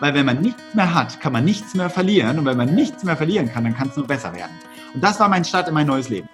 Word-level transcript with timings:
Weil 0.00 0.14
wenn 0.14 0.24
man 0.24 0.40
nichts 0.40 0.62
mehr 0.72 0.94
hat, 0.94 1.20
kann 1.20 1.32
man 1.32 1.44
nichts 1.44 1.74
mehr 1.74 1.90
verlieren. 1.90 2.38
Und 2.38 2.46
wenn 2.46 2.56
man 2.56 2.74
nichts 2.74 3.04
mehr 3.04 3.16
verlieren 3.16 3.52
kann, 3.52 3.64
dann 3.64 3.76
kann 3.76 3.88
es 3.90 3.96
nur 3.96 4.06
besser 4.06 4.34
werden. 4.34 4.52
Und 4.94 5.04
das 5.04 5.20
war 5.20 5.28
mein 5.28 5.44
Start 5.44 5.68
in 5.68 5.74
mein 5.74 5.86
neues 5.86 6.08
Leben. 6.08 6.28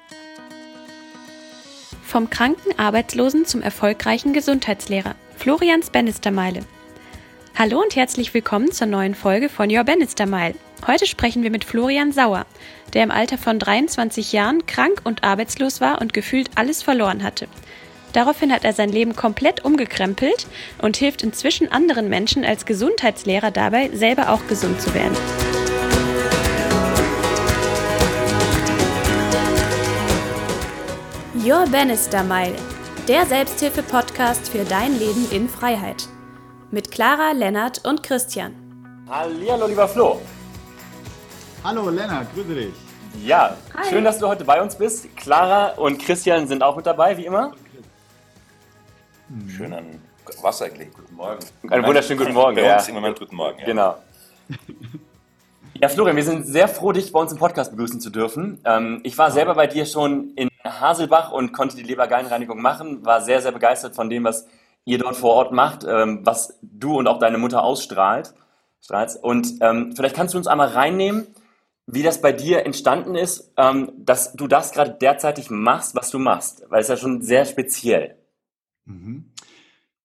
Vom 2.04 2.30
kranken 2.30 2.79
Arbeitslosen 2.79 3.44
zum 3.44 3.62
erfolgreichen 3.62 4.32
Gesundheitslehrer. 4.32 5.16
Florians 5.37 5.90
Bannister-Meile. 5.90 6.60
Hallo 7.58 7.82
und 7.82 7.96
herzlich 7.96 8.32
willkommen 8.34 8.71
zur 8.71 8.87
neuen 8.87 9.14
Folge 9.14 9.48
von 9.48 9.75
Your 9.75 9.83
Bannister. 9.83 10.27
Heute 10.87 11.07
sprechen 11.07 11.43
wir 11.43 11.51
mit 11.51 11.64
Florian 11.64 12.12
Sauer, 12.12 12.46
der 12.95 13.03
im 13.03 13.11
Alter 13.11 13.39
von 13.39 13.59
23 13.59 14.33
Jahren 14.33 14.67
krank 14.67 15.01
und 15.05 15.25
arbeitslos 15.25 15.80
war 15.80 16.01
und 16.01 16.12
gefühlt 16.12 16.51
alles 16.55 16.83
verloren 16.83 17.23
hatte. 17.23 17.48
Daraufhin 18.17 18.51
hat 18.51 18.64
er 18.64 18.73
sein 18.73 18.89
Leben 18.89 19.14
komplett 19.14 19.62
umgekrempelt 19.62 20.46
und 20.80 20.96
hilft 20.96 21.21
inzwischen 21.21 21.71
anderen 21.71 22.09
Menschen 22.09 22.46
als 22.46 22.65
Gesundheitslehrer 22.65 23.51
dabei, 23.51 23.91
selber 23.93 24.30
auch 24.30 24.41
gesund 24.48 24.80
zu 24.80 24.95
werden. 24.95 25.15
Your 31.45 31.66
Bannister 31.71 32.23
Mile, 32.23 32.55
der 33.07 33.27
Selbsthilfe-Podcast 33.27 34.48
für 34.48 34.65
dein 34.65 34.98
Leben 34.98 35.29
in 35.30 35.46
Freiheit. 35.46 36.09
Mit 36.71 36.91
Clara, 36.91 37.33
Lennart 37.33 37.85
und 37.85 38.02
Christian. 38.02 38.55
Hallo, 39.10 39.66
lieber 39.66 39.87
Flo. 39.87 40.23
Hallo 41.62 41.91
Lennart, 41.91 42.33
grüße 42.35 42.55
dich. 42.55 42.74
Ja, 43.23 43.59
Hi. 43.77 43.91
schön, 43.91 44.05
dass 44.05 44.19
du 44.19 44.27
heute 44.27 44.45
bei 44.45 44.62
uns 44.62 44.74
bist. 44.74 45.15
Clara 45.16 45.73
und 45.73 45.98
Christian 45.98 46.46
sind 46.46 46.62
auch 46.62 46.77
mit 46.77 46.87
dabei, 46.87 47.15
wie 47.19 47.27
immer. 47.27 47.52
Mhm. 49.29 49.51
Schönen, 49.51 50.03
was 50.41 50.62
eigentlich? 50.62 50.93
Guten 50.93 51.15
Morgen. 51.16 51.39
Einen 51.69 51.85
wunderschönen 51.85 52.19
guten 52.19 52.33
Morgen. 52.33 52.57
Bei 52.57 52.62
ja. 52.62 52.77
uns 52.77 52.89
im 52.89 52.95
Moment 52.95 53.19
guten 53.19 53.37
Morgen. 53.37 53.59
Ja. 53.61 53.66
Genau. 53.66 53.97
Ja, 55.79 55.91
Florian, 55.91 56.16
wir 56.16 56.25
sind 56.25 56.47
sehr 56.47 56.69
froh, 56.69 56.93
dich 56.93 57.12
bei 57.12 57.21
uns 57.21 57.33
im 57.33 57.39
Podcast 57.39 57.71
begrüßen 57.71 58.01
zu 58.01 58.09
dürfen. 58.09 58.63
Ähm, 58.65 59.01
ich 59.02 59.18
war 59.18 59.30
selber 59.30 59.55
bei 59.55 59.66
dir 59.66 59.85
schon 59.85 60.30
in 60.30 60.49
Haselbach 60.65 61.33
und 61.33 61.52
konnte 61.52 61.77
die 61.77 61.83
Lebergallenreinigung 61.83 62.63
machen, 62.63 63.05
war 63.05 63.21
sehr, 63.21 63.43
sehr 63.43 63.52
begeistert 63.52 63.95
von 63.95 64.09
dem, 64.09 64.25
was 64.25 64.47
ihr 64.87 64.97
dort 64.97 65.16
vor 65.16 65.34
Ort 65.34 65.53
macht, 65.53 65.84
ähm, 65.87 66.21
was 66.25 66.59
du 66.62 66.97
und 66.97 67.06
auch 67.06 67.19
deine 67.19 67.37
Mutter 67.37 67.62
ausstrahlt. 67.62 68.33
Und 69.21 69.59
ähm, 69.61 69.93
vielleicht 69.94 70.16
kannst 70.16 70.33
du 70.33 70.38
uns 70.38 70.47
einmal 70.47 70.69
reinnehmen, 70.69 71.27
wie 71.87 72.03
das 72.03 72.22
bei 72.22 72.33
dir 72.33 72.65
entstanden 72.65 73.15
ist, 73.15 73.53
dass 73.99 74.33
du 74.33 74.47
das 74.49 74.72
gerade 74.72 74.93
derzeitig 74.93 75.50
machst, 75.50 75.94
was 75.94 76.11
du 76.11 76.19
machst, 76.19 76.65
weil 76.69 76.81
es 76.81 76.88
ja 76.88 76.97
schon 76.97 77.21
sehr 77.21 77.44
speziell. 77.44 78.16
Mhm. 78.87 79.26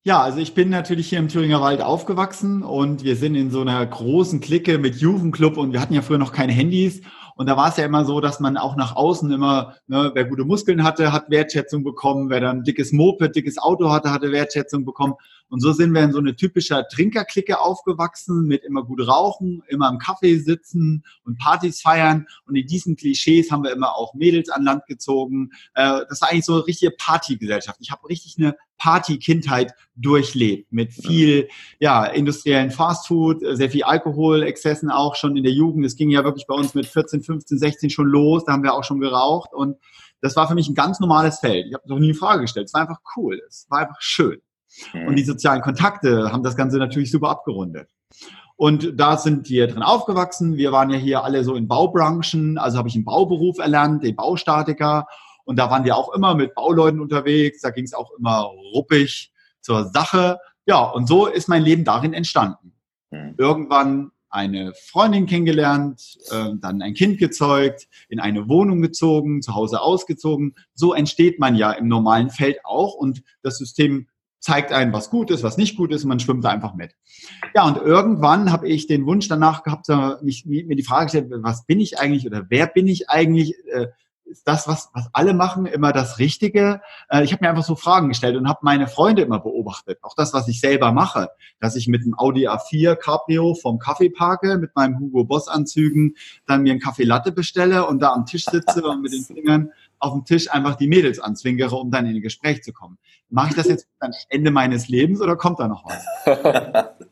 Ja, 0.03 0.21
also 0.21 0.39
ich 0.39 0.55
bin 0.55 0.69
natürlich 0.69 1.09
hier 1.09 1.19
im 1.19 1.27
Thüringer 1.27 1.61
Wald 1.61 1.81
aufgewachsen 1.81 2.63
und 2.63 3.03
wir 3.03 3.15
sind 3.15 3.35
in 3.35 3.51
so 3.51 3.61
einer 3.61 3.85
großen 3.85 4.39
Clique 4.39 4.79
mit 4.79 4.95
Jugendclub 4.95 5.57
und 5.57 5.73
wir 5.73 5.79
hatten 5.79 5.93
ja 5.93 6.01
früher 6.01 6.17
noch 6.17 6.33
keine 6.33 6.53
Handys 6.53 7.01
und 7.35 7.47
da 7.47 7.57
war 7.57 7.69
es 7.69 7.77
ja 7.77 7.85
immer 7.85 8.03
so, 8.03 8.19
dass 8.19 8.39
man 8.39 8.57
auch 8.57 8.75
nach 8.75 8.95
außen 8.95 9.31
immer, 9.31 9.75
ne, 9.88 10.11
wer 10.13 10.25
gute 10.25 10.43
Muskeln 10.43 10.83
hatte, 10.83 11.11
hat 11.11 11.29
Wertschätzung 11.29 11.83
bekommen, 11.83 12.29
wer 12.29 12.39
dann 12.39 12.63
dickes 12.63 12.91
Moped, 12.91 13.35
dickes 13.35 13.57
Auto 13.57 13.91
hatte, 13.91 14.11
hatte 14.11 14.31
Wertschätzung 14.31 14.85
bekommen. 14.85 15.13
Und 15.52 15.59
so 15.59 15.73
sind 15.73 15.94
wir 15.94 16.02
in 16.02 16.13
so 16.13 16.19
eine 16.19 16.38
typische 16.38 16.85
Trinkerklicke 16.89 17.59
aufgewachsen, 17.59 18.47
mit 18.47 18.63
immer 18.63 18.85
gut 18.85 19.05
rauchen, 19.05 19.61
immer 19.67 19.89
im 19.89 19.97
Kaffee 19.97 20.38
sitzen 20.38 21.03
und 21.25 21.38
Partys 21.39 21.81
feiern. 21.81 22.25
Und 22.45 22.55
in 22.55 22.66
diesen 22.66 22.95
Klischees 22.95 23.52
haben 23.52 23.63
wir 23.66 23.73
immer 23.73 23.94
auch 23.97 24.13
Mädels 24.13 24.49
an 24.49 24.63
Land 24.63 24.85
gezogen. 24.85 25.49
Äh, 25.73 26.05
das 26.07 26.22
war 26.22 26.31
eigentlich 26.31 26.45
so 26.45 26.53
eine 26.53 26.67
richtige 26.67 26.91
Partygesellschaft. 26.91 27.79
Ich 27.81 27.91
habe 27.91 28.07
richtig 28.07 28.35
eine 28.38 28.55
Party-Kindheit 28.77 29.73
durchlebt 29.95 30.72
mit 30.72 30.94
viel 30.94 31.49
ja, 31.79 32.05
industriellen 32.05 32.72
Fastfood, 32.72 33.41
sehr 33.41 33.69
viel 33.69 33.83
Alkoholexzessen 33.83 34.89
auch 34.89 35.16
schon 35.16 35.35
in 35.35 35.44
der 35.44 35.52
Jugend. 35.52 35.85
Es 35.85 35.97
ging 35.97 36.09
ja 36.09 36.23
wirklich 36.23 36.47
bei 36.47 36.55
uns 36.55 36.75
mit 36.75 36.85
14, 36.85 37.23
15, 37.23 37.59
16 37.59 37.89
schon 37.89 38.07
los. 38.07 38.45
Da 38.45 38.53
haben 38.53 38.63
wir 38.63 38.73
auch 38.73 38.85
schon 38.85 39.02
geraucht 39.02 39.53
und 39.53 39.75
das 40.22 40.38
war 40.38 40.47
für 40.47 40.55
mich 40.55 40.69
ein 40.69 40.75
ganz 40.75 41.02
normales 41.02 41.39
Feld. 41.39 41.68
Ich 41.68 41.73
habe 41.73 41.89
noch 41.89 42.00
nie 42.00 42.09
eine 42.09 42.16
Frage 42.16 42.44
gestellt. 42.44 42.68
Es 42.68 42.73
war 42.73 42.81
einfach 42.81 43.01
cool. 43.18 43.41
Es 43.47 43.66
war 43.69 43.79
einfach 43.79 44.00
schön. 44.00 44.39
Mhm. 44.93 45.07
Und 45.07 45.15
die 45.15 45.23
sozialen 45.23 45.61
Kontakte 45.61 46.31
haben 46.31 46.43
das 46.43 46.55
Ganze 46.55 46.77
natürlich 46.77 47.11
super 47.11 47.29
abgerundet. 47.29 47.89
Und 48.55 48.99
da 48.99 49.17
sind 49.17 49.49
wir 49.49 49.67
drin 49.67 49.81
aufgewachsen. 49.81 50.55
Wir 50.55 50.71
waren 50.71 50.91
ja 50.91 50.97
hier 50.97 51.23
alle 51.23 51.43
so 51.43 51.55
in 51.55 51.67
Baubranchen. 51.67 52.57
Also 52.57 52.77
habe 52.77 52.89
ich 52.89 52.95
einen 52.95 53.05
Bauberuf 53.05 53.57
erlernt, 53.57 54.03
den 54.03 54.15
Baustatiker. 54.15 55.07
Und 55.45 55.57
da 55.57 55.71
waren 55.71 55.83
wir 55.83 55.95
auch 55.95 56.13
immer 56.13 56.35
mit 56.35 56.53
Bauleuten 56.53 56.99
unterwegs. 56.99 57.61
Da 57.61 57.71
ging 57.71 57.85
es 57.85 57.93
auch 57.93 58.11
immer 58.17 58.51
ruppig 58.73 59.31
zur 59.61 59.85
Sache. 59.85 60.37
Ja, 60.67 60.83
und 60.83 61.07
so 61.07 61.25
ist 61.25 61.49
mein 61.49 61.63
Leben 61.63 61.83
darin 61.83 62.13
entstanden. 62.13 62.73
Mhm. 63.09 63.33
Irgendwann 63.38 64.11
eine 64.29 64.73
Freundin 64.73 65.25
kennengelernt, 65.25 66.17
äh, 66.31 66.51
dann 66.61 66.81
ein 66.81 66.93
Kind 66.93 67.17
gezeugt, 67.17 67.88
in 68.07 68.19
eine 68.19 68.47
Wohnung 68.47 68.81
gezogen, 68.81 69.41
zu 69.41 69.55
Hause 69.55 69.81
ausgezogen. 69.81 70.55
So 70.73 70.93
entsteht 70.93 71.39
man 71.39 71.55
ja 71.55 71.71
im 71.71 71.88
normalen 71.88 72.29
Feld 72.29 72.59
auch 72.63 72.93
und 72.93 73.23
das 73.41 73.57
System 73.57 74.07
zeigt 74.41 74.74
einem, 74.74 74.91
was 74.91 75.09
gut 75.09 75.31
ist, 75.31 75.44
was 75.44 75.57
nicht 75.57 75.78
gut 75.78 75.91
ist 75.91 76.03
und 76.03 76.09
man 76.09 76.19
schwimmt 76.19 76.44
da 76.44 76.50
einfach 76.50 76.74
mit. 76.74 76.96
Ja, 77.56 77.66
und 77.66 77.78
irgendwann 77.78 78.52
habe 78.52 78.68
ich 78.68 78.88
den 78.88 79.06
Wunsch 79.06 79.28
danach 79.28 79.63
gehabt, 79.63 79.88
mich, 80.24 80.46
mir 80.46 80.75
die 80.75 80.84
Frage 80.84 81.06
gestellt, 81.06 81.28
was 81.29 81.66
bin 81.66 81.79
ich 81.79 82.00
eigentlich 82.00 82.25
oder 82.25 82.47
wer 82.50 82.68
bin 82.68 82.88
ich 82.88 83.09
eigentlich? 83.09 83.56
Äh, 83.72 83.88
ist 84.31 84.47
das, 84.47 84.68
was, 84.68 84.90
was 84.94 85.09
alle 85.13 85.34
machen, 85.34 85.66
immer 85.66 85.91
das 85.91 86.18
Richtige? 86.18 86.81
Äh, 87.09 87.24
ich 87.24 87.34
habe 87.34 87.44
mir 87.44 87.50
einfach 87.50 87.66
so 87.66 87.75
Fragen 87.75 88.07
gestellt 88.07 88.38
und 88.38 88.47
habe 88.47 88.59
meine 88.63 88.88
Freunde 88.88 89.22
immer 89.22 89.40
beobachtet. 89.40 90.00
Auch 90.01 90.16
das, 90.16 90.34
was 90.34 90.47
ich 90.47 90.59
selber 90.59 90.91
mache, 90.91 91.30
dass 91.59 91.75
ich 91.75 91.88
mit 91.88 92.03
dem 92.03 92.18
Audi 92.18 92.47
A4 92.47 92.96
Cabrio 92.96 93.53
vom 93.56 93.78
Kaffee 93.78 94.09
parke, 94.09 94.57
mit 94.57 94.75
meinem 94.75 95.00
Hugo 95.00 95.25
Boss 95.25 95.47
Anzügen, 95.47 96.16
dann 96.47 96.63
mir 96.63 96.72
einen 96.72 96.80
Kaffee 96.80 97.03
Latte 97.03 97.31
bestelle 97.31 97.85
und 97.85 98.01
da 98.01 98.13
am 98.13 98.25
Tisch 98.25 98.46
sitze 98.46 98.84
und 98.84 99.01
mit 99.01 99.13
den 99.13 99.24
Fingern 99.25 99.72
auf 100.00 100.13
dem 100.13 100.25
Tisch 100.25 100.51
einfach 100.51 100.75
die 100.75 100.88
Mädels 100.88 101.19
anzwingere, 101.19 101.75
um 101.75 101.91
dann 101.91 102.07
in 102.07 102.16
ein 102.16 102.22
Gespräch 102.22 102.63
zu 102.63 102.74
kommen. 102.74 102.97
Mache 103.31 103.50
ich 103.50 103.56
das 103.56 103.68
jetzt 103.68 103.88
am 104.00 104.12
Ende 104.30 104.52
meines 104.52 104.88
Lebens 104.88 105.22
oder 105.22 105.36
kommt 105.36 105.59
da 105.59 105.68
noch 105.68 105.86
was? 105.86 106.88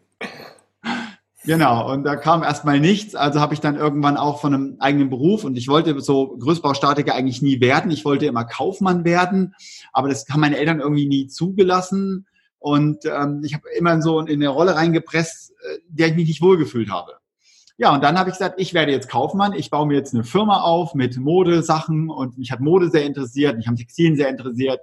Genau, 1.46 1.92
und 1.92 2.04
da 2.04 2.16
kam 2.16 2.44
erstmal 2.44 2.80
nichts. 2.80 3.16
Also 3.16 3.40
habe 3.40 3.54
ich 3.54 3.60
dann 3.60 3.76
irgendwann 3.76 4.18
auch 4.18 4.40
von 4.40 4.54
einem 4.54 4.76
eigenen 4.80 5.10
Beruf 5.10 5.46
und 5.46 5.58
ich 5.58 5.68
wollte 5.68 6.00
so 6.02 6.38
Größbaustatiker 6.38 7.16
eigentlich 7.16 7.42
nie 7.42 7.62
werden. 7.62 7.90
Ich 7.90 8.04
wollte 8.06 8.26
immer 8.26 8.44
Kaufmann 8.44 9.06
werden, 9.06 9.56
aber 9.94 10.10
das 10.10 10.28
haben 10.30 10.42
meine 10.42 10.58
Eltern 10.58 10.80
irgendwie 10.80 11.08
nie 11.08 11.28
zugelassen. 11.28 12.28
Und 12.60 13.06
ähm, 13.06 13.42
ich 13.44 13.54
habe 13.54 13.64
immer 13.76 14.02
so 14.02 14.20
in 14.20 14.28
eine 14.28 14.50
Rolle 14.50 14.76
reingepresst, 14.76 15.52
äh, 15.52 15.80
der 15.88 16.10
ich 16.10 16.16
mich 16.16 16.28
nicht 16.28 16.42
wohlgefühlt 16.42 16.92
habe. 16.92 17.14
Ja, 17.78 17.94
und 17.96 18.04
dann 18.04 18.20
habe 18.20 18.30
ich 18.30 18.36
gesagt, 18.36 18.60
ich 18.60 18.74
werde 18.74 18.92
jetzt 18.92 19.10
Kaufmann, 19.10 19.54
ich 19.54 19.70
baue 19.70 19.88
mir 19.88 19.96
jetzt 19.96 20.14
eine 20.14 20.26
Firma 20.26 20.62
auf 20.62 20.94
mit 20.94 21.18
Modesachen 21.18 22.10
und 22.10 22.38
mich 22.38 22.52
hat 22.52 22.60
Mode 22.60 22.90
sehr 22.90 23.06
interessiert, 23.06 23.56
mich 23.56 23.68
haben 23.68 23.78
Textilien 23.78 24.18
sehr 24.18 24.28
interessiert. 24.28 24.82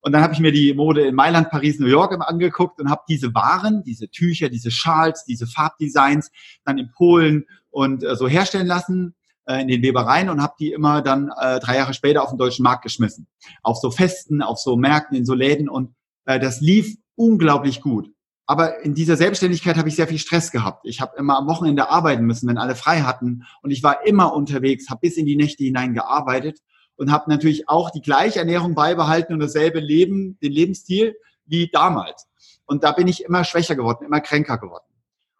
Und 0.00 0.12
dann 0.12 0.22
habe 0.22 0.32
ich 0.32 0.40
mir 0.40 0.52
die 0.52 0.74
Mode 0.74 1.06
in 1.06 1.14
Mailand, 1.14 1.50
Paris, 1.50 1.78
New 1.80 1.86
York 1.86 2.16
angeguckt 2.20 2.80
und 2.80 2.88
habe 2.88 3.02
diese 3.08 3.34
Waren, 3.34 3.82
diese 3.82 4.08
Tücher, 4.08 4.48
diese 4.48 4.70
Schals, 4.70 5.24
diese 5.24 5.46
Farbdesigns 5.46 6.30
dann 6.64 6.78
in 6.78 6.90
Polen 6.92 7.46
und 7.70 8.04
äh, 8.04 8.14
so 8.14 8.28
herstellen 8.28 8.66
lassen 8.66 9.14
äh, 9.46 9.60
in 9.60 9.68
den 9.68 9.82
Webereien 9.82 10.28
und 10.28 10.40
habe 10.40 10.54
die 10.60 10.72
immer 10.72 11.02
dann 11.02 11.30
äh, 11.40 11.58
drei 11.58 11.76
Jahre 11.76 11.94
später 11.94 12.22
auf 12.22 12.30
den 12.30 12.38
deutschen 12.38 12.62
Markt 12.62 12.82
geschmissen. 12.82 13.26
Auf 13.62 13.78
so 13.78 13.90
Festen, 13.90 14.40
auf 14.40 14.58
so 14.58 14.76
Märkten, 14.76 15.16
in 15.16 15.26
so 15.26 15.34
Läden 15.34 15.68
und 15.68 15.94
äh, 16.26 16.38
das 16.38 16.60
lief 16.60 16.96
unglaublich 17.16 17.80
gut. 17.80 18.10
Aber 18.46 18.82
in 18.82 18.94
dieser 18.94 19.16
Selbstständigkeit 19.16 19.76
habe 19.76 19.88
ich 19.88 19.96
sehr 19.96 20.08
viel 20.08 20.18
Stress 20.18 20.50
gehabt. 20.52 20.86
Ich 20.86 21.02
habe 21.02 21.18
immer 21.18 21.36
am 21.36 21.46
Wochenende 21.48 21.90
arbeiten 21.90 22.24
müssen, 22.24 22.48
wenn 22.48 22.56
alle 22.56 22.74
frei 22.74 23.02
hatten. 23.02 23.44
Und 23.60 23.72
ich 23.72 23.82
war 23.82 24.06
immer 24.06 24.32
unterwegs, 24.32 24.88
habe 24.88 25.00
bis 25.02 25.18
in 25.18 25.26
die 25.26 25.36
Nächte 25.36 25.64
hinein 25.64 25.92
gearbeitet 25.92 26.60
und 26.98 27.10
habe 27.10 27.30
natürlich 27.30 27.68
auch 27.68 27.90
die 27.90 28.02
gleiche 28.02 28.40
Ernährung 28.40 28.74
beibehalten 28.74 29.32
und 29.32 29.40
dasselbe 29.40 29.80
Leben, 29.80 30.38
den 30.42 30.52
Lebensstil 30.52 31.16
wie 31.46 31.70
damals. 31.72 32.26
Und 32.66 32.84
da 32.84 32.92
bin 32.92 33.08
ich 33.08 33.24
immer 33.24 33.44
schwächer 33.44 33.76
geworden, 33.76 34.04
immer 34.04 34.20
kränker 34.20 34.58
geworden. 34.58 34.84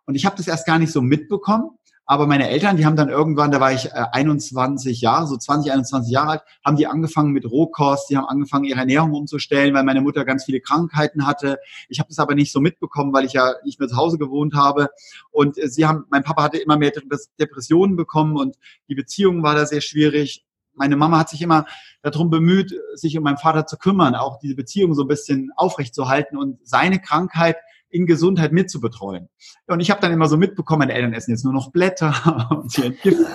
Und 0.06 0.14
ich 0.14 0.24
habe 0.24 0.36
das 0.36 0.48
erst 0.48 0.66
gar 0.66 0.78
nicht 0.78 0.92
so 0.92 1.02
mitbekommen. 1.02 1.78
Aber 2.10 2.26
meine 2.26 2.48
Eltern, 2.48 2.78
die 2.78 2.86
haben 2.86 2.96
dann 2.96 3.10
irgendwann, 3.10 3.50
da 3.50 3.60
war 3.60 3.70
ich 3.70 3.84
äh, 3.84 4.04
21 4.12 5.02
Jahre, 5.02 5.26
so 5.26 5.36
20, 5.36 5.70
21 5.72 6.10
Jahre 6.10 6.30
alt, 6.30 6.42
haben 6.64 6.78
die 6.78 6.86
angefangen 6.86 7.32
mit 7.32 7.44
Rohkost, 7.44 8.08
die 8.08 8.16
haben 8.16 8.24
angefangen, 8.24 8.64
ihre 8.64 8.80
Ernährung 8.80 9.12
umzustellen, 9.12 9.74
weil 9.74 9.84
meine 9.84 10.00
Mutter 10.00 10.24
ganz 10.24 10.44
viele 10.44 10.62
Krankheiten 10.62 11.26
hatte. 11.26 11.58
Ich 11.90 11.98
habe 11.98 12.08
das 12.08 12.18
aber 12.18 12.34
nicht 12.34 12.50
so 12.50 12.60
mitbekommen, 12.60 13.12
weil 13.12 13.26
ich 13.26 13.34
ja 13.34 13.52
nicht 13.62 13.78
mehr 13.78 13.90
zu 13.90 13.96
Hause 13.96 14.16
gewohnt 14.16 14.54
habe. 14.54 14.88
Und 15.30 15.58
äh, 15.58 15.68
sie 15.68 15.84
haben, 15.84 16.06
mein 16.08 16.24
Papa 16.24 16.44
hatte 16.44 16.56
immer 16.56 16.78
mehr 16.78 16.92
Depressionen 17.38 17.96
bekommen 17.96 18.38
und 18.38 18.56
die 18.88 18.94
Beziehung 18.94 19.42
war 19.42 19.54
da 19.54 19.66
sehr 19.66 19.82
schwierig. 19.82 20.46
Meine 20.78 20.96
Mama 20.96 21.18
hat 21.18 21.28
sich 21.28 21.42
immer 21.42 21.66
darum 22.02 22.30
bemüht, 22.30 22.74
sich 22.94 23.16
um 23.16 23.24
meinen 23.24 23.38
Vater 23.38 23.66
zu 23.66 23.76
kümmern, 23.76 24.14
auch 24.14 24.38
diese 24.38 24.54
Beziehung 24.54 24.94
so 24.94 25.02
ein 25.02 25.08
bisschen 25.08 25.50
aufrechtzuerhalten 25.56 26.38
und 26.38 26.58
seine 26.66 27.00
Krankheit 27.00 27.56
in 27.90 28.06
Gesundheit 28.06 28.52
mitzubetreuen. 28.52 29.28
Und 29.66 29.80
ich 29.80 29.90
habe 29.90 30.00
dann 30.00 30.12
immer 30.12 30.28
so 30.28 30.36
mitbekommen, 30.36 30.80
meine 30.80 30.94
Eltern 30.94 31.12
essen 31.14 31.30
jetzt 31.30 31.44
nur 31.44 31.52
noch 31.52 31.72
Blätter 31.72 32.48
und 32.50 32.70
sie 32.70 32.84
entgiften. 32.84 33.26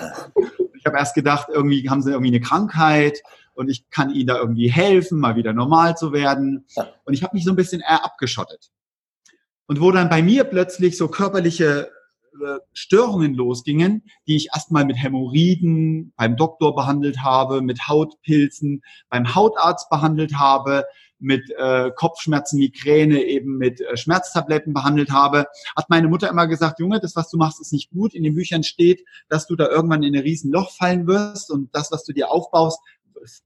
Ich 0.74 0.86
habe 0.86 0.98
erst 0.98 1.14
gedacht, 1.14 1.48
irgendwie 1.52 1.88
haben 1.88 2.02
sie 2.02 2.10
irgendwie 2.10 2.30
eine 2.30 2.40
Krankheit 2.40 3.20
und 3.54 3.68
ich 3.68 3.88
kann 3.90 4.10
ihnen 4.10 4.26
da 4.26 4.38
irgendwie 4.38 4.70
helfen, 4.70 5.18
mal 5.18 5.36
wieder 5.36 5.52
normal 5.52 5.96
zu 5.96 6.12
werden. 6.12 6.66
Und 7.04 7.14
ich 7.14 7.22
habe 7.22 7.34
mich 7.34 7.44
so 7.44 7.50
ein 7.50 7.56
bisschen 7.56 7.80
eher 7.80 8.04
abgeschottet. 8.04 8.70
Und 9.66 9.80
wo 9.80 9.90
dann 9.92 10.10
bei 10.10 10.22
mir 10.22 10.44
plötzlich 10.44 10.98
so 10.98 11.08
körperliche 11.08 11.88
äh, 11.88 11.93
Störungen 12.72 13.34
losgingen, 13.34 14.02
die 14.26 14.36
ich 14.36 14.48
erstmal 14.54 14.84
mit 14.84 14.96
Hämorrhoiden 14.96 16.12
beim 16.16 16.36
Doktor 16.36 16.74
behandelt 16.74 17.22
habe, 17.22 17.62
mit 17.62 17.88
Hautpilzen 17.88 18.82
beim 19.08 19.34
Hautarzt 19.34 19.88
behandelt 19.90 20.34
habe, 20.38 20.84
mit 21.18 21.50
äh, 21.56 21.90
Kopfschmerzen, 21.94 22.58
Migräne 22.58 23.22
eben 23.22 23.56
mit 23.56 23.80
äh, 23.80 23.96
Schmerztabletten 23.96 24.74
behandelt 24.74 25.10
habe, 25.10 25.46
hat 25.76 25.88
meine 25.88 26.08
Mutter 26.08 26.28
immer 26.28 26.46
gesagt, 26.46 26.80
Junge, 26.80 27.00
das, 27.00 27.16
was 27.16 27.30
du 27.30 27.38
machst, 27.38 27.60
ist 27.60 27.72
nicht 27.72 27.90
gut. 27.90 28.14
In 28.14 28.24
den 28.24 28.34
Büchern 28.34 28.62
steht, 28.62 29.04
dass 29.28 29.46
du 29.46 29.56
da 29.56 29.68
irgendwann 29.68 30.02
in 30.02 30.14
ein 30.14 30.22
Riesenloch 30.22 30.70
fallen 30.72 31.06
wirst 31.06 31.50
und 31.50 31.74
das, 31.74 31.90
was 31.92 32.04
du 32.04 32.12
dir 32.12 32.30
aufbaust, 32.30 32.78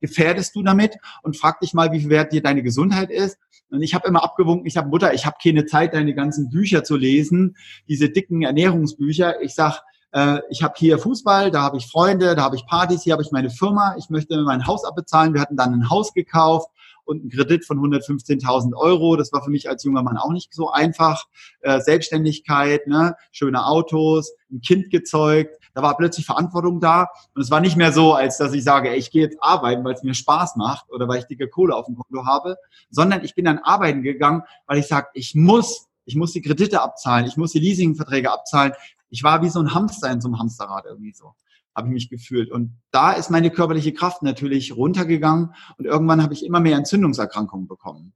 gefährdest 0.01 0.57
du 0.57 0.63
damit 0.63 0.97
und 1.23 1.37
frag 1.37 1.61
dich 1.61 1.75
mal, 1.75 1.93
wie 1.93 2.09
wert 2.09 2.33
dir 2.33 2.43
deine 2.43 2.63
Gesundheit 2.63 3.11
ist. 3.11 3.39
Und 3.71 3.83
ich 3.83 3.95
habe 3.95 4.09
immer 4.09 4.25
abgewunken, 4.25 4.67
ich 4.67 4.77
habe 4.77 4.89
Mutter, 4.89 5.13
ich 5.15 5.27
habe 5.27 5.37
keine 5.43 5.67
Zeit, 5.67 5.95
deine 5.95 6.15
ganzen 6.15 6.49
Bücher 6.51 6.85
zu 6.85 6.97
lesen, 6.97 7.57
diese 7.89 8.09
dicken 8.09 8.43
Ernährungsbücher. 8.43 9.43
Ich 9.43 9.55
sag, 9.55 9.83
äh, 10.13 10.41
ich 10.51 10.63
habe 10.63 10.75
hier 10.77 10.99
Fußball, 10.99 11.51
da 11.51 11.63
habe 11.63 11.77
ich 11.77 11.87
Freunde, 11.87 12.35
da 12.35 12.43
habe 12.43 12.57
ich 12.57 12.67
Partys, 12.67 13.03
hier 13.03 13.13
habe 13.13 13.23
ich 13.23 13.31
meine 13.31 13.51
Firma, 13.51 13.95
ich 13.99 14.09
möchte 14.11 14.41
mein 14.43 14.67
Haus 14.67 14.85
abbezahlen. 14.85 15.35
Wir 15.35 15.41
hatten 15.41 15.57
dann 15.57 15.75
ein 15.75 15.91
Haus 15.91 16.15
gekauft 16.15 16.71
und 17.05 17.21
einen 17.21 17.31
Kredit 17.31 17.65
von 17.65 17.79
115.000 17.79 18.75
Euro. 18.75 19.17
Das 19.17 19.33
war 19.33 19.43
für 19.43 19.51
mich 19.51 19.69
als 19.69 19.85
junger 19.85 20.03
Mann 20.03 20.17
auch 20.17 20.33
nicht 20.33 20.55
so 20.55 20.71
einfach. 20.71 21.27
Äh, 21.61 21.81
Selbstständigkeit, 21.81 22.87
ne? 22.87 23.17
schöne 23.33 23.67
Autos, 23.67 24.33
ein 24.51 24.61
Kind 24.61 24.91
gezeugt. 24.91 25.58
Da 25.75 25.83
war 25.83 25.97
plötzlich 25.97 26.27
Verantwortung 26.27 26.81
da. 26.81 27.09
Und 27.35 27.43
es 27.43 27.51
war 27.51 27.61
nicht 27.61 27.77
mehr 27.77 27.93
so, 27.93 28.15
als 28.15 28.39
dass 28.39 28.53
ich 28.53 28.65
sage, 28.65 28.91
ey, 28.91 28.99
ich 28.99 29.11
gehe 29.11 29.23
jetzt 29.23 29.39
arbeiten, 29.41 29.85
weil 29.85 29.95
es 29.95 30.03
mir 30.03 30.15
Spaß 30.15 30.57
macht 30.57 30.91
oder 30.91 31.09
weil 31.09 31.21
ich 31.21 31.27
dicke 31.27 31.49
Kohle 31.49 31.75
auf 31.75 31.87
dem 31.87 31.97
Konto 31.97 32.27
habe, 32.27 32.57
sondern 32.91 33.25
ich 33.25 33.35
bin 33.35 33.45
dann 33.45 33.59
arbeiten 33.59 34.03
gegangen, 34.03 34.43
weil 34.67 34.79
ich 34.79 34.87
sage, 34.87 35.09
ich 35.15 35.35
muss 35.35 35.87
ich 36.05 36.17
muss 36.17 36.33
die 36.33 36.41
Kredite 36.41 36.81
abzahlen, 36.81 37.27
ich 37.27 37.37
muss 37.37 37.53
die 37.53 37.59
Leasingverträge 37.59 38.33
abzahlen. 38.33 38.73
Ich 39.11 39.23
war 39.23 39.43
wie 39.43 39.51
so 39.51 39.61
ein 39.61 39.75
Hamster 39.75 40.11
in 40.11 40.23
so 40.23 40.29
einem 40.29 40.39
Hamsterrad 40.39 40.87
irgendwie 40.87 41.13
so 41.13 41.35
habe 41.79 41.89
ich 41.89 41.95
mich 41.95 42.11
gefühlt. 42.11 42.51
Und 42.51 42.77
da 42.91 43.13
ist 43.13 43.31
meine 43.31 43.51
körperliche 43.51 43.95
Kraft 43.95 44.23
natürlich 44.23 44.77
runtergegangen 44.77 45.55
und 45.79 45.87
irgendwann 45.87 46.23
habe 46.23 46.35
ich 46.35 46.45
immer 46.45 46.61
mehr 46.61 46.77
Entzündungserkrankungen 46.77 47.69
bekommen. 47.69 48.13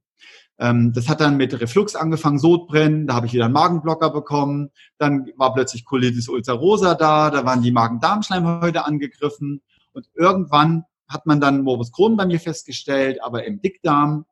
Ähm, 0.63 0.93
das 0.93 1.09
hat 1.09 1.19
dann 1.19 1.35
mit 1.35 1.59
Reflux 1.59 1.93
angefangen, 1.93 2.39
Sodbrennen, 2.39 3.05
da 3.05 3.15
habe 3.15 3.27
ich 3.27 3.33
wieder 3.33 3.45
einen 3.45 3.53
Magenblocker 3.53 4.11
bekommen, 4.11 4.69
dann 4.97 5.27
war 5.35 5.53
plötzlich 5.53 5.83
Colitis 5.83 6.29
ulcerosa 6.29 6.95
da, 6.95 7.29
da 7.29 7.43
waren 7.45 7.61
die 7.61 7.71
Magen-Darm-Schleimhäute 7.71 8.85
angegriffen. 8.85 9.61
Und 9.91 10.07
irgendwann 10.15 10.85
hat 11.09 11.25
man 11.25 11.41
dann 11.41 11.63
Morbus 11.63 11.91
Crohn 11.91 12.15
bei 12.15 12.25
mir 12.25 12.39
festgestellt, 12.39 13.21
aber 13.21 13.43
im 13.43 13.61
Dickdarm. 13.61 14.25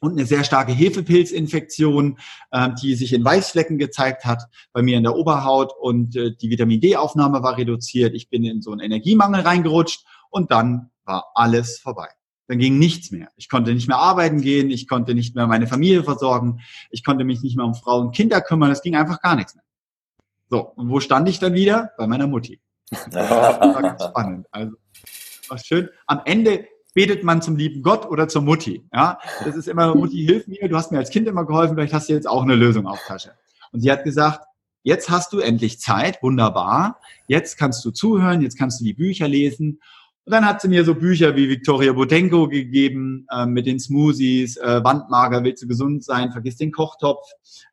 Und 0.00 0.12
eine 0.12 0.26
sehr 0.26 0.44
starke 0.44 0.72
Hefepilzinfektion, 0.72 2.18
äh, 2.52 2.70
die 2.80 2.94
sich 2.94 3.12
in 3.12 3.24
Weißflecken 3.24 3.78
gezeigt 3.78 4.24
hat 4.24 4.44
bei 4.72 4.80
mir 4.80 4.96
in 4.96 5.02
der 5.02 5.16
Oberhaut. 5.16 5.72
Und 5.78 6.16
äh, 6.16 6.34
die 6.34 6.50
Vitamin 6.50 6.80
D-Aufnahme 6.80 7.42
war 7.42 7.56
reduziert. 7.56 8.14
Ich 8.14 8.30
bin 8.30 8.44
in 8.44 8.62
so 8.62 8.70
einen 8.70 8.80
Energiemangel 8.80 9.40
reingerutscht. 9.40 10.06
Und 10.30 10.52
dann 10.52 10.90
war 11.04 11.32
alles 11.34 11.80
vorbei. 11.80 12.17
Dann 12.48 12.58
ging 12.58 12.78
nichts 12.78 13.10
mehr. 13.10 13.28
Ich 13.36 13.48
konnte 13.48 13.74
nicht 13.74 13.88
mehr 13.88 13.98
arbeiten 13.98 14.40
gehen, 14.40 14.70
ich 14.70 14.88
konnte 14.88 15.14
nicht 15.14 15.34
mehr 15.34 15.46
meine 15.46 15.66
Familie 15.66 16.02
versorgen, 16.02 16.60
ich 16.90 17.04
konnte 17.04 17.24
mich 17.24 17.42
nicht 17.42 17.56
mehr 17.56 17.66
um 17.66 17.74
Frauen 17.74 18.06
und 18.06 18.16
Kinder 18.16 18.40
kümmern, 18.40 18.70
es 18.70 18.82
ging 18.82 18.96
einfach 18.96 19.20
gar 19.20 19.36
nichts 19.36 19.54
mehr. 19.54 19.64
So, 20.48 20.60
und 20.60 20.88
wo 20.88 20.98
stand 20.98 21.28
ich 21.28 21.38
dann 21.38 21.52
wieder? 21.52 21.92
Bei 21.98 22.06
meiner 22.06 22.26
Mutti. 22.26 22.60
Das 23.10 23.30
war 23.30 23.82
ganz 23.82 24.02
spannend. 24.02 24.46
Also, 24.50 24.76
war 25.48 25.58
schön. 25.58 25.90
Am 26.06 26.22
Ende 26.24 26.66
betet 26.94 27.22
man 27.22 27.42
zum 27.42 27.56
lieben 27.56 27.82
Gott 27.82 28.06
oder 28.06 28.28
zur 28.28 28.42
Mutti. 28.42 28.88
Ja, 28.92 29.18
das 29.44 29.56
ist 29.56 29.68
immer, 29.68 29.94
Mutti, 29.94 30.24
hilf 30.24 30.46
mir, 30.46 30.68
du 30.68 30.76
hast 30.76 30.90
mir 30.90 30.98
als 30.98 31.10
Kind 31.10 31.28
immer 31.28 31.44
geholfen, 31.44 31.76
vielleicht 31.76 31.92
hast 31.92 32.08
du 32.08 32.14
jetzt 32.14 32.26
auch 32.26 32.42
eine 32.42 32.54
Lösung 32.54 32.86
auf 32.86 32.98
Tasche. 33.06 33.32
Und 33.72 33.80
sie 33.80 33.92
hat 33.92 34.04
gesagt, 34.04 34.40
jetzt 34.82 35.10
hast 35.10 35.32
du 35.32 35.40
endlich 35.40 35.78
Zeit, 35.80 36.22
wunderbar, 36.22 36.98
jetzt 37.26 37.58
kannst 37.58 37.84
du 37.84 37.90
zuhören, 37.90 38.40
jetzt 38.40 38.58
kannst 38.58 38.80
du 38.80 38.84
die 38.84 38.94
Bücher 38.94 39.28
lesen. 39.28 39.80
Und 40.28 40.32
dann 40.32 40.44
hat 40.44 40.60
sie 40.60 40.68
mir 40.68 40.84
so 40.84 40.94
Bücher 40.94 41.34
wie 41.36 41.48
Victoria 41.48 41.90
Bodenko 41.94 42.48
gegeben, 42.48 43.26
äh, 43.30 43.46
mit 43.46 43.64
den 43.64 43.80
Smoothies, 43.80 44.58
äh, 44.58 44.84
Wandmager, 44.84 45.42
willst 45.42 45.62
du 45.62 45.66
gesund 45.66 46.04
sein, 46.04 46.32
vergiss 46.32 46.58
den 46.58 46.70
Kochtopf, 46.70 47.26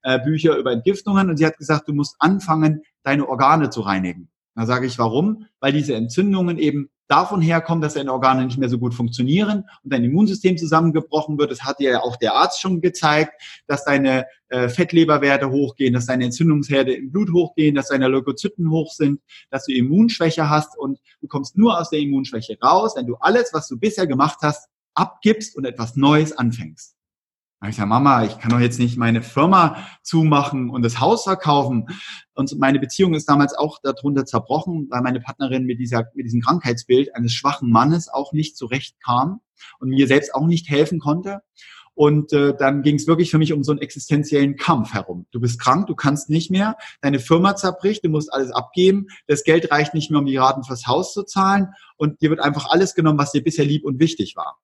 äh, 0.04 0.20
Bücher 0.24 0.56
über 0.56 0.72
Entgiftungen. 0.72 1.30
Und 1.30 1.36
sie 1.36 1.46
hat 1.46 1.58
gesagt, 1.58 1.90
du 1.90 1.94
musst 1.94 2.16
anfangen, 2.20 2.82
deine 3.04 3.28
Organe 3.28 3.72
zu 3.72 3.82
reinigen. 3.82 4.30
Da 4.56 4.66
sage 4.66 4.88
ich, 4.88 4.98
warum? 4.98 5.48
Weil 5.60 5.74
diese 5.74 5.96
Entzündungen 5.96 6.58
eben 6.58 6.90
davon 7.08 7.42
herkommt, 7.42 7.84
dass 7.84 7.94
deine 7.94 8.12
Organe 8.12 8.46
nicht 8.46 8.58
mehr 8.58 8.70
so 8.70 8.80
gut 8.80 8.94
funktionieren 8.94 9.66
und 9.84 9.94
dein 9.94 10.04
Immunsystem 10.04 10.58
zusammengebrochen 10.58 11.38
wird. 11.38 11.52
Das 11.52 11.64
hat 11.64 11.80
dir 11.80 11.92
ja 11.92 12.02
auch 12.02 12.16
der 12.16 12.34
Arzt 12.34 12.62
schon 12.62 12.82
gezeigt, 12.82 13.34
dass 13.68 13.84
deine 13.84 14.26
äh, 14.50 14.70
Fettleberwerte 14.70 15.52
hochgehen, 15.52 15.94
dass 15.94 16.08
deine 16.08 16.26
Entzündungsherde 16.26 16.94
im 16.94 17.12
Blut 17.12 17.32
hochgehen, 17.32 17.76
dass 17.76 17.90
deine 17.90 18.08
Leukozyten 18.08 18.70
hoch 18.72 18.92
sind, 18.92 19.22
dass 19.52 19.66
du 19.66 19.74
Immunschwäche 19.74 20.50
hast 20.50 20.78
und 20.78 21.00
du 21.22 21.28
kommst 21.28 21.58
nur 21.58 21.80
aus 21.80 21.90
der 21.90 22.00
Immunschwäche 22.00 22.58
raus, 22.64 22.94
wenn 22.96 23.08
du 23.08 23.16
alles, 23.18 23.52
was 23.54 23.68
du 23.68 23.78
bisher 23.78 24.08
gemacht 24.08 24.40
hast, 24.42 24.70
abgibst 24.96 25.56
und 25.58 25.66
etwas 25.66 25.96
Neues 25.96 26.32
anfängst. 26.32 26.95
Ich 27.68 27.78
sage, 27.78 27.88
Mama, 27.88 28.26
ich 28.26 28.38
kann 28.38 28.52
doch 28.52 28.60
jetzt 28.60 28.80
nicht 28.80 28.98
meine 28.98 29.22
Firma 29.22 29.78
zumachen 30.04 30.70
und 30.70 30.84
das 30.84 31.00
Haus 31.00 31.24
verkaufen. 31.24 31.88
Und 32.34 32.60
meine 32.60 32.80
Beziehung 32.80 33.14
ist 33.14 33.28
damals 33.28 33.54
auch 33.54 33.80
darunter 33.82 34.26
zerbrochen, 34.26 34.88
weil 34.90 35.02
meine 35.02 35.22
Partnerin 35.22 35.64
mit, 35.64 35.80
dieser, 35.80 36.06
mit 36.14 36.26
diesem 36.26 36.42
Krankheitsbild 36.42 37.16
eines 37.16 37.34
schwachen 37.34 37.72
Mannes 37.72 38.10
auch 38.10 38.34
nicht 38.34 38.58
zurechtkam 38.58 39.40
und 39.80 39.90
mir 39.90 40.08
selbst 40.08 40.36
auch 40.36 40.46
nicht 40.46 40.70
helfen 40.70 41.00
konnte. 41.00 41.42
Und 41.96 42.34
äh, 42.34 42.54
dann 42.56 42.82
ging 42.84 42.98
es 42.98 43.08
wirklich 43.08 43.32
für 43.32 43.38
mich 43.38 43.54
um 43.54 43.64
so 43.64 43.72
einen 43.72 43.80
existenziellen 43.80 44.58
Kampf 44.58 44.94
herum. 44.94 45.28
Du 45.32 45.40
bist 45.40 45.62
krank, 45.62 45.88
du 45.88 45.96
kannst 45.96 46.30
nicht 46.30 46.52
mehr, 46.52 46.76
deine 47.00 47.20
Firma 47.20 47.56
zerbricht, 47.56 48.04
du 48.04 48.10
musst 48.10 48.32
alles 48.34 48.52
abgeben, 48.52 49.08
das 49.28 49.46
Geld 49.46 49.72
reicht 49.72 49.94
nicht 49.94 50.12
mehr, 50.12 50.20
um 50.20 50.26
die 50.26 50.36
Raten 50.36 50.66
fürs 50.66 50.88
Haus 50.88 51.14
zu 51.14 51.24
zahlen 51.24 51.70
und 51.96 52.22
dir 52.22 52.30
wird 52.30 52.42
einfach 52.42 52.70
alles 52.70 52.96
genommen, 52.96 53.18
was 53.18 53.32
dir 53.32 53.42
bisher 53.42 53.64
lieb 53.64 53.86
und 53.86 54.00
wichtig 54.00 54.36
war. 54.36 54.60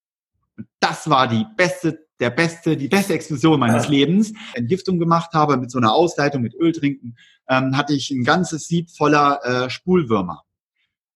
Und 0.58 0.68
das 0.82 1.10
war 1.10 1.30
die 1.30 1.46
beste 1.56 2.06
der 2.22 2.30
beste, 2.30 2.78
die 2.78 2.88
beste 2.88 3.14
Explosion 3.14 3.60
meines 3.60 3.90
Lebens. 3.90 4.32
Entgiftung 4.54 5.00
gemacht 5.00 5.34
habe 5.34 5.58
mit 5.58 5.72
so 5.72 5.80
einer 5.80 5.92
Ausleitung 5.94 6.42
mit 6.42 6.54
Öl 6.54 6.72
trinken, 6.72 7.16
ähm, 7.50 7.76
hatte 7.76 7.94
ich 7.94 8.12
ein 8.12 8.24
ganzes 8.24 8.68
Sieb 8.68 8.90
voller 8.92 9.42
äh, 9.44 9.70
Spulwürmer. 9.70 10.44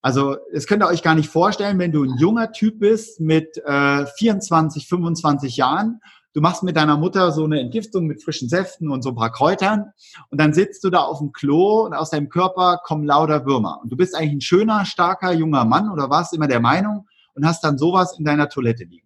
Also 0.02 0.38
das 0.54 0.68
könnt 0.68 0.84
ihr 0.84 0.88
euch 0.88 1.02
gar 1.02 1.16
nicht 1.16 1.30
vorstellen, 1.30 1.80
wenn 1.80 1.92
du 1.92 2.04
ein 2.04 2.18
junger 2.18 2.52
Typ 2.52 2.80
bist 2.80 3.20
mit 3.20 3.58
äh, 3.66 4.06
24, 4.06 4.88
25 4.88 5.58
Jahren, 5.58 6.00
du 6.34 6.42
machst 6.42 6.64
mit 6.64 6.76
deiner 6.76 6.98
Mutter 6.98 7.32
so 7.32 7.46
eine 7.46 7.60
Entgiftung 7.60 8.06
mit 8.06 8.22
frischen 8.22 8.50
Säften 8.50 8.92
und 8.92 9.02
so 9.02 9.10
ein 9.10 9.16
paar 9.16 9.32
Kräutern 9.32 9.92
und 10.30 10.40
dann 10.40 10.54
sitzt 10.54 10.84
du 10.84 10.90
da 10.90 11.00
auf 11.00 11.20
dem 11.20 11.32
Klo 11.32 11.86
und 11.86 11.94
aus 11.94 12.10
deinem 12.10 12.30
Körper 12.30 12.82
kommen 12.84 13.06
lauter 13.06 13.46
Würmer. 13.46 13.80
Und 13.82 13.92
du 13.92 13.98
bist 13.98 14.16
eigentlich 14.16 14.34
ein 14.34 14.42
schöner, 14.42 14.86
starker, 14.86 15.34
junger 15.34 15.66
Mann 15.66 15.90
oder 15.90 16.10
warst 16.10 16.34
immer 16.34 16.48
der 16.48 16.60
Meinung 16.60 17.08
und 17.34 17.46
hast 17.46 17.64
dann 17.64 17.78
sowas 17.78 18.18
in 18.20 18.26
deiner 18.26 18.50
Toilette 18.50 18.84
liegen. 18.84 19.05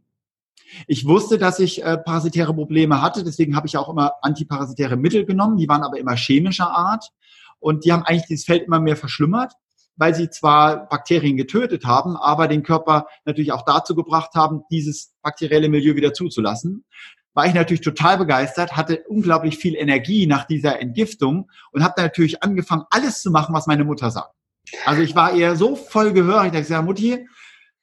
Ich 0.88 1.06
wusste, 1.06 1.38
dass 1.38 1.60
ich 1.60 1.84
äh, 1.84 1.98
parasitäre 1.98 2.54
Probleme 2.54 3.02
hatte, 3.02 3.24
deswegen 3.24 3.56
habe 3.56 3.68
ich 3.68 3.78
auch 3.78 3.90
immer 3.90 4.14
antiparasitäre 4.22 4.98
Mittel 4.98 5.26
genommen. 5.26 5.58
Die 5.58 5.68
waren 5.68 5.84
aber 5.84 6.00
immer 6.00 6.16
chemischer 6.16 6.72
Art 6.72 7.10
und 7.60 7.86
die 7.86 7.92
haben 7.92 8.04
eigentlich 8.04 8.28
dieses 8.28 8.46
Feld 8.46 8.64
immer 8.64 8.80
mehr 8.80 8.96
verschlimmert, 8.96 9.54
weil 9.96 10.16
sie 10.16 10.30
zwar 10.30 10.88
Bakterien 10.88 11.38
getötet 11.38 11.86
haben, 11.86 12.16
aber 12.16 12.48
den 12.48 12.64
Körper 12.64 13.08
natürlich 13.26 13.52
auch 13.52 13.64
dazu 13.64 13.96
gebracht 13.96 14.34
haben, 14.36 14.64
dieses 14.72 15.14
bakterielle 15.22 15.70
Milieu 15.70 15.96
wieder 15.96 16.14
zuzulassen. 16.14 16.86
War 17.34 17.46
ich 17.46 17.54
natürlich 17.54 17.82
total 17.82 18.18
begeistert, 18.18 18.76
hatte 18.76 19.04
unglaublich 19.08 19.58
viel 19.58 19.76
Energie 19.76 20.26
nach 20.26 20.46
dieser 20.46 20.82
Entgiftung 20.82 21.50
und 21.72 21.84
habe 21.84 22.02
natürlich 22.02 22.44
angefangen, 22.44 22.84
alles 22.90 23.22
zu 23.22 23.32
machen, 23.32 23.54
was 23.54 23.68
meine 23.68 23.84
Mutter 23.84 24.10
sagt. 24.10 24.34
Also 24.86 25.02
ich 25.02 25.16
war 25.16 25.34
eher 25.34 25.56
so 25.56 25.76
voll 25.76 26.14
gehörig, 26.14 26.52
dass 26.52 26.62
ich 26.62 26.68
sage, 26.68 26.86
Mutti, 26.86 27.28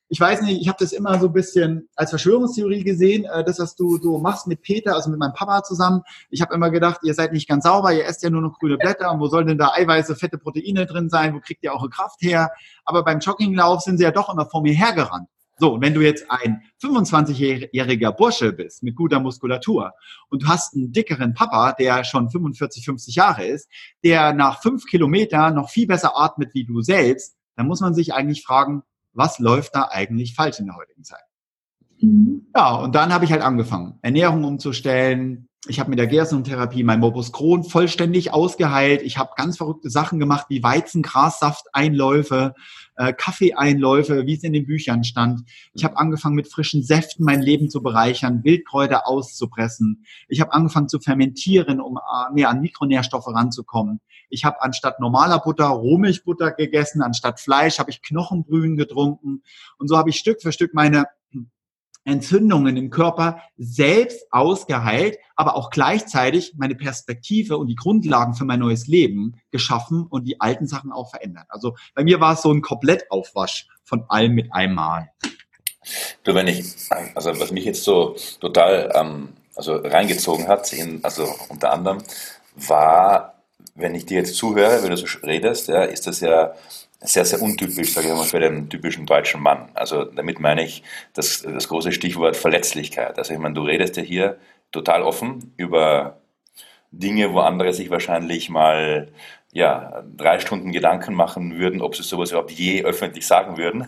ich 0.08 0.20
weiß 0.20 0.42
nicht, 0.42 0.60
ich 0.60 0.68
habe 0.68 0.78
das 0.78 0.92
immer 0.92 1.18
so 1.18 1.26
ein 1.26 1.32
bisschen 1.32 1.88
als 1.96 2.10
Verschwörungstheorie 2.10 2.84
gesehen, 2.84 3.25
äh, 3.25 3.44
das, 3.44 3.58
was 3.58 3.75
du 3.75 3.98
so 3.98 4.18
machst 4.18 4.46
mit 4.46 4.62
Peter, 4.62 4.94
also 4.94 5.10
mit 5.10 5.18
meinem 5.18 5.32
Papa 5.32 5.62
zusammen. 5.64 6.02
Ich 6.30 6.40
habe 6.40 6.54
immer 6.54 6.70
gedacht, 6.70 7.00
ihr 7.02 7.14
seid 7.14 7.32
nicht 7.32 7.48
ganz 7.48 7.64
sauber, 7.64 7.92
ihr 7.92 8.04
esst 8.04 8.22
ja 8.22 8.30
nur 8.30 8.42
noch 8.42 8.58
grüne 8.58 8.78
Blätter 8.78 9.10
und 9.10 9.20
wo 9.20 9.26
soll 9.26 9.44
denn 9.44 9.58
da 9.58 9.72
Eiweiße, 9.72 10.14
fette 10.14 10.38
Proteine 10.38 10.86
drin 10.86 11.08
sein, 11.08 11.34
wo 11.34 11.40
kriegt 11.40 11.64
ihr 11.64 11.72
eure 11.72 11.90
Kraft 11.90 12.22
her? 12.22 12.50
Aber 12.84 13.02
beim 13.02 13.18
Jogginglauf 13.18 13.80
sind 13.80 13.98
sie 13.98 14.04
ja 14.04 14.12
doch 14.12 14.32
immer 14.32 14.46
vor 14.46 14.62
mir 14.62 14.75
hergerannt. 14.75 15.28
So, 15.58 15.72
und 15.72 15.80
wenn 15.80 15.94
du 15.94 16.02
jetzt 16.02 16.30
ein 16.30 16.62
25-jähriger 16.82 18.12
Bursche 18.12 18.52
bist 18.52 18.82
mit 18.82 18.94
guter 18.94 19.20
Muskulatur 19.20 19.92
und 20.28 20.42
du 20.42 20.48
hast 20.48 20.75
einen 20.75 20.92
dickeren 20.92 21.32
Papa, 21.32 21.72
der 21.72 22.04
schon 22.04 22.28
45, 22.30 22.84
50 22.84 23.14
Jahre 23.14 23.46
ist, 23.46 23.68
der 24.04 24.34
nach 24.34 24.60
fünf 24.60 24.84
Kilometern 24.84 25.54
noch 25.54 25.70
viel 25.70 25.86
besser 25.86 26.12
atmet 26.14 26.50
wie 26.52 26.66
du 26.66 26.82
selbst, 26.82 27.36
dann 27.56 27.66
muss 27.66 27.80
man 27.80 27.94
sich 27.94 28.12
eigentlich 28.12 28.44
fragen, 28.44 28.82
was 29.16 29.38
läuft 29.38 29.75
da 29.75 29.88
eigentlich 29.90 30.35
falsch 30.35 30.61
in 30.61 30.66
der 30.66 30.76
heutigen 30.76 31.04
Zeit? 31.04 31.25
Mhm. 32.00 32.46
Ja, 32.54 32.75
und 32.76 32.94
dann 32.94 33.12
habe 33.12 33.25
ich 33.25 33.32
halt 33.32 33.42
angefangen, 33.42 33.99
Ernährung 34.02 34.44
umzustellen, 34.44 35.49
ich 35.68 35.80
habe 35.80 35.90
mit 35.90 35.99
der 35.99 36.06
Gersentherapie 36.06 36.85
mein 36.85 37.00
Morbus 37.00 37.32
Crohn 37.32 37.64
vollständig 37.64 38.32
ausgeheilt. 38.32 39.02
Ich 39.02 39.18
habe 39.18 39.32
ganz 39.37 39.56
verrückte 39.56 39.90
Sachen 39.90 40.18
gemacht, 40.18 40.46
wie 40.49 40.62
Weizengrassafteinläufe, 40.62 42.54
äh, 42.97 43.12
Kaffeeeinläufe, 43.12 44.26
wie 44.26 44.35
es 44.35 44.43
in 44.43 44.53
den 44.53 44.67
Büchern 44.67 45.05
stand. 45.05 45.43
Ich 45.75 45.85
habe 45.85 45.97
angefangen 45.97 46.35
mit 46.35 46.50
frischen 46.50 46.83
Säften 46.83 47.25
mein 47.25 47.43
Leben 47.43 47.71
zu 47.71 47.83
bereichern, 47.83 48.43
Wildkräuter 48.45 49.07
auszupressen. 49.07 50.05
Ich 50.29 50.41
habe 50.41 50.53
angefangen 50.53 50.88
zu 50.88 50.99
fermentieren, 51.00 51.81
um 51.81 51.97
äh, 51.99 52.33
mehr 52.33 52.50
an 52.50 52.61
Mikronährstoffe 52.61 53.29
ranzukommen. 53.29 54.00
Ich 54.29 54.45
habe 54.45 54.61
anstatt 54.62 55.00
normaler 55.00 55.38
Butter 55.38 55.67
Rohmilchbutter 55.67 56.50
gegessen, 56.53 57.03
anstatt 57.03 57.41
Fleisch 57.41 57.79
habe 57.79 57.91
ich 57.91 58.03
Knochenbrühen 58.03 58.76
getrunken. 58.76 59.43
Und 59.79 59.88
so 59.88 59.97
habe 59.97 60.11
ich 60.11 60.17
Stück 60.17 60.43
für 60.43 60.53
Stück 60.53 60.75
meine 60.75 61.07
Entzündungen 62.06 62.76
im 62.76 62.90
Körper 62.90 63.42
selbst 63.58 64.26
ausgeheilt, 64.30 65.18
aber 65.34 65.56
auch 65.56 65.70
gleichzeitig 65.70 66.54
meine 66.56 66.75
Perspektive 66.75 67.58
und 67.58 67.66
die 67.66 67.75
Grundlagen 67.75 68.34
für 68.34 68.44
mein 68.44 68.60
neues 68.60 68.86
Leben 68.86 69.34
geschaffen 69.50 70.06
und 70.08 70.25
die 70.25 70.40
alten 70.40 70.66
Sachen 70.66 70.92
auch 70.92 71.10
verändert. 71.10 71.46
Also 71.48 71.75
bei 71.94 72.04
mir 72.04 72.20
war 72.20 72.34
es 72.34 72.42
so 72.42 72.52
ein 72.52 72.62
Komplettaufwasch 72.62 73.68
von 73.84 74.04
allem 74.08 74.34
mit 74.34 74.54
einmal. 74.54 75.10
Du, 76.25 76.34
wenn 76.34 76.48
ich, 76.48 76.64
also 77.14 77.38
was 77.38 77.52
mich 77.52 77.64
jetzt 77.64 77.84
so 77.84 78.16
total 78.40 78.90
ähm, 78.94 79.28
also 79.54 79.76
reingezogen 79.76 80.48
hat, 80.48 80.72
in, 80.72 81.02
also 81.04 81.28
unter 81.48 81.72
anderem, 81.72 81.98
war, 82.54 83.42
wenn 83.75 83.94
ich 83.94 84.06
dir 84.06 84.18
jetzt 84.18 84.36
zuhöre, 84.36 84.82
wenn 84.82 84.90
du 84.90 84.96
so 84.96 85.06
redest, 85.22 85.68
ja, 85.68 85.82
ist 85.82 86.06
das 86.06 86.20
ja 86.20 86.54
sehr, 87.00 87.25
sehr 87.25 87.43
untypisch, 87.43 87.93
sage 87.93 88.09
ich 88.09 88.15
mal, 88.15 88.25
für 88.25 88.41
den 88.41 88.69
typischen 88.69 89.07
deutschen 89.07 89.43
Mann. 89.43 89.71
Also 89.75 90.05
damit 90.05 90.41
meine 90.41 90.65
ich 90.65 90.83
das, 91.12 91.43
das 91.43 91.69
große 91.69 91.93
Stichwort 91.93 92.37
Verletzlichkeit. 92.37 93.19
Also 93.19 93.35
ich 93.35 93.38
meine, 93.38 93.55
du 93.55 93.62
redest 93.62 93.97
ja 93.97 94.03
hier 94.03 94.38
total 94.73 95.03
offen 95.03 95.53
über 95.57 96.21
Dinge, 96.91 97.33
wo 97.33 97.41
andere 97.41 97.73
sich 97.73 97.91
wahrscheinlich 97.91 98.49
mal 98.49 99.09
ja, 99.53 100.05
drei 100.17 100.38
Stunden 100.38 100.73
Gedanken 100.73 101.15
machen 101.15 101.57
würden, 101.57 101.81
ob 101.81 101.97
sie 101.97 102.03
sowas 102.03 102.31
überhaupt 102.31 102.50
je 102.50 102.83
öffentlich 102.83 103.26
sagen 103.26 103.57
würden. 103.57 103.87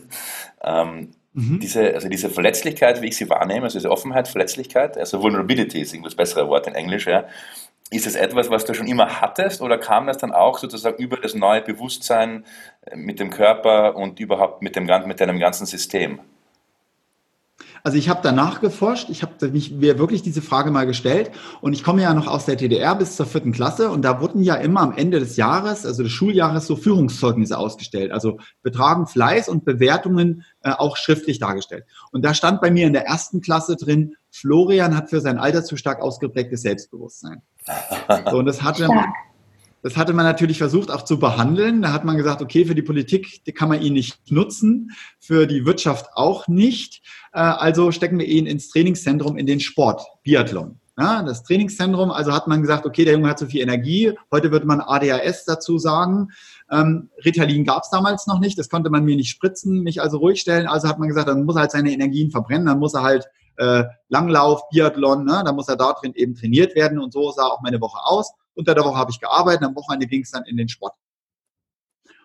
Ähm, 0.63 1.11
mhm. 1.35 1.61
diese, 1.61 1.95
also 1.95 2.09
diese 2.09 2.31
Verletzlichkeit, 2.31 3.03
wie 3.03 3.09
ich 3.09 3.17
sie 3.17 3.29
wahrnehme, 3.29 3.65
also 3.65 3.79
diese 3.79 3.91
Offenheit, 3.91 4.29
Verletzlichkeit, 4.29 4.97
also 4.97 5.23
Vulnerability 5.23 5.81
ist 5.81 5.93
irgendwas 5.93 6.15
bessere 6.15 6.49
Wort 6.49 6.67
in 6.67 6.75
Englisch, 6.75 7.07
ja, 7.07 7.27
ist 7.91 8.07
es 8.07 8.15
etwas, 8.17 8.51
was 8.51 8.65
du 8.65 8.75
schon 8.75 8.87
immer 8.87 9.21
hattest 9.21 9.63
oder 9.63 9.79
kam 9.79 10.07
das 10.07 10.19
dann 10.19 10.33
auch 10.33 10.59
sozusagen 10.59 11.03
über 11.03 11.17
das 11.17 11.35
neue 11.35 11.63
Bewusstsein 11.63 12.45
äh, 12.83 12.97
mit 12.97 13.19
dem 13.21 13.31
Körper 13.31 13.97
und 13.97 14.21
überhaupt 14.21 14.63
mit, 14.63 14.77
dem, 14.77 14.87
mit 15.07 15.21
deinem 15.21 15.39
ganzen 15.39 15.67
System? 15.67 16.21
Also 17.83 17.97
ich 17.97 18.09
habe 18.09 18.21
danach 18.23 18.61
geforscht, 18.61 19.09
ich 19.09 19.23
habe 19.23 19.49
mir 19.51 19.99
wirklich 19.99 20.23
diese 20.23 20.43
Frage 20.43 20.71
mal 20.71 20.87
gestellt 20.87 21.31
und 21.61 21.73
ich 21.73 21.85
komme 21.85 22.03
ja 22.03 22.13
noch 22.13 22.27
aus 22.27 22.45
der 22.45 22.57
TDR 22.57 22.95
bis 22.97 23.17
zur 23.17 23.27
vierten 23.27 23.53
Klasse 23.53 23.91
und 23.91 24.03
da 24.03 24.21
wurden 24.21 24.43
ja 24.43 24.57
immer 24.57 24.81
am 24.81 24.93
Ende 24.93 25.21
des 25.21 25.37
Jahres, 25.37 25.87
also 25.87 26.03
des 26.03 26.13
Schuljahres, 26.13 26.67
so 26.67 26.77
Führungszeugnisse 26.77 27.57
ausgestellt, 27.57 28.11
also 28.11 28.39
Betragen, 28.63 29.07
Fleiß 29.07 29.49
und 29.49 29.65
Bewertungen 29.65 30.45
äh, 30.63 30.73
auch 30.73 30.97
schriftlich 30.97 31.39
dargestellt. 31.39 31.85
Und 32.11 32.25
da 32.25 32.35
stand 32.35 32.61
bei 32.61 32.71
mir 32.71 32.87
in 32.87 32.93
der 32.93 33.07
ersten 33.07 33.41
Klasse 33.41 33.77
drin, 33.77 34.17
Florian 34.31 34.97
hat 34.97 35.09
für 35.09 35.21
sein 35.21 35.39
Alter 35.39 35.65
zu 35.65 35.77
stark 35.77 36.03
ausgeprägtes 36.03 36.63
Selbstbewusstsein. 36.63 37.43
Und 38.33 38.47
das 38.47 38.63
hatte, 38.63 38.89
das 39.83 39.97
hatte 39.97 40.13
man 40.13 40.25
natürlich 40.25 40.59
versucht 40.59 40.91
auch 40.91 41.03
zu 41.03 41.19
behandeln. 41.19 41.83
Da 41.83 41.93
hat 41.93 42.05
man 42.05 42.17
gesagt, 42.17 42.43
okay, 42.43 42.65
für 42.65 42.75
die 42.75 42.83
Politik 42.83 43.45
die 43.45 43.53
kann 43.53 43.69
man 43.69 43.81
ihn 43.81 43.93
nicht 43.93 44.31
nutzen, 44.31 44.91
für 45.19 45.47
die 45.47 45.65
Wirtschaft 45.65 46.11
auch 46.15 46.49
nicht. 46.49 47.03
Äh, 47.33 47.41
also 47.41 47.93
stecken 47.93 48.19
wir 48.19 48.27
ihn 48.27 48.47
ins 48.47 48.71
Trainingszentrum 48.71 49.37
in 49.37 49.47
den 49.47 49.61
Sport, 49.61 50.03
Biathlon. 50.23 50.81
Ja, 51.01 51.23
das 51.23 51.45
Trainingszentrum, 51.45 52.11
also 52.11 52.33
hat 52.33 52.49
man 52.49 52.61
gesagt, 52.61 52.85
okay, 52.85 53.05
der 53.05 53.15
Junge 53.15 53.29
hat 53.29 53.39
so 53.39 53.47
viel 53.47 53.61
Energie. 53.61 54.15
Heute 54.33 54.51
würde 54.51 54.67
man 54.67 54.81
ADHS 54.81 55.45
dazu 55.45 55.79
sagen. 55.79 56.31
Ähm, 56.73 57.09
Ritalin 57.25 57.65
gab 57.65 57.85
es 57.85 57.91
damals 57.91 58.27
noch 58.27 58.41
nicht, 58.41 58.59
das 58.59 58.69
konnte 58.69 58.91
man 58.91 59.05
mir 59.05 59.15
nicht 59.15 59.31
spritzen, 59.31 59.85
mich 59.85 60.03
also 60.03 60.19
ruhig 60.19 60.41
stellen. 60.41 60.67
Also 60.67 60.89
hat 60.89 60.99
man 60.99 61.07
gesagt, 61.07 61.29
dann 61.29 61.45
muss 61.45 61.55
er 61.55 61.61
halt 61.61 61.71
seine 61.71 61.93
Energien 61.93 62.33
verbrennen, 62.33 62.67
dann 62.67 62.81
muss 62.81 62.95
er 62.95 63.05
halt 63.05 63.29
äh, 63.59 63.85
Langlauf, 64.09 64.69
Biathlon, 64.71 65.25
ne? 65.25 65.43
da 65.45 65.53
muss 65.53 65.69
er 65.69 65.77
da 65.77 65.93
drin 65.93 66.15
eben 66.15 66.35
trainiert 66.35 66.75
werden 66.75 66.99
und 66.99 67.13
so 67.13 67.31
sah 67.33 67.47
auch 67.47 67.61
meine 67.61 67.81
Woche 67.81 67.99
aus. 68.05 68.33
Unter 68.55 68.75
der 68.75 68.85
Woche 68.85 68.97
habe 68.97 69.11
ich 69.11 69.21
gearbeitet, 69.21 69.65
am 69.65 69.77
Wochenende 69.77 70.07
ging 70.07 70.23
es 70.23 70.31
dann 70.31 70.45
in 70.45 70.57
den 70.57 70.69
Sport. 70.69 70.95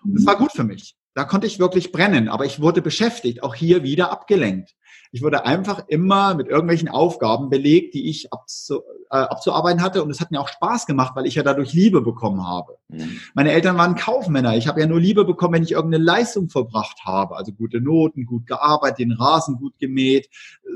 Und 0.03 0.15
das 0.15 0.25
war 0.25 0.37
gut 0.37 0.51
für 0.51 0.63
mich. 0.63 0.95
Da 1.15 1.25
konnte 1.25 1.45
ich 1.47 1.59
wirklich 1.59 1.91
brennen, 1.91 2.27
aber 2.27 2.45
ich 2.45 2.59
wurde 2.59 2.81
beschäftigt, 2.81 3.43
auch 3.43 3.53
hier 3.53 3.83
wieder 3.83 4.11
abgelenkt. 4.11 4.75
Ich 5.13 5.21
wurde 5.21 5.45
einfach 5.45 5.87
immer 5.89 6.33
mit 6.33 6.47
irgendwelchen 6.47 6.89
Aufgaben 6.89 7.51
belegt, 7.51 7.93
die 7.93 8.09
ich 8.09 8.33
abzu, 8.33 8.81
äh, 9.11 9.17
abzuarbeiten 9.17 9.83
hatte. 9.83 10.03
Und 10.03 10.09
es 10.09 10.19
hat 10.19 10.31
mir 10.31 10.41
auch 10.41 10.47
Spaß 10.47 10.87
gemacht, 10.87 11.15
weil 11.15 11.27
ich 11.27 11.35
ja 11.35 11.43
dadurch 11.43 11.71
Liebe 11.71 12.01
bekommen 12.01 12.47
habe. 12.47 12.79
Mhm. 12.87 13.19
Meine 13.35 13.51
Eltern 13.51 13.77
waren 13.77 13.93
Kaufmänner. 13.93 14.57
Ich 14.57 14.67
habe 14.67 14.81
ja 14.81 14.87
nur 14.87 14.99
Liebe 14.99 15.23
bekommen, 15.23 15.53
wenn 15.53 15.63
ich 15.63 15.73
irgendeine 15.73 16.03
Leistung 16.03 16.49
verbracht 16.49 17.05
habe. 17.05 17.35
Also 17.35 17.51
gute 17.51 17.79
Noten, 17.79 18.25
gut 18.25 18.47
gearbeitet, 18.47 18.97
den 18.97 19.11
Rasen 19.11 19.57
gut 19.57 19.77
gemäht. 19.77 20.29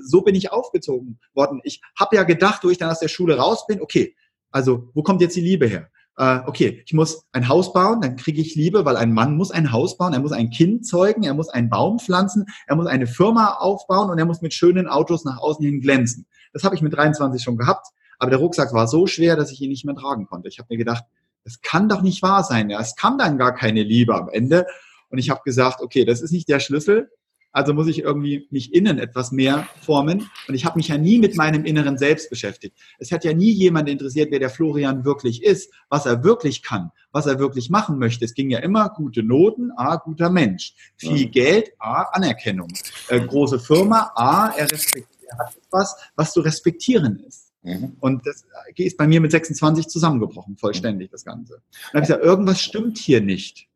So 0.03 0.21
bin 0.21 0.35
ich 0.35 0.51
aufgezogen 0.51 1.17
worden. 1.33 1.59
Ich 1.63 1.81
habe 1.99 2.15
ja 2.15 2.21
gedacht, 2.21 2.63
wo 2.63 2.69
ich 2.69 2.77
dann 2.77 2.91
aus 2.91 2.99
der 2.99 3.07
Schule 3.07 3.39
raus 3.39 3.65
bin, 3.65 3.81
okay, 3.81 4.15
also 4.51 4.91
wo 4.93 5.01
kommt 5.01 5.21
jetzt 5.21 5.35
die 5.35 5.41
Liebe 5.41 5.65
her? 5.65 5.89
Äh, 6.17 6.39
okay, 6.45 6.81
ich 6.85 6.93
muss 6.93 7.25
ein 7.31 7.47
Haus 7.47 7.73
bauen, 7.73 8.01
dann 8.01 8.15
kriege 8.15 8.41
ich 8.41 8.55
Liebe, 8.55 8.85
weil 8.85 8.97
ein 8.97 9.13
Mann 9.13 9.37
muss 9.37 9.51
ein 9.51 9.71
Haus 9.71 9.97
bauen, 9.97 10.13
er 10.13 10.19
muss 10.19 10.31
ein 10.31 10.49
Kind 10.49 10.85
zeugen, 10.85 11.23
er 11.23 11.33
muss 11.33 11.49
einen 11.49 11.69
Baum 11.69 11.99
pflanzen, 11.99 12.45
er 12.65 12.75
muss 12.75 12.87
eine 12.87 13.07
Firma 13.07 13.53
aufbauen 13.53 14.09
und 14.09 14.17
er 14.17 14.25
muss 14.25 14.41
mit 14.41 14.53
schönen 14.53 14.87
Autos 14.87 15.25
nach 15.25 15.37
außen 15.37 15.63
hin 15.63 15.79
glänzen. 15.79 16.25
Das 16.53 16.63
habe 16.63 16.75
ich 16.75 16.81
mit 16.81 16.95
23 16.95 17.41
schon 17.41 17.57
gehabt, 17.57 17.87
aber 18.17 18.31
der 18.31 18.39
Rucksack 18.39 18.73
war 18.73 18.87
so 18.87 19.05
schwer, 19.05 19.35
dass 19.35 19.51
ich 19.51 19.61
ihn 19.61 19.69
nicht 19.69 19.85
mehr 19.85 19.95
tragen 19.95 20.25
konnte. 20.25 20.49
Ich 20.49 20.57
habe 20.57 20.67
mir 20.71 20.77
gedacht, 20.77 21.03
das 21.43 21.61
kann 21.61 21.87
doch 21.87 22.01
nicht 22.01 22.21
wahr 22.23 22.43
sein. 22.43 22.69
Ja, 22.69 22.81
es 22.81 22.95
kam 22.95 23.17
dann 23.17 23.37
gar 23.37 23.53
keine 23.53 23.83
Liebe 23.83 24.15
am 24.15 24.27
Ende. 24.27 24.65
Und 25.09 25.19
ich 25.19 25.29
habe 25.29 25.41
gesagt, 25.45 25.81
okay, 25.81 26.03
das 26.03 26.21
ist 26.21 26.31
nicht 26.31 26.49
der 26.49 26.59
Schlüssel. 26.59 27.09
Also 27.57 27.73
muss 27.73 27.87
ich 27.87 28.03
irgendwie 28.03 28.47
mich 28.51 28.71
innen 28.71 28.99
etwas 28.99 29.31
mehr 29.31 29.67
formen. 29.81 30.29
Und 30.47 30.53
ich 30.53 30.63
habe 30.63 30.77
mich 30.77 30.89
ja 30.89 30.97
nie 30.99 31.17
mit 31.17 31.35
meinem 31.35 31.65
inneren 31.65 31.97
Selbst 31.97 32.29
beschäftigt. 32.29 32.77
Es 32.99 33.11
hat 33.11 33.25
ja 33.25 33.33
nie 33.33 33.51
jemand 33.51 33.89
interessiert, 33.89 34.29
wer 34.29 34.37
der 34.37 34.51
Florian 34.51 35.05
wirklich 35.05 35.41
ist, 35.41 35.73
was 35.89 36.05
er 36.05 36.23
wirklich 36.23 36.61
kann, 36.61 36.91
was 37.11 37.25
er 37.25 37.39
wirklich 37.39 37.71
machen 37.71 37.97
möchte. 37.97 38.25
Es 38.25 38.35
ging 38.35 38.51
ja 38.51 38.59
immer 38.59 38.89
gute 38.89 39.23
Noten, 39.23 39.71
A, 39.75 39.95
guter 39.95 40.29
Mensch. 40.29 40.75
Viel 40.97 41.23
ja. 41.23 41.29
Geld, 41.29 41.71
A, 41.79 42.03
Anerkennung. 42.11 42.71
Äh, 43.07 43.21
große 43.21 43.57
Firma, 43.57 44.11
A, 44.13 44.49
er 44.55 44.71
respektiert, 44.71 45.09
er 45.27 45.37
hat 45.39 45.57
etwas, 45.57 45.95
was 46.15 46.33
zu 46.33 46.41
respektieren 46.41 47.23
ist. 47.27 47.53
Mhm. 47.63 47.97
Und 48.01 48.27
das 48.27 48.45
ist 48.75 48.97
bei 48.97 49.07
mir 49.07 49.19
mit 49.19 49.31
26 49.31 49.87
zusammengebrochen, 49.87 50.57
vollständig, 50.57 51.09
das 51.09 51.25
Ganze. 51.25 51.55
Und 51.55 51.63
dann 51.91 51.93
habe 51.93 52.03
ich 52.03 52.07
gesagt, 52.07 52.23
irgendwas 52.23 52.61
stimmt 52.61 52.99
hier 52.99 53.19
nicht. 53.19 53.67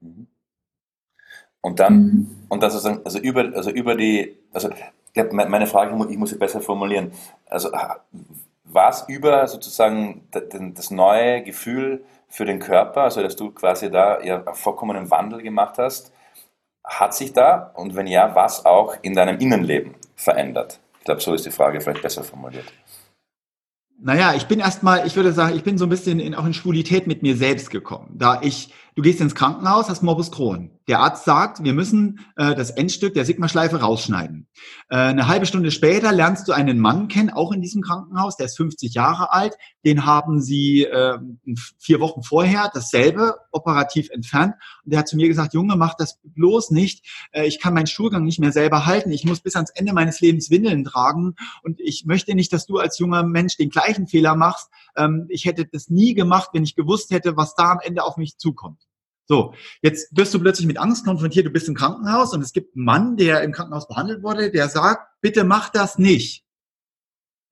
Und 1.62 1.80
dann, 1.80 1.94
mhm. 1.94 2.36
und 2.50 2.64
das 2.64 2.76
ist 2.76 2.86
also 2.86 3.20
über, 3.20 3.52
also 3.56 3.70
über 3.70 3.96
die, 3.96 4.38
also 4.52 4.70
meine 5.32 5.68
Frage, 5.68 5.96
ich 6.10 6.18
muss 6.18 6.32
sie 6.32 6.38
besser 6.38 6.62
formulieren. 6.62 7.12
Also 7.46 7.70
war 8.64 8.90
es 8.90 9.06
über 9.08 9.48
sozusagen 9.48 10.24
das 10.32 10.92
neue 10.92 11.44
Gefühl 11.44 12.04
für 12.30 12.46
den 12.46 12.60
Körper, 12.60 13.02
also 13.02 13.22
dass 13.22 13.36
du 13.36 13.52
quasi 13.52 13.92
da 13.92 14.22
ja 14.22 14.44
einen 14.44 14.56
vollkommenen 14.56 15.12
Wandel 15.12 15.42
gemacht 15.42 15.78
hast, 15.78 16.14
hat 16.84 17.14
sich 17.14 17.34
da 17.34 17.72
und 17.76 17.96
wenn 17.96 18.08
ja, 18.08 18.34
was 18.34 18.66
auch 18.66 18.96
in 19.02 19.14
deinem 19.14 19.38
Innenleben 19.38 19.96
verändert? 20.16 20.80
Ich 21.00 21.06
glaube, 21.06 21.22
so 21.22 21.34
ist 21.34 21.46
die 21.46 21.52
Frage 21.52 21.82
vielleicht 21.82 22.02
besser 22.02 22.24
formuliert. 22.24 22.66
Naja, 24.04 24.34
ich 24.34 24.48
bin 24.48 24.60
erstmal, 24.60 25.06
ich 25.06 25.16
würde 25.16 25.32
sagen, 25.32 25.56
ich 25.56 25.64
bin 25.64 25.78
so 25.78 25.86
ein 25.86 25.90
bisschen 25.90 26.20
in, 26.20 26.34
auch 26.34 26.46
in 26.46 26.54
Schwulität 26.54 27.06
mit 27.06 27.22
mir 27.22 27.36
selbst 27.36 27.70
gekommen, 27.70 28.16
da 28.18 28.40
ich 28.42 28.74
Du 29.02 29.06
gehst 29.10 29.20
ins 29.20 29.34
Krankenhaus, 29.34 29.90
hast 29.90 30.04
Morbus 30.04 30.32
Crohn. 30.32 30.70
Der 30.88 31.00
Arzt 31.00 31.26
sagt, 31.26 31.64
wir 31.64 31.74
müssen 31.74 32.20
äh, 32.36 32.54
das 32.54 32.70
Endstück 32.70 33.16
der 33.16 33.26
Sigma-Schleife 33.26 33.78
rausschneiden. 33.78 34.48
Äh, 34.90 34.98
eine 34.98 35.28
halbe 35.28 35.48
Stunde 35.48 35.72
später 35.72 36.12
lernst 36.12 36.48
du 36.48 36.52
einen 36.52 36.80
Mann 36.80 37.08
kennen, 37.08 37.32
auch 37.32 37.52
in 37.52 37.64
diesem 37.64 37.82
Krankenhaus, 37.82 38.38
der 38.38 38.46
ist 38.46 38.58
50 38.58 38.94
Jahre 38.94 39.32
alt. 39.32 39.56
Den 39.86 40.06
haben 40.06 40.40
sie 40.40 40.84
äh, 40.84 41.18
vier 41.80 42.00
Wochen 42.00 42.22
vorher 42.22 42.70
dasselbe 42.72 43.38
operativ 43.52 44.12
entfernt. 44.12 44.54
Und 44.86 44.94
der 44.94 45.00
hat 45.00 45.08
zu 45.08 45.16
mir 45.16 45.28
gesagt, 45.28 45.56
Junge, 45.56 45.76
mach 45.78 45.96
das 45.96 46.20
bloß 46.24 46.70
nicht. 46.70 47.04
Äh, 47.32 47.48
ich 47.48 47.60
kann 47.60 47.74
meinen 47.74 47.88
Stuhlgang 47.88 48.24
nicht 48.24 48.40
mehr 48.40 48.52
selber 48.52 48.86
halten. 48.86 49.10
Ich 49.10 49.26
muss 49.26 49.40
bis 49.40 49.56
ans 49.56 49.72
Ende 49.72 49.94
meines 49.94 50.22
Lebens 50.22 50.52
Windeln 50.52 50.84
tragen. 50.84 51.34
Und 51.64 51.80
ich 51.80 52.06
möchte 52.06 52.36
nicht, 52.36 52.54
dass 52.54 52.68
du 52.68 52.78
als 52.78 53.00
junger 53.00 53.24
Mensch 53.24 53.58
den 53.58 53.72
gleichen 53.72 54.06
Fehler 54.06 54.36
machst. 54.36 54.70
Ähm, 54.96 55.26
ich 55.30 55.46
hätte 55.46 55.66
das 55.66 55.90
nie 55.90 56.14
gemacht, 56.14 56.52
wenn 56.54 56.62
ich 56.62 56.76
gewusst 56.76 57.10
hätte, 57.10 57.36
was 57.36 57.56
da 57.56 57.72
am 57.72 57.80
Ende 57.82 58.04
auf 58.04 58.18
mich 58.18 58.38
zukommt. 58.38 58.91
So, 59.32 59.54
jetzt 59.82 60.10
wirst 60.12 60.34
du 60.34 60.42
plötzlich 60.42 60.68
mit 60.68 60.78
Angst 60.78 61.06
konfrontiert, 61.06 61.46
du 61.46 61.52
bist 61.52 61.70
im 61.70 61.74
Krankenhaus 61.74 62.34
und 62.34 62.42
es 62.42 62.52
gibt 62.52 62.76
einen 62.76 62.84
Mann, 62.84 63.16
der 63.16 63.44
im 63.44 63.54
Krankenhaus 63.54 63.88
behandelt 63.88 64.24
wurde, 64.24 64.52
der 64.52 64.68
sagt, 64.68 65.08
bitte 65.22 65.46
mach 65.46 65.70
das 65.70 65.98
nicht. 65.98 66.44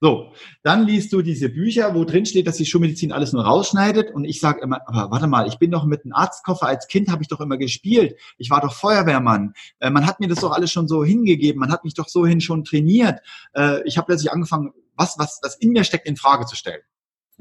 So, 0.02 0.34
dann 0.62 0.86
liest 0.86 1.14
du 1.14 1.22
diese 1.22 1.48
Bücher, 1.48 1.96
wo 1.96 2.04
drin 2.04 2.26
steht, 2.26 2.48
dass 2.48 2.58
die 2.58 2.66
Schulmedizin 2.66 3.14
alles 3.14 3.32
nur 3.32 3.46
rausschneidet 3.46 4.14
und 4.14 4.26
ich 4.26 4.42
sage 4.42 4.60
immer, 4.60 4.82
aber 4.88 5.10
warte 5.10 5.28
mal, 5.28 5.48
ich 5.48 5.58
bin 5.58 5.72
doch 5.72 5.86
mit 5.86 6.04
einem 6.04 6.12
Arztkoffer, 6.12 6.68
als 6.68 6.90
Kind 6.90 7.08
habe 7.08 7.22
ich 7.22 7.30
doch 7.30 7.40
immer 7.40 7.58
gespielt, 7.58 8.18
ich 8.38 8.50
war 8.50 8.60
doch 8.60 8.74
Feuerwehrmann, 8.74 9.54
äh, 9.80 9.90
man 9.90 10.06
hat 10.06 10.20
mir 10.20 10.28
das 10.28 10.42
doch 10.42 10.52
alles 10.52 10.74
schon 10.74 10.90
so 10.90 11.06
hingegeben, 11.06 11.62
man 11.62 11.72
hat 11.72 11.86
mich 11.86 11.94
doch 11.94 12.10
so 12.10 12.26
hin 12.26 12.42
schon 12.42 12.66
trainiert, 12.66 13.22
äh, 13.54 13.88
ich 13.88 13.98
habe 13.98 14.08
plötzlich 14.08 14.34
angefangen, 14.34 14.74
was, 14.98 15.18
was, 15.18 15.40
was 15.44 15.56
in 15.56 15.72
mir 15.72 15.86
steckt, 15.86 16.08
in 16.08 16.18
Frage 16.18 16.46
zu 16.46 16.58
stellen. 16.58 16.82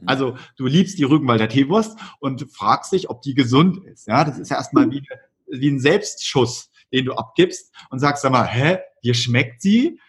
Also 0.06 0.36
du 0.56 0.66
liebst 0.66 0.98
die 0.98 1.04
Rügenwalder 1.04 1.48
Teewurst 1.48 1.98
und 2.20 2.50
fragst 2.52 2.92
dich, 2.92 3.10
ob 3.10 3.22
die 3.22 3.34
gesund 3.34 3.84
ist. 3.84 4.06
Ja, 4.06 4.24
das 4.24 4.38
ist 4.38 4.50
ja 4.50 4.56
erstmal 4.56 4.90
wie, 4.90 5.02
wie 5.48 5.70
ein 5.70 5.80
Selbstschuss, 5.80 6.70
den 6.92 7.06
du 7.06 7.14
abgibst 7.14 7.72
und 7.90 7.98
sagst 7.98 8.22
sag 8.22 8.32
mal, 8.32 8.46
hä, 8.46 8.78
dir 9.02 9.14
schmeckt 9.14 9.62
sie? 9.62 10.00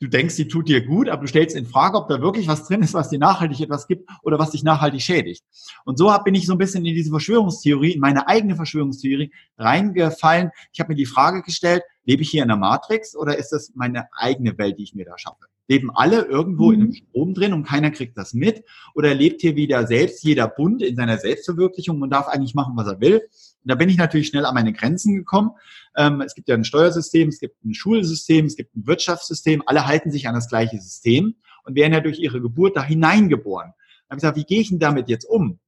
Du 0.00 0.08
denkst, 0.08 0.34
sie 0.34 0.48
tut 0.48 0.68
dir 0.68 0.84
gut, 0.84 1.08
aber 1.08 1.22
du 1.22 1.28
stellst 1.28 1.56
in 1.56 1.66
Frage, 1.66 1.96
ob 1.96 2.08
da 2.08 2.20
wirklich 2.20 2.46
was 2.46 2.66
drin 2.66 2.82
ist, 2.82 2.94
was 2.94 3.08
dir 3.08 3.18
nachhaltig 3.18 3.60
etwas 3.60 3.86
gibt 3.86 4.10
oder 4.22 4.38
was 4.38 4.50
dich 4.50 4.62
nachhaltig 4.62 5.00
schädigt. 5.00 5.44
Und 5.84 5.96
so 5.96 6.14
bin 6.24 6.34
ich 6.34 6.46
so 6.46 6.52
ein 6.52 6.58
bisschen 6.58 6.84
in 6.84 6.94
diese 6.94 7.10
Verschwörungstheorie, 7.10 7.92
in 7.92 8.00
meine 8.00 8.28
eigene 8.28 8.56
Verschwörungstheorie 8.56 9.32
reingefallen. 9.56 10.50
Ich 10.72 10.80
habe 10.80 10.90
mir 10.90 10.96
die 10.96 11.06
Frage 11.06 11.42
gestellt, 11.42 11.82
lebe 12.04 12.22
ich 12.22 12.30
hier 12.30 12.42
in 12.42 12.48
der 12.48 12.58
Matrix 12.58 13.16
oder 13.16 13.38
ist 13.38 13.50
das 13.50 13.72
meine 13.74 14.08
eigene 14.12 14.58
Welt, 14.58 14.78
die 14.78 14.82
ich 14.82 14.94
mir 14.94 15.06
da 15.06 15.16
schaffe? 15.16 15.46
Leben 15.68 15.90
alle 15.94 16.22
irgendwo 16.22 16.68
mhm. 16.68 16.74
in 16.74 16.80
einem 16.80 16.90
mhm. 16.90 16.94
Strom 16.94 17.34
drin 17.34 17.52
und 17.52 17.64
keiner 17.64 17.90
kriegt 17.90 18.16
das 18.18 18.34
mit? 18.34 18.64
Oder 18.94 19.14
lebt 19.14 19.40
hier 19.40 19.56
wieder 19.56 19.86
selbst 19.86 20.22
jeder 20.24 20.48
Bund 20.48 20.82
in 20.82 20.96
seiner 20.96 21.18
Selbstverwirklichung 21.18 22.00
und 22.00 22.10
darf 22.10 22.28
eigentlich 22.28 22.54
machen, 22.54 22.74
was 22.76 22.86
er 22.86 23.00
will? 23.00 23.16
Und 23.20 23.70
da 23.70 23.74
bin 23.74 23.88
ich 23.88 23.96
natürlich 23.96 24.28
schnell 24.28 24.44
an 24.44 24.54
meine 24.54 24.72
Grenzen 24.72 25.14
gekommen. 25.14 25.52
Ähm, 25.96 26.20
es 26.20 26.34
gibt 26.34 26.48
ja 26.48 26.54
ein 26.54 26.64
Steuersystem, 26.64 27.28
es 27.28 27.40
gibt 27.40 27.64
ein 27.64 27.74
Schulsystem, 27.74 28.44
es 28.46 28.56
gibt 28.56 28.76
ein 28.76 28.86
Wirtschaftssystem. 28.86 29.62
Alle 29.66 29.86
halten 29.86 30.10
sich 30.10 30.28
an 30.28 30.34
das 30.34 30.48
gleiche 30.48 30.78
System 30.78 31.36
und 31.64 31.74
werden 31.74 31.94
ja 31.94 32.00
durch 32.00 32.18
ihre 32.18 32.40
Geburt 32.40 32.76
da 32.76 32.84
hineingeboren. 32.84 33.72
Da 33.72 34.10
habe 34.10 34.18
ich 34.18 34.20
gesagt, 34.20 34.36
wie 34.36 34.44
gehe 34.44 34.60
ich 34.60 34.68
denn 34.68 34.78
damit 34.78 35.08
jetzt 35.08 35.24
um? 35.24 35.58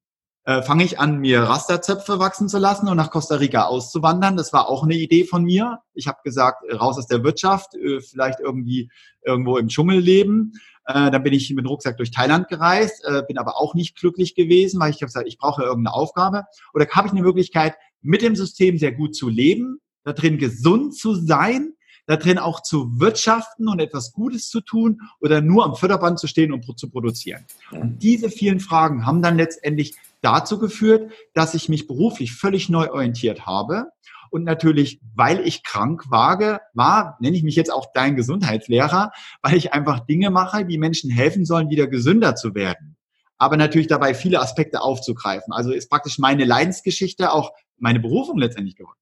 Äh, 0.47 0.63
fange 0.63 0.85
ich 0.85 1.01
an, 1.01 1.19
mir 1.19 1.43
Rasterzöpfe 1.43 2.21
wachsen 2.21 2.49
zu 2.49 2.59
lassen 2.59 2.89
und 2.89 2.97
nach 2.97 3.11
Costa 3.11 3.35
Rica 3.35 3.65
auszuwandern. 3.65 4.37
Das 4.37 4.53
war 4.53 4.69
auch 4.69 4.85
eine 4.85 4.95
Idee 4.95 5.25
von 5.25 5.43
mir. 5.43 5.81
Ich 5.93 6.07
habe 6.07 6.19
gesagt, 6.23 6.63
raus 6.73 6.99
aus 6.99 7.09
der 7.09 7.25
Wirtschaft, 7.25 7.75
äh, 7.75 8.01
vielleicht 8.01 8.39
irgendwie 8.39 8.89
irgendwo 9.25 9.59
im 9.59 9.67
Dschungel 9.67 9.99
leben. 9.99 10.53
Äh, 10.87 11.11
dann 11.11 11.25
bin 11.25 11.33
ich 11.33 11.51
mit 11.51 11.65
dem 11.65 11.67
Rucksack 11.67 11.97
durch 11.97 12.13
Thailand 12.13 12.47
gereist, 12.47 13.05
äh, 13.05 13.25
bin 13.27 13.39
aber 13.39 13.61
auch 13.61 13.75
nicht 13.75 13.97
glücklich 13.97 14.37
gewesen, 14.37 14.79
weil 14.79 14.91
ich 14.91 14.97
habe 14.97 15.07
gesagt, 15.07 15.27
ich 15.27 15.37
brauche 15.37 15.65
irgendeine 15.65 15.95
Aufgabe. 15.95 16.45
Oder 16.73 16.87
habe 16.91 17.09
ich 17.09 17.13
eine 17.13 17.23
Möglichkeit, 17.23 17.75
mit 18.01 18.23
dem 18.23 18.37
System 18.37 18.79
sehr 18.79 18.93
gut 18.93 19.17
zu 19.17 19.29
leben, 19.29 19.81
da 20.05 20.13
drin 20.13 20.39
gesund 20.39 20.97
zu 20.97 21.17
sein, 21.17 21.73
da 22.07 22.17
drin 22.17 22.39
auch 22.39 22.63
zu 22.63 23.01
wirtschaften 23.01 23.69
und 23.69 23.81
etwas 23.81 24.13
Gutes 24.13 24.49
zu 24.49 24.61
tun 24.61 25.01
oder 25.21 25.41
nur 25.41 25.65
am 25.65 25.75
Förderband 25.75 26.19
zu 26.19 26.27
stehen 26.27 26.53
und 26.53 26.79
zu 26.79 26.89
produzieren. 26.89 27.45
Und 27.71 28.03
diese 28.03 28.31
vielen 28.31 28.61
Fragen 28.61 29.07
haben 29.07 29.23
dann 29.23 29.37
letztendlich 29.37 29.95
dazu 30.23 30.59
geführt, 30.59 31.13
dass 31.35 31.55
ich 31.55 31.69
mich 31.69 31.87
beruflich 31.87 32.33
völlig 32.33 32.69
neu 32.69 32.91
orientiert 32.91 33.47
habe. 33.47 33.87
Und 34.31 34.45
natürlich, 34.45 35.01
weil 35.15 35.41
ich 35.41 35.63
krank 35.63 36.11
wage, 36.11 36.61
war, 36.75 37.17
nenne 37.21 37.37
ich 37.37 37.43
mich 37.43 37.57
jetzt 37.57 37.73
auch 37.73 37.93
dein 37.95 38.17
Gesundheitslehrer, 38.17 39.13
weil 39.43 39.55
ich 39.55 39.73
einfach 39.73 40.01
Dinge 40.01 40.31
mache, 40.31 40.65
die 40.65 40.79
Menschen 40.79 41.11
helfen 41.11 41.45
sollen, 41.45 41.71
wieder 41.71 41.87
gesünder 41.87 42.35
zu 42.35 42.55
werden. 42.55 42.97
Aber 43.39 43.57
natürlich 43.57 43.87
dabei 43.87 44.15
viele 44.15 44.41
Aspekte 44.41 44.81
aufzugreifen. 44.81 45.53
Also 45.53 45.71
ist 45.71 45.91
praktisch 45.91 46.19
meine 46.19 46.45
Leidensgeschichte 46.45 47.33
auch 47.33 47.53
meine 47.79 48.01
Berufung 48.01 48.39
letztendlich 48.39 48.77
geworden. 48.77 48.99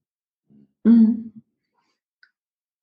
Mhm. 0.82 1.43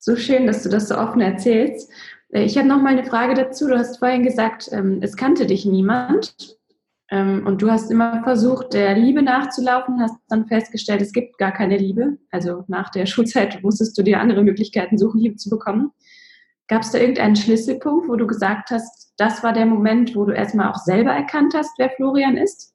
So 0.04 0.16
schön, 0.16 0.48
dass 0.48 0.64
du 0.64 0.70
das 0.70 0.88
so 0.88 0.98
offen 0.98 1.22
erzählst. 1.22 1.92
Äh, 2.30 2.44
ich 2.44 2.58
habe 2.58 2.68
noch 2.68 2.82
mal 2.82 2.90
eine 2.90 3.04
Frage 3.04 3.36
dazu. 3.36 3.68
Du 3.68 3.78
hast 3.78 4.00
vorhin 4.00 4.24
gesagt, 4.24 4.68
ähm, 4.72 4.98
es 5.02 5.16
kannte 5.16 5.46
dich 5.46 5.64
niemand. 5.64 6.58
Ähm, 7.12 7.46
und 7.46 7.62
du 7.62 7.70
hast 7.70 7.92
immer 7.92 8.24
versucht, 8.24 8.74
der 8.74 8.96
Liebe 8.98 9.22
nachzulaufen, 9.22 10.02
hast 10.02 10.16
dann 10.28 10.48
festgestellt, 10.48 11.04
es 11.04 11.12
gibt 11.12 11.38
gar 11.38 11.52
keine 11.52 11.78
Liebe. 11.78 12.18
Also 12.32 12.64
nach 12.68 12.90
der 12.90 13.06
Schulzeit 13.06 13.62
musstest 13.62 13.96
du 13.96 14.02
dir 14.02 14.20
andere 14.20 14.44
Möglichkeiten 14.44 14.98
suchen, 14.98 15.22
Liebe 15.22 15.36
zu 15.36 15.52
bekommen. 15.52 15.92
Gab 16.68 16.82
es 16.82 16.92
da 16.92 16.98
irgendeinen 16.98 17.36
Schlüsselpunkt, 17.36 18.10
wo 18.10 18.16
du 18.16 18.26
gesagt 18.26 18.72
hast, 18.72 19.14
das 19.18 19.44
war 19.44 19.54
der 19.54 19.68
Moment, 19.68 20.16
wo 20.16 20.26
du 20.26 20.34
erstmal 20.34 20.72
auch 20.72 20.78
selber 20.78 21.12
erkannt 21.12 21.54
hast, 21.54 21.78
wer 21.78 21.92
Florian 21.92 22.38
ist? 22.38 22.71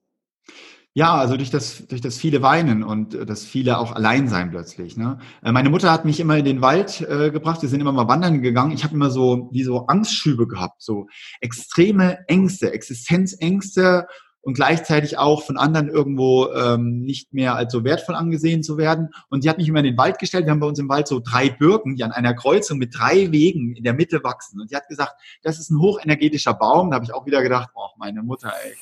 Ja, 0.96 1.14
also 1.14 1.36
durch 1.36 1.50
das, 1.50 1.86
durch 1.88 2.00
das 2.00 2.16
viele 2.16 2.40
Weinen 2.40 2.82
und 2.82 3.28
das 3.28 3.44
viele 3.44 3.76
auch 3.76 3.92
allein 3.92 4.28
sein 4.28 4.50
plötzlich. 4.50 4.96
Ne? 4.96 5.18
Äh, 5.42 5.52
meine 5.52 5.68
Mutter 5.68 5.92
hat 5.92 6.06
mich 6.06 6.20
immer 6.20 6.38
in 6.38 6.46
den 6.46 6.62
Wald 6.62 7.02
äh, 7.02 7.30
gebracht, 7.30 7.60
wir 7.60 7.68
sind 7.68 7.82
immer 7.82 7.92
mal 7.92 8.08
wandern 8.08 8.40
gegangen. 8.40 8.72
Ich 8.72 8.82
habe 8.82 8.94
immer 8.94 9.10
so 9.10 9.50
wie 9.52 9.62
so 9.62 9.88
Angstschübe 9.88 10.48
gehabt, 10.48 10.80
so 10.80 11.06
extreme 11.42 12.26
Ängste, 12.28 12.72
Existenzängste 12.72 14.06
und 14.40 14.54
gleichzeitig 14.54 15.18
auch 15.18 15.42
von 15.42 15.58
anderen 15.58 15.90
irgendwo 15.90 16.50
ähm, 16.54 17.02
nicht 17.02 17.34
mehr 17.34 17.56
als 17.56 17.74
so 17.74 17.84
wertvoll 17.84 18.14
angesehen 18.14 18.62
zu 18.62 18.78
werden. 18.78 19.10
Und 19.28 19.42
sie 19.42 19.50
hat 19.50 19.58
mich 19.58 19.68
immer 19.68 19.80
in 19.80 19.84
den 19.84 19.98
Wald 19.98 20.18
gestellt. 20.18 20.46
Wir 20.46 20.52
haben 20.52 20.60
bei 20.60 20.66
uns 20.66 20.78
im 20.78 20.88
Wald 20.88 21.08
so 21.08 21.20
drei 21.20 21.50
Birken, 21.50 21.96
die 21.96 22.04
an 22.04 22.12
einer 22.12 22.32
Kreuzung 22.32 22.78
mit 22.78 22.98
drei 22.98 23.30
Wegen 23.32 23.76
in 23.76 23.84
der 23.84 23.92
Mitte 23.92 24.24
wachsen. 24.24 24.62
Und 24.62 24.70
sie 24.70 24.76
hat 24.76 24.88
gesagt, 24.88 25.12
das 25.42 25.58
ist 25.58 25.68
ein 25.68 25.78
hochenergetischer 25.78 26.54
Baum. 26.54 26.88
Da 26.88 26.94
habe 26.94 27.04
ich 27.04 27.12
auch 27.12 27.26
wieder 27.26 27.42
gedacht, 27.42 27.68
oh, 27.74 27.88
meine 27.98 28.22
Mutter, 28.22 28.50
ey. 28.64 28.72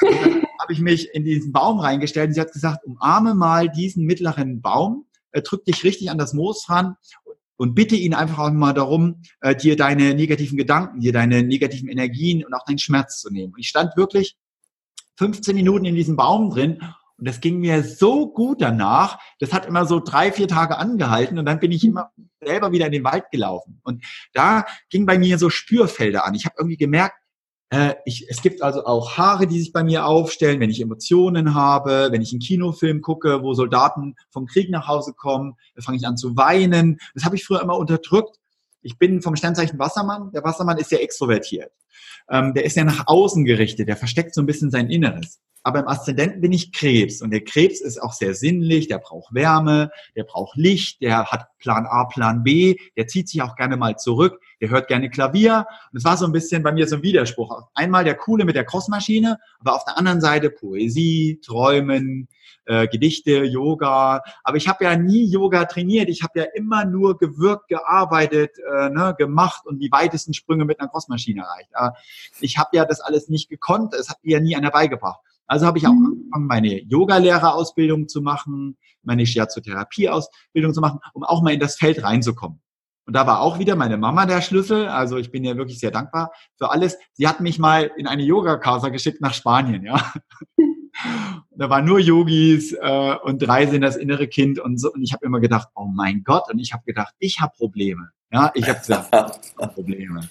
Habe 0.00 0.72
ich 0.72 0.80
mich 0.80 1.14
in 1.14 1.24
diesen 1.24 1.52
Baum 1.52 1.80
reingestellt 1.80 2.28
und 2.28 2.34
sie 2.34 2.40
hat 2.40 2.52
gesagt, 2.52 2.84
umarme 2.84 3.34
mal 3.34 3.68
diesen 3.68 4.04
mittleren 4.04 4.60
Baum, 4.60 5.06
äh, 5.32 5.42
drück 5.42 5.64
dich 5.64 5.84
richtig 5.84 6.10
an 6.10 6.18
das 6.18 6.32
Moos 6.32 6.68
ran 6.68 6.96
und 7.56 7.74
bitte 7.74 7.96
ihn 7.96 8.14
einfach 8.14 8.38
auch 8.38 8.50
mal 8.50 8.72
darum, 8.72 9.22
äh, 9.40 9.54
dir 9.54 9.76
deine 9.76 10.14
negativen 10.14 10.56
Gedanken, 10.58 11.00
dir 11.00 11.12
deine 11.12 11.42
negativen 11.42 11.88
Energien 11.88 12.44
und 12.44 12.54
auch 12.54 12.64
deinen 12.64 12.78
Schmerz 12.78 13.20
zu 13.20 13.30
nehmen. 13.30 13.52
Und 13.52 13.60
ich 13.60 13.68
stand 13.68 13.96
wirklich 13.96 14.36
15 15.16 15.54
Minuten 15.54 15.84
in 15.84 15.94
diesem 15.94 16.16
Baum 16.16 16.50
drin 16.50 16.78
und 17.18 17.28
das 17.28 17.40
ging 17.40 17.60
mir 17.60 17.84
so 17.84 18.32
gut 18.32 18.60
danach. 18.60 19.20
Das 19.38 19.52
hat 19.52 19.66
immer 19.66 19.86
so 19.86 20.00
drei, 20.00 20.32
vier 20.32 20.48
Tage 20.48 20.76
angehalten 20.76 21.38
und 21.38 21.44
dann 21.44 21.60
bin 21.60 21.70
ich 21.70 21.84
immer 21.84 22.10
selber 22.40 22.72
wieder 22.72 22.86
in 22.86 22.92
den 22.92 23.04
Wald 23.04 23.30
gelaufen. 23.30 23.80
Und 23.84 24.04
da 24.32 24.66
ging 24.90 25.06
bei 25.06 25.18
mir 25.18 25.38
so 25.38 25.48
Spürfelder 25.48 26.26
an. 26.26 26.34
Ich 26.34 26.46
habe 26.46 26.56
irgendwie 26.58 26.76
gemerkt, 26.76 27.14
äh, 27.72 27.94
ich, 28.04 28.26
es 28.28 28.42
gibt 28.42 28.60
also 28.60 28.84
auch 28.84 29.16
Haare, 29.16 29.46
die 29.46 29.58
sich 29.58 29.72
bei 29.72 29.82
mir 29.82 30.04
aufstellen, 30.04 30.60
wenn 30.60 30.68
ich 30.68 30.82
Emotionen 30.82 31.54
habe, 31.54 32.08
wenn 32.10 32.20
ich 32.20 32.30
einen 32.32 32.40
Kinofilm 32.40 33.00
gucke, 33.00 33.42
wo 33.42 33.54
Soldaten 33.54 34.14
vom 34.28 34.44
Krieg 34.44 34.68
nach 34.68 34.88
Hause 34.88 35.14
kommen, 35.14 35.54
fange 35.78 35.96
ich 35.96 36.06
an 36.06 36.18
zu 36.18 36.36
weinen. 36.36 36.98
Das 37.14 37.24
habe 37.24 37.34
ich 37.34 37.46
früher 37.46 37.62
immer 37.62 37.78
unterdrückt. 37.78 38.36
Ich 38.82 38.98
bin 38.98 39.22
vom 39.22 39.36
Sternzeichen 39.36 39.78
Wassermann. 39.78 40.30
Der 40.32 40.44
Wassermann 40.44 40.76
ist 40.76 40.92
ja 40.92 40.98
extrovertiert. 40.98 41.72
Ähm, 42.30 42.54
der 42.54 42.64
ist 42.64 42.76
ja 42.76 42.84
nach 42.84 43.06
außen 43.06 43.44
gerichtet, 43.44 43.88
der 43.88 43.96
versteckt 43.96 44.34
so 44.34 44.42
ein 44.42 44.46
bisschen 44.46 44.70
sein 44.70 44.90
Inneres. 44.90 45.40
Aber 45.64 45.80
im 45.80 45.88
Aszendenten 45.88 46.40
bin 46.40 46.52
ich 46.52 46.72
Krebs 46.72 47.22
und 47.22 47.30
der 47.30 47.44
Krebs 47.44 47.80
ist 47.80 48.02
auch 48.02 48.12
sehr 48.12 48.34
sinnlich, 48.34 48.88
der 48.88 48.98
braucht 48.98 49.32
Wärme, 49.32 49.90
der 50.16 50.24
braucht 50.24 50.56
Licht, 50.56 51.00
der 51.02 51.26
hat 51.26 51.46
Plan 51.58 51.86
A, 51.86 52.04
Plan 52.04 52.42
B, 52.42 52.76
der 52.96 53.06
zieht 53.06 53.28
sich 53.28 53.42
auch 53.42 53.54
gerne 53.54 53.76
mal 53.76 53.96
zurück, 53.96 54.40
der 54.60 54.70
hört 54.70 54.88
gerne 54.88 55.08
Klavier. 55.08 55.66
Und 55.92 55.98
es 55.98 56.04
war 56.04 56.16
so 56.16 56.26
ein 56.26 56.32
bisschen 56.32 56.64
bei 56.64 56.72
mir 56.72 56.88
so 56.88 56.96
ein 56.96 57.02
Widerspruch. 57.02 57.68
Einmal 57.74 58.04
der 58.04 58.16
Coole 58.16 58.44
mit 58.44 58.56
der 58.56 58.64
Crossmaschine, 58.64 59.38
aber 59.60 59.76
auf 59.76 59.84
der 59.84 59.96
anderen 59.96 60.20
Seite 60.20 60.50
Poesie, 60.50 61.40
Träumen, 61.44 62.28
äh, 62.64 62.88
Gedichte, 62.88 63.44
Yoga. 63.44 64.22
Aber 64.44 64.56
ich 64.56 64.68
habe 64.68 64.84
ja 64.84 64.96
nie 64.96 65.26
Yoga 65.26 65.64
trainiert. 65.64 66.08
Ich 66.08 66.22
habe 66.22 66.40
ja 66.40 66.46
immer 66.54 66.84
nur 66.84 67.18
gewirkt, 67.18 67.68
gearbeitet, 67.68 68.52
äh, 68.58 68.88
ne, 68.90 69.14
gemacht 69.16 69.66
und 69.66 69.78
die 69.78 69.90
weitesten 69.90 70.34
Sprünge 70.34 70.64
mit 70.64 70.80
einer 70.80 70.88
Crossmaschine 70.88 71.42
erreicht. 71.42 71.70
Äh, 71.88 71.90
ich 72.40 72.58
habe 72.58 72.76
ja 72.76 72.84
das 72.84 73.00
alles 73.00 73.28
nicht 73.28 73.48
gekonnt. 73.48 73.94
Es 73.94 74.08
hat 74.08 74.18
mir 74.22 74.38
ja 74.38 74.40
nie 74.40 74.56
einer 74.56 74.70
beigebracht. 74.70 75.20
Also 75.46 75.66
habe 75.66 75.78
ich 75.78 75.86
auch 75.86 75.92
mhm. 75.92 76.30
angefangen, 76.32 76.46
meine 76.46 76.82
Yoga-Lehrerausbildung 76.82 78.08
zu 78.08 78.22
machen, 78.22 78.76
meine 79.02 79.26
Shiatsu-Therapie-Ausbildung 79.26 80.72
zu 80.72 80.80
machen, 80.80 81.00
um 81.12 81.24
auch 81.24 81.42
mal 81.42 81.52
in 81.52 81.60
das 81.60 81.76
Feld 81.76 82.02
reinzukommen. 82.02 82.60
Und 83.04 83.14
da 83.14 83.26
war 83.26 83.40
auch 83.40 83.58
wieder 83.58 83.74
meine 83.74 83.96
Mama 83.96 84.26
der 84.26 84.40
Schlüssel. 84.42 84.86
Also 84.86 85.16
ich 85.16 85.30
bin 85.30 85.44
ja 85.44 85.56
wirklich 85.56 85.80
sehr 85.80 85.90
dankbar 85.90 86.32
für 86.56 86.70
alles. 86.70 86.96
Sie 87.14 87.26
hat 87.26 87.40
mich 87.40 87.58
mal 87.58 87.90
in 87.96 88.06
eine 88.06 88.22
Yoga-Casa 88.22 88.90
geschickt 88.90 89.20
nach 89.20 89.34
Spanien, 89.34 89.84
ja. 89.84 90.12
da 91.50 91.68
waren 91.68 91.84
nur 91.84 91.98
Yogis 91.98 92.72
äh, 92.72 93.16
und 93.22 93.40
drei 93.40 93.66
sind 93.66 93.82
das 93.82 93.96
innere 93.96 94.28
Kind 94.28 94.58
und 94.58 94.78
so. 94.78 94.92
Und 94.92 95.02
ich 95.02 95.12
habe 95.12 95.26
immer 95.26 95.40
gedacht, 95.40 95.68
oh 95.74 95.86
mein 95.86 96.22
Gott. 96.22 96.50
Und 96.50 96.60
ich 96.60 96.72
habe 96.72 96.84
gedacht, 96.84 97.14
ich 97.18 97.40
habe 97.40 97.52
Probleme. 97.56 98.10
Ja, 98.30 98.52
ich 98.54 98.68
habe 98.68 98.78
gesagt, 98.78 99.10
ich 99.12 99.62
habe 99.62 99.74
Probleme. 99.74 100.30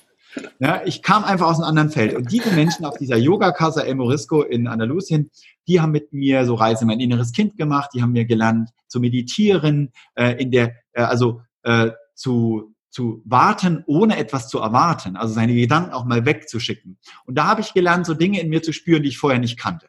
Ja, 0.59 0.81
ich 0.85 1.01
kam 1.01 1.23
einfach 1.23 1.47
aus 1.47 1.57
einem 1.57 1.67
anderen 1.67 1.89
Feld. 1.89 2.13
Und 2.13 2.31
diese 2.31 2.51
Menschen 2.51 2.85
auf 2.85 2.97
dieser 2.97 3.17
Yoga-Casa 3.17 3.81
El 3.81 3.95
Morisco 3.95 4.43
in 4.43 4.67
Andalusien, 4.67 5.29
die 5.67 5.81
haben 5.81 5.91
mit 5.91 6.13
mir 6.13 6.45
so 6.45 6.55
Reise 6.55 6.85
mein 6.85 6.99
inneres 6.99 7.31
Kind 7.31 7.57
gemacht. 7.57 7.91
Die 7.93 8.01
haben 8.01 8.13
mir 8.13 8.25
gelernt 8.25 8.69
zu 8.87 8.99
meditieren, 8.99 9.91
äh, 10.15 10.41
in 10.41 10.51
der, 10.51 10.75
äh, 10.93 11.01
also 11.01 11.41
äh, 11.63 11.91
zu 12.15 12.73
zu 12.93 13.21
warten, 13.23 13.85
ohne 13.87 14.17
etwas 14.17 14.49
zu 14.49 14.59
erwarten, 14.59 15.15
also 15.15 15.33
seine 15.33 15.55
Gedanken 15.55 15.93
auch 15.93 16.03
mal 16.03 16.25
wegzuschicken. 16.25 16.99
Und 17.25 17.37
da 17.37 17.47
habe 17.47 17.61
ich 17.61 17.73
gelernt, 17.73 18.05
so 18.05 18.13
Dinge 18.13 18.41
in 18.41 18.49
mir 18.49 18.61
zu 18.61 18.73
spüren, 18.73 19.01
die 19.01 19.07
ich 19.07 19.17
vorher 19.17 19.39
nicht 19.39 19.57
kannte 19.57 19.87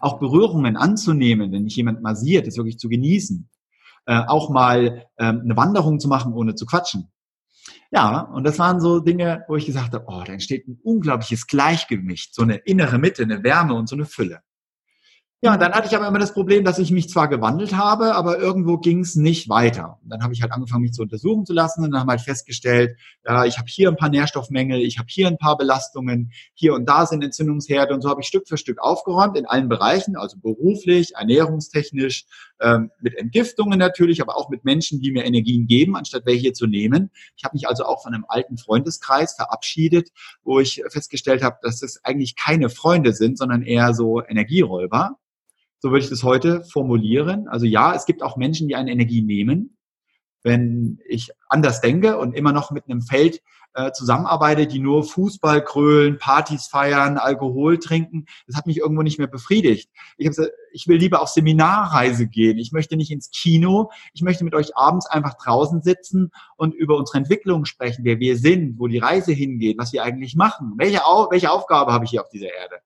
auch 0.00 0.18
Berührungen 0.18 0.76
anzunehmen, 0.76 1.52
wenn 1.52 1.64
mich 1.64 1.76
jemand 1.76 2.02
massiert, 2.02 2.46
das 2.46 2.56
wirklich 2.56 2.78
zu 2.78 2.88
genießen, 2.88 3.48
äh, 4.06 4.22
auch 4.26 4.50
mal 4.50 5.06
ähm, 5.18 5.42
eine 5.44 5.56
Wanderung 5.56 6.00
zu 6.00 6.08
machen, 6.08 6.32
ohne 6.32 6.54
zu 6.54 6.66
quatschen. 6.66 7.08
Ja, 7.90 8.20
und 8.20 8.44
das 8.44 8.58
waren 8.58 8.80
so 8.80 9.00
Dinge, 9.00 9.44
wo 9.48 9.56
ich 9.56 9.66
gesagt 9.66 9.94
habe, 9.94 10.04
oh, 10.08 10.22
da 10.24 10.32
entsteht 10.32 10.68
ein 10.68 10.78
unglaubliches 10.82 11.46
Gleichgewicht, 11.46 12.34
so 12.34 12.42
eine 12.42 12.56
innere 12.56 12.98
Mitte, 12.98 13.22
eine 13.22 13.42
Wärme 13.42 13.74
und 13.74 13.88
so 13.88 13.96
eine 13.96 14.04
Fülle. 14.04 14.40
Ja, 15.42 15.52
und 15.52 15.60
dann 15.60 15.74
hatte 15.74 15.86
ich 15.86 15.94
aber 15.94 16.08
immer 16.08 16.18
das 16.18 16.32
Problem, 16.32 16.64
dass 16.64 16.78
ich 16.78 16.90
mich 16.90 17.10
zwar 17.10 17.28
gewandelt 17.28 17.76
habe, 17.76 18.14
aber 18.14 18.38
irgendwo 18.38 18.78
ging 18.78 19.00
es 19.00 19.16
nicht 19.16 19.50
weiter. 19.50 19.98
Und 20.02 20.08
dann 20.08 20.22
habe 20.22 20.32
ich 20.32 20.40
halt 20.40 20.50
angefangen, 20.50 20.82
mich 20.82 20.94
zu 20.94 21.02
untersuchen 21.02 21.44
zu 21.44 21.52
lassen 21.52 21.84
und 21.84 21.90
dann 21.90 22.00
haben 22.00 22.08
halt 22.08 22.22
festgestellt, 22.22 22.96
ja, 23.22 23.44
ich 23.44 23.58
habe 23.58 23.68
hier 23.68 23.90
ein 23.90 23.96
paar 23.96 24.08
Nährstoffmängel, 24.08 24.80
ich 24.80 24.98
habe 24.98 25.08
hier 25.10 25.28
ein 25.28 25.36
paar 25.36 25.58
Belastungen, 25.58 26.32
hier 26.54 26.72
und 26.72 26.86
da 26.88 27.04
sind 27.04 27.22
Entzündungsherde 27.22 27.92
und 27.92 28.00
so 28.00 28.08
habe 28.08 28.22
ich 28.22 28.28
Stück 28.28 28.48
für 28.48 28.56
Stück 28.56 28.78
aufgeräumt 28.80 29.36
in 29.36 29.44
allen 29.44 29.68
Bereichen, 29.68 30.16
also 30.16 30.38
beruflich, 30.38 31.16
ernährungstechnisch, 31.16 32.24
ähm, 32.58 32.90
mit 33.00 33.14
Entgiftungen 33.14 33.78
natürlich, 33.78 34.22
aber 34.22 34.38
auch 34.38 34.48
mit 34.48 34.64
Menschen, 34.64 35.00
die 35.00 35.12
mir 35.12 35.26
Energien 35.26 35.66
geben, 35.66 35.96
anstatt 35.96 36.24
welche 36.24 36.54
zu 36.54 36.66
nehmen. 36.66 37.10
Ich 37.36 37.44
habe 37.44 37.54
mich 37.54 37.68
also 37.68 37.84
auch 37.84 38.02
von 38.02 38.14
einem 38.14 38.24
alten 38.26 38.56
Freundeskreis 38.56 39.34
verabschiedet, 39.34 40.08
wo 40.44 40.60
ich 40.60 40.82
festgestellt 40.88 41.42
habe, 41.42 41.58
dass 41.60 41.82
es 41.82 42.02
eigentlich 42.04 42.36
keine 42.36 42.70
Freunde 42.70 43.12
sind, 43.12 43.36
sondern 43.36 43.60
eher 43.60 43.92
so 43.92 44.22
Energieräuber. 44.26 45.18
So 45.78 45.90
würde 45.90 46.04
ich 46.04 46.10
das 46.10 46.22
heute 46.22 46.64
formulieren. 46.64 47.48
Also 47.48 47.66
ja, 47.66 47.94
es 47.94 48.06
gibt 48.06 48.22
auch 48.22 48.36
Menschen, 48.36 48.68
die 48.68 48.76
eine 48.76 48.90
Energie 48.90 49.22
nehmen. 49.22 49.76
Wenn 50.42 51.00
ich 51.06 51.30
anders 51.48 51.80
denke 51.80 52.18
und 52.18 52.34
immer 52.34 52.52
noch 52.52 52.70
mit 52.70 52.84
einem 52.88 53.02
Feld 53.02 53.42
äh, 53.74 53.92
zusammenarbeite, 53.92 54.66
die 54.66 54.78
nur 54.78 55.04
Fußball 55.04 55.62
krölen, 55.62 56.18
Partys 56.18 56.66
feiern, 56.66 57.18
Alkohol 57.18 57.78
trinken, 57.78 58.26
das 58.46 58.56
hat 58.56 58.66
mich 58.66 58.78
irgendwo 58.78 59.02
nicht 59.02 59.18
mehr 59.18 59.26
befriedigt. 59.26 59.90
Ich, 60.16 60.28
hab, 60.28 60.46
ich 60.72 60.88
will 60.88 60.96
lieber 60.96 61.20
auf 61.20 61.28
Seminarreise 61.28 62.26
gehen. 62.26 62.58
Ich 62.58 62.72
möchte 62.72 62.96
nicht 62.96 63.10
ins 63.10 63.30
Kino. 63.30 63.90
Ich 64.14 64.22
möchte 64.22 64.44
mit 64.44 64.54
euch 64.54 64.76
abends 64.76 65.06
einfach 65.06 65.34
draußen 65.34 65.82
sitzen 65.82 66.30
und 66.56 66.74
über 66.74 66.96
unsere 66.96 67.18
Entwicklung 67.18 67.66
sprechen, 67.66 68.04
wer 68.04 68.18
wir 68.18 68.38
sind, 68.38 68.78
wo 68.78 68.86
die 68.86 68.98
Reise 68.98 69.32
hingeht, 69.32 69.78
was 69.78 69.92
wir 69.92 70.04
eigentlich 70.04 70.36
machen. 70.36 70.74
Welche, 70.76 71.00
welche 71.30 71.50
Aufgabe 71.50 71.92
habe 71.92 72.04
ich 72.04 72.12
hier 72.12 72.22
auf 72.22 72.30
dieser 72.30 72.54
Erde? 72.54 72.76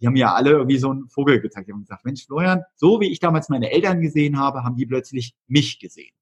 Die 0.00 0.06
haben 0.06 0.16
ja 0.16 0.34
alle 0.34 0.50
irgendwie 0.50 0.78
so 0.78 0.90
einen 0.90 1.08
Vogel 1.08 1.40
gezeigt. 1.40 1.68
Die 1.68 1.72
haben 1.72 1.80
gesagt, 1.80 2.04
Mensch, 2.04 2.24
Florian, 2.24 2.62
so 2.76 3.00
wie 3.00 3.10
ich 3.10 3.20
damals 3.20 3.48
meine 3.48 3.70
Eltern 3.70 4.00
gesehen 4.00 4.38
habe, 4.38 4.64
haben 4.64 4.76
die 4.76 4.86
plötzlich 4.86 5.34
mich 5.46 5.78
gesehen. 5.78 6.12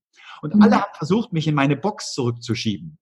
Und 0.43 0.55
mhm. 0.55 0.63
alle 0.63 0.77
haben 0.83 0.95
versucht, 0.95 1.33
mich 1.33 1.47
in 1.47 1.55
meine 1.55 1.77
Box 1.77 2.13
zurückzuschieben. 2.15 2.99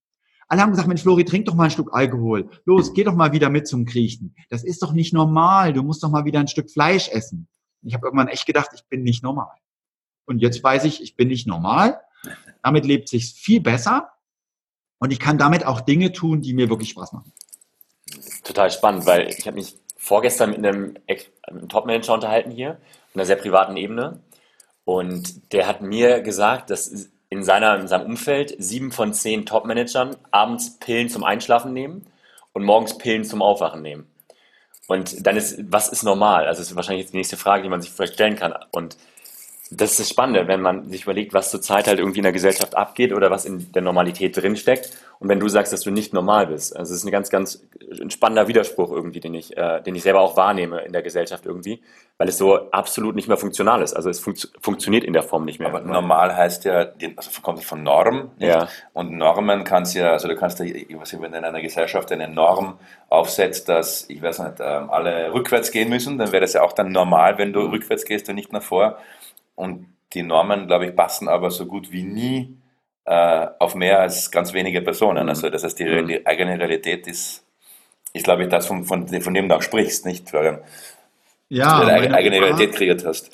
Alle 0.48 0.62
haben 0.62 0.70
gesagt, 0.70 0.86
Mensch, 0.86 1.02
Flori, 1.02 1.24
trink 1.24 1.46
doch 1.46 1.54
mal 1.54 1.64
ein 1.64 1.70
Stück 1.70 1.92
Alkohol. 1.92 2.48
Los, 2.64 2.94
geh 2.94 3.02
doch 3.02 3.14
mal 3.14 3.32
wieder 3.32 3.50
mit 3.50 3.66
zum 3.66 3.84
Kriechen. 3.84 4.36
Das 4.48 4.62
ist 4.62 4.82
doch 4.82 4.92
nicht 4.92 5.12
normal. 5.12 5.72
Du 5.72 5.82
musst 5.82 6.02
doch 6.04 6.10
mal 6.10 6.24
wieder 6.24 6.38
ein 6.38 6.46
Stück 6.48 6.70
Fleisch 6.70 7.08
essen. 7.08 7.48
Ich 7.82 7.94
habe 7.94 8.06
irgendwann 8.06 8.28
echt 8.28 8.46
gedacht, 8.46 8.70
ich 8.74 8.84
bin 8.86 9.02
nicht 9.02 9.22
normal. 9.22 9.56
Und 10.24 10.40
jetzt 10.40 10.62
weiß 10.62 10.84
ich, 10.84 11.02
ich 11.02 11.16
bin 11.16 11.28
nicht 11.28 11.46
normal. 11.46 12.00
Damit 12.62 12.84
lebt 12.84 13.08
sich 13.08 13.34
viel 13.34 13.60
besser. 13.60 14.10
Und 14.98 15.12
ich 15.12 15.18
kann 15.18 15.36
damit 15.38 15.66
auch 15.66 15.80
Dinge 15.80 16.12
tun, 16.12 16.42
die 16.42 16.54
mir 16.54 16.68
wirklich 16.68 16.90
Spaß 16.90 17.12
machen. 17.12 17.32
Total 18.44 18.70
spannend, 18.70 19.04
weil 19.06 19.28
ich 19.28 19.46
habe 19.46 19.56
mich 19.56 19.76
vorgestern 20.06 20.50
mit 20.50 20.58
einem, 20.58 20.94
einem 21.42 21.68
Top-Manager 21.68 22.14
unterhalten 22.14 22.52
hier, 22.52 22.78
auf 23.08 23.16
einer 23.16 23.26
sehr 23.26 23.34
privaten 23.34 23.76
Ebene. 23.76 24.20
Und 24.84 25.52
der 25.52 25.66
hat 25.66 25.82
mir 25.82 26.20
gesagt, 26.20 26.70
dass 26.70 27.10
in, 27.28 27.42
seiner, 27.42 27.76
in 27.80 27.88
seinem 27.88 28.06
Umfeld 28.06 28.54
sieben 28.56 28.92
von 28.92 29.12
zehn 29.12 29.46
Top-Managern 29.46 30.16
abends 30.30 30.78
Pillen 30.78 31.08
zum 31.08 31.24
Einschlafen 31.24 31.72
nehmen 31.72 32.06
und 32.52 32.62
morgens 32.62 32.96
Pillen 32.98 33.24
zum 33.24 33.42
Aufwachen 33.42 33.82
nehmen. 33.82 34.06
Und 34.86 35.26
dann 35.26 35.36
ist, 35.36 35.58
was 35.72 35.88
ist 35.88 36.04
normal? 36.04 36.46
Also 36.46 36.60
das 36.60 36.70
ist 36.70 36.76
wahrscheinlich 36.76 37.06
jetzt 37.06 37.12
die 37.12 37.16
nächste 37.16 37.36
Frage, 37.36 37.64
die 37.64 37.68
man 37.68 37.82
sich 37.82 37.90
vielleicht 37.90 38.14
stellen 38.14 38.36
kann. 38.36 38.54
Und 38.70 38.96
das 39.70 39.92
ist 39.92 40.00
das 40.00 40.08
Spannende, 40.10 40.46
wenn 40.46 40.60
man 40.60 40.88
sich 40.90 41.02
überlegt, 41.02 41.34
was 41.34 41.50
zurzeit 41.50 41.88
halt 41.88 41.98
irgendwie 41.98 42.20
in 42.20 42.24
der 42.24 42.32
Gesellschaft 42.32 42.76
abgeht 42.76 43.12
oder 43.12 43.30
was 43.30 43.44
in 43.44 43.72
der 43.72 43.82
Normalität 43.82 44.36
drinsteckt. 44.36 44.90
Und 45.18 45.28
wenn 45.28 45.40
du 45.40 45.48
sagst, 45.48 45.72
dass 45.72 45.80
du 45.80 45.90
nicht 45.90 46.12
normal 46.12 46.46
bist. 46.46 46.76
Also 46.76 46.92
es 46.92 47.00
ist 47.00 47.04
ein 47.04 47.10
ganz, 47.10 47.30
ganz 47.30 47.64
spannender 48.08 48.46
Widerspruch 48.46 48.92
irgendwie, 48.92 49.18
den 49.18 49.34
ich, 49.34 49.56
äh, 49.56 49.80
den 49.80 49.94
ich 49.96 50.02
selber 50.02 50.20
auch 50.20 50.36
wahrnehme 50.36 50.82
in 50.82 50.92
der 50.92 51.02
Gesellschaft 51.02 51.46
irgendwie, 51.46 51.82
weil 52.18 52.28
es 52.28 52.38
so 52.38 52.70
absolut 52.70 53.16
nicht 53.16 53.26
mehr 53.26 53.36
funktional 53.36 53.82
ist. 53.82 53.94
Also 53.94 54.08
es 54.08 54.20
fun 54.20 54.34
funktioniert 54.60 55.02
in 55.02 55.14
der 55.14 55.24
Form 55.24 55.44
nicht 55.44 55.58
mehr. 55.58 55.68
Aber 55.68 55.80
normal 55.80 56.36
heißt 56.36 56.64
ja, 56.64 56.92
also 57.16 57.30
kommt 57.42 57.64
von 57.64 57.82
Norm. 57.82 58.30
Nicht? 58.38 58.48
Ja. 58.48 58.68
Und 58.92 59.12
Normen 59.12 59.64
kannst 59.64 59.96
ja, 59.96 60.12
also 60.12 60.28
du 60.28 60.36
kannst 60.36 60.60
ja, 60.60 60.66
was 61.00 61.12
wenn 61.20 61.34
in 61.34 61.44
einer 61.44 61.62
Gesellschaft 61.62 62.12
eine 62.12 62.28
Norm 62.28 62.78
aufsetzt, 63.08 63.68
dass, 63.68 64.08
ich 64.10 64.22
weiß 64.22 64.38
nicht, 64.40 64.60
ähm, 64.60 64.90
alle 64.90 65.32
rückwärts 65.32 65.72
gehen 65.72 65.88
müssen, 65.88 66.18
dann 66.18 66.30
wäre 66.30 66.42
das 66.42 66.52
ja 66.52 66.62
auch 66.62 66.72
dann 66.72 66.92
normal, 66.92 67.38
wenn 67.38 67.52
du 67.52 67.60
rückwärts 67.60 68.04
gehst 68.04 68.28
und 68.28 68.36
nicht 68.36 68.52
nach 68.52 68.62
vor. 68.62 68.98
Und 69.56 69.88
die 70.12 70.22
Normen, 70.22 70.68
glaube 70.68 70.86
ich, 70.86 70.94
passen 70.94 71.28
aber 71.28 71.50
so 71.50 71.66
gut 71.66 71.90
wie 71.90 72.04
nie 72.04 72.56
äh, 73.04 73.46
auf 73.58 73.74
mehr 73.74 74.00
als 74.00 74.30
ganz 74.30 74.52
wenige 74.52 74.82
Personen. 74.82 75.24
Mhm. 75.24 75.28
Also 75.30 75.50
das 75.50 75.64
heißt, 75.64 75.78
die, 75.78 75.84
mhm. 75.84 76.06
die 76.06 76.26
eigene 76.26 76.58
Realität 76.58 77.06
ist, 77.06 77.44
ist 78.12 78.24
glaube 78.24 78.44
ich, 78.44 78.48
das, 78.48 78.66
von, 78.66 78.84
von, 78.84 79.08
von 79.08 79.34
dem 79.34 79.48
du 79.48 79.56
auch 79.56 79.62
sprichst, 79.62 80.06
nicht, 80.06 80.30
Florian? 80.30 80.60
Ja, 81.48 81.80
du 81.80 81.86
deine 81.86 82.14
eigene 82.14 82.40
Realität 82.40 82.72
kreiert 82.72 83.04
hast. 83.04 83.30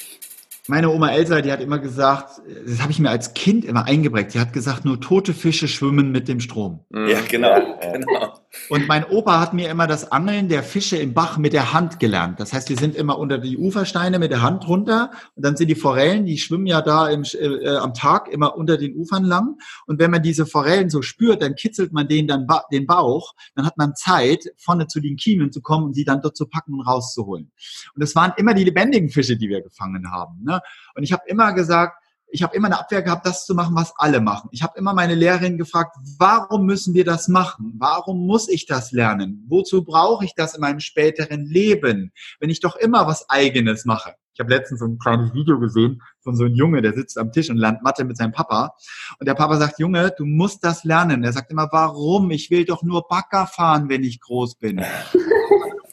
Meine 0.69 0.91
Oma 0.91 1.11
Elsa, 1.11 1.41
die 1.41 1.51
hat 1.51 1.61
immer 1.61 1.81
gesagt, 1.81 2.41
das 2.67 2.81
habe 2.81 2.93
ich 2.93 3.01
mir 3.01 3.11
als 3.11 3.35
Kind 3.35 3.65
immer 3.65 3.87
eingeprägt, 3.87 4.35
die 4.35 4.39
hat 4.39 4.53
gesagt, 4.53 4.85
nur 4.85 5.01
tote 5.01 5.35
Fische 5.35 5.67
schwimmen 5.67 6.13
mit 6.13 6.29
dem 6.29 6.39
Strom. 6.39 6.81
Ja, 6.91 7.21
genau. 7.29 7.59
Ja, 7.59 7.93
genau. 7.93 8.35
Und 8.69 8.87
mein 8.87 9.05
Opa 9.05 9.41
hat 9.41 9.55
mir 9.55 9.71
immer 9.71 9.87
das 9.87 10.13
Angeln 10.13 10.49
der 10.49 10.63
Fische 10.63 10.97
im 10.97 11.15
Bach 11.15 11.39
mit 11.39 11.55
der 11.55 11.73
Hand 11.73 11.99
gelernt. 12.01 12.39
Das 12.39 12.53
heißt, 12.53 12.69
wir 12.69 12.77
sind 12.77 12.95
immer 12.95 13.19
unter 13.19 13.39
die 13.39 13.57
Ufersteine 13.57 14.19
mit 14.19 14.31
der 14.31 14.43
Hand 14.43 14.69
runter 14.69 15.11
und 15.35 15.45
dann 15.45 15.57
sind 15.57 15.69
die 15.69 15.75
Forellen, 15.75 16.27
die 16.27 16.37
schwimmen 16.37 16.67
ja 16.67 16.83
da 16.83 17.09
im, 17.09 17.25
äh, 17.39 17.77
am 17.77 17.95
Tag 17.95 18.29
immer 18.29 18.57
unter 18.57 18.77
den 18.77 18.95
Ufern 18.95 19.25
lang. 19.25 19.59
Und 19.87 19.99
wenn 19.99 20.11
man 20.11 20.23
diese 20.23 20.45
Forellen 20.45 20.91
so 20.91 21.01
spürt, 21.01 21.41
dann 21.41 21.55
kitzelt 21.55 21.93
man 21.93 22.09
denen 22.09 22.29
dann 22.29 22.47
ba 22.47 22.65
den 22.71 22.87
Bauch. 22.87 23.33
Dann 23.55 23.65
hat 23.65 23.79
man 23.79 23.95
Zeit, 23.95 24.45
vorne 24.59 24.87
zu 24.87 25.01
den 25.01 25.17
Kiemen 25.17 25.51
zu 25.51 25.63
kommen 25.63 25.87
und 25.87 25.95
sie 25.95 26.05
dann 26.05 26.21
dort 26.21 26.37
zu 26.37 26.47
packen 26.47 26.75
und 26.75 26.83
rauszuholen. 26.83 27.51
Und 27.95 28.03
das 28.03 28.15
waren 28.15 28.33
immer 28.37 28.53
die 28.53 28.65
lebendigen 28.65 29.09
Fische, 29.09 29.37
die 29.37 29.49
wir 29.49 29.63
gefangen 29.63 30.11
haben. 30.11 30.43
Ne? 30.45 30.61
Und 30.95 31.05
ich 31.05 31.13
habe 31.13 31.23
immer 31.27 31.55
gesagt, 31.55 32.02
ich 32.33 32.43
habe 32.43 32.57
immer 32.57 32.67
eine 32.67 32.81
Abwehr 32.81 33.03
gehabt, 33.03 33.27
das 33.27 33.45
zu 33.45 33.55
machen, 33.55 33.77
was 33.77 33.93
alle 33.97 34.21
machen. 34.21 34.49
Ich 34.53 34.63
habe 34.63 34.79
immer 34.79 34.95
meine 34.95 35.15
Lehrerin 35.15 35.59
gefragt, 35.59 35.97
warum 36.19 36.65
müssen 36.65 36.95
wir 36.95 37.05
das 37.05 37.29
machen? 37.29 37.75
Warum 37.77 38.27
muss 38.27 38.49
ich 38.49 38.67
das 38.67 38.91
lernen? 38.91 39.45
Wozu 39.49 39.85
brauche 39.85 40.25
ich 40.25 40.35
das 40.35 40.55
in 40.55 40.63
meinem 40.63 40.81
späteren 40.81 41.45
Leben, 41.45 42.11
wenn 42.41 42.49
ich 42.49 42.61
doch 42.61 42.77
immer 42.77 43.07
was 43.07 43.29
Eigenes 43.29 43.85
mache? 43.85 44.15
Ich 44.35 44.41
habe 44.41 44.49
letztens 44.49 44.81
so 44.81 44.87
ein 44.87 44.99
kleines 44.99 45.35
Video 45.35 45.61
gesehen 45.61 46.01
von 46.23 46.35
so 46.35 46.45
einem 46.45 46.55
Junge, 46.55 46.81
der 46.81 46.95
sitzt 46.95 47.19
am 47.19 47.33
Tisch 47.33 47.51
und 47.51 47.59
lernt 47.59 47.83
Mathe 47.83 48.05
mit 48.05 48.17
seinem 48.17 48.33
Papa. 48.33 48.75
Und 49.19 49.29
der 49.29 49.35
Papa 49.35 49.59
sagt, 49.59 49.79
Junge, 49.79 50.11
du 50.17 50.25
musst 50.25 50.65
das 50.65 50.85
lernen. 50.85 51.23
Er 51.23 51.35
sagt 51.35 51.51
immer, 51.51 51.69
warum? 51.71 52.31
Ich 52.31 52.51
will 52.51 52.65
doch 52.65 52.83
nur 52.83 53.07
Bagger 53.09 53.47
fahren, 53.47 53.91
wenn 53.91 54.03
ich 54.05 54.21
groß 54.21 54.55
bin. 54.55 54.83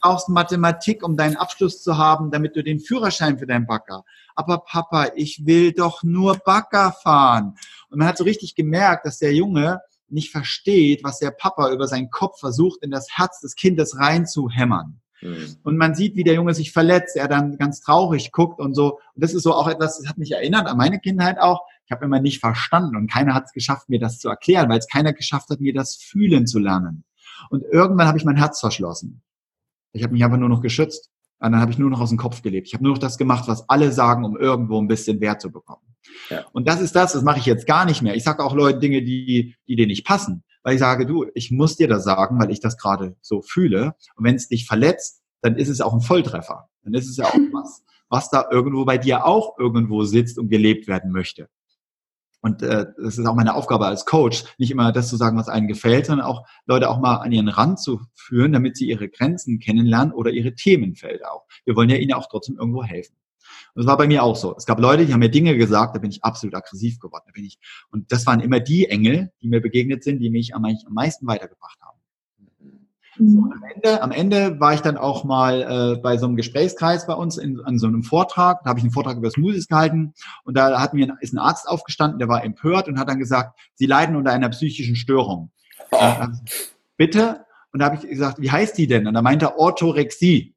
Brauchst 0.02 0.30
Mathematik, 0.30 1.04
um 1.04 1.18
deinen 1.18 1.36
Abschluss 1.36 1.84
zu 1.84 1.98
haben, 1.98 2.32
damit 2.32 2.56
du 2.56 2.64
den 2.64 2.80
Führerschein 2.80 3.38
für 3.38 3.48
deinen 3.48 3.68
Bagger 3.68 4.04
aber 4.40 4.60
Papa, 4.60 5.12
ich 5.18 5.46
will 5.46 5.74
doch 5.74 6.02
nur 6.02 6.38
Bagger 6.38 6.94
fahren. 6.94 7.56
Und 7.90 8.00
man 8.00 8.08
hat 8.08 8.18
so 8.18 8.24
richtig 8.24 8.56
gemerkt, 8.56 9.06
dass 9.06 9.20
der 9.20 9.34
Junge 9.34 9.82
nicht 10.08 10.32
versteht, 10.32 11.04
was 11.04 11.20
der 11.20 11.32
Papa 11.32 11.74
über 11.74 11.88
seinen 11.88 12.10
Kopf 12.10 12.40
versucht, 12.40 12.82
in 12.82 12.90
das 12.90 13.10
Herz 13.12 13.42
des 13.42 13.56
Kindes 13.56 14.00
reinzuhämmern. 14.00 15.02
Mhm. 15.22 15.58
Und 15.64 15.76
man 15.76 15.94
sieht, 15.94 16.16
wie 16.16 16.24
der 16.24 16.36
Junge 16.36 16.54
sich 16.54 16.72
verletzt, 16.72 17.18
er 17.18 17.28
dann 17.28 17.58
ganz 17.58 17.82
traurig 17.82 18.32
guckt 18.32 18.62
und 18.62 18.76
so. 18.76 18.94
Und 19.14 19.24
das 19.24 19.34
ist 19.34 19.44
so 19.44 19.54
auch 19.54 19.68
etwas, 19.68 19.98
das 20.00 20.08
hat 20.08 20.18
mich 20.18 20.32
erinnert 20.32 20.68
an 20.68 20.78
meine 20.78 21.02
Kindheit 21.02 21.38
auch. 21.38 21.60
Ich 21.86 21.92
habe 21.92 22.06
immer 22.06 22.22
nicht 22.22 22.40
verstanden 22.40 22.96
und 22.96 23.12
keiner 23.12 23.34
hat 23.34 23.48
es 23.48 23.52
geschafft, 23.52 23.90
mir 23.90 24.00
das 24.00 24.20
zu 24.20 24.30
erklären, 24.30 24.70
weil 24.70 24.80
es 24.80 24.88
keiner 24.88 25.12
geschafft 25.12 25.50
hat, 25.50 25.60
mir 25.60 25.74
das 25.74 25.98
fühlen 25.98 26.48
zu 26.48 26.60
lernen. 26.60 27.04
Und 27.50 27.66
irgendwann 27.70 28.08
habe 28.08 28.18
ich 28.18 28.24
mein 28.24 28.38
Herz 28.38 28.62
verschlossen. 28.62 29.22
Ich 29.94 30.04
habe 30.04 30.14
mich 30.14 30.24
einfach 30.24 30.38
nur 30.38 30.50
noch 30.50 30.62
geschützt. 30.62 31.10
Und 31.42 31.54
dann 31.54 31.62
habe 31.62 31.72
ich 31.72 31.78
nur 31.78 31.90
noch 31.90 32.02
aus 32.02 32.10
dem 32.10 32.18
Kopf 32.18 32.42
gelebt. 32.42 32.68
Ich 32.68 32.74
habe 32.74 32.84
nur 32.84 32.94
noch 32.94 33.00
das 33.00 33.18
gemacht, 33.18 33.48
was 33.48 33.70
alle 33.70 33.94
sagen, 33.94 34.26
um 34.26 34.38
irgendwo 34.38 34.80
ein 34.80 34.90
bisschen 34.90 35.22
Wert 35.22 35.42
zu 35.42 35.52
bekommen. 35.52 35.96
Ja. 36.30 36.46
Und 36.52 36.68
das 36.68 36.82
ist 36.82 36.96
das, 36.96 37.14
das 37.14 37.24
mache 37.24 37.40
ich 37.40 37.46
jetzt 37.46 37.66
gar 37.66 37.86
nicht 37.86 38.02
mehr. 38.02 38.16
Ich 38.16 38.24
sage 38.24 38.44
auch 38.44 38.54
Leuten 38.54 38.82
Dinge, 38.82 39.02
die, 39.02 39.56
die 39.68 39.76
dir 39.76 39.88
nicht 39.88 40.06
passen. 40.06 40.44
Weil 40.64 40.74
ich 40.74 40.80
sage, 40.80 41.06
du, 41.06 41.26
ich 41.34 41.52
muss 41.52 41.78
dir 41.78 41.88
das 41.88 42.04
sagen, 42.04 42.40
weil 42.40 42.52
ich 42.52 42.60
das 42.60 42.78
gerade 42.78 43.16
so 43.22 43.42
fühle. 43.42 43.96
Und 44.16 44.26
wenn 44.26 44.36
es 44.36 44.50
dich 44.50 44.68
verletzt, 44.68 45.22
dann 45.42 45.56
ist 45.56 45.70
es 45.70 45.80
auch 45.80 45.94
ein 45.94 46.02
Volltreffer. 46.02 46.68
Dann 46.84 46.94
ist 46.94 47.08
es 47.08 47.16
ja 47.16 47.26
auch 47.26 47.34
was, 47.54 47.84
was 48.10 48.30
da 48.30 48.46
irgendwo 48.52 48.84
bei 48.84 48.98
dir 48.98 49.26
auch 49.26 49.58
irgendwo 49.58 50.04
sitzt 50.04 50.38
und 50.38 50.50
gelebt 50.50 50.88
werden 50.88 51.12
möchte. 51.12 51.48
Und 52.42 52.62
äh, 52.62 52.86
das 52.98 53.18
ist 53.18 53.26
auch 53.26 53.36
meine 53.36 53.56
Aufgabe 53.56 53.86
als 53.86 54.06
Coach, 54.06 54.46
nicht 54.58 54.72
immer 54.72 54.92
das 54.92 55.10
zu 55.10 55.18
sagen, 55.18 55.38
was 55.38 55.50
einem 55.50 55.68
gefällt, 55.68 56.06
sondern 56.06 56.26
auch 56.26 56.48
Leute 56.66 56.90
auch 56.90 57.00
mal 57.00 57.18
an 57.18 57.32
ihren 57.32 57.50
Rand 57.50 57.80
zu 57.80 58.02
führen, 58.16 58.54
damit 58.54 58.78
sie 58.78 58.88
ihre 58.88 59.10
Grenzen 59.10 59.60
kennenlernen 59.60 60.14
oder 60.14 60.32
ihre 60.32 60.56
Themenfelder 60.56 61.34
auch. 61.34 61.46
Wir 61.66 61.76
wollen 61.76 61.90
ja 61.90 61.98
ihnen 61.98 62.14
auch 62.14 62.28
trotzdem 62.30 62.58
irgendwo 62.58 62.84
helfen. 62.84 63.16
Und 63.74 63.84
das 63.84 63.88
war 63.88 63.98
bei 63.98 64.08
mir 64.08 64.24
auch 64.24 64.36
so. 64.36 64.56
Es 64.56 64.66
gab 64.66 64.80
Leute, 64.80 65.06
die 65.06 65.14
haben 65.14 65.20
mir 65.20 65.30
Dinge 65.30 65.58
gesagt, 65.58 65.96
da 65.96 66.00
bin 66.00 66.12
ich 66.12 66.24
absolut 66.24 66.56
aggressiv 66.56 67.00
geworden. 67.00 67.24
Da 67.28 67.32
bin 67.34 67.46
ich, 67.46 67.60
und 67.92 68.12
das 68.12 68.26
waren 68.26 68.40
immer 68.40 68.60
die 68.60 68.88
Engel, 68.88 69.32
die 69.42 69.50
mir 69.50 69.62
begegnet 69.62 70.04
sind, 70.04 70.20
die 70.20 70.30
mich 70.30 70.56
am 70.56 70.66
meisten 70.90 71.28
weitergebracht 71.28 71.80
haben. 71.82 71.89
So, 73.20 73.26
am, 73.26 73.64
Ende, 73.76 74.02
am 74.02 74.12
Ende 74.12 74.60
war 74.62 74.74
ich 74.74 74.80
dann 74.80 74.96
auch 74.96 75.26
mal 75.26 75.62
äh, 75.98 76.02
bei 76.02 76.18
so 76.18 76.26
einem 76.26 76.38
Gesprächskreis 76.38 77.06
bei 77.06 77.14
uns 77.14 77.38
in, 77.38 77.60
an 77.66 77.78
so 77.78 77.88
einem 77.88 78.04
Vortrag. 78.04 78.64
Da 78.64 78.70
habe 78.70 78.80
ich 78.80 78.84
einen 78.84 78.94
Vortrag 78.94 79.18
über 79.18 79.30
Smoothies 79.30 79.68
gehalten 79.68 80.14
und 80.46 80.56
da 80.56 80.80
hat 80.80 80.94
mir 80.94 81.18
ist 81.20 81.34
ein 81.34 81.38
Arzt 81.38 81.68
aufgestanden, 81.68 82.20
der 82.20 82.30
war 82.30 82.46
empört 82.46 82.88
und 82.88 82.98
hat 82.98 83.10
dann 83.10 83.20
gesagt, 83.20 83.60
Sie 83.76 83.88
leiden 83.88 84.16
unter 84.16 84.32
einer 84.32 84.48
psychischen 84.50 84.96
Störung. 84.96 85.52
Oh. 85.92 85.98
Äh, 85.98 86.28
bitte? 86.96 87.46
Und 87.74 87.80
da 87.80 87.88
habe 87.88 87.98
ich 87.98 88.10
gesagt, 88.10 88.40
wie 88.40 88.52
heißt 88.52 88.78
die 88.78 88.88
denn? 88.88 89.06
Und 89.06 89.14
da 89.14 89.22
meinte 89.22 89.48
er 89.48 89.60
Orthorexie. 89.60 90.56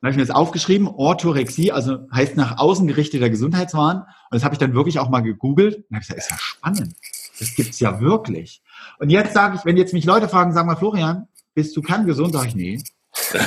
Dann 0.00 0.08
habe 0.08 0.10
ich 0.10 0.16
mir 0.16 0.26
das 0.26 0.34
aufgeschrieben, 0.34 0.88
Orthorexie, 0.88 1.72
also 1.72 2.06
heißt 2.12 2.36
nach 2.36 2.58
außen 2.58 2.86
gerichteter 2.86 3.30
Gesundheitswahn. 3.30 3.98
Und 3.98 4.06
das 4.30 4.44
habe 4.44 4.54
ich 4.54 4.58
dann 4.58 4.74
wirklich 4.74 4.98
auch 4.98 5.08
mal 5.08 5.20
gegoogelt. 5.20 5.76
Und 5.76 5.96
habe 5.96 6.00
gesagt, 6.00 6.18
ist 6.18 6.30
ja 6.30 6.38
spannend. 6.38 6.94
Das 7.38 7.54
gibt's 7.54 7.78
ja 7.78 8.00
wirklich. 8.00 8.62
Und 8.98 9.10
jetzt 9.10 9.34
sage 9.34 9.56
ich, 9.56 9.64
wenn 9.64 9.76
jetzt 9.76 9.92
mich 9.92 10.04
Leute 10.04 10.28
fragen, 10.28 10.52
sagen 10.52 10.66
mal, 10.66 10.76
Florian, 10.76 11.28
bist 11.54 11.76
du 11.76 11.82
kerngesund? 11.82 12.32
Sag 12.32 12.46
ich, 12.46 12.54
nee. 12.54 12.82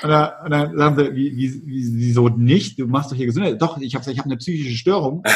Und 0.00 0.10
dann, 0.10 0.32
und 0.44 0.50
dann 0.50 0.76
sagen 0.76 0.96
sie, 0.96 1.16
wie, 1.16 1.36
wie, 1.36 1.66
wie, 1.66 1.96
wieso 1.96 2.28
nicht? 2.28 2.78
Du 2.78 2.86
machst 2.86 3.10
doch 3.10 3.16
hier 3.16 3.26
Gesundheit. 3.26 3.60
Doch, 3.60 3.78
ich 3.78 3.96
habe 3.96 4.08
ich 4.08 4.18
hab 4.18 4.26
eine 4.26 4.36
psychische 4.36 4.76
Störung. 4.76 5.24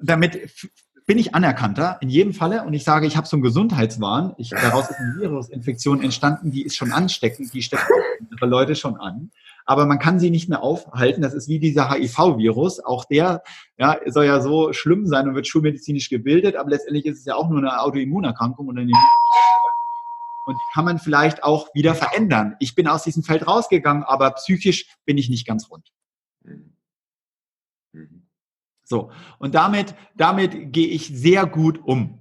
Damit 0.00 0.48
bin 1.06 1.18
ich 1.18 1.34
anerkannter 1.34 1.98
in 2.00 2.08
jedem 2.08 2.34
Falle 2.34 2.62
und 2.64 2.72
ich 2.72 2.84
sage, 2.84 3.06
ich 3.06 3.16
habe 3.16 3.26
so 3.26 3.36
einen 3.36 3.42
Gesundheitswahn. 3.42 4.34
Ich, 4.36 4.50
daraus 4.50 4.90
ist 4.90 5.00
eine 5.00 5.16
Virusinfektion 5.18 6.00
entstanden, 6.02 6.52
die 6.52 6.62
ist 6.62 6.76
schon 6.76 6.92
ansteckend, 6.92 7.52
die 7.52 7.62
steckt 7.62 7.82
andere 8.30 8.46
Leute 8.46 8.76
schon 8.76 8.96
an. 8.96 9.32
Aber 9.68 9.84
man 9.84 9.98
kann 9.98 10.18
sie 10.18 10.30
nicht 10.30 10.48
mehr 10.48 10.62
aufhalten. 10.62 11.20
Das 11.20 11.34
ist 11.34 11.46
wie 11.46 11.58
dieser 11.58 11.90
HIV-Virus. 11.90 12.80
Auch 12.80 13.04
der 13.04 13.42
ja, 13.76 13.98
soll 14.06 14.24
ja 14.24 14.40
so 14.40 14.72
schlimm 14.72 15.06
sein 15.06 15.28
und 15.28 15.34
wird 15.34 15.46
schulmedizinisch 15.46 16.08
gebildet, 16.08 16.56
aber 16.56 16.70
letztendlich 16.70 17.04
ist 17.04 17.18
es 17.18 17.26
ja 17.26 17.34
auch 17.34 17.50
nur 17.50 17.58
eine 17.58 17.78
Autoimmunerkrankung 17.82 18.66
und 18.66 18.78
eine 18.78 18.90
und 20.46 20.56
kann 20.72 20.86
man 20.86 20.98
vielleicht 20.98 21.44
auch 21.44 21.68
wieder 21.74 21.94
verändern. 21.94 22.56
Ich 22.60 22.74
bin 22.74 22.88
aus 22.88 23.02
diesem 23.02 23.22
Feld 23.22 23.46
rausgegangen, 23.46 24.04
aber 24.04 24.30
psychisch 24.30 24.86
bin 25.04 25.18
ich 25.18 25.28
nicht 25.28 25.46
ganz 25.46 25.70
rund. 25.70 25.92
Mhm. 26.42 26.72
Mhm. 27.92 28.26
So, 28.84 29.10
und 29.38 29.54
damit, 29.54 29.94
damit 30.16 30.72
gehe 30.72 30.88
ich 30.88 31.08
sehr 31.08 31.44
gut 31.44 31.78
um. 31.84 32.17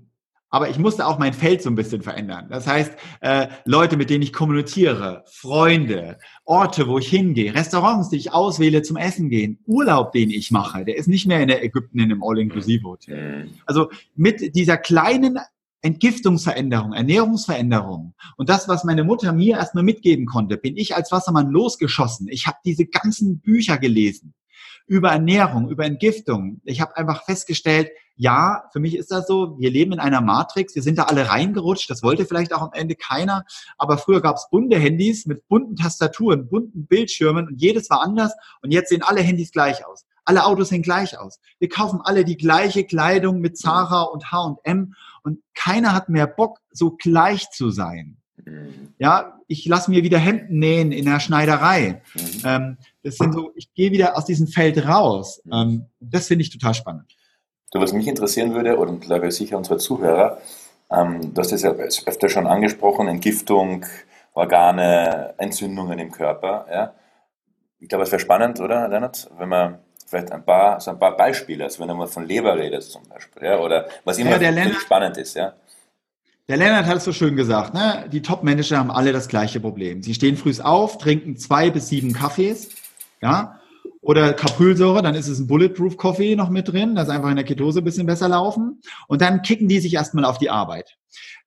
Aber 0.49 0.69
ich 0.69 0.79
musste 0.79 1.05
auch 1.05 1.19
mein 1.19 1.33
Feld 1.33 1.61
so 1.61 1.69
ein 1.69 1.75
bisschen 1.75 2.01
verändern. 2.01 2.47
Das 2.49 2.67
heißt, 2.67 2.93
äh, 3.19 3.47
Leute, 3.65 3.97
mit 3.97 4.09
denen 4.09 4.23
ich 4.23 4.31
kommuniziere, 4.31 5.23
Freunde, 5.27 6.19
Orte, 6.45 6.87
wo 6.87 6.99
ich 6.99 7.09
hingehe, 7.09 7.53
Restaurants, 7.53 8.09
die 8.09 8.17
ich 8.17 8.31
auswähle 8.31 8.81
zum 8.81 8.95
Essen 8.95 9.29
gehen, 9.29 9.59
Urlaub, 9.65 10.13
den 10.13 10.29
ich 10.29 10.51
mache, 10.51 10.85
der 10.85 10.95
ist 10.95 11.07
nicht 11.07 11.27
mehr 11.27 11.41
in 11.41 11.49
der 11.49 11.63
Ägypten 11.63 11.99
in 11.99 12.05
einem 12.05 12.23
All-Inclusive-Hotel. 12.23 13.45
Mhm. 13.45 13.49
Also 13.65 13.89
mit 14.15 14.55
dieser 14.55 14.77
kleinen 14.77 15.37
Entgiftungsveränderung, 15.81 16.93
Ernährungsveränderung 16.93 18.13
und 18.35 18.49
das, 18.49 18.67
was 18.67 18.83
meine 18.83 19.03
Mutter 19.03 19.31
mir 19.33 19.57
erstmal 19.57 19.83
mitgeben 19.83 20.25
konnte, 20.25 20.57
bin 20.57 20.75
ich 20.75 20.95
als 20.95 21.11
Wassermann 21.11 21.51
losgeschossen. 21.51 22.27
Ich 22.29 22.47
habe 22.47 22.57
diese 22.65 22.85
ganzen 22.85 23.39
Bücher 23.39 23.77
gelesen 23.77 24.33
über 24.87 25.11
Ernährung, 25.11 25.69
über 25.69 25.85
Entgiftung. 25.85 26.61
Ich 26.63 26.81
habe 26.81 26.95
einfach 26.97 27.23
festgestellt, 27.25 27.89
ja, 28.15 28.63
für 28.73 28.79
mich 28.79 28.95
ist 28.95 29.11
das 29.11 29.27
so, 29.27 29.59
wir 29.59 29.69
leben 29.69 29.91
in 29.93 29.99
einer 29.99 30.21
Matrix, 30.21 30.73
wir 30.73 30.81
sind 30.81 30.97
da 30.97 31.03
alle 31.03 31.29
reingerutscht, 31.29 31.89
das 31.89 32.01
wollte 32.01 32.25
vielleicht 32.25 32.51
auch 32.51 32.61
am 32.61 32.71
Ende 32.73 32.95
keiner, 32.95 33.45
aber 33.77 33.97
früher 33.99 34.21
gab 34.21 34.37
es 34.37 34.47
bunte 34.49 34.79
Handys 34.79 35.27
mit 35.27 35.47
bunten 35.47 35.75
Tastaturen, 35.75 36.49
bunten 36.49 36.87
Bildschirmen 36.87 37.47
und 37.47 37.61
jedes 37.61 37.89
war 37.91 38.01
anders 38.01 38.33
und 38.61 38.71
jetzt 38.71 38.89
sehen 38.89 39.03
alle 39.03 39.21
Handys 39.21 39.51
gleich 39.51 39.85
aus. 39.85 40.05
Alle 40.25 40.45
Autos 40.45 40.69
sehen 40.69 40.81
gleich 40.81 41.17
aus. 41.17 41.39
Wir 41.59 41.69
kaufen 41.69 42.01
alle 42.03 42.25
die 42.25 42.35
gleiche 42.35 42.83
Kleidung 42.83 43.39
mit 43.39 43.57
Zara 43.57 44.01
und 44.01 44.31
H&M 44.31 44.93
und 45.23 45.39
keiner 45.53 45.93
hat 45.93 46.09
mehr 46.09 46.27
Bock, 46.27 46.59
so 46.71 46.91
gleich 46.91 47.49
zu 47.51 47.69
sein. 47.69 48.16
Mhm. 48.47 48.93
Ja, 48.97 49.39
ich 49.47 49.65
lasse 49.65 49.91
mir 49.91 50.03
wieder 50.03 50.17
Hemden 50.17 50.59
nähen 50.59 50.91
in 50.91 51.05
der 51.05 51.19
Schneiderei. 51.19 52.01
Mhm. 52.15 52.41
Ähm, 52.45 52.77
das 53.03 53.17
sind 53.17 53.33
so, 53.33 53.51
ich 53.55 53.73
gehe 53.73 53.91
wieder 53.91 54.17
aus 54.17 54.25
diesem 54.25 54.47
Feld 54.47 54.85
raus. 54.87 55.41
Mhm. 55.45 55.53
Ähm, 55.53 55.85
das 55.99 56.27
finde 56.27 56.43
ich 56.43 56.49
total 56.49 56.73
spannend. 56.73 57.15
Du, 57.71 57.79
was 57.79 57.93
mich 57.93 58.07
interessieren 58.07 58.53
würde, 58.53 58.77
und 58.77 59.01
glaube 59.01 59.27
ich 59.27 59.35
sicher 59.35 59.57
unsere 59.57 59.77
Zuhörer, 59.77 60.39
ähm, 60.89 61.33
du 61.33 61.41
hast 61.41 61.51
es 61.51 61.63
ja 61.63 61.71
öfter 61.71 62.29
schon 62.29 62.47
angesprochen, 62.47 63.07
Entgiftung, 63.07 63.85
Organe, 64.33 65.33
Entzündungen 65.37 65.99
im 65.99 66.11
Körper. 66.11 66.65
Ja? 66.71 66.93
Ich 67.79 67.89
glaube, 67.89 68.05
es 68.05 68.11
wäre 68.11 68.21
spannend, 68.21 68.61
oder, 68.61 68.87
Leonard, 68.87 69.29
wenn 69.37 69.49
man 69.49 69.79
vielleicht 70.05 70.31
ein 70.31 70.45
paar, 70.45 70.79
so 70.79 70.91
ein 70.91 70.99
paar 70.99 71.17
Beispiele, 71.17 71.65
also 71.65 71.81
wenn 71.81 71.89
du 71.89 71.95
mal 71.95 72.07
von 72.07 72.25
Leber 72.25 72.55
redest 72.57 72.91
zum 72.91 73.07
Beispiel, 73.09 73.43
ja, 73.43 73.59
oder 73.59 73.87
was 74.05 74.17
immer 74.17 74.41
ja, 74.41 74.49
Lennart, 74.49 74.81
spannend 74.81 75.17
ist, 75.17 75.35
ja. 75.35 75.53
Der 76.49 76.55
Lennart 76.55 76.85
hat 76.85 76.97
es 76.97 77.03
so 77.03 77.11
schön 77.11 77.35
gesagt, 77.35 77.73
ne? 77.73 78.07
die 78.09 78.21
Top-Manager 78.21 78.77
haben 78.77 78.89
alle 78.89 79.11
das 79.11 79.27
gleiche 79.27 79.59
Problem. 79.59 80.01
Sie 80.01 80.13
stehen 80.13 80.37
früh 80.37 80.53
auf, 80.61 80.97
trinken 80.97 81.35
zwei 81.35 81.69
bis 81.69 81.89
sieben 81.89 82.13
Kaffees, 82.13 82.69
ja, 83.21 83.59
oder 83.99 84.31
Caprilsäure, 84.31 85.01
dann 85.01 85.15
ist 85.15 85.27
es 85.27 85.39
ein 85.39 85.47
Bulletproof 85.47 85.97
Coffee 85.97 86.37
noch 86.37 86.49
mit 86.49 86.69
drin, 86.69 86.95
das 86.95 87.09
einfach 87.09 87.29
in 87.29 87.35
der 87.35 87.43
Ketose 87.43 87.81
ein 87.81 87.83
bisschen 87.83 88.05
besser 88.05 88.29
laufen. 88.29 88.79
Und 89.09 89.21
dann 89.21 89.41
kicken 89.41 89.67
die 89.67 89.81
sich 89.81 89.95
erstmal 89.95 90.23
auf 90.23 90.37
die 90.37 90.49
Arbeit. 90.49 90.95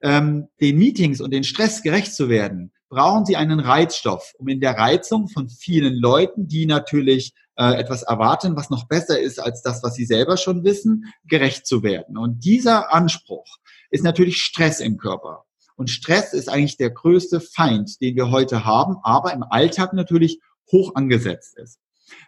Ähm, 0.02 0.48
den 0.60 0.76
Meetings 0.76 1.22
und 1.22 1.32
den 1.32 1.44
Stress 1.44 1.82
gerecht 1.82 2.14
zu 2.14 2.28
werden, 2.28 2.70
brauchen 2.90 3.24
sie 3.24 3.36
einen 3.36 3.60
Reizstoff, 3.60 4.34
um 4.36 4.48
in 4.48 4.60
der 4.60 4.76
Reizung 4.76 5.28
von 5.28 5.48
vielen 5.48 5.94
Leuten, 5.94 6.46
die 6.46 6.66
natürlich 6.66 7.32
äh, 7.56 7.74
etwas 7.74 8.02
erwarten, 8.02 8.56
was 8.56 8.68
noch 8.68 8.86
besser 8.86 9.18
ist 9.18 9.38
als 9.38 9.62
das, 9.62 9.82
was 9.82 9.94
sie 9.94 10.04
selber 10.04 10.36
schon 10.36 10.62
wissen, 10.62 11.06
gerecht 11.24 11.66
zu 11.66 11.82
werden. 11.82 12.18
Und 12.18 12.44
dieser 12.44 12.92
Anspruch 12.92 13.46
ist 13.90 14.04
natürlich 14.04 14.42
Stress 14.42 14.80
im 14.80 14.96
Körper. 14.96 15.44
Und 15.76 15.90
Stress 15.90 16.32
ist 16.32 16.48
eigentlich 16.48 16.76
der 16.76 16.90
größte 16.90 17.40
Feind, 17.40 18.00
den 18.00 18.14
wir 18.14 18.30
heute 18.30 18.64
haben, 18.64 18.96
aber 19.02 19.32
im 19.32 19.42
Alltag 19.42 19.92
natürlich 19.92 20.40
hoch 20.70 20.94
angesetzt 20.94 21.56
ist. 21.58 21.78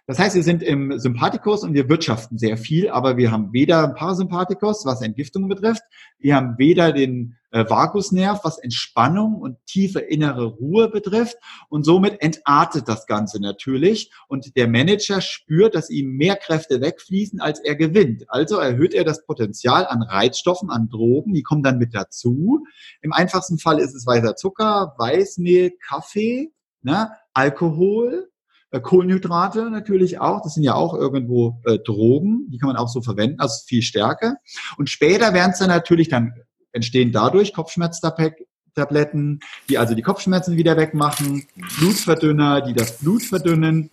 Das 0.07 0.19
heißt, 0.19 0.35
wir 0.35 0.43
sind 0.43 0.63
im 0.63 0.99
Sympathikus 0.99 1.63
und 1.63 1.75
wir 1.75 1.89
wirtschaften 1.89 2.39
sehr 2.39 2.57
viel, 2.57 2.91
aber 2.91 3.17
wir 3.17 3.31
haben 3.31 3.53
weder 3.53 3.89
Parasympathikus, 3.89 4.85
was 4.85 5.03
Entgiftung 5.03 5.49
betrifft, 5.49 5.83
wir 6.19 6.37
haben 6.37 6.57
weder 6.59 6.93
den 6.93 7.37
äh, 7.53 7.69
Vagusnerv, 7.69 8.41
was 8.45 8.59
Entspannung 8.59 9.35
und 9.37 9.59
tiefe 9.67 10.01
innere 10.01 10.47
Ruhe 10.47 10.89
betrifft 10.89 11.37
und 11.69 11.85
somit 11.85 12.21
entartet 12.21 12.89
das 12.89 13.07
Ganze 13.07 13.41
natürlich 13.41 14.11
und 14.29 14.57
der 14.57 14.69
Manager 14.69 15.21
spürt, 15.21 15.75
dass 15.75 15.91
ihm 15.91 16.17
mehr 16.17 16.37
Kräfte 16.37 16.81
wegfließen, 16.81 17.41
als 17.41 17.61
er 17.61 17.77
gewinnt. 17.77 18.25
Also 18.29 18.59
erhöht 18.59 18.95
er 18.95 19.05
das 19.05 19.25
Potenzial 19.27 19.87
an 19.87 20.03
Reizstoffen, 20.03 20.71
an 20.71 20.89
Drogen, 20.89 21.35
die 21.35 21.43
kommen 21.43 21.63
dann 21.63 21.79
mit 21.79 21.95
dazu. 21.95 22.65
Im 23.03 23.13
einfachsten 23.13 23.59
Fall 23.59 23.79
ist 23.79 23.95
es 23.95 24.07
weißer 24.07 24.35
Zucker, 24.35 24.95
Weißmehl, 24.99 25.73
Kaffee, 25.87 26.53
ne, 26.83 27.11
Alkohol, 27.35 28.32
Kohlenhydrate 28.81 29.71
natürlich 29.71 30.21
auch, 30.21 30.43
das 30.43 30.55
sind 30.55 30.63
ja 30.63 30.75
auch 30.75 30.95
irgendwo 30.95 31.61
äh, 31.65 31.79
Drogen, 31.79 32.49
die 32.51 32.59
kann 32.59 32.69
man 32.69 32.77
auch 32.77 32.89
so 32.89 33.03
verwenden, 33.03 33.41
also 33.41 33.63
viel 33.67 33.83
stärker. 33.83 34.37
Und 34.79 34.89
später 34.89 35.35
werden 35.35 35.53
es 35.53 35.59
dann 35.59 35.69
natürlich 35.69 36.09
dann 36.09 36.33
entstehen 36.73 37.13
dadurch 37.13 37.53
Kopfschmerztabletten, 37.53 39.41
die 39.69 39.79
also 39.79 39.95
die 39.95 40.03
Kopfschmerzen 40.03 40.57
wieder 40.57 40.77
wegmachen, 40.77 41.47
Blutverdünner, 41.79 42.63
die 42.63 42.73
das 42.73 42.99
Blut 42.99 43.23
verdünnen. 43.23 43.91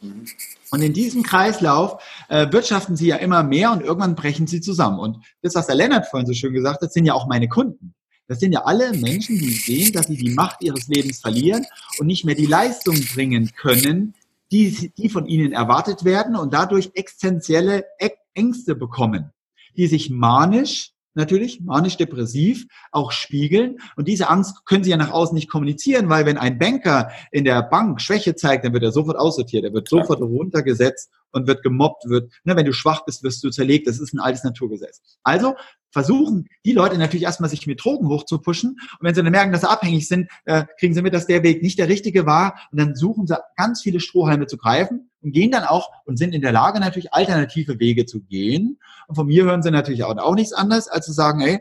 Und 0.71 0.81
in 0.81 0.93
diesem 0.93 1.23
Kreislauf 1.23 2.01
äh, 2.29 2.51
wirtschaften 2.51 2.95
sie 2.95 3.07
ja 3.07 3.17
immer 3.17 3.43
mehr 3.43 3.71
und 3.71 3.81
irgendwann 3.81 4.15
brechen 4.15 4.47
sie 4.47 4.61
zusammen. 4.61 4.99
Und 4.99 5.17
das, 5.41 5.55
was 5.55 5.67
der 5.67 5.75
Lennart 5.75 6.07
vorhin 6.07 6.27
so 6.27 6.33
schön 6.33 6.53
gesagt 6.53 6.81
hat, 6.81 6.93
sind 6.93 7.05
ja 7.05 7.13
auch 7.13 7.27
meine 7.27 7.49
Kunden. 7.49 7.93
Das 8.29 8.39
sind 8.39 8.53
ja 8.53 8.63
alle 8.63 8.93
Menschen, 8.93 9.39
die 9.39 9.51
sehen, 9.51 9.91
dass 9.91 10.05
sie 10.05 10.15
die 10.15 10.35
Macht 10.35 10.61
ihres 10.61 10.87
Lebens 10.87 11.19
verlieren 11.19 11.65
und 11.97 12.05
nicht 12.05 12.25
mehr 12.25 12.35
die 12.35 12.45
Leistung 12.45 12.95
bringen 13.13 13.51
können, 13.55 14.13
die, 14.51 14.91
die 14.97 15.09
von 15.09 15.27
ihnen 15.27 15.51
erwartet 15.51 16.05
werden 16.05 16.35
und 16.35 16.53
dadurch 16.53 16.91
existenzielle 16.93 17.85
Ängste 18.33 18.75
bekommen, 18.75 19.31
die 19.75 19.87
sich 19.87 20.09
manisch 20.09 20.93
natürlich, 21.15 21.61
manisch-depressiv, 21.61 22.65
auch 22.91 23.11
spiegeln. 23.11 23.77
Und 23.95 24.07
diese 24.07 24.29
Angst 24.29 24.65
können 24.65 24.83
sie 24.83 24.91
ja 24.91 24.97
nach 24.97 25.11
außen 25.11 25.35
nicht 25.35 25.49
kommunizieren, 25.49 26.09
weil 26.09 26.25
wenn 26.25 26.37
ein 26.37 26.57
Banker 26.57 27.11
in 27.31 27.45
der 27.45 27.61
Bank 27.63 28.01
Schwäche 28.01 28.35
zeigt, 28.35 28.63
dann 28.63 28.73
wird 28.73 28.83
er 28.83 28.91
sofort 28.91 29.17
aussortiert, 29.17 29.65
er 29.65 29.73
wird 29.73 29.89
sofort 29.89 30.21
runtergesetzt 30.21 31.11
und 31.31 31.47
wird 31.47 31.61
gemobbt, 31.61 32.05
wird, 32.07 32.31
ne, 32.43 32.55
wenn 32.55 32.65
du 32.65 32.73
schwach 32.73 33.05
bist, 33.05 33.23
wirst 33.23 33.43
du 33.43 33.49
zerlegt. 33.49 33.87
Das 33.87 33.99
ist 33.99 34.13
ein 34.13 34.19
altes 34.19 34.43
Naturgesetz. 34.43 35.01
Also 35.23 35.55
versuchen 35.91 36.47
die 36.65 36.73
Leute 36.73 36.97
natürlich 36.97 37.23
erstmal 37.23 37.49
sich 37.49 37.67
mit 37.67 37.83
Drogen 37.83 38.07
hochzupuschen. 38.07 38.71
Und 38.71 38.99
wenn 39.01 39.15
sie 39.15 39.23
dann 39.23 39.31
merken, 39.31 39.51
dass 39.51 39.61
sie 39.61 39.69
abhängig 39.69 40.07
sind, 40.07 40.29
äh, 40.45 40.65
kriegen 40.79 40.93
sie 40.93 41.01
mit, 41.01 41.13
dass 41.13 41.27
der 41.27 41.43
Weg 41.43 41.61
nicht 41.61 41.79
der 41.79 41.87
richtige 41.87 42.25
war. 42.25 42.59
Und 42.71 42.79
dann 42.79 42.95
suchen 42.95 43.27
sie 43.27 43.37
ganz 43.55 43.81
viele 43.81 43.99
Strohhalme 43.99 44.47
zu 44.47 44.57
greifen 44.57 45.09
und 45.21 45.31
gehen 45.31 45.51
dann 45.51 45.63
auch 45.63 45.89
und 46.05 46.17
sind 46.17 46.33
in 46.33 46.41
der 46.41 46.51
Lage, 46.51 46.79
natürlich 46.79 47.13
alternative 47.13 47.79
Wege 47.79 48.05
zu 48.05 48.21
gehen. 48.21 48.79
Und 49.07 49.15
von 49.15 49.27
mir 49.27 49.43
hören 49.43 49.63
sie 49.63 49.71
natürlich 49.71 50.03
auch, 50.03 50.15
auch 50.17 50.35
nichts 50.35 50.53
anderes, 50.53 50.87
als 50.87 51.05
zu 51.05 51.11
sagen, 51.11 51.41
ey, 51.41 51.59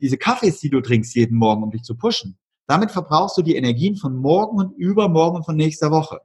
diese 0.00 0.16
Kaffees, 0.16 0.60
die 0.60 0.70
du 0.70 0.80
trinkst 0.80 1.14
jeden 1.14 1.36
Morgen, 1.36 1.62
um 1.62 1.70
dich 1.70 1.82
zu 1.82 1.96
pushen, 1.96 2.38
damit 2.68 2.90
verbrauchst 2.90 3.36
du 3.36 3.42
die 3.42 3.56
Energien 3.56 3.96
von 3.96 4.16
morgen 4.16 4.58
und 4.58 4.76
übermorgen 4.76 5.38
und 5.38 5.44
von 5.44 5.56
nächster 5.56 5.90
Woche. 5.90 6.20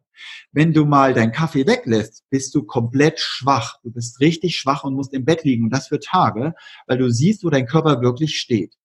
Wenn 0.51 0.73
du 0.73 0.86
mal 0.86 1.13
deinen 1.13 1.32
Kaffee 1.32 1.65
weglässt, 1.65 2.23
bist 2.29 2.53
du 2.53 2.63
komplett 2.63 3.19
schwach. 3.19 3.79
Du 3.82 3.91
bist 3.91 4.19
richtig 4.19 4.58
schwach 4.58 4.84
und 4.84 4.93
musst 4.93 5.13
im 5.13 5.25
Bett 5.25 5.43
liegen 5.43 5.63
und 5.63 5.69
das 5.71 5.88
für 5.88 5.99
Tage, 5.99 6.53
weil 6.86 6.97
du 6.97 7.10
siehst, 7.10 7.43
wo 7.43 7.49
dein 7.49 7.65
Körper 7.65 8.01
wirklich 8.01 8.38
steht. 8.38 8.75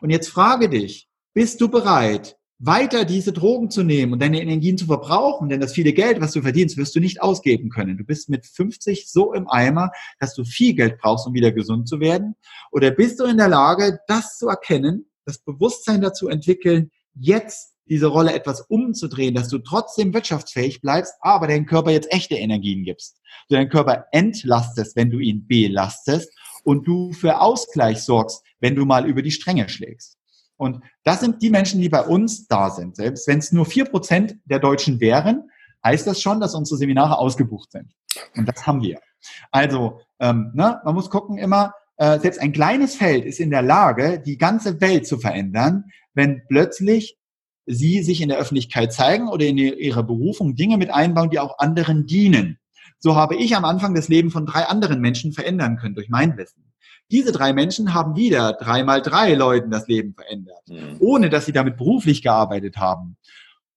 Und 0.00 0.10
jetzt 0.10 0.28
frage 0.28 0.68
dich, 0.68 1.08
bist 1.34 1.60
du 1.60 1.68
bereit, 1.68 2.38
weiter 2.58 3.04
diese 3.04 3.32
Drogen 3.32 3.70
zu 3.70 3.82
nehmen 3.82 4.14
und 4.14 4.22
deine 4.22 4.40
Energien 4.40 4.78
zu 4.78 4.86
verbrauchen, 4.86 5.50
denn 5.50 5.60
das 5.60 5.74
viele 5.74 5.92
Geld, 5.92 6.22
was 6.22 6.32
du 6.32 6.40
verdienst, 6.40 6.78
wirst 6.78 6.96
du 6.96 7.00
nicht 7.00 7.20
ausgeben 7.20 7.68
können. 7.68 7.98
Du 7.98 8.04
bist 8.04 8.30
mit 8.30 8.46
50 8.46 9.10
so 9.10 9.34
im 9.34 9.46
Eimer, 9.48 9.90
dass 10.18 10.34
du 10.34 10.44
viel 10.44 10.74
Geld 10.74 10.98
brauchst, 10.98 11.26
um 11.26 11.34
wieder 11.34 11.52
gesund 11.52 11.88
zu 11.88 12.00
werden. 12.00 12.34
Oder 12.72 12.90
bist 12.90 13.20
du 13.20 13.24
in 13.24 13.36
der 13.36 13.48
Lage, 13.48 13.98
das 14.06 14.38
zu 14.38 14.48
erkennen, 14.48 15.10
das 15.26 15.38
Bewusstsein 15.38 16.00
dazu 16.00 16.28
entwickeln, 16.28 16.90
jetzt 17.14 17.74
diese 17.88 18.06
Rolle 18.06 18.32
etwas 18.32 18.62
umzudrehen, 18.62 19.34
dass 19.34 19.48
du 19.48 19.58
trotzdem 19.58 20.12
wirtschaftsfähig 20.12 20.80
bleibst, 20.80 21.14
aber 21.20 21.46
deinem 21.46 21.66
Körper 21.66 21.90
jetzt 21.90 22.12
echte 22.12 22.34
Energien 22.34 22.84
gibst. 22.84 23.20
Du 23.48 23.54
deinen 23.54 23.68
Körper 23.68 24.06
entlastest, 24.12 24.96
wenn 24.96 25.10
du 25.10 25.18
ihn 25.18 25.46
belastest 25.46 26.30
und 26.64 26.86
du 26.86 27.12
für 27.12 27.40
Ausgleich 27.40 28.02
sorgst, 28.02 28.42
wenn 28.60 28.74
du 28.74 28.84
mal 28.84 29.06
über 29.06 29.22
die 29.22 29.30
Stränge 29.30 29.68
schlägst. 29.68 30.18
Und 30.56 30.82
das 31.04 31.20
sind 31.20 31.42
die 31.42 31.50
Menschen, 31.50 31.80
die 31.80 31.88
bei 31.88 32.02
uns 32.02 32.46
da 32.48 32.70
sind. 32.70 32.96
Selbst 32.96 33.28
wenn 33.28 33.38
es 33.38 33.52
nur 33.52 33.66
vier 33.66 33.84
Prozent 33.84 34.36
der 34.46 34.58
Deutschen 34.58 35.00
wären, 35.00 35.50
heißt 35.84 36.06
das 36.06 36.20
schon, 36.20 36.40
dass 36.40 36.54
unsere 36.54 36.78
Seminare 36.78 37.18
ausgebucht 37.18 37.72
sind. 37.72 37.92
Und 38.34 38.46
das 38.48 38.66
haben 38.66 38.82
wir. 38.82 38.98
Also, 39.50 40.00
ähm, 40.18 40.50
ne, 40.54 40.80
man 40.84 40.94
muss 40.94 41.10
gucken 41.10 41.38
immer, 41.38 41.72
äh, 41.96 42.18
selbst 42.18 42.40
ein 42.40 42.52
kleines 42.52 42.94
Feld 42.94 43.24
ist 43.24 43.40
in 43.40 43.50
der 43.50 43.62
Lage, 43.62 44.22
die 44.24 44.38
ganze 44.38 44.80
Welt 44.80 45.06
zu 45.06 45.18
verändern, 45.18 45.84
wenn 46.14 46.42
plötzlich 46.48 47.18
sie 47.66 48.02
sich 48.02 48.20
in 48.20 48.28
der 48.28 48.38
Öffentlichkeit 48.38 48.92
zeigen 48.92 49.28
oder 49.28 49.44
in 49.46 49.58
ihrer 49.58 50.02
Berufung 50.02 50.54
Dinge 50.54 50.76
mit 50.76 50.90
einbauen, 50.90 51.30
die 51.30 51.40
auch 51.40 51.58
anderen 51.58 52.06
dienen. 52.06 52.58
So 52.98 53.16
habe 53.16 53.36
ich 53.36 53.56
am 53.56 53.64
Anfang 53.64 53.94
das 53.94 54.08
Leben 54.08 54.30
von 54.30 54.46
drei 54.46 54.64
anderen 54.64 55.00
Menschen 55.00 55.32
verändern 55.32 55.76
können 55.76 55.94
durch 55.94 56.08
mein 56.08 56.36
Wissen. 56.36 56.72
Diese 57.10 57.32
drei 57.32 57.52
Menschen 57.52 57.94
haben 57.94 58.16
wieder 58.16 58.52
drei 58.54 58.82
mal 58.82 59.00
drei 59.00 59.34
Leuten 59.34 59.70
das 59.70 59.86
Leben 59.86 60.14
verändert, 60.14 60.62
mhm. 60.68 60.96
ohne 60.98 61.30
dass 61.30 61.46
sie 61.46 61.52
damit 61.52 61.76
beruflich 61.76 62.22
gearbeitet 62.22 62.78
haben. 62.78 63.16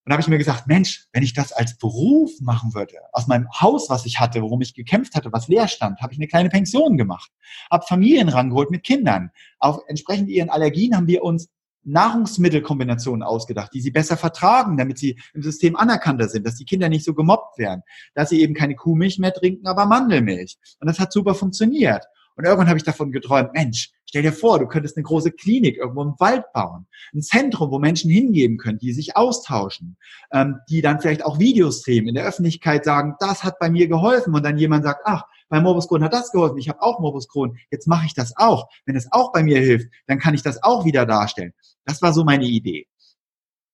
Und 0.10 0.14
habe 0.14 0.24
ich 0.24 0.28
mir 0.28 0.40
gesagt, 0.40 0.66
Mensch, 0.66 1.06
wenn 1.14 1.22
ich 1.22 1.34
das 1.34 1.52
als 1.52 1.78
Beruf 1.78 2.32
machen 2.42 2.74
würde, 2.74 2.96
aus 3.14 3.28
meinem 3.28 3.48
Haus, 3.52 3.92
was 3.92 4.08
ich 4.08 4.20
hatte, 4.20 4.42
worum 4.42 4.60
ich 4.60 4.74
gekämpft 4.74 5.14
hatte, 5.14 5.32
was 5.32 5.48
leer 5.48 5.68
stand, 5.68 6.02
habe 6.02 6.12
ich 6.12 6.18
eine 6.18 6.26
kleine 6.26 6.50
Pension 6.50 6.98
gemacht, 6.98 7.30
habe 7.70 7.86
Familien 7.86 8.28
rangeholt 8.28 8.72
mit 8.72 8.82
Kindern. 8.82 9.30
Auf 9.60 9.82
entsprechend 9.88 10.30
ihren 10.30 10.50
Allergien 10.50 10.96
haben 10.96 11.06
wir 11.06 11.24
uns 11.24 11.50
Nahrungsmittelkombinationen 11.84 13.22
ausgedacht, 13.22 13.72
die 13.72 13.82
sie 13.82 13.92
besser 13.92 14.18
vertragen, 14.18 14.78
damit 14.78 14.98
sie 14.98 15.20
im 15.36 15.44
System 15.44 15.76
anerkannter 15.76 16.28
sind, 16.28 16.44
dass 16.48 16.56
die 16.56 16.66
Kinder 16.66 16.90
nicht 16.90 17.06
so 17.06 17.14
gemobbt 17.14 17.60
werden, 17.60 17.84
dass 18.16 18.30
sie 18.30 18.42
eben 18.42 18.56
keine 18.56 18.74
Kuhmilch 18.74 19.20
mehr 19.20 19.32
trinken, 19.32 19.68
aber 19.68 19.86
Mandelmilch. 19.86 20.58
Und 20.80 20.88
das 20.88 21.00
hat 21.00 21.14
super 21.14 21.36
funktioniert. 21.36 22.04
Und 22.40 22.46
irgendwann 22.46 22.70
habe 22.70 22.78
ich 22.78 22.86
davon 22.86 23.12
geträumt, 23.12 23.52
Mensch, 23.52 23.92
stell 24.06 24.22
dir 24.22 24.32
vor, 24.32 24.60
du 24.60 24.66
könntest 24.66 24.96
eine 24.96 25.04
große 25.04 25.34
Klinik 25.34 25.76
irgendwo 25.76 26.04
im 26.04 26.16
Wald 26.20 26.46
bauen. 26.54 26.88
Ein 27.14 27.22
Zentrum, 27.22 27.70
wo 27.70 27.80
Menschen 27.80 28.10
hingeben 28.10 28.58
können, 28.58 28.78
die 28.78 28.94
sich 28.94 29.18
austauschen, 29.18 29.98
ähm, 30.32 30.56
die 30.70 30.82
dann 30.82 31.02
vielleicht 31.02 31.26
auch 31.26 31.38
Videos 31.38 31.82
drehen, 31.82 32.08
in 32.08 32.16
der 32.16 32.24
Öffentlichkeit 32.24 32.86
sagen, 32.86 33.16
das 33.20 33.44
hat 33.44 33.60
bei 33.60 33.70
mir 33.70 33.90
geholfen. 33.90 34.34
Und 34.34 34.44
dann 34.44 34.58
jemand 34.58 34.86
sagt, 34.86 35.02
ach, 35.04 35.26
bei 35.50 35.60
Morbus 35.60 35.90
Crohn 35.90 36.02
hat 36.02 36.14
das 36.14 36.32
geholfen, 36.32 36.60
ich 36.60 36.70
habe 36.70 36.82
auch 36.82 37.02
Morbus 37.02 37.28
Crohn, 37.28 37.58
jetzt 37.72 37.90
mache 37.90 38.06
ich 38.06 38.14
das 38.14 38.32
auch. 38.38 38.70
Wenn 38.86 38.96
es 38.96 39.12
auch 39.12 39.34
bei 39.34 39.44
mir 39.44 39.60
hilft, 39.60 39.90
dann 40.08 40.18
kann 40.18 40.34
ich 40.34 40.42
das 40.42 40.64
auch 40.64 40.86
wieder 40.86 41.06
darstellen. 41.06 41.52
Das 41.84 42.02
war 42.02 42.14
so 42.14 42.24
meine 42.24 42.46
Idee. 42.46 42.88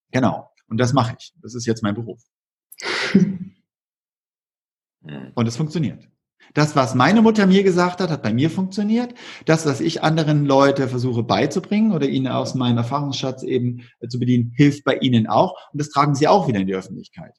Genau. 0.10 0.50
Und 0.68 0.80
das 0.80 0.92
mache 0.92 1.16
ich. 1.20 1.36
Das 1.44 1.54
ist 1.54 1.68
jetzt 1.68 1.84
mein 1.84 1.94
Beruf. 1.94 2.20
Und 5.36 5.48
es 5.48 5.56
funktioniert. 5.56 6.10
Das, 6.54 6.76
was 6.76 6.96
meine 6.96 7.22
Mutter 7.22 7.48
mir 7.48 7.64
gesagt 7.64 8.00
hat, 8.00 8.10
hat 8.10 8.24
bei 8.24 8.34
mir 8.34 8.50
funktioniert. 8.50 9.14
Das, 9.46 9.66
was 9.66 9.82
ich 9.82 10.04
anderen 10.04 10.46
Leute 10.46 10.88
versuche 10.88 11.24
beizubringen 11.24 11.92
oder 11.92 12.08
ihnen 12.08 12.28
aus 12.28 12.56
meinem 12.56 12.78
Erfahrungsschatz 12.78 13.44
eben 13.44 13.82
äh, 14.00 14.08
zu 14.08 14.20
bedienen, 14.20 14.54
hilft 14.56 14.84
bei 14.84 14.96
ihnen 14.98 15.28
auch. 15.28 15.56
Und 15.72 15.82
das 15.82 15.90
tragen 15.90 16.16
sie 16.16 16.28
auch 16.28 16.48
wieder 16.48 16.60
in 16.60 16.68
die 16.68 16.76
Öffentlichkeit. 16.76 17.34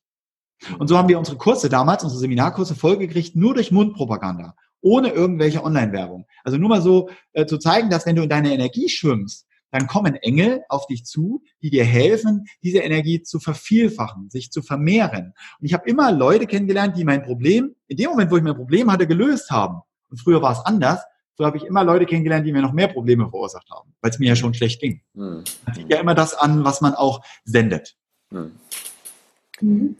Und 0.79 0.88
so 0.88 0.97
haben 0.97 1.09
wir 1.09 1.19
unsere 1.19 1.37
Kurse 1.37 1.69
damals, 1.69 2.03
unsere 2.03 2.21
Seminarkurse 2.21 2.75
vollgekriegt, 2.75 3.37
nur 3.37 3.55
durch 3.55 3.71
Mundpropaganda, 3.71 4.55
ohne 4.81 5.11
irgendwelche 5.11 5.62
Online-Werbung. 5.62 6.27
Also 6.45 6.59
nur 6.59 6.69
mal 6.69 6.83
so 6.83 7.11
äh, 7.33 7.47
zu 7.47 7.59
zeigen, 7.59 7.90
dass 7.90 8.07
wenn 8.07 8.16
du 8.16 8.23
in 8.23 8.29
deiner 8.29 8.51
Energie 8.51 8.88
schwimmst, 8.88 9.45
dann 9.77 9.87
kommen 9.87 10.15
Engel 10.17 10.65
auf 10.69 10.87
dich 10.87 11.05
zu, 11.05 11.43
die 11.62 11.71
dir 11.71 11.85
helfen, 11.85 12.47
diese 12.62 12.79
Energie 12.79 13.23
zu 13.23 13.39
vervielfachen, 13.39 14.31
sich 14.31 14.51
zu 14.51 14.62
vermehren. 14.62 15.35
Und 15.61 15.67
ich 15.67 15.75
habe 15.75 15.89
immer 15.89 16.12
Leute 16.12 16.47
kennengelernt, 16.47 16.97
die 16.97 17.05
mein 17.05 17.23
Problem, 17.23 17.75
in 17.87 17.97
dem 17.97 18.11
Moment, 18.11 18.31
wo 18.31 18.37
ich 18.37 18.43
mein 18.43 18.57
Problem 18.57 18.91
hatte, 18.91 19.07
gelöst 19.07 19.51
haben. 19.51 19.83
Und 20.09 20.19
früher 20.19 20.43
war 20.43 20.53
es 20.53 20.61
anders. 20.61 21.03
So 21.35 21.45
habe 21.45 21.59
ich 21.59 21.65
immer 21.65 21.85
Leute 21.85 22.07
kennengelernt, 22.07 22.47
die 22.47 22.53
mir 22.53 22.62
noch 22.62 22.73
mehr 22.73 22.89
Probleme 22.89 23.29
verursacht 23.29 23.69
haben, 23.71 23.93
weil 24.01 24.11
es 24.11 24.19
mir 24.19 24.29
ja 24.29 24.37
schon 24.37 24.55
schlecht 24.55 24.81
ging. 24.81 25.03
Mhm. 25.12 25.45
Man 25.67 25.75
sieht 25.75 25.91
ja 25.91 26.01
immer 26.01 26.15
das 26.15 26.35
an, 26.35 26.65
was 26.65 26.81
man 26.81 26.95
auch 26.95 27.23
sendet. 27.45 27.97
Mhm. 28.31 29.97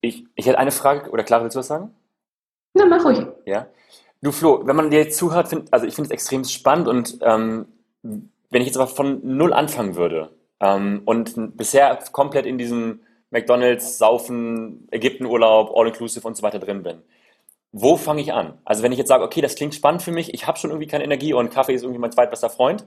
Ich, 0.00 0.24
ich 0.34 0.46
hätte 0.46 0.58
eine 0.58 0.72
Frage, 0.72 1.10
oder 1.10 1.22
Clara, 1.22 1.44
willst 1.44 1.54
du 1.54 1.60
was 1.60 1.68
sagen? 1.68 1.90
Na, 2.74 2.84
mach 2.86 3.04
ruhig. 3.04 3.26
Ja. 3.44 3.68
Du 4.22 4.32
Flo, 4.32 4.66
wenn 4.66 4.76
man 4.76 4.90
dir 4.90 4.98
jetzt 4.98 5.18
zuhört, 5.18 5.48
find, 5.48 5.72
also 5.72 5.86
ich 5.86 5.94
finde 5.94 6.08
es 6.08 6.12
extrem 6.12 6.42
spannend 6.44 6.88
und 6.88 7.18
ähm, 7.22 7.66
wenn 8.50 8.62
ich 8.62 8.68
jetzt 8.68 8.76
aber 8.76 8.86
von 8.86 9.20
null 9.22 9.52
anfangen 9.52 9.96
würde 9.96 10.30
ähm, 10.60 11.02
und 11.04 11.56
bisher 11.56 11.98
komplett 12.12 12.46
in 12.46 12.58
diesem 12.58 13.00
McDonalds, 13.30 13.98
Saufen, 13.98 14.88
Ägyptenurlaub, 14.90 15.72
All-Inclusive 15.74 16.26
und 16.26 16.36
so 16.36 16.42
weiter 16.42 16.58
drin 16.58 16.82
bin, 16.82 17.02
wo 17.72 17.96
fange 17.96 18.22
ich 18.22 18.32
an? 18.32 18.58
Also 18.64 18.82
wenn 18.82 18.92
ich 18.92 18.98
jetzt 18.98 19.08
sage, 19.08 19.24
okay, 19.24 19.40
das 19.40 19.54
klingt 19.54 19.74
spannend 19.74 20.02
für 20.02 20.12
mich, 20.12 20.32
ich 20.32 20.46
habe 20.46 20.58
schon 20.58 20.70
irgendwie 20.70 20.86
keine 20.86 21.04
Energie 21.04 21.34
und 21.34 21.50
Kaffee 21.50 21.74
ist 21.74 21.82
irgendwie 21.82 22.00
mein 22.00 22.12
zweitbester 22.12 22.48
Freund, 22.48 22.86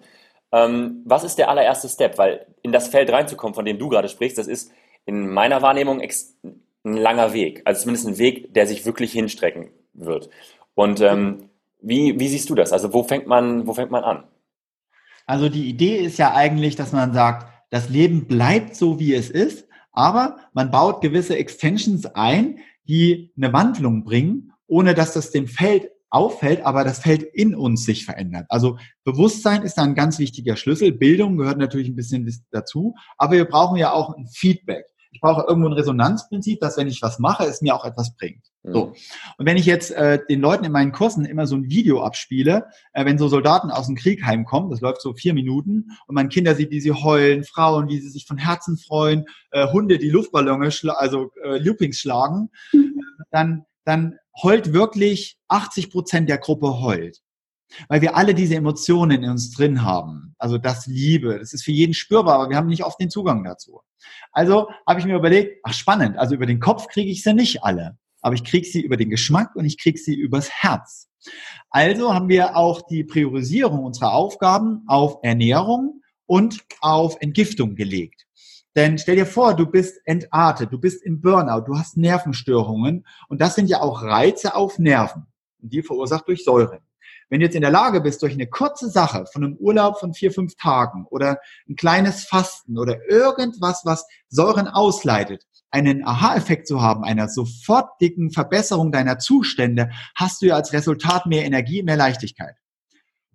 ähm, 0.52 1.04
was 1.06 1.24
ist 1.24 1.38
der 1.38 1.50
allererste 1.50 1.89
Step? 1.89 2.17
Weil 2.17 2.48
in 2.62 2.72
das 2.72 2.88
Feld 2.88 3.12
reinzukommen, 3.12 3.54
von 3.54 3.65
dem 3.65 3.78
du 3.78 3.89
gerade 3.89 4.10
sprichst, 4.10 4.38
das 4.38 4.48
ist 4.48 4.72
in 5.06 5.30
meiner 5.30 5.62
Wahrnehmung 5.62 6.02
ein 6.02 6.93
langer 6.93 7.34
Weg. 7.34 7.62
Also 7.65 7.82
zumindest 7.82 8.08
ein 8.08 8.17
Weg, 8.17 8.54
der 8.54 8.65
sich 8.65 8.86
wirklich 8.86 9.12
hinstrecken 9.12 9.69
wird. 9.93 10.30
Und 10.76 11.02
ähm, 11.02 11.50
wie, 11.82 12.19
wie 12.19 12.28
siehst 12.28 12.50
du 12.50 12.56
das? 12.56 12.74
Also 12.74 12.93
wo 12.93 13.04
fängt 13.04 13.28
man, 13.28 13.67
wo 13.67 13.74
fängt 13.74 13.91
man 13.91 14.04
an? 14.04 14.24
Also 15.30 15.48
die 15.48 15.70
Idee 15.70 15.98
ist 15.98 16.18
ja 16.18 16.34
eigentlich, 16.34 16.76
dass 16.76 16.92
man 16.92 17.13
sagt, 17.13 17.46
das 17.70 17.88
Leben 17.88 18.26
bleibt 18.26 18.76
so, 18.76 18.98
wie 19.00 19.13
es 19.13 19.30
ist, 19.30 19.68
aber 19.92 20.38
man 20.54 20.72
baut 20.72 21.02
gewisse 21.02 21.38
Extensions 21.38 22.08
ein, 22.08 22.58
die 22.88 23.32
eine 23.38 23.54
Wandlung 23.54 24.04
bringen, 24.04 24.54
ohne 24.65 24.96
dass 24.96 25.13
das 25.13 25.30
dem 25.30 25.46
Feld 25.46 25.92
auffällt, 26.10 26.65
aber 26.65 26.84
das 26.84 26.98
Feld 26.98 27.22
in 27.22 27.54
uns 27.54 27.86
sich 27.86 28.06
verändert. 28.06 28.48
Also 28.50 28.80
Bewusstsein 29.04 29.62
ist 29.62 29.76
da 29.76 29.84
ein 29.84 29.94
ganz 29.94 30.18
wichtiger 30.18 30.56
Schlüssel. 30.56 30.94
Bildung 30.94 31.38
gehört 31.38 31.60
natürlich 31.60 31.89
ein 31.89 31.96
bisschen 31.96 32.28
dazu, 32.50 32.96
aber 33.20 33.34
wir 33.34 33.46
brauchen 33.46 33.78
ja 33.78 33.94
auch 33.94 34.18
ein 34.18 34.26
Feedback 34.26 34.86
ich 35.12 35.22
brauche 35.22 35.45
irgendwo 35.48 35.69
ein 35.69 35.74
Resonanzprinzip, 35.74 36.60
dass 36.60 36.78
wenn 36.78 36.88
ich 36.88 37.02
was 37.02 37.19
mache, 37.19 37.45
es 37.45 37.62
mir 37.62 37.76
auch 37.76 37.86
etwas 37.86 38.15
bringt. 38.15 38.45
Mhm. 38.63 38.74
So. 38.74 38.93
Und 39.38 39.45
wenn 39.45 39.58
ich 39.58 39.65
jetzt 39.65 39.91
äh, 39.91 40.19
den 40.30 40.39
Leuten 40.39 40.65
in 40.65 40.72
meinen 40.72 40.91
Kursen 40.91 41.26
immer 41.26 41.48
so 41.48 41.56
ein 41.56 41.69
Video 41.69 42.04
abspiele, 42.04 42.67
äh, 42.93 43.06
wenn 43.06 43.17
so 43.17 43.28
Soldaten 43.28 43.72
aus 43.72 43.88
dem 43.88 43.95
Krieg 43.95 44.24
heimkommen, 44.24 44.69
das 44.69 44.82
läuft 44.82 45.02
so 45.02 45.13
vier 45.13 45.34
Minuten, 45.34 45.88
und 46.08 46.15
man 46.15 46.30
Kinder 46.30 46.56
sieht, 46.56 46.72
wie 46.72 46.82
sie 46.82 46.91
heulen, 46.91 47.43
Frauen, 47.43 47.89
wie 47.89 48.00
sie 48.00 48.10
sich 48.10 48.26
von 48.26 48.38
Herzen 48.38 48.78
freuen, 48.78 49.26
äh, 49.52 49.67
Hunde, 49.72 49.98
die 49.98 50.10
Luftballone, 50.10 50.69
also 50.95 51.32
äh, 51.43 51.58
Loopings 51.58 52.00
schlagen, 52.00 52.50
mhm. 52.72 53.02
dann, 53.32 53.65
dann 53.86 54.15
heult 54.41 54.74
wirklich 54.74 55.38
80 55.48 55.91
Prozent 55.91 56.30
der 56.30 56.38
Gruppe 56.38 56.82
heult. 56.82 57.22
Weil 57.88 58.02
wir 58.02 58.16
alle 58.16 58.34
diese 58.34 58.56
Emotionen 58.56 59.24
in 59.24 59.30
uns 59.30 59.52
drin 59.52 59.84
haben. 59.84 60.36
Also 60.38 60.58
das 60.58 60.88
Liebe, 60.88 61.38
das 61.40 61.54
ist 61.54 61.64
für 61.64 61.72
jeden 61.72 61.94
spürbar, 61.94 62.36
aber 62.36 62.50
wir 62.50 62.58
haben 62.58 62.68
nicht 62.68 62.84
oft 62.84 63.00
den 63.00 63.10
Zugang 63.10 63.44
dazu. 63.44 63.82
Also 64.32 64.70
habe 64.88 65.00
ich 65.00 65.06
mir 65.06 65.16
überlegt, 65.16 65.60
ach 65.64 65.74
spannend, 65.74 66.18
also 66.18 66.36
über 66.36 66.46
den 66.46 66.60
Kopf 66.60 66.88
kriege 66.88 67.12
ich 67.12 67.24
sie 67.24 67.34
nicht 67.34 67.64
alle, 67.64 67.98
aber 68.22 68.36
ich 68.36 68.44
kriege 68.44 68.68
sie 68.68 68.82
über 68.82 68.98
den 68.98 69.10
Geschmack 69.10 69.56
und 69.56 69.66
ich 69.66 69.78
kriege 69.78 70.00
sie 70.00 70.16
übers 70.16 70.50
Herz. 70.50 71.10
Also 71.70 72.14
haben 72.14 72.30
wir 72.30 72.56
auch 72.56 72.82
die 72.82 73.04
Priorisierung 73.04 73.84
unserer 73.84 74.14
Aufgaben 74.14 74.84
auf 74.88 75.20
Ernährung 75.22 76.02
und 76.26 76.64
auf 76.82 77.18
Entgiftung 77.20 77.76
gelegt. 77.76 78.26
Denn 78.76 78.98
stell 78.98 79.16
dir 79.16 79.26
vor, 79.26 79.56
du 79.56 79.66
bist 79.66 80.00
entartet, 80.06 80.72
du 80.72 80.80
bist 80.80 81.04
im 81.04 81.22
Burnout, 81.22 81.66
du 81.66 81.78
hast 81.78 81.98
Nervenstörungen 81.98 83.06
und 83.28 83.42
das 83.42 83.56
sind 83.56 83.68
ja 83.68 83.82
auch 83.82 84.04
Reize 84.04 84.56
auf 84.56 84.80
Nerven 84.80 85.26
und 85.62 85.74
die 85.74 85.82
verursacht 85.82 86.28
durch 86.28 86.44
Säure. 86.44 86.80
Wenn 87.30 87.39
du 87.39 87.46
jetzt 87.46 87.56
in 87.56 87.62
der 87.62 87.72
Lage 87.72 88.02
bist, 88.02 88.22
durch 88.24 88.34
eine 88.34 88.48
kurze 88.48 88.89
Sache 88.89 89.26
von 89.32 89.44
einem 89.44 89.56
Urlaub 89.58 90.00
von 90.00 90.13
vier, 90.13 90.32
fünf 90.32 90.56
Tagen 90.56 91.06
oder 91.10 91.39
ein 91.68 91.76
kleines 91.76 92.26
Fasten 92.26 92.78
oder 92.78 93.08
irgendwas, 93.08 93.84
was 93.86 94.08
Säuren 94.30 94.68
ausleitet, 94.68 95.46
einen 95.72 96.04
Aha-Effekt 96.04 96.68
zu 96.68 96.82
haben, 96.82 97.04
einer 97.04 97.30
sofortigen 97.30 98.32
Verbesserung 98.32 98.92
deiner 98.92 99.20
Zustände, 99.20 99.92
hast 100.15 100.42
du 100.42 100.48
ja 100.48 100.56
als 100.56 100.74
Resultat 100.74 101.28
mehr 101.28 101.46
Energie, 101.46 101.84
mehr 101.84 101.98
Leichtigkeit. 101.98 102.56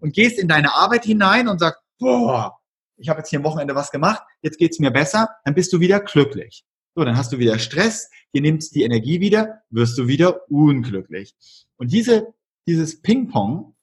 Und 0.01 0.13
gehst 0.13 0.39
in 0.39 0.49
deine 0.49 0.75
Arbeit 0.75 1.05
hinein 1.05 1.47
und 1.47 1.61
sagst, 1.61 1.81
boah, 1.99 2.59
ich 2.97 3.09
habe 3.09 3.21
jetzt 3.21 3.31
hier 3.31 3.39
am 3.39 3.45
Wochenende 3.45 3.75
was 3.75 3.91
gemacht, 3.91 4.23
jetzt 4.43 4.59
geht's 4.59 4.79
mir 4.81 4.91
besser, 4.91 5.29
dann 5.45 5.55
bist 5.55 5.73
du 5.73 5.81
wieder 5.81 6.01
glücklich. 6.01 6.65
So, 6.97 7.05
dann 7.05 7.17
hast 7.17 7.33
du 7.33 7.39
wieder 7.39 7.59
Stress, 7.59 8.11
dir 8.35 8.41
nimmt 8.41 8.75
die 8.75 8.83
Energie 8.83 9.21
wieder, 9.21 9.63
wirst 9.71 9.99
du 9.99 10.07
wieder 10.07 10.49
unglücklich. 10.49 11.35
Und 11.77 11.93
diese, 11.93 12.35
dieses 12.67 13.01
Ping-Pong 13.03 13.74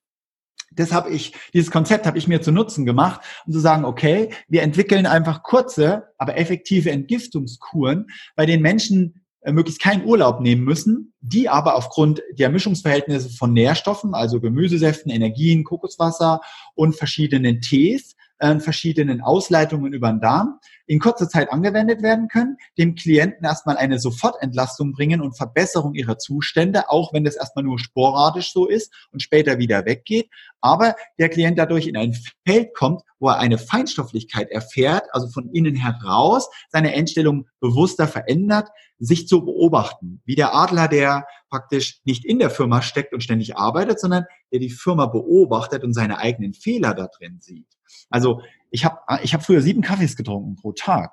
das 0.72 0.92
habe 0.92 1.10
ich, 1.10 1.34
dieses 1.54 1.70
Konzept 1.70 2.06
habe 2.06 2.18
ich 2.18 2.28
mir 2.28 2.42
zu 2.42 2.52
Nutzen 2.52 2.86
gemacht, 2.86 3.22
um 3.46 3.54
zu 3.54 3.60
sagen, 3.60 3.86
okay, 3.86 4.30
wir 4.48 4.64
entwickeln 4.64 5.06
einfach 5.06 5.44
kurze, 5.44 6.08
aber 6.18 6.38
effektive 6.38 6.92
Entgiftungskuren, 6.92 8.08
bei 8.36 8.46
denen 8.46 8.64
Menschen 8.64 9.22
äh, 9.42 9.52
möglichst 9.52 9.82
keinen 9.82 10.06
Urlaub 10.06 10.40
nehmen 10.40 10.64
müssen, 10.64 11.14
die 11.20 11.50
aber 11.50 11.76
aufgrund 11.76 12.22
der 12.34 12.50
Mischungsverhältnisse 12.50 13.30
von 13.30 13.54
Nährstoffen, 13.54 14.14
also 14.14 14.40
Gemüsesäften, 14.40 15.12
Energien, 15.12 15.64
Kokoswasser 15.64 16.42
und 16.74 16.96
verschiedenen 16.96 17.60
Tees, 17.60 18.16
äh, 18.42 18.60
verschiedenen 18.60 19.22
Ausleitungen 19.22 19.94
über 19.94 20.10
den 20.10 20.20
Darm 20.20 20.60
in 20.88 21.00
kurzer 21.00 21.30
Zeit 21.30 21.52
angewendet 21.52 22.02
werden 22.02 22.28
können, 22.28 22.58
dem 22.78 22.96
Klienten 22.96 23.46
erstmal 23.46 23.78
eine 23.78 24.00
Sofortentlastung 24.00 24.92
bringen 24.92 25.22
und 25.22 25.38
Verbesserung 25.38 25.94
ihrer 25.94 26.18
Zustände, 26.18 26.90
auch 26.90 27.14
wenn 27.14 27.24
das 27.24 27.36
erstmal 27.36 27.64
nur 27.64 27.80
sporadisch 27.80 28.52
so 28.52 28.68
ist 28.68 28.94
und 29.12 29.22
später 29.22 29.58
wieder 29.58 29.86
weggeht, 29.86 30.30
aber 30.60 30.96
der 31.20 31.30
Klient 31.30 31.58
dadurch 31.58 31.88
in 31.88 31.96
ein 31.96 32.16
Feld 32.46 32.74
kommt, 32.74 33.02
wo 33.20 33.30
er 33.30 33.38
eine 33.38 33.58
Feinstofflichkeit 33.58 34.50
erfährt, 34.50 35.04
also 35.12 35.28
von 35.30 35.50
innen 35.54 35.76
heraus 35.76 36.50
seine 36.70 36.92
Einstellung 36.92 37.48
bewusster 37.60 38.08
verändert, 38.08 38.70
sich 39.00 39.28
zu 39.28 39.46
beobachten, 39.46 40.22
wie 40.26 40.36
der 40.36 40.54
Adler, 40.54 40.88
der 40.88 41.26
praktisch 41.50 42.02
nicht 42.06 42.26
in 42.26 42.40
der 42.40 42.50
Firma 42.50 42.82
steckt 42.82 43.14
und 43.14 43.24
ständig 43.24 43.56
arbeitet, 43.56 44.00
sondern 44.00 44.26
der 44.52 44.60
die 44.60 44.70
Firma 44.70 45.06
beobachtet 45.06 45.84
und 45.84 45.94
seine 45.94 46.18
eigenen 46.18 46.54
Fehler 46.54 46.94
da 46.94 47.08
drin 47.08 47.38
sieht. 47.40 47.68
Also 48.10 48.42
ich 48.70 48.86
habe 48.86 49.00
ich 49.24 49.34
hab 49.34 49.44
früher 49.44 49.62
sieben 49.62 49.82
Kaffees 49.82 50.16
getrunken 50.16 50.56
pro 50.56 50.72
Tag. 50.72 51.12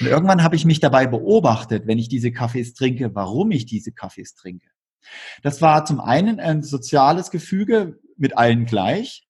Und 0.00 0.06
irgendwann 0.06 0.42
habe 0.42 0.56
ich 0.56 0.64
mich 0.64 0.80
dabei 0.80 1.06
beobachtet, 1.06 1.86
wenn 1.86 1.98
ich 1.98 2.08
diese 2.08 2.32
Kaffees 2.32 2.74
trinke, 2.74 3.14
warum 3.14 3.50
ich 3.50 3.66
diese 3.66 3.92
Kaffees 3.92 4.34
trinke. 4.34 4.68
Das 5.42 5.62
war 5.62 5.84
zum 5.84 6.00
einen 6.00 6.40
ein 6.40 6.62
soziales 6.62 7.30
Gefüge 7.30 7.98
mit 8.16 8.36
allen 8.36 8.64
gleich. 8.64 9.26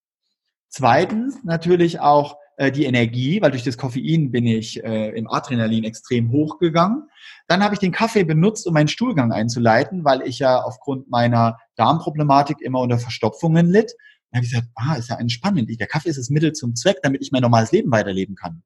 Zweitens 0.68 1.42
natürlich 1.44 2.00
auch 2.00 2.36
äh, 2.56 2.72
die 2.72 2.84
Energie, 2.84 3.40
weil 3.42 3.50
durch 3.50 3.64
das 3.64 3.76
Koffein 3.76 4.30
bin 4.30 4.46
ich 4.46 4.82
äh, 4.82 5.10
im 5.10 5.28
Adrenalin 5.28 5.84
extrem 5.84 6.30
hochgegangen. 6.30 7.08
Dann 7.48 7.62
habe 7.62 7.74
ich 7.74 7.80
den 7.80 7.92
Kaffee 7.92 8.24
benutzt, 8.24 8.66
um 8.66 8.74
meinen 8.74 8.88
Stuhlgang 8.88 9.32
einzuleiten, 9.32 10.04
weil 10.04 10.22
ich 10.22 10.38
ja 10.38 10.62
aufgrund 10.62 11.10
meiner 11.10 11.58
Darmproblematik 11.76 12.60
immer 12.60 12.80
unter 12.80 12.98
Verstopfungen 12.98 13.66
litt. 13.66 13.92
Dann 14.30 14.38
habe 14.38 14.46
ich 14.46 14.52
gesagt, 14.52 14.68
ah, 14.74 14.94
ist 14.94 15.08
ja 15.08 15.16
entspannend. 15.16 15.68
Der 15.78 15.86
Kaffee 15.86 16.08
ist 16.08 16.18
das 16.18 16.30
Mittel 16.30 16.52
zum 16.52 16.74
Zweck, 16.74 16.98
damit 17.02 17.22
ich 17.22 17.32
mein 17.32 17.42
normales 17.42 17.72
Leben 17.72 17.90
weiterleben 17.90 18.34
kann. 18.34 18.62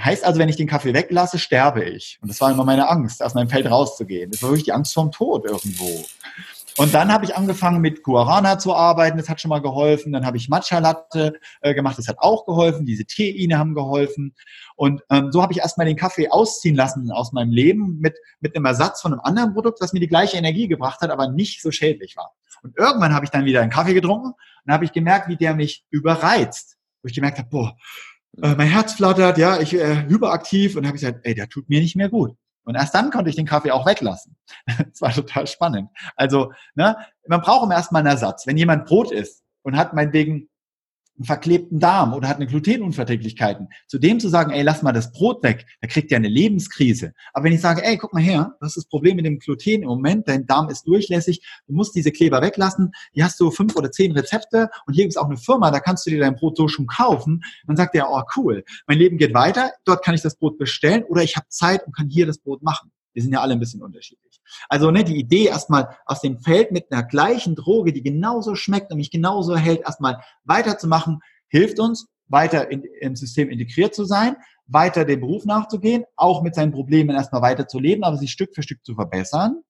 Heißt 0.00 0.24
also, 0.24 0.38
wenn 0.38 0.48
ich 0.48 0.56
den 0.56 0.66
Kaffee 0.66 0.94
weglasse, 0.94 1.38
sterbe 1.38 1.84
ich. 1.84 2.18
Und 2.22 2.28
das 2.28 2.40
war 2.40 2.50
immer 2.50 2.64
meine 2.64 2.88
Angst, 2.88 3.22
aus 3.22 3.34
meinem 3.34 3.48
Feld 3.48 3.70
rauszugehen. 3.70 4.30
Das 4.30 4.42
war 4.42 4.50
wirklich 4.50 4.64
die 4.64 4.72
Angst 4.72 4.94
vorm 4.94 5.12
Tod 5.12 5.44
irgendwo. 5.44 6.04
Und 6.78 6.92
dann 6.92 7.10
habe 7.10 7.24
ich 7.24 7.34
angefangen 7.34 7.80
mit 7.80 8.02
Guarana 8.02 8.58
zu 8.58 8.74
arbeiten, 8.74 9.16
das 9.16 9.30
hat 9.30 9.40
schon 9.40 9.48
mal 9.48 9.62
geholfen. 9.62 10.12
Dann 10.12 10.26
habe 10.26 10.36
ich 10.36 10.50
Matcha 10.50 10.78
Latte 10.78 11.32
äh, 11.62 11.74
gemacht, 11.74 11.96
das 11.96 12.06
hat 12.06 12.18
auch 12.18 12.44
geholfen. 12.44 12.84
Diese 12.84 13.06
Teeine 13.06 13.58
haben 13.58 13.74
geholfen. 13.74 14.34
Und 14.76 15.02
ähm, 15.10 15.32
so 15.32 15.40
habe 15.40 15.54
ich 15.54 15.60
erstmal 15.60 15.86
den 15.86 15.96
Kaffee 15.96 16.28
ausziehen 16.28 16.76
lassen 16.76 17.10
aus 17.10 17.32
meinem 17.32 17.50
Leben 17.50 17.98
mit, 18.00 18.18
mit 18.40 18.54
einem 18.54 18.66
Ersatz 18.66 19.00
von 19.00 19.12
einem 19.12 19.22
anderen 19.22 19.54
Produkt, 19.54 19.80
das 19.80 19.94
mir 19.94 20.00
die 20.00 20.08
gleiche 20.08 20.36
Energie 20.36 20.68
gebracht 20.68 21.00
hat, 21.00 21.10
aber 21.10 21.28
nicht 21.28 21.62
so 21.62 21.70
schädlich 21.70 22.14
war. 22.16 22.34
Und 22.66 22.76
irgendwann 22.76 23.14
habe 23.14 23.24
ich 23.24 23.30
dann 23.30 23.44
wieder 23.44 23.60
einen 23.60 23.70
Kaffee 23.70 23.94
getrunken 23.94 24.32
und 24.64 24.72
habe 24.72 24.84
ich 24.84 24.92
gemerkt, 24.92 25.28
wie 25.28 25.36
der 25.36 25.54
mich 25.54 25.84
überreizt. 25.90 26.76
Wo 27.00 27.06
ich 27.06 27.14
gemerkt 27.14 27.38
habe, 27.38 27.48
boah, 27.48 27.76
äh, 28.42 28.56
mein 28.56 28.68
Herz 28.68 28.94
flattert, 28.94 29.38
ja, 29.38 29.60
ich 29.60 29.72
äh, 29.72 30.08
hyperaktiv 30.08 30.74
und 30.74 30.84
habe 30.84 30.94
gesagt, 30.94 31.20
ey, 31.22 31.34
der 31.34 31.48
tut 31.48 31.68
mir 31.68 31.80
nicht 31.80 31.94
mehr 31.94 32.08
gut. 32.08 32.32
Und 32.64 32.74
erst 32.74 32.92
dann 32.96 33.12
konnte 33.12 33.30
ich 33.30 33.36
den 33.36 33.46
Kaffee 33.46 33.70
auch 33.70 33.86
weglassen. 33.86 34.36
Das 34.90 35.00
war 35.00 35.12
total 35.12 35.46
spannend. 35.46 35.90
Also, 36.16 36.52
ne, 36.74 36.96
man 37.28 37.40
braucht 37.40 37.70
erstmal 37.70 38.00
einen 38.00 38.08
Ersatz. 38.08 38.48
Wenn 38.48 38.56
jemand 38.56 38.86
Brot 38.86 39.12
isst 39.12 39.44
und 39.62 39.76
hat 39.76 39.94
meinetwegen 39.94 40.48
einen 41.18 41.24
verklebten 41.24 41.80
Darm 41.80 42.14
oder 42.14 42.28
hat 42.28 42.36
eine 42.36 42.46
Glutenunverträglichkeiten, 42.46 43.68
zu 43.86 43.98
dem 43.98 44.20
zu 44.20 44.28
sagen, 44.28 44.50
ey, 44.50 44.62
lass 44.62 44.82
mal 44.82 44.92
das 44.92 45.12
Brot 45.12 45.42
weg, 45.42 45.66
da 45.80 45.88
kriegt 45.88 46.12
er 46.12 46.16
eine 46.16 46.28
Lebenskrise. 46.28 47.12
Aber 47.32 47.44
wenn 47.44 47.52
ich 47.52 47.60
sage, 47.60 47.84
ey, 47.84 47.96
guck 47.96 48.12
mal 48.12 48.22
her, 48.22 48.54
das 48.60 48.70
ist 48.70 48.76
das 48.76 48.88
Problem 48.88 49.16
mit 49.16 49.26
dem 49.26 49.38
Gluten 49.38 49.82
im 49.82 49.88
Moment, 49.88 50.28
dein 50.28 50.46
Darm 50.46 50.68
ist 50.68 50.86
durchlässig, 50.86 51.42
du 51.66 51.74
musst 51.74 51.94
diese 51.94 52.12
Kleber 52.12 52.42
weglassen, 52.42 52.92
hier 53.12 53.24
hast 53.24 53.40
du 53.40 53.50
fünf 53.50 53.76
oder 53.76 53.90
zehn 53.90 54.12
Rezepte 54.12 54.68
und 54.86 54.94
hier 54.94 55.04
gibt 55.04 55.12
es 55.12 55.16
auch 55.16 55.26
eine 55.26 55.36
Firma, 55.36 55.70
da 55.70 55.80
kannst 55.80 56.06
du 56.06 56.10
dir 56.10 56.20
dein 56.20 56.36
Brot 56.36 56.56
so 56.56 56.68
schon 56.68 56.86
kaufen. 56.86 57.42
Dann 57.66 57.76
sagt 57.76 57.94
er, 57.94 58.10
oh 58.10 58.22
cool, 58.36 58.64
mein 58.86 58.98
Leben 58.98 59.18
geht 59.18 59.34
weiter, 59.34 59.72
dort 59.84 60.04
kann 60.04 60.14
ich 60.14 60.22
das 60.22 60.36
Brot 60.36 60.58
bestellen 60.58 61.04
oder 61.04 61.22
ich 61.22 61.36
habe 61.36 61.46
Zeit 61.48 61.86
und 61.86 61.96
kann 61.96 62.08
hier 62.08 62.26
das 62.26 62.38
Brot 62.38 62.62
machen. 62.62 62.90
Wir 63.16 63.22
sind 63.22 63.32
ja 63.32 63.40
alle 63.40 63.54
ein 63.54 63.58
bisschen 63.58 63.82
unterschiedlich. 63.82 64.42
Also 64.68 64.90
ne, 64.90 65.02
die 65.02 65.16
Idee 65.16 65.46
erstmal 65.46 65.96
aus 66.04 66.20
dem 66.20 66.38
Feld 66.38 66.70
mit 66.70 66.92
einer 66.92 67.02
gleichen 67.02 67.54
Droge, 67.54 67.94
die 67.94 68.02
genauso 68.02 68.54
schmeckt 68.54 68.92
und 68.92 68.98
mich 68.98 69.10
genauso 69.10 69.56
hält, 69.56 69.80
erstmal 69.80 70.20
weiterzumachen, 70.44 71.20
hilft 71.48 71.80
uns, 71.80 72.08
weiter 72.28 72.70
in, 72.70 72.82
im 73.00 73.16
System 73.16 73.48
integriert 73.48 73.94
zu 73.94 74.04
sein, 74.04 74.36
weiter 74.66 75.06
dem 75.06 75.20
Beruf 75.20 75.46
nachzugehen, 75.46 76.04
auch 76.14 76.42
mit 76.42 76.54
seinen 76.54 76.72
Problemen 76.72 77.16
erstmal 77.16 77.40
weiter 77.40 77.66
zu 77.66 77.78
leben, 77.78 78.04
aber 78.04 78.18
sich 78.18 78.32
Stück 78.32 78.54
für 78.54 78.62
Stück 78.62 78.84
zu 78.84 78.94
verbessern. 78.94 79.62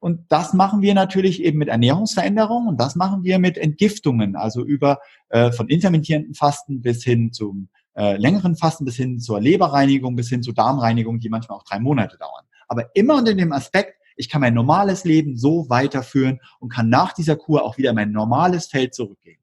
Und 0.00 0.24
das 0.30 0.54
machen 0.54 0.80
wir 0.80 0.94
natürlich 0.94 1.42
eben 1.42 1.58
mit 1.58 1.68
Ernährungsveränderungen 1.68 2.70
und 2.70 2.80
das 2.80 2.96
machen 2.96 3.22
wir 3.22 3.38
mit 3.38 3.58
Entgiftungen, 3.58 4.34
also 4.34 4.64
über 4.64 4.98
äh, 5.28 5.52
von 5.52 5.68
intermittierenden 5.68 6.32
Fasten 6.32 6.80
bis 6.80 7.04
hin 7.04 7.34
zum 7.34 7.68
äh, 7.94 8.16
längeren 8.16 8.56
Fasten, 8.56 8.86
bis 8.86 8.96
hin 8.96 9.20
zur 9.20 9.42
Leberreinigung, 9.42 10.16
bis 10.16 10.30
hin 10.30 10.42
zur 10.42 10.54
Darmreinigung, 10.54 11.18
die 11.18 11.28
manchmal 11.28 11.58
auch 11.58 11.64
drei 11.64 11.80
Monate 11.80 12.16
dauern 12.16 12.46
aber 12.68 12.94
immer 12.94 13.16
unter 13.16 13.34
dem 13.34 13.52
Aspekt, 13.52 13.94
ich 14.16 14.28
kann 14.28 14.40
mein 14.40 14.54
normales 14.54 15.04
Leben 15.04 15.36
so 15.36 15.68
weiterführen 15.68 16.40
und 16.60 16.70
kann 16.70 16.88
nach 16.88 17.12
dieser 17.12 17.36
Kur 17.36 17.64
auch 17.64 17.78
wieder 17.78 17.92
mein 17.92 18.12
normales 18.12 18.66
Feld 18.66 18.94
zurückgehen. 18.94 19.38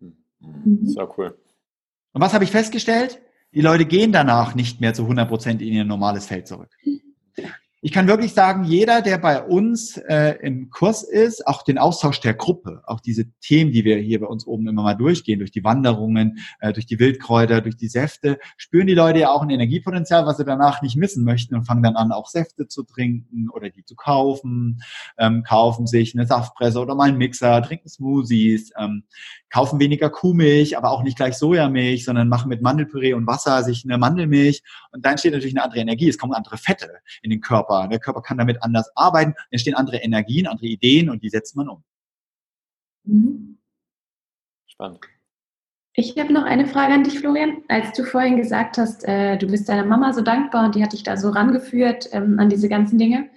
Mhm. 0.00 0.86
Sehr 0.86 1.08
cool. 1.18 1.38
Und 2.12 2.20
was 2.20 2.32
habe 2.32 2.44
ich 2.44 2.50
festgestellt? 2.50 3.20
Die 3.52 3.60
Leute 3.60 3.86
gehen 3.86 4.12
danach 4.12 4.54
nicht 4.54 4.80
mehr 4.80 4.94
zu 4.94 5.02
100 5.02 5.28
Prozent 5.28 5.62
in 5.62 5.68
ihr 5.68 5.84
normales 5.84 6.26
Feld 6.26 6.48
zurück. 6.48 6.70
Ich 7.86 7.92
kann 7.92 8.08
wirklich 8.08 8.32
sagen, 8.32 8.64
jeder, 8.64 9.02
der 9.02 9.18
bei 9.18 9.42
uns 9.42 9.98
äh, 9.98 10.38
im 10.40 10.70
Kurs 10.70 11.02
ist, 11.02 11.46
auch 11.46 11.62
den 11.62 11.76
Austausch 11.76 12.18
der 12.18 12.32
Gruppe, 12.32 12.80
auch 12.86 12.98
diese 12.98 13.26
Themen, 13.42 13.72
die 13.72 13.84
wir 13.84 13.98
hier 13.98 14.20
bei 14.20 14.26
uns 14.26 14.46
oben 14.46 14.66
immer 14.68 14.82
mal 14.82 14.94
durchgehen, 14.94 15.38
durch 15.38 15.50
die 15.50 15.64
Wanderungen, 15.64 16.38
äh, 16.60 16.72
durch 16.72 16.86
die 16.86 16.98
Wildkräuter, 16.98 17.60
durch 17.60 17.76
die 17.76 17.88
Säfte, 17.88 18.38
spüren 18.56 18.86
die 18.86 18.94
Leute 18.94 19.18
ja 19.18 19.32
auch 19.32 19.42
ein 19.42 19.50
Energiepotenzial, 19.50 20.24
was 20.24 20.38
sie 20.38 20.46
danach 20.46 20.80
nicht 20.80 20.96
missen 20.96 21.24
möchten 21.24 21.54
und 21.56 21.66
fangen 21.66 21.82
dann 21.82 21.94
an, 21.94 22.10
auch 22.10 22.28
Säfte 22.28 22.68
zu 22.68 22.84
trinken 22.84 23.50
oder 23.50 23.68
die 23.68 23.84
zu 23.84 23.96
kaufen, 23.96 24.82
ähm, 25.18 25.42
kaufen 25.42 25.86
sich 25.86 26.14
eine 26.14 26.26
Saftpresse 26.26 26.80
oder 26.80 26.94
mal 26.94 27.08
einen 27.08 27.18
Mixer, 27.18 27.60
trinken 27.60 27.90
Smoothies, 27.90 28.72
ähm, 28.78 29.04
kaufen 29.50 29.78
weniger 29.78 30.08
Kuhmilch, 30.08 30.78
aber 30.78 30.90
auch 30.90 31.02
nicht 31.02 31.18
gleich 31.18 31.34
Sojamilch, 31.34 32.06
sondern 32.06 32.30
machen 32.30 32.48
mit 32.48 32.62
Mandelpüree 32.62 33.12
und 33.12 33.26
Wasser 33.26 33.62
sich 33.62 33.84
eine 33.84 33.98
Mandelmilch. 33.98 34.62
Und 34.90 35.04
dann 35.04 35.12
entsteht 35.12 35.34
natürlich 35.34 35.54
eine 35.54 35.64
andere 35.64 35.80
Energie, 35.80 36.08
es 36.08 36.16
kommen 36.16 36.32
andere 36.32 36.56
Fette 36.56 36.88
in 37.20 37.28
den 37.28 37.42
Körper 37.42 37.73
Körper. 37.74 37.88
Der 37.88 37.98
Körper 37.98 38.22
kann 38.22 38.38
damit 38.38 38.62
anders 38.62 38.90
arbeiten, 38.96 39.34
entstehen 39.50 39.74
andere 39.74 39.98
Energien, 39.98 40.46
andere 40.46 40.66
Ideen 40.66 41.10
und 41.10 41.22
die 41.22 41.30
setzt 41.30 41.56
man 41.56 41.68
um. 41.68 41.84
Mhm. 43.04 43.58
Spannend. 44.66 45.00
Ich 45.96 46.18
habe 46.18 46.32
noch 46.32 46.44
eine 46.44 46.66
Frage 46.66 46.92
an 46.92 47.04
dich, 47.04 47.20
Florian. 47.20 47.62
Als 47.68 47.92
du 47.92 48.04
vorhin 48.04 48.36
gesagt 48.36 48.78
hast, 48.78 49.04
äh, 49.04 49.36
du 49.38 49.46
bist 49.46 49.68
deiner 49.68 49.84
Mama 49.84 50.12
so 50.12 50.22
dankbar 50.22 50.64
und 50.64 50.74
die 50.74 50.82
hat 50.82 50.92
dich 50.92 51.04
da 51.04 51.16
so 51.16 51.30
rangeführt 51.30 52.08
ähm, 52.12 52.40
an 52.40 52.48
diese 52.48 52.68
ganzen 52.68 52.98
Dinge. 52.98 53.30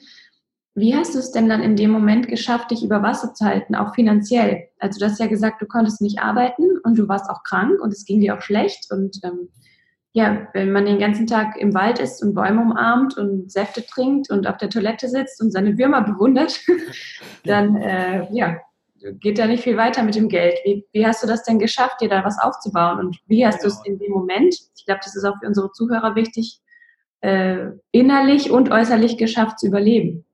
Wie 0.74 0.96
hast 0.96 1.14
du 1.14 1.20
es 1.20 1.32
denn 1.32 1.50
dann 1.50 1.62
in 1.62 1.76
dem 1.76 1.92
Moment 1.92 2.28
geschafft, 2.28 2.72
dich 2.72 2.84
über 2.84 3.02
Wasser 3.02 3.34
zu 3.34 3.46
halten, 3.46 3.76
auch 3.76 3.94
finanziell? 3.94 4.70
Also 4.80 5.00
du 5.00 5.06
hast 5.06 5.20
ja 5.20 5.28
gesagt, 5.28 5.62
du 5.62 5.68
konntest 5.68 6.02
nicht 6.02 6.20
arbeiten 6.20 6.80
und 6.84 6.98
du 6.98 7.08
warst 7.08 7.30
auch 7.30 7.44
krank 7.44 7.80
und 7.80 7.94
es 7.94 8.06
ging 8.06 8.22
dir 8.22 8.36
auch 8.36 8.42
schlecht 8.42 8.92
und 8.92 9.20
ähm, 9.24 9.50
ja, 10.14 10.48
wenn 10.54 10.72
man 10.72 10.86
den 10.86 11.00
ganzen 11.00 11.28
Tag 11.28 11.58
im 11.58 11.74
Wald 11.74 12.00
ist 12.00 12.24
und 12.24 12.34
Bäume 12.34 12.62
umarmt 12.62 13.18
und 13.18 13.52
Säfte 13.52 13.86
trinkt 13.86 14.30
und 14.32 14.48
auf 14.48 14.58
der 14.58 14.70
Toilette 14.70 15.10
sitzt 15.10 15.42
und 15.42 15.52
seine 15.52 15.78
Würmer 15.78 16.02
bewundert, 16.02 16.60
dann 17.46 17.76
äh, 17.78 18.28
ja, 18.32 18.58
geht 19.20 19.38
da 19.38 19.48
nicht 19.48 19.64
viel 19.64 19.78
weiter 19.78 20.04
mit 20.04 20.16
dem 20.16 20.30
Geld. 20.30 20.58
Wie, 20.64 20.86
wie, 20.92 21.06
hast 21.06 21.24
du 21.24 21.28
das 21.28 21.44
denn 21.44 21.60
geschafft, 21.60 22.02
dir 22.02 22.10
da 22.10 22.24
was 22.24 22.40
aufzubauen? 22.40 23.00
Und 23.00 23.20
wie 23.28 23.46
hast 23.46 23.62
genau. 23.62 23.74
du 23.74 23.80
es 23.80 23.86
in 23.86 24.00
dem 24.00 24.12
Moment, 24.12 24.56
ich 24.76 24.86
glaube, 24.86 25.02
das 25.04 25.16
ist 25.16 25.24
auch 25.24 25.38
für 25.40 25.48
unsere 25.48 25.72
Zuhörer 25.72 26.16
wichtig, 26.16 26.60
äh, 27.22 27.68
innerlich 27.92 28.52
und 28.52 28.72
äußerlich 28.72 29.18
geschafft 29.18 29.60
zu 29.60 29.68
überleben? 29.68 30.26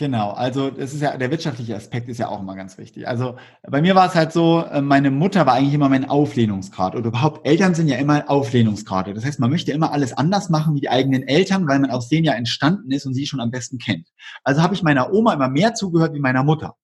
Genau, 0.00 0.30
also 0.30 0.70
das 0.70 0.94
ist 0.94 1.02
ja 1.02 1.14
der 1.18 1.30
wirtschaftliche 1.30 1.76
Aspekt 1.76 2.08
ist 2.08 2.16
ja 2.16 2.28
auch 2.28 2.40
immer 2.40 2.56
ganz 2.56 2.78
wichtig. 2.78 3.06
Also 3.06 3.36
bei 3.68 3.82
mir 3.82 3.94
war 3.94 4.08
es 4.08 4.14
halt 4.14 4.32
so, 4.32 4.64
äh, 4.64 4.80
meine 4.80 5.10
Mutter 5.10 5.44
war 5.44 5.52
eigentlich 5.52 5.74
immer 5.74 5.90
mein 5.90 6.08
Auflehnungsgrad 6.08 6.96
oder 6.96 7.08
überhaupt 7.08 7.46
Eltern 7.46 7.74
sind 7.74 7.86
ja 7.86 7.98
immer 7.98 8.24
Auflehnungsgrade. 8.30 9.12
Das 9.12 9.26
heißt, 9.26 9.40
man 9.40 9.50
möchte 9.50 9.72
immer 9.72 9.92
alles 9.92 10.14
anders 10.14 10.48
machen 10.48 10.74
wie 10.74 10.80
die 10.80 10.88
eigenen 10.88 11.28
Eltern, 11.28 11.68
weil 11.68 11.80
man 11.80 11.90
aus 11.90 12.08
denen 12.08 12.24
ja 12.24 12.32
entstanden 12.32 12.90
ist 12.92 13.04
und 13.04 13.12
sie 13.12 13.26
schon 13.26 13.40
am 13.40 13.50
besten 13.50 13.76
kennt. 13.76 14.08
Also 14.42 14.62
habe 14.62 14.72
ich 14.72 14.82
meiner 14.82 15.12
Oma 15.12 15.34
immer 15.34 15.50
mehr 15.50 15.74
zugehört 15.74 16.14
wie 16.14 16.20
meiner 16.20 16.44
Mutter. 16.44 16.76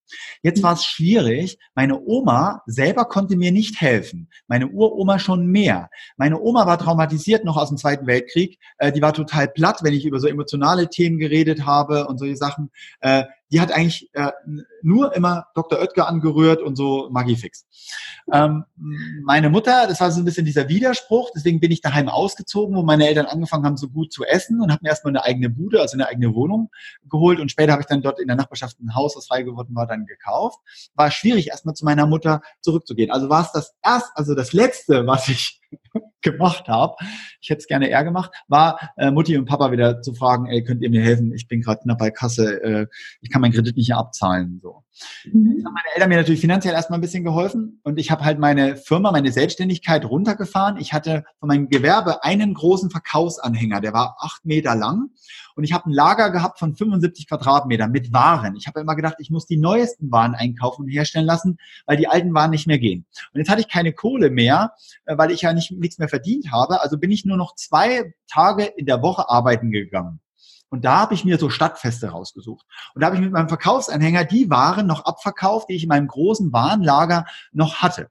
Jetzt 0.42 0.62
war 0.62 0.74
es 0.74 0.84
schwierig. 0.84 1.59
Meine 1.74 2.00
Oma 2.00 2.62
selber 2.66 3.07
konnte 3.07 3.36
mir 3.36 3.52
nicht 3.52 3.80
helfen. 3.80 4.28
Meine 4.46 4.68
Uroma 4.68 5.18
schon 5.18 5.46
mehr. 5.46 5.90
Meine 6.16 6.40
Oma 6.40 6.66
war 6.66 6.78
traumatisiert 6.78 7.44
noch 7.44 7.57
aus 7.57 7.68
dem 7.68 7.78
Zweiten 7.78 8.07
Weltkrieg. 8.07 8.59
Äh, 8.78 8.92
die 8.92 9.02
war 9.02 9.12
total 9.12 9.48
platt, 9.48 9.80
wenn 9.82 9.94
ich 9.94 10.04
über 10.04 10.20
so 10.20 10.28
emotionale 10.28 10.88
Themen 10.88 11.18
geredet 11.18 11.66
habe 11.66 12.07
und 12.07 12.18
solche 12.18 12.36
Sachen. 12.36 12.70
Äh, 13.00 13.24
die 13.53 13.61
hat 13.61 13.72
eigentlich 13.72 14.11
äh, 14.14 14.32
nur 14.82 15.14
immer 15.14 15.47
Dr. 15.55 15.78
Oetker 15.80 16.09
angerührt 16.09 16.62
und 16.62 16.76
so 16.76 17.09
Magifix. 17.11 17.66
Ähm, 18.32 18.64
meine 19.24 19.51
Mutter, 19.51 19.86
das 19.86 20.01
war 20.01 20.11
so 20.11 20.20
ein 20.20 20.24
bisschen 20.24 20.44
dieser 20.44 20.68
Widerspruch, 20.68 21.30
deswegen 21.34 21.61
bin 21.61 21.70
ich 21.70 21.80
daheim 21.80 22.09
ausgezogen, 22.09 22.76
wo 22.76 22.82
meine 22.82 23.07
Eltern 23.07 23.26
angefangen 23.26 23.64
haben, 23.64 23.76
so 23.76 23.88
gut 23.88 24.12
zu 24.12 24.24
essen 24.24 24.61
und 24.61 24.72
habe 24.72 24.80
mir 24.82 24.88
erstmal 24.88 25.12
eine 25.12 25.24
eigene 25.24 25.49
Bude, 25.49 25.80
also 25.80 25.97
eine 25.97 26.09
eigene 26.09 26.34
Wohnung 26.34 26.70
geholt 27.09 27.38
und 27.38 27.51
später 27.51 27.72
habe 27.72 27.82
ich 27.82 27.86
dann 27.86 28.03
dort 28.03 28.18
in 28.18 28.26
der 28.26 28.36
Nachbarschaft 28.36 28.80
ein 28.80 28.94
Haus, 28.94 29.14
das 29.14 29.26
frei 29.28 29.42
geworden 29.42 29.74
war, 29.74 29.86
dann 29.86 30.07
gekauft. 30.07 30.59
War 30.94 31.11
schwierig, 31.11 31.49
erstmal 31.49 31.74
zu 31.74 31.84
meiner 31.84 32.07
Mutter 32.07 32.42
zurückzugehen. 32.61 33.11
Also 33.11 33.28
war 33.28 33.42
es 33.42 33.53
das 33.53 33.74
erst, 33.84 34.11
also 34.14 34.34
das 34.34 34.53
Letzte, 34.53 35.07
was 35.07 35.28
ich 35.28 35.61
gemacht 36.22 36.68
habe, 36.68 36.96
ich 37.40 37.50
hätte 37.50 37.60
es 37.60 37.66
gerne 37.66 37.88
eher 37.88 38.04
gemacht, 38.04 38.32
war 38.48 38.92
äh, 38.96 39.10
Mutti 39.10 39.36
und 39.36 39.46
Papa 39.46 39.70
wieder 39.72 40.02
zu 40.02 40.14
fragen, 40.14 40.46
ey, 40.46 40.64
könnt 40.64 40.82
ihr 40.82 40.90
mir 40.90 41.02
helfen? 41.02 41.32
Ich 41.32 41.48
bin 41.48 41.60
gerade 41.60 41.82
bei 41.98 42.10
Kasse, 42.10 42.62
äh, 42.62 42.86
ich 43.20 43.30
kann 43.30 43.40
meinen 43.40 43.52
Kredit 43.52 43.76
nicht 43.76 43.88
mehr 43.88 43.98
abzahlen. 43.98 44.60
So. 44.62 44.82
Mhm. 45.24 45.62
haben 45.64 45.74
meine 45.74 45.94
Eltern 45.94 46.08
mir 46.08 46.16
natürlich 46.16 46.40
finanziell 46.40 46.74
erstmal 46.74 46.98
ein 46.98 47.02
bisschen 47.02 47.24
geholfen 47.24 47.80
und 47.82 47.98
ich 47.98 48.10
habe 48.10 48.24
halt 48.24 48.38
meine 48.38 48.76
Firma, 48.76 49.12
meine 49.12 49.32
Selbstständigkeit 49.32 50.04
runtergefahren. 50.04 50.78
Ich 50.78 50.92
hatte 50.92 51.24
von 51.38 51.48
meinem 51.48 51.68
Gewerbe 51.68 52.24
einen 52.24 52.54
großen 52.54 52.90
Verkaufsanhänger, 52.90 53.80
der 53.80 53.92
war 53.92 54.16
acht 54.20 54.44
Meter 54.44 54.74
lang 54.74 55.10
und 55.57 55.64
ich 55.64 55.72
habe 55.72 55.88
ein 55.88 55.92
Lager 55.92 56.30
gehabt 56.30 56.59
von 56.59 56.76
75 56.76 57.28
Quadratmetern 57.28 57.90
mit 57.90 58.12
Waren. 58.12 58.57
Ich 58.57 58.66
habe 58.66 58.80
immer 58.80 58.94
gedacht, 58.94 59.16
ich 59.18 59.30
muss 59.30 59.46
die 59.46 59.57
neuesten 59.57 60.12
Waren 60.12 60.34
einkaufen 60.34 60.82
und 60.82 60.88
herstellen 60.88 61.24
lassen, 61.24 61.59
weil 61.86 61.96
die 61.96 62.09
alten 62.09 62.32
Waren 62.34 62.50
nicht 62.50 62.66
mehr 62.66 62.78
gehen. 62.78 63.07
Und 63.32 63.38
jetzt 63.38 63.48
hatte 63.48 63.62
ich 63.62 63.68
keine 63.68 63.94
Kohle 63.94 64.30
mehr, 64.30 64.74
äh, 65.07 65.16
weil 65.16 65.30
ich 65.30 65.42
ja 65.42 65.54
nicht, 65.54 65.72
nichts 65.72 65.98
mehr 65.98 66.09
verdient 66.09 66.52
habe. 66.52 66.82
Also 66.82 66.98
bin 66.98 67.11
ich 67.11 67.24
nur 67.24 67.38
noch 67.38 67.54
zwei 67.54 68.14
Tage 68.30 68.64
in 68.64 68.84
der 68.84 69.00
Woche 69.02 69.30
arbeiten 69.30 69.70
gegangen. 69.70 70.20
Und 70.68 70.84
da 70.84 70.98
habe 70.98 71.14
ich 71.14 71.24
mir 71.24 71.38
so 71.38 71.48
Stadtfeste 71.48 72.09
rausgesucht. 72.09 72.66
Und 72.94 73.00
da 73.00 73.07
habe 73.07 73.16
ich 73.16 73.22
mit 73.22 73.32
meinem 73.32 73.48
Verkaufsanhänger 73.48 74.24
die 74.24 74.50
Waren 74.50 74.86
noch 74.86 75.04
abverkauft, 75.04 75.70
die 75.70 75.74
ich 75.74 75.84
in 75.84 75.88
meinem 75.88 76.09
großen 76.09 76.52
Warenlager 76.52 77.24
noch 77.52 77.76
hatte. 77.76 78.11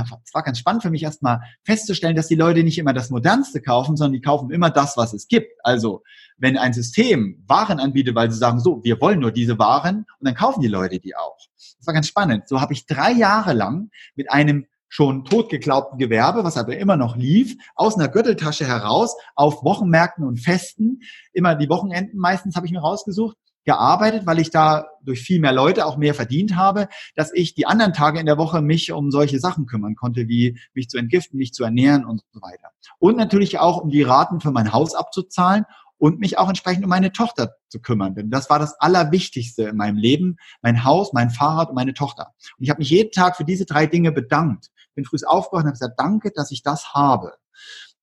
Und 0.00 0.20
es 0.24 0.34
war 0.34 0.42
ganz 0.42 0.58
spannend 0.58 0.82
für 0.82 0.90
mich 0.90 1.02
erstmal 1.02 1.40
festzustellen, 1.64 2.16
dass 2.16 2.28
die 2.28 2.34
Leute 2.34 2.64
nicht 2.64 2.78
immer 2.78 2.92
das 2.92 3.10
Modernste 3.10 3.60
kaufen, 3.60 3.96
sondern 3.96 4.14
die 4.14 4.20
kaufen 4.20 4.50
immer 4.50 4.70
das, 4.70 4.96
was 4.96 5.12
es 5.12 5.28
gibt. 5.28 5.52
Also 5.62 6.02
wenn 6.38 6.56
ein 6.56 6.72
System 6.72 7.42
Waren 7.46 7.78
anbietet, 7.78 8.14
weil 8.14 8.30
sie 8.30 8.38
sagen, 8.38 8.60
so, 8.60 8.82
wir 8.82 9.00
wollen 9.00 9.20
nur 9.20 9.32
diese 9.32 9.58
Waren, 9.58 10.06
und 10.18 10.26
dann 10.26 10.34
kaufen 10.34 10.60
die 10.60 10.68
Leute 10.68 10.98
die 10.98 11.14
auch. 11.14 11.36
Das 11.56 11.86
war 11.86 11.94
ganz 11.94 12.08
spannend. 12.08 12.48
So 12.48 12.60
habe 12.60 12.72
ich 12.72 12.86
drei 12.86 13.12
Jahre 13.12 13.52
lang 13.52 13.90
mit 14.14 14.30
einem 14.30 14.66
schon 14.88 15.24
totgeglaubten 15.24 15.98
Gewerbe, 15.98 16.44
was 16.44 16.58
aber 16.58 16.76
immer 16.76 16.98
noch 16.98 17.16
lief, 17.16 17.56
aus 17.74 17.96
einer 17.96 18.08
Gürteltasche 18.08 18.66
heraus 18.66 19.16
auf 19.34 19.64
Wochenmärkten 19.64 20.22
und 20.22 20.38
Festen, 20.38 21.00
immer 21.32 21.54
die 21.54 21.70
Wochenenden 21.70 22.18
meistens 22.18 22.56
habe 22.56 22.66
ich 22.66 22.72
mir 22.72 22.80
rausgesucht, 22.80 23.36
gearbeitet, 23.64 24.26
weil 24.26 24.38
ich 24.38 24.50
da 24.50 24.86
durch 25.02 25.20
viel 25.20 25.40
mehr 25.40 25.52
Leute 25.52 25.86
auch 25.86 25.96
mehr 25.96 26.14
verdient 26.14 26.56
habe, 26.56 26.88
dass 27.14 27.32
ich 27.32 27.54
die 27.54 27.66
anderen 27.66 27.92
Tage 27.92 28.20
in 28.20 28.26
der 28.26 28.38
Woche 28.38 28.62
mich 28.62 28.92
um 28.92 29.10
solche 29.10 29.38
Sachen 29.38 29.66
kümmern 29.66 29.94
konnte, 29.94 30.28
wie 30.28 30.58
mich 30.74 30.88
zu 30.88 30.98
entgiften, 30.98 31.38
mich 31.38 31.52
zu 31.52 31.64
ernähren 31.64 32.04
und 32.04 32.22
so 32.32 32.40
weiter. 32.40 32.68
Und 32.98 33.16
natürlich 33.16 33.58
auch 33.58 33.78
um 33.78 33.90
die 33.90 34.02
Raten 34.02 34.40
für 34.40 34.50
mein 34.50 34.72
Haus 34.72 34.94
abzuzahlen 34.94 35.64
und 36.02 36.18
mich 36.18 36.36
auch 36.36 36.48
entsprechend 36.48 36.82
um 36.82 36.90
meine 36.90 37.12
Tochter 37.12 37.54
zu 37.68 37.80
kümmern. 37.80 38.16
Denn 38.16 38.28
das 38.28 38.50
war 38.50 38.58
das 38.58 38.74
Allerwichtigste 38.80 39.64
in 39.64 39.76
meinem 39.76 39.96
Leben, 39.96 40.36
mein 40.60 40.82
Haus, 40.82 41.12
mein 41.12 41.30
Fahrrad 41.30 41.68
und 41.68 41.76
meine 41.76 41.94
Tochter. 41.94 42.32
Und 42.58 42.64
ich 42.64 42.70
habe 42.70 42.80
mich 42.80 42.90
jeden 42.90 43.12
Tag 43.12 43.36
für 43.36 43.44
diese 43.44 43.66
drei 43.66 43.86
Dinge 43.86 44.10
bedankt. 44.10 44.66
Bin 44.96 45.04
früh 45.04 45.18
aufgewacht 45.24 45.62
und 45.62 45.68
habe 45.68 45.78
gesagt, 45.78 45.98
danke, 45.98 46.32
dass 46.34 46.50
ich 46.50 46.64
das 46.64 46.92
habe. 46.92 47.34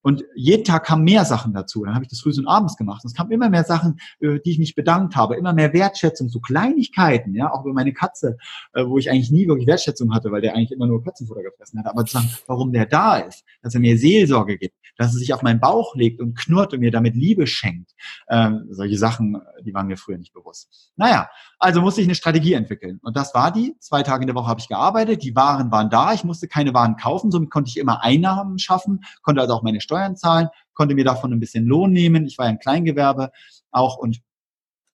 Und 0.01 0.23
jeden 0.35 0.63
Tag 0.63 0.85
kamen 0.85 1.03
mehr 1.03 1.25
Sachen 1.25 1.53
dazu. 1.53 1.83
Dann 1.83 1.93
habe 1.93 2.03
ich 2.03 2.09
das 2.09 2.21
früh 2.21 2.31
und 2.37 2.47
abends 2.47 2.77
gemacht. 2.77 3.03
Und 3.03 3.09
es 3.09 3.15
kamen 3.15 3.31
immer 3.31 3.49
mehr 3.49 3.63
Sachen, 3.63 3.99
die 4.21 4.41
ich 4.43 4.59
mich 4.59 4.75
bedankt 4.75 5.15
habe, 5.15 5.35
immer 5.35 5.53
mehr 5.53 5.73
Wertschätzung, 5.73 6.29
so 6.29 6.39
Kleinigkeiten, 6.39 7.35
ja, 7.35 7.51
auch 7.51 7.65
über 7.65 7.73
meine 7.73 7.93
Katze, 7.93 8.37
äh, 8.73 8.85
wo 8.85 8.97
ich 8.97 9.09
eigentlich 9.09 9.31
nie 9.31 9.47
wirklich 9.47 9.67
Wertschätzung 9.67 10.13
hatte, 10.13 10.31
weil 10.31 10.41
der 10.41 10.55
eigentlich 10.55 10.71
immer 10.71 10.87
nur 10.87 11.03
Katzenfutter 11.03 11.41
gefressen 11.41 11.79
hat. 11.79 11.87
Aber 11.87 12.05
zu 12.05 12.13
sagen, 12.13 12.29
warum 12.47 12.71
der 12.71 12.85
da 12.85 13.17
ist, 13.17 13.43
dass 13.61 13.73
er 13.73 13.81
mir 13.81 13.97
Seelsorge 13.97 14.57
gibt, 14.57 14.75
dass 14.97 15.13
er 15.13 15.19
sich 15.19 15.33
auf 15.33 15.41
meinen 15.41 15.59
Bauch 15.59 15.95
legt 15.95 16.19
und 16.19 16.37
knurrt 16.37 16.73
und 16.73 16.81
mir 16.81 16.91
damit 16.91 17.15
Liebe 17.15 17.47
schenkt. 17.47 17.91
Ähm, 18.29 18.67
solche 18.69 18.97
Sachen, 18.97 19.41
die 19.63 19.73
waren 19.73 19.87
mir 19.87 19.97
früher 19.97 20.17
nicht 20.17 20.33
bewusst. 20.33 20.91
Naja, 20.97 21.29
also 21.57 21.81
musste 21.81 22.01
ich 22.01 22.07
eine 22.07 22.15
Strategie 22.15 22.53
entwickeln. 22.53 22.99
Und 23.01 23.15
das 23.15 23.33
war 23.33 23.51
die. 23.51 23.75
Zwei 23.79 24.03
Tage 24.03 24.23
in 24.23 24.27
der 24.27 24.35
Woche 24.35 24.47
habe 24.47 24.59
ich 24.59 24.67
gearbeitet. 24.67 25.23
Die 25.23 25.35
Waren 25.35 25.71
waren 25.71 25.89
da. 25.89 26.13
Ich 26.13 26.23
musste 26.23 26.47
keine 26.47 26.73
Waren 26.73 26.97
kaufen. 26.97 27.31
Somit 27.31 27.49
konnte 27.49 27.69
ich 27.69 27.77
immer 27.77 28.03
Einnahmen 28.03 28.59
schaffen, 28.59 29.01
konnte 29.21 29.41
also 29.41 29.53
auch 29.53 29.63
meine 29.63 29.81
Steuern 29.89 30.15
zahlen, 30.15 30.49
konnte 30.75 30.93
mir 30.93 31.03
davon 31.03 31.33
ein 31.33 31.39
bisschen 31.39 31.65
Lohn 31.65 31.91
nehmen. 31.91 32.27
Ich 32.27 32.37
war 32.37 32.45
ja 32.45 32.51
ein 32.51 32.59
Kleingewerbe 32.59 33.31
auch 33.71 33.97
und 33.97 34.21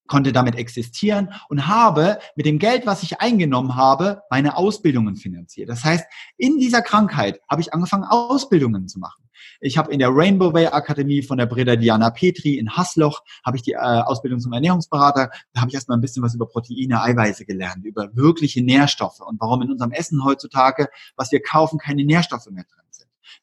konnte 0.08 0.32
damit 0.32 0.56
existieren 0.56 1.34
und 1.50 1.68
habe 1.68 2.20
mit 2.36 2.46
dem 2.46 2.60
Geld, 2.60 2.86
was 2.86 3.04
ich 3.04 3.20
eingenommen 3.20 3.76
habe, 3.76 4.22
meine 4.30 4.56
Ausbildungen 4.56 5.16
finanziert. 5.16 5.68
Das 5.68 5.84
heißt, 5.84 6.06
in 6.38 6.60
dieser 6.60 6.82
Krankheit 6.82 7.42
habe 7.50 7.62
ich 7.62 7.74
angefangen, 7.74 8.04
Ausbildungen 8.04 8.88
zu 8.88 9.00
machen. 9.00 9.24
Ich 9.60 9.78
habe 9.78 9.92
in 9.92 10.00
der 10.00 10.10
Rainbow 10.12 10.54
Way 10.54 10.68
Akademie 10.68 11.22
von 11.22 11.38
der 11.38 11.46
Breda 11.46 11.76
Diana 11.76 12.10
Petri 12.10 12.58
in 12.58 12.76
Hasloch 12.76 13.22
habe 13.44 13.58
ich 13.58 13.64
die 13.64 13.74
äh, 13.74 13.78
Ausbildung 13.78 14.40
zum 14.40 14.54
Ernährungsberater. 14.54 15.30
Da 15.54 15.62
habe 15.62 15.70
ich 15.70 15.76
erstmal 15.76 15.98
ein 15.98 16.02
bisschen 16.02 16.24
was 16.24 16.36
über 16.36 16.48
Proteine, 16.48 17.02
Eiweiße 17.02 17.46
gelernt, 17.46 17.86
über 17.86 18.16
wirkliche 18.16 18.64
Nährstoffe 18.64 19.20
und 19.20 19.40
warum 19.40 19.62
in 19.62 19.72
unserem 19.72 19.92
Essen 19.92 20.24
heutzutage, 20.24 20.88
was 21.16 21.32
wir 21.32 21.42
kaufen, 21.42 21.80
keine 21.80 22.04
Nährstoffe 22.04 22.50
mehr 22.50 22.64
drin 22.64 22.85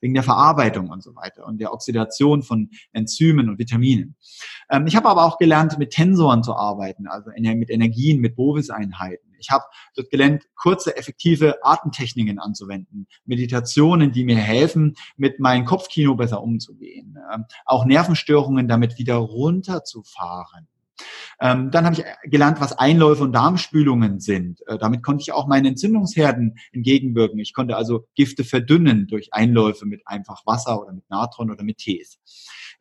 wegen 0.02 0.12
der 0.12 0.22
Verarbeitung 0.22 0.90
und 0.90 1.02
so 1.02 1.14
weiter 1.14 1.46
und 1.46 1.58
der 1.58 1.72
Oxidation 1.72 2.42
von 2.42 2.68
Enzymen 2.92 3.48
und 3.48 3.58
Vitaminen. 3.58 4.16
Ähm, 4.68 4.86
ich 4.86 4.96
habe 4.96 5.08
aber 5.08 5.24
auch 5.24 5.38
gelernt, 5.38 5.78
mit 5.78 5.90
Tensoren 5.90 6.42
zu 6.42 6.54
arbeiten, 6.54 7.06
also 7.06 7.30
mit 7.30 7.70
Energien, 7.70 8.20
mit 8.20 8.36
Bovis-Einheiten. 8.36 9.32
Ich 9.38 9.50
habe 9.50 9.64
dort 9.96 10.10
gelernt, 10.10 10.44
kurze, 10.54 10.96
effektive 10.96 11.56
Atemtechniken 11.64 12.38
anzuwenden, 12.38 13.06
Meditationen, 13.24 14.12
die 14.12 14.24
mir 14.24 14.36
helfen, 14.36 14.94
mit 15.16 15.40
meinem 15.40 15.64
Kopfkino 15.64 16.14
besser 16.14 16.42
umzugehen, 16.42 17.18
ähm, 17.32 17.44
auch 17.64 17.84
Nervenstörungen 17.84 18.68
damit 18.68 18.98
wieder 18.98 19.16
runterzufahren. 19.16 20.68
Ähm, 21.40 21.70
dann 21.70 21.84
habe 21.84 21.96
ich 21.96 22.30
gelernt, 22.30 22.60
was 22.60 22.72
Einläufe 22.78 23.22
und 23.22 23.32
Darmspülungen 23.32 24.20
sind. 24.20 24.66
Äh, 24.66 24.78
damit 24.78 25.02
konnte 25.02 25.22
ich 25.22 25.32
auch 25.32 25.46
meinen 25.46 25.66
Entzündungsherden 25.66 26.56
entgegenwirken. 26.72 27.38
Ich 27.38 27.54
konnte 27.54 27.76
also 27.76 28.06
Gifte 28.14 28.44
verdünnen 28.44 29.06
durch 29.08 29.32
Einläufe 29.32 29.86
mit 29.86 30.02
einfach 30.06 30.46
Wasser 30.46 30.80
oder 30.80 30.92
mit 30.92 31.08
Natron 31.10 31.50
oder 31.50 31.64
mit 31.64 31.78
Tees. 31.78 32.18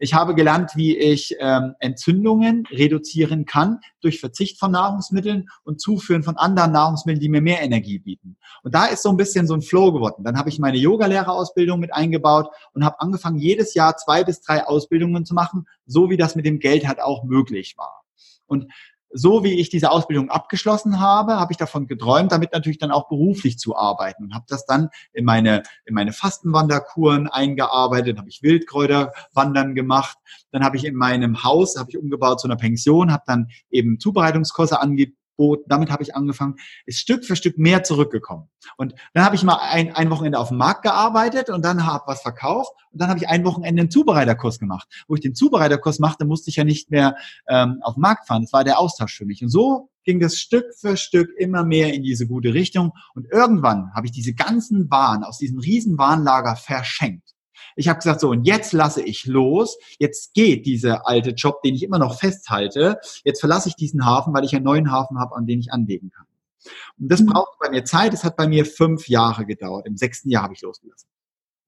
Ich 0.04 0.16
habe 0.16 0.34
gelernt, 0.34 0.72
wie 0.76 0.98
ich 0.98 1.36
ähm, 1.40 1.76
Entzündungen 1.80 2.66
reduzieren 2.72 3.46
kann 3.46 3.80
durch 4.02 4.20
Verzicht 4.20 4.60
von 4.60 4.72
Nahrungsmitteln 4.72 5.48
und 5.64 5.80
Zuführen 5.80 6.24
von 6.24 6.38
anderen 6.38 6.72
Nahrungsmitteln, 6.72 7.20
die 7.20 7.30
mir 7.30 7.42
mehr 7.42 7.62
Energie 7.62 8.00
bieten. 8.00 8.36
Und 8.64 8.74
da 8.74 8.86
ist 8.86 9.04
so 9.04 9.10
ein 9.10 9.18
bisschen 9.18 9.46
so 9.46 9.54
ein 9.54 9.62
Flow 9.62 9.92
geworden. 9.92 10.24
Dann 10.24 10.38
habe 10.40 10.50
ich 10.50 10.58
meine 10.58 10.78
Yogalehrerausbildung 10.78 11.80
mit 11.80 11.94
eingebaut 11.94 12.50
und 12.74 12.84
habe 12.84 13.00
angefangen, 13.00 13.38
jedes 13.38 13.76
Jahr 13.76 13.96
zwei 13.98 14.24
bis 14.24 14.42
drei 14.42 14.66
Ausbildungen 14.66 15.24
zu 15.24 15.36
machen, 15.36 15.68
so 15.86 16.10
wie 16.10 16.18
das 16.18 16.36
mit 16.36 16.46
dem 16.46 16.58
Geld 16.58 16.88
halt 16.88 17.00
auch 17.00 17.24
möglich 17.24 17.76
war. 17.78 18.02
Und 18.52 18.68
so 19.14 19.44
wie 19.44 19.60
ich 19.60 19.70
diese 19.70 19.92
Ausbildung 19.92 20.30
abgeschlossen 20.30 21.00
habe, 21.00 21.40
habe 21.40 21.52
ich 21.52 21.58
davon 21.58 21.88
geträumt, 21.88 22.32
damit 22.32 22.54
natürlich 22.54 22.78
dann 22.78 22.92
auch 22.92 23.08
beruflich 23.08 23.58
zu 23.58 23.76
arbeiten. 23.76 24.24
Und 24.24 24.34
habe 24.34 24.46
das 24.48 24.66
dann 24.66 24.90
in 25.14 25.26
meine 25.26 25.64
in 25.86 25.94
meine 25.94 26.14
Fastenwanderkuren 26.14 27.28
eingearbeitet, 27.28 28.18
habe 28.18 28.30
ich 28.30 28.42
Wildkräuterwandern 28.44 29.76
gemacht, 29.76 30.18
dann 30.52 30.64
habe 30.64 30.78
ich 30.78 30.86
in 30.86 30.96
meinem 30.96 31.44
Haus 31.44 31.78
habe 31.78 31.90
ich 31.90 31.98
umgebaut 31.98 32.40
zu 32.40 32.48
einer 32.48 32.58
Pension, 32.58 33.12
habe 33.12 33.24
dann 33.26 33.48
eben 33.70 34.00
Zubereitungskurse 34.00 34.80
angeboten 34.80 35.21
Boot, 35.42 35.64
damit 35.66 35.90
habe 35.90 36.04
ich 36.04 36.16
angefangen, 36.16 36.58
ist 36.86 37.00
Stück 37.00 37.26
für 37.26 37.36
Stück 37.36 37.58
mehr 37.58 37.82
zurückgekommen. 37.82 38.48
Und 38.78 38.94
dann 39.16 39.26
habe 39.26 39.36
ich 39.36 39.42
mal 39.42 39.58
ein, 39.60 39.96
ein 39.96 40.12
Wochenende 40.12 40.38
auf 40.38 40.50
dem 40.50 40.58
Markt 40.58 40.84
gearbeitet 40.84 41.50
und 41.50 41.66
dann 41.66 41.88
habe 41.88 42.04
was 42.06 42.22
verkauft 42.22 42.72
und 42.92 43.02
dann 43.02 43.10
habe 43.10 43.18
ich 43.18 43.28
ein 43.28 43.44
Wochenende 43.44 43.82
einen 43.82 43.90
Zubereiterkurs 43.90 44.60
gemacht. 44.60 44.88
Wo 45.08 45.16
ich 45.16 45.22
den 45.22 45.34
Zubereiterkurs 45.34 45.98
machte, 45.98 46.26
musste 46.26 46.52
ich 46.52 46.58
ja 46.58 46.64
nicht 46.64 46.92
mehr 46.92 47.16
ähm, 47.50 47.80
auf 47.82 47.96
den 47.96 48.02
Markt 48.02 48.28
fahren. 48.28 48.44
Das 48.44 48.54
war 48.54 48.64
der 48.64 48.78
Austausch 48.78 49.18
für 49.18 49.26
mich. 49.26 49.42
Und 49.42 49.50
so 49.50 49.90
ging 50.04 50.20
das 50.20 50.38
Stück 50.38 50.66
für 50.80 50.96
Stück 50.96 51.32
immer 51.40 51.64
mehr 51.64 51.92
in 51.92 52.04
diese 52.04 52.28
gute 52.28 52.54
Richtung. 52.54 52.92
Und 53.16 53.26
irgendwann 53.32 53.92
habe 53.96 54.06
ich 54.06 54.12
diese 54.12 54.36
ganzen 54.36 54.92
Waren 54.92 55.24
aus 55.24 55.40
diesem 55.40 55.58
riesen 55.58 55.98
Warenlager 55.98 56.56
verschenkt. 56.56 57.31
Ich 57.76 57.88
habe 57.88 57.98
gesagt, 57.98 58.20
so, 58.20 58.30
und 58.30 58.44
jetzt 58.44 58.74
lasse 58.74 59.02
ich 59.02 59.26
los. 59.26 59.78
Jetzt 60.00 60.34
geht 60.34 60.66
dieser 60.66 61.08
alte 61.08 61.32
Job, 61.32 61.62
den 61.62 61.76
ich 61.76 61.84
immer 61.84 62.00
noch 62.00 62.20
festhalte. 62.20 63.00
Jetzt 63.24 63.40
verlasse 63.40 63.70
ich 63.70 63.76
diesen 63.76 64.06
Hafen, 64.06 64.34
weil 64.34 64.44
ich 64.46 64.56
einen 64.56 64.66
neuen 64.66 64.92
Hafen 64.92 65.20
habe, 65.20 65.36
an 65.36 65.46
den 65.46 65.60
ich 65.60 65.72
anlegen 65.72 66.12
kann. 66.12 66.26
Und 67.00 67.12
das 67.12 67.22
mhm. 67.22 67.28
braucht 67.28 67.58
bei 67.60 67.70
mir 67.70 67.84
Zeit. 67.86 68.14
Es 68.14 68.24
hat 68.24 68.36
bei 68.36 68.48
mir 68.48 68.66
fünf 68.66 69.08
Jahre 69.08 69.46
gedauert. 69.46 69.88
Im 69.88 69.98
sechsten 69.98 70.30
Jahr 70.30 70.44
habe 70.44 70.54
ich 70.54 70.62
losgelassen. 70.62 71.10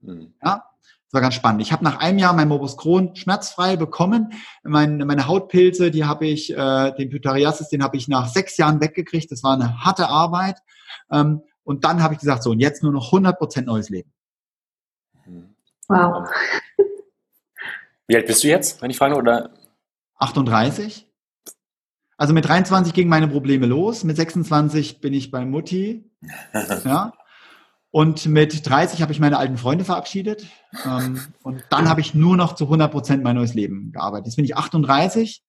Mhm. 0.01 0.33
Ja, 0.43 0.63
das 0.81 1.13
war 1.13 1.21
ganz 1.21 1.35
spannend. 1.35 1.61
Ich 1.61 1.71
habe 1.71 1.83
nach 1.83 1.99
einem 1.99 2.19
Jahr 2.19 2.33
mein 2.33 2.47
Morbus 2.47 2.77
Crohn 2.77 3.15
schmerzfrei 3.15 3.75
bekommen. 3.77 4.33
Meine, 4.63 5.05
meine 5.05 5.27
Hautpilze, 5.27 5.91
die 5.91 6.05
habe 6.05 6.27
ich, 6.27 6.55
äh, 6.55 6.91
den 6.93 7.09
Pythariasis, 7.09 7.69
den 7.69 7.83
habe 7.83 7.97
ich 7.97 8.07
nach 8.07 8.27
sechs 8.27 8.57
Jahren 8.57 8.81
weggekriegt. 8.81 9.31
Das 9.31 9.43
war 9.43 9.53
eine 9.53 9.83
harte 9.83 10.09
Arbeit. 10.09 10.59
Ähm, 11.11 11.41
und 11.63 11.85
dann 11.85 12.03
habe 12.03 12.13
ich 12.13 12.19
gesagt, 12.19 12.43
so, 12.43 12.51
und 12.51 12.59
jetzt 12.59 12.83
nur 12.83 12.91
noch 12.91 13.11
100% 13.11 13.61
neues 13.61 13.89
Leben. 13.89 14.11
Wow. 15.93 16.27
Wie 18.07 18.15
alt 18.15 18.27
bist 18.27 18.43
du 18.43 18.47
jetzt, 18.47 18.81
wenn 18.81 18.89
ich 18.89 18.97
frage, 18.97 19.15
oder? 19.15 19.51
38. 20.17 21.07
Also 22.17 22.33
mit 22.33 22.47
23 22.47 22.93
gingen 22.93 23.09
meine 23.09 23.27
Probleme 23.27 23.65
los. 23.65 24.03
Mit 24.03 24.15
26 24.15 25.01
bin 25.01 25.13
ich 25.13 25.31
bei 25.31 25.45
Mutti. 25.45 26.09
ja. 26.85 27.13
Und 27.91 28.25
mit 28.25 28.67
30 28.67 29.01
habe 29.01 29.11
ich 29.11 29.19
meine 29.19 29.37
alten 29.37 29.57
Freunde 29.57 29.85
verabschiedet. 29.85 30.47
Ähm, 30.83 31.21
und 31.43 31.63
dann 31.69 31.87
habe 31.89 32.01
ich 32.01 32.15
nur 32.15 32.35
noch 32.35 32.55
zu 32.55 32.63
100 32.65 32.91
Prozent 32.91 33.23
mein 33.23 33.35
neues 33.35 33.53
Leben 33.53 33.91
gearbeitet. 33.91 34.27
Jetzt 34.27 34.35
bin 34.35 34.45
ich 34.45 34.57
38. 34.57 35.43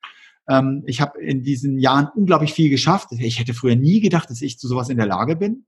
Ähm, 0.51 0.83
ich 0.87 1.01
habe 1.01 1.21
in 1.21 1.43
diesen 1.43 1.79
Jahren 1.79 2.09
unglaublich 2.15 2.53
viel 2.53 2.69
geschafft. 2.69 3.09
Ich 3.13 3.39
hätte 3.39 3.55
früher 3.55 3.77
nie 3.77 4.01
gedacht, 4.01 4.29
dass 4.29 4.43
ich 4.43 4.59
zu 4.59 4.69
sowas 4.69 4.91
in 4.91 4.99
der 4.99 5.07
Lage 5.07 5.37
bin. 5.37 5.65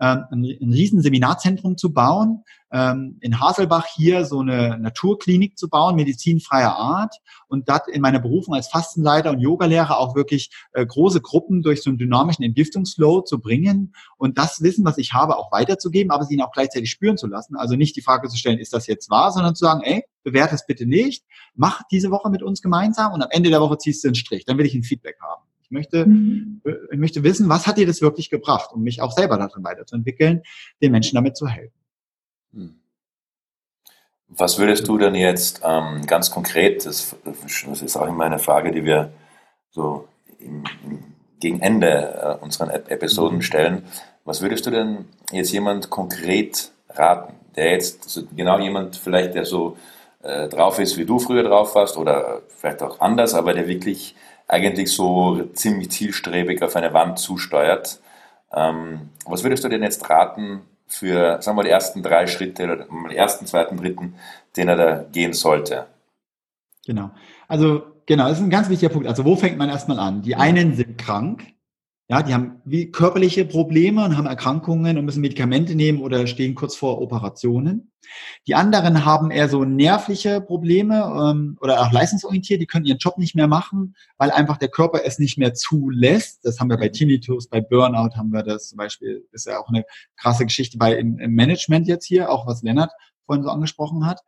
Ähm, 0.00 0.24
ein, 0.30 0.44
ein 0.44 0.72
riesen 0.72 1.02
Seminarzentrum 1.02 1.76
zu 1.76 1.92
bauen, 1.92 2.42
ähm, 2.72 3.18
in 3.20 3.38
Haselbach 3.38 3.86
hier 3.86 4.24
so 4.24 4.40
eine 4.40 4.78
Naturklinik 4.78 5.58
zu 5.58 5.68
bauen, 5.68 5.94
medizinfreier 5.94 6.74
Art 6.74 7.14
und 7.48 7.68
dort 7.68 7.88
in 7.88 8.00
meiner 8.00 8.18
Berufung 8.18 8.54
als 8.54 8.68
Fastenleiter 8.68 9.30
und 9.30 9.40
Yogalehrer 9.40 9.98
auch 9.98 10.16
wirklich 10.16 10.50
äh, 10.72 10.84
große 10.84 11.20
Gruppen 11.20 11.62
durch 11.62 11.82
so 11.82 11.90
einen 11.90 11.98
dynamischen 11.98 12.44
Entgiftungsflow 12.44 13.20
zu 13.20 13.40
bringen 13.40 13.94
und 14.16 14.38
das 14.38 14.62
Wissen, 14.62 14.84
was 14.84 14.98
ich 14.98 15.12
habe, 15.12 15.36
auch 15.36 15.52
weiterzugeben, 15.52 16.10
aber 16.10 16.24
sie 16.24 16.34
ihn 16.34 16.42
auch 16.42 16.52
gleichzeitig 16.52 16.90
spüren 16.90 17.16
zu 17.16 17.26
lassen. 17.26 17.56
Also 17.56 17.76
nicht 17.76 17.94
die 17.94 18.02
Frage 18.02 18.28
zu 18.28 18.36
stellen, 18.36 18.58
ist 18.58 18.72
das 18.72 18.86
jetzt 18.86 19.10
wahr, 19.10 19.32
sondern 19.32 19.54
zu 19.54 19.64
sagen, 19.64 19.82
ey, 19.82 20.04
bewerte 20.24 20.54
es 20.54 20.66
bitte 20.66 20.86
nicht, 20.86 21.24
mach 21.54 21.82
diese 21.90 22.10
Woche 22.10 22.30
mit 22.30 22.42
uns 22.42 22.62
gemeinsam 22.62 23.12
und 23.12 23.22
am 23.22 23.30
Ende 23.30 23.50
der 23.50 23.60
Woche 23.60 23.78
ziehst 23.78 24.02
du 24.02 24.08
einen 24.08 24.14
Strich. 24.14 24.44
Dann 24.46 24.56
will 24.56 24.66
ich 24.66 24.74
ein 24.74 24.82
Feedback 24.82 25.16
haben 25.20 25.42
möchte, 25.72 26.06
mhm. 26.06 26.62
ich 26.90 26.98
möchte 26.98 27.22
wissen, 27.24 27.48
was 27.48 27.66
hat 27.66 27.78
dir 27.78 27.86
das 27.86 28.00
wirklich 28.00 28.30
gebracht, 28.30 28.70
um 28.72 28.82
mich 28.82 29.02
auch 29.02 29.12
selber 29.12 29.36
darin 29.38 29.64
weiterzuentwickeln, 29.64 30.42
den 30.80 30.92
Menschen 30.92 31.16
damit 31.16 31.36
zu 31.36 31.48
helfen. 31.48 31.78
Hm. 32.52 32.74
Was 34.28 34.58
würdest 34.58 34.88
du 34.88 34.96
denn 34.96 35.14
jetzt 35.14 35.60
ähm, 35.62 36.06
ganz 36.06 36.30
konkret, 36.30 36.86
das, 36.86 37.14
das, 37.24 37.82
ist 37.82 37.96
auch 37.96 38.06
immer 38.06 38.24
eine 38.24 38.38
Frage, 38.38 38.72
die 38.72 38.84
wir 38.84 39.12
so 39.70 40.08
im, 40.38 40.64
im, 40.84 41.04
gegen 41.38 41.60
Ende 41.60 42.38
äh, 42.40 42.42
unseren 42.42 42.70
Episoden 42.70 43.38
mhm. 43.38 43.42
stellen, 43.42 43.82
was 44.24 44.40
würdest 44.40 44.64
du 44.64 44.70
denn 44.70 45.06
jetzt 45.32 45.52
jemand 45.52 45.90
konkret 45.90 46.70
raten, 46.88 47.34
der 47.56 47.72
jetzt, 47.72 48.04
also 48.04 48.22
genau 48.34 48.58
jemand 48.58 48.96
vielleicht, 48.96 49.34
der 49.34 49.44
so 49.44 49.76
äh, 50.22 50.48
drauf 50.48 50.78
ist, 50.78 50.96
wie 50.96 51.04
du 51.04 51.18
früher 51.18 51.42
drauf 51.42 51.74
warst 51.74 51.96
oder 51.96 52.42
vielleicht 52.48 52.82
auch 52.82 53.00
anders, 53.00 53.34
aber 53.34 53.52
der 53.52 53.68
wirklich 53.68 54.14
eigentlich 54.48 54.92
so 54.92 55.44
ziemlich 55.54 55.90
zielstrebig 55.90 56.62
auf 56.62 56.76
eine 56.76 56.92
Wand 56.92 57.18
zusteuert. 57.18 58.00
Ähm, 58.52 59.10
was 59.24 59.42
würdest 59.42 59.64
du 59.64 59.68
denn 59.68 59.82
jetzt 59.82 60.08
raten 60.10 60.62
für, 60.86 61.40
sagen 61.40 61.56
wir 61.56 61.62
mal, 61.62 61.64
die 61.64 61.70
ersten 61.70 62.02
drei 62.02 62.26
Schritte 62.26 62.64
oder 62.64 62.86
die 63.08 63.16
ersten, 63.16 63.46
zweiten, 63.46 63.76
dritten, 63.76 64.14
den 64.56 64.68
er 64.68 64.76
da 64.76 65.04
gehen 65.10 65.32
sollte? 65.32 65.86
Genau. 66.84 67.10
Also, 67.48 67.82
genau, 68.06 68.28
das 68.28 68.38
ist 68.38 68.44
ein 68.44 68.50
ganz 68.50 68.68
wichtiger 68.68 68.92
Punkt. 68.92 69.08
Also, 69.08 69.24
wo 69.24 69.36
fängt 69.36 69.56
man 69.58 69.68
erstmal 69.68 69.98
an? 69.98 70.22
Die 70.22 70.36
einen 70.36 70.74
sind 70.74 70.98
krank, 70.98 71.46
ja, 72.08 72.22
die 72.22 72.34
haben 72.34 72.60
wie 72.64 72.90
körperliche 72.90 73.44
Probleme 73.44 74.04
und 74.04 74.16
haben 74.16 74.26
Erkrankungen 74.26 74.98
und 74.98 75.04
müssen 75.04 75.20
Medikamente 75.20 75.74
nehmen 75.74 76.02
oder 76.02 76.26
stehen 76.26 76.54
kurz 76.54 76.76
vor 76.76 77.00
Operationen. 77.00 77.92
Die 78.46 78.54
anderen 78.54 79.04
haben 79.04 79.30
eher 79.30 79.48
so 79.48 79.64
nervliche 79.64 80.40
Probleme 80.40 80.96
ähm, 81.30 81.56
oder 81.60 81.80
auch 81.80 81.92
leistungsorientiert, 81.92 82.60
die 82.60 82.66
können 82.66 82.84
ihren 82.84 82.98
Job 82.98 83.16
nicht 83.16 83.34
mehr 83.34 83.46
machen, 83.46 83.94
weil 84.18 84.30
einfach 84.30 84.58
der 84.58 84.68
Körper 84.68 85.00
es 85.04 85.18
nicht 85.18 85.38
mehr 85.38 85.54
zulässt. 85.54 86.44
Das 86.44 86.60
haben 86.60 86.68
wir 86.68 86.76
bei 86.76 86.88
Tinnitus, 86.88 87.48
bei 87.48 87.60
Burnout 87.60 88.16
haben 88.16 88.30
wir 88.30 88.42
das 88.42 88.68
zum 88.68 88.76
Beispiel, 88.76 89.26
ist 89.32 89.46
ja 89.46 89.58
auch 89.58 89.68
eine 89.68 89.84
krasse 90.16 90.44
Geschichte 90.44 90.76
bei 90.78 90.94
im, 90.96 91.18
im 91.18 91.32
Management 91.32 91.86
jetzt 91.86 92.04
hier, 92.04 92.30
auch 92.30 92.46
was 92.46 92.62
Lennart 92.62 92.90
vorhin 93.24 93.44
so 93.44 93.50
angesprochen 93.50 94.04
hat. 94.04 94.20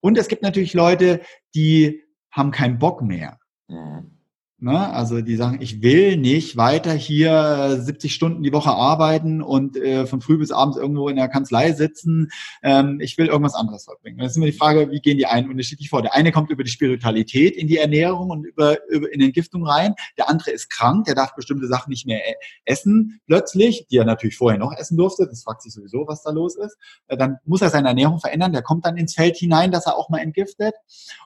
Und 0.00 0.16
es 0.16 0.28
gibt 0.28 0.42
natürlich 0.42 0.72
Leute, 0.72 1.20
die 1.54 2.02
haben 2.30 2.50
keinen 2.50 2.78
Bock 2.78 3.02
mehr. 3.02 3.38
Mhm. 3.68 4.15
Ne? 4.58 4.90
Also 4.90 5.20
die 5.20 5.36
sagen, 5.36 5.58
ich 5.60 5.82
will 5.82 6.16
nicht 6.16 6.56
weiter 6.56 6.94
hier 6.94 7.76
70 7.78 8.14
Stunden 8.14 8.42
die 8.42 8.54
Woche 8.54 8.70
arbeiten 8.70 9.42
und 9.42 9.76
äh, 9.76 10.06
von 10.06 10.22
früh 10.22 10.38
bis 10.38 10.50
abends 10.50 10.78
irgendwo 10.78 11.10
in 11.10 11.16
der 11.16 11.28
Kanzlei 11.28 11.72
sitzen. 11.72 12.30
Ähm, 12.62 12.98
ich 13.02 13.18
will 13.18 13.26
irgendwas 13.26 13.54
anderes 13.54 13.84
verbringen. 13.84 14.16
Das 14.16 14.30
ist 14.30 14.38
immer 14.38 14.46
die 14.46 14.52
Frage, 14.52 14.90
wie 14.90 15.00
gehen 15.00 15.18
die 15.18 15.26
einen 15.26 15.50
unterschiedlich 15.50 15.90
vor? 15.90 16.00
Der 16.00 16.14
eine 16.14 16.32
kommt 16.32 16.50
über 16.50 16.64
die 16.64 16.70
Spiritualität 16.70 17.54
in 17.54 17.68
die 17.68 17.76
Ernährung 17.76 18.30
und 18.30 18.46
über, 18.46 18.78
über 18.88 19.12
in 19.12 19.20
Entgiftung 19.20 19.66
rein. 19.66 19.94
Der 20.16 20.30
andere 20.30 20.52
ist 20.52 20.70
krank, 20.70 21.04
der 21.04 21.14
darf 21.14 21.34
bestimmte 21.34 21.66
Sachen 21.66 21.90
nicht 21.90 22.06
mehr 22.06 22.26
e-, 22.26 22.36
essen 22.64 23.20
plötzlich, 23.26 23.86
die 23.90 23.98
er 23.98 24.06
natürlich 24.06 24.38
vorher 24.38 24.58
noch 24.58 24.72
essen 24.72 24.96
durfte. 24.96 25.26
Das 25.26 25.42
fragt 25.42 25.60
sich 25.60 25.74
sowieso, 25.74 26.06
was 26.08 26.22
da 26.22 26.30
los 26.30 26.56
ist. 26.56 26.78
Äh, 27.08 27.18
dann 27.18 27.36
muss 27.44 27.60
er 27.60 27.68
seine 27.68 27.88
Ernährung 27.88 28.20
verändern. 28.20 28.54
Der 28.54 28.62
kommt 28.62 28.86
dann 28.86 28.96
ins 28.96 29.12
Feld 29.12 29.36
hinein, 29.36 29.70
dass 29.70 29.84
er 29.84 29.98
auch 29.98 30.08
mal 30.08 30.20
entgiftet. 30.20 30.74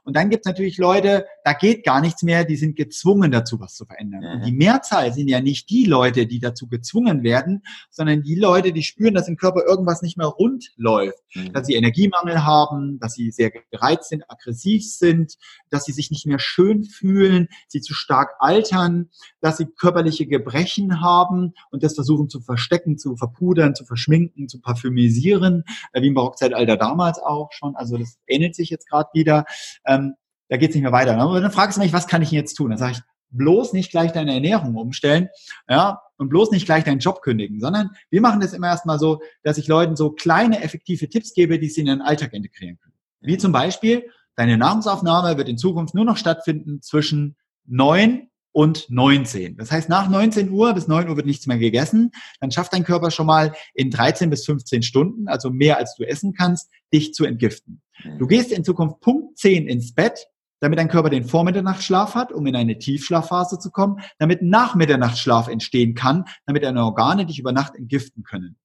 Und 0.02 0.16
dann 0.16 0.30
gibt 0.30 0.46
es 0.46 0.48
natürlich 0.48 0.78
Leute, 0.78 1.26
da 1.44 1.52
geht 1.52 1.84
gar 1.84 2.00
nichts 2.00 2.24
mehr, 2.24 2.44
die 2.44 2.56
sind 2.56 2.74
gezwungen, 2.74 3.19
gezwungen 3.20 3.30
dazu, 3.30 3.60
was 3.60 3.74
zu 3.74 3.84
verändern. 3.84 4.20
Mhm. 4.22 4.30
Und 4.32 4.46
die 4.46 4.52
Mehrzahl 4.52 5.12
sind 5.12 5.28
ja 5.28 5.40
nicht 5.40 5.68
die 5.70 5.84
Leute, 5.84 6.26
die 6.26 6.40
dazu 6.40 6.68
gezwungen 6.68 7.22
werden, 7.22 7.62
sondern 7.90 8.22
die 8.22 8.34
Leute, 8.34 8.72
die 8.72 8.82
spüren, 8.82 9.14
dass 9.14 9.28
im 9.28 9.36
Körper 9.36 9.64
irgendwas 9.66 10.02
nicht 10.02 10.16
mehr 10.16 10.26
rund 10.26 10.70
läuft, 10.76 11.18
mhm. 11.34 11.52
dass 11.52 11.66
sie 11.66 11.74
Energiemangel 11.74 12.44
haben, 12.44 12.98
dass 13.00 13.14
sie 13.14 13.30
sehr 13.30 13.50
gereizt 13.50 14.08
sind, 14.08 14.24
aggressiv 14.28 14.84
sind, 14.84 15.34
dass 15.70 15.84
sie 15.84 15.92
sich 15.92 16.10
nicht 16.10 16.26
mehr 16.26 16.38
schön 16.38 16.84
fühlen, 16.84 17.48
sie 17.68 17.80
zu 17.80 17.94
stark 17.94 18.34
altern, 18.38 19.10
dass 19.40 19.58
sie 19.58 19.66
körperliche 19.66 20.26
Gebrechen 20.26 21.00
haben 21.00 21.52
und 21.70 21.82
das 21.82 21.94
versuchen 21.94 22.28
zu 22.28 22.40
verstecken, 22.40 22.98
zu 22.98 23.16
verpudern, 23.16 23.74
zu 23.74 23.84
verschminken, 23.84 24.48
zu 24.48 24.60
parfümisieren, 24.60 25.64
äh, 25.92 26.02
wie 26.02 26.08
im 26.08 26.14
Barockzeitalter 26.14 26.76
damals 26.76 27.18
auch 27.18 27.52
schon. 27.52 27.76
Also 27.76 27.96
das 27.96 28.18
ähnelt 28.26 28.54
sich 28.54 28.70
jetzt 28.70 28.88
gerade 28.88 29.08
wieder. 29.12 29.44
Ähm, 29.86 30.14
da 30.50 30.56
geht 30.56 30.70
es 30.70 30.74
nicht 30.74 30.82
mehr 30.82 30.92
weiter. 30.92 31.16
Aber 31.16 31.40
dann 31.40 31.52
fragst 31.52 31.78
du 31.78 31.80
mich, 31.80 31.92
was 31.92 32.08
kann 32.08 32.22
ich 32.22 32.32
jetzt 32.32 32.54
tun? 32.54 32.70
Dann 32.70 32.78
sage 32.78 32.92
ich, 32.92 33.00
bloß 33.30 33.72
nicht 33.72 33.90
gleich 33.90 34.12
deine 34.12 34.34
Ernährung 34.34 34.76
umstellen, 34.76 35.28
ja, 35.68 36.00
und 36.16 36.28
bloß 36.28 36.50
nicht 36.50 36.66
gleich 36.66 36.84
deinen 36.84 36.98
Job 36.98 37.22
kündigen, 37.22 37.60
sondern 37.60 37.90
wir 38.10 38.20
machen 38.20 38.40
das 38.40 38.52
immer 38.52 38.68
erstmal 38.68 38.98
so, 38.98 39.20
dass 39.42 39.58
ich 39.58 39.68
Leuten 39.68 39.96
so 39.96 40.10
kleine, 40.10 40.62
effektive 40.62 41.08
Tipps 41.08 41.32
gebe, 41.32 41.58
die 41.58 41.68
sie 41.68 41.80
in 41.80 41.86
den 41.86 42.02
Alltag 42.02 42.34
integrieren 42.34 42.78
können. 42.78 42.94
Wie 43.20 43.38
zum 43.38 43.52
Beispiel, 43.52 44.04
deine 44.36 44.58
Nahrungsaufnahme 44.58 45.36
wird 45.38 45.48
in 45.48 45.58
Zukunft 45.58 45.94
nur 45.94 46.04
noch 46.04 46.16
stattfinden 46.16 46.82
zwischen 46.82 47.36
9 47.66 48.28
und 48.52 48.90
19. 48.90 49.56
Das 49.56 49.70
heißt, 49.70 49.88
nach 49.88 50.08
19 50.08 50.50
Uhr 50.50 50.74
bis 50.74 50.88
9 50.88 51.08
Uhr 51.08 51.16
wird 51.16 51.26
nichts 51.26 51.46
mehr 51.46 51.58
gegessen. 51.58 52.10
Dann 52.40 52.50
schafft 52.50 52.72
dein 52.72 52.84
Körper 52.84 53.10
schon 53.10 53.26
mal 53.26 53.54
in 53.74 53.90
13 53.90 54.28
bis 54.28 54.44
15 54.44 54.82
Stunden, 54.82 55.28
also 55.28 55.50
mehr 55.50 55.78
als 55.78 55.94
du 55.94 56.04
essen 56.04 56.34
kannst, 56.34 56.70
dich 56.92 57.14
zu 57.14 57.24
entgiften. 57.24 57.80
Du 58.18 58.26
gehst 58.26 58.50
in 58.50 58.64
Zukunft 58.64 59.00
Punkt 59.00 59.38
10 59.38 59.68
ins 59.68 59.94
Bett 59.94 60.26
damit 60.60 60.78
dein 60.78 60.88
Körper 60.88 61.10
den 61.10 61.24
Vormitternachtsschlaf 61.24 62.14
hat, 62.14 62.32
um 62.32 62.46
in 62.46 62.56
eine 62.56 62.78
Tiefschlafphase 62.78 63.58
zu 63.58 63.70
kommen, 63.70 64.00
damit 64.18 64.42
nach 64.42 64.74
Mitternachtsschlaf 64.74 65.48
entstehen 65.48 65.94
kann, 65.94 66.24
damit 66.46 66.62
deine 66.62 66.84
Organe 66.84 67.26
dich 67.26 67.38
über 67.38 67.52
Nacht 67.52 67.74
entgiften 67.74 68.22
können. 68.22 68.56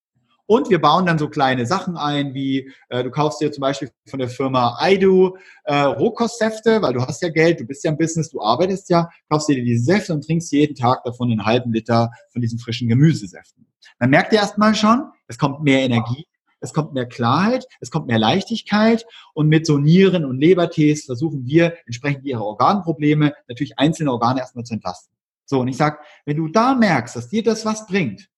Und 0.47 0.69
wir 0.69 0.79
bauen 0.79 1.07
dann 1.07 1.17
so 1.17 1.27
kleine 1.27 1.65
Sachen 1.65 1.97
ein, 1.97 2.35
wie 2.35 2.71
äh, 2.89 3.03
du 3.03 3.09
kaufst 3.09 3.41
dir 3.41 3.51
zum 3.51 3.61
Beispiel 3.61 3.89
von 4.07 4.19
der 4.19 4.29
Firma 4.29 4.77
Aidu 4.79 5.35
äh, 5.63 5.75
Rohkostsäfte, 5.75 6.83
weil 6.83 6.93
du 6.93 7.01
hast 7.01 7.23
ja 7.23 7.29
Geld, 7.29 7.59
du 7.59 7.65
bist 7.65 7.83
ja 7.83 7.91
im 7.91 7.97
Business, 7.97 8.29
du 8.29 8.41
arbeitest 8.41 8.89
ja, 8.89 9.09
kaufst 9.27 9.49
dir 9.49 9.55
diese 9.55 9.83
Säfte 9.83 10.13
und 10.13 10.23
trinkst 10.23 10.51
jeden 10.51 10.75
Tag 10.75 11.03
davon 11.03 11.31
einen 11.31 11.45
halben 11.45 11.73
Liter 11.73 12.11
von 12.31 12.41
diesen 12.41 12.59
frischen 12.59 12.87
Gemüsesäften. 12.87 13.65
Dann 13.97 14.11
merkt 14.11 14.33
ihr 14.33 14.39
erstmal 14.39 14.75
schon, 14.75 15.09
es 15.27 15.39
kommt 15.39 15.63
mehr 15.63 15.79
Energie, 15.79 16.27
es 16.59 16.73
kommt 16.73 16.93
mehr 16.93 17.05
Klarheit, 17.05 17.65
es 17.79 17.91
kommt 17.91 18.07
mehr 18.07 18.19
Leichtigkeit 18.19 19.05
und 19.33 19.47
mit 19.47 19.65
so 19.65 19.77
Nieren- 19.77 20.25
und 20.25 20.39
Lebertees 20.39 21.05
versuchen 21.05 21.45
wir 21.45 21.75
entsprechend 21.85 22.25
ihre 22.25 22.43
Organprobleme, 22.43 23.33
natürlich 23.47 23.77
einzelne 23.77 24.11
Organe 24.11 24.39
erstmal 24.39 24.63
zu 24.63 24.73
entlasten. 24.73 25.15
So, 25.45 25.61
und 25.61 25.67
ich 25.67 25.77
sag, 25.77 26.03
wenn 26.25 26.37
du 26.37 26.47
da 26.47 26.73
merkst, 26.73 27.15
dass 27.15 27.29
dir 27.29 27.43
das 27.43 27.65
was 27.65 27.85
bringt, 27.85 28.29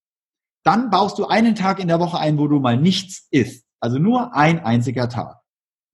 dann 0.64 0.90
baust 0.90 1.18
du 1.18 1.26
einen 1.26 1.56
Tag 1.56 1.80
in 1.80 1.88
der 1.88 2.00
Woche 2.00 2.20
ein, 2.20 2.38
wo 2.38 2.48
du 2.48 2.60
mal 2.60 2.78
nichts 2.78 3.28
isst. 3.32 3.66
Also 3.80 4.00
nur 4.00 4.36
ein 4.36 4.60
einziger 4.60 5.08
Tag. 5.08 5.38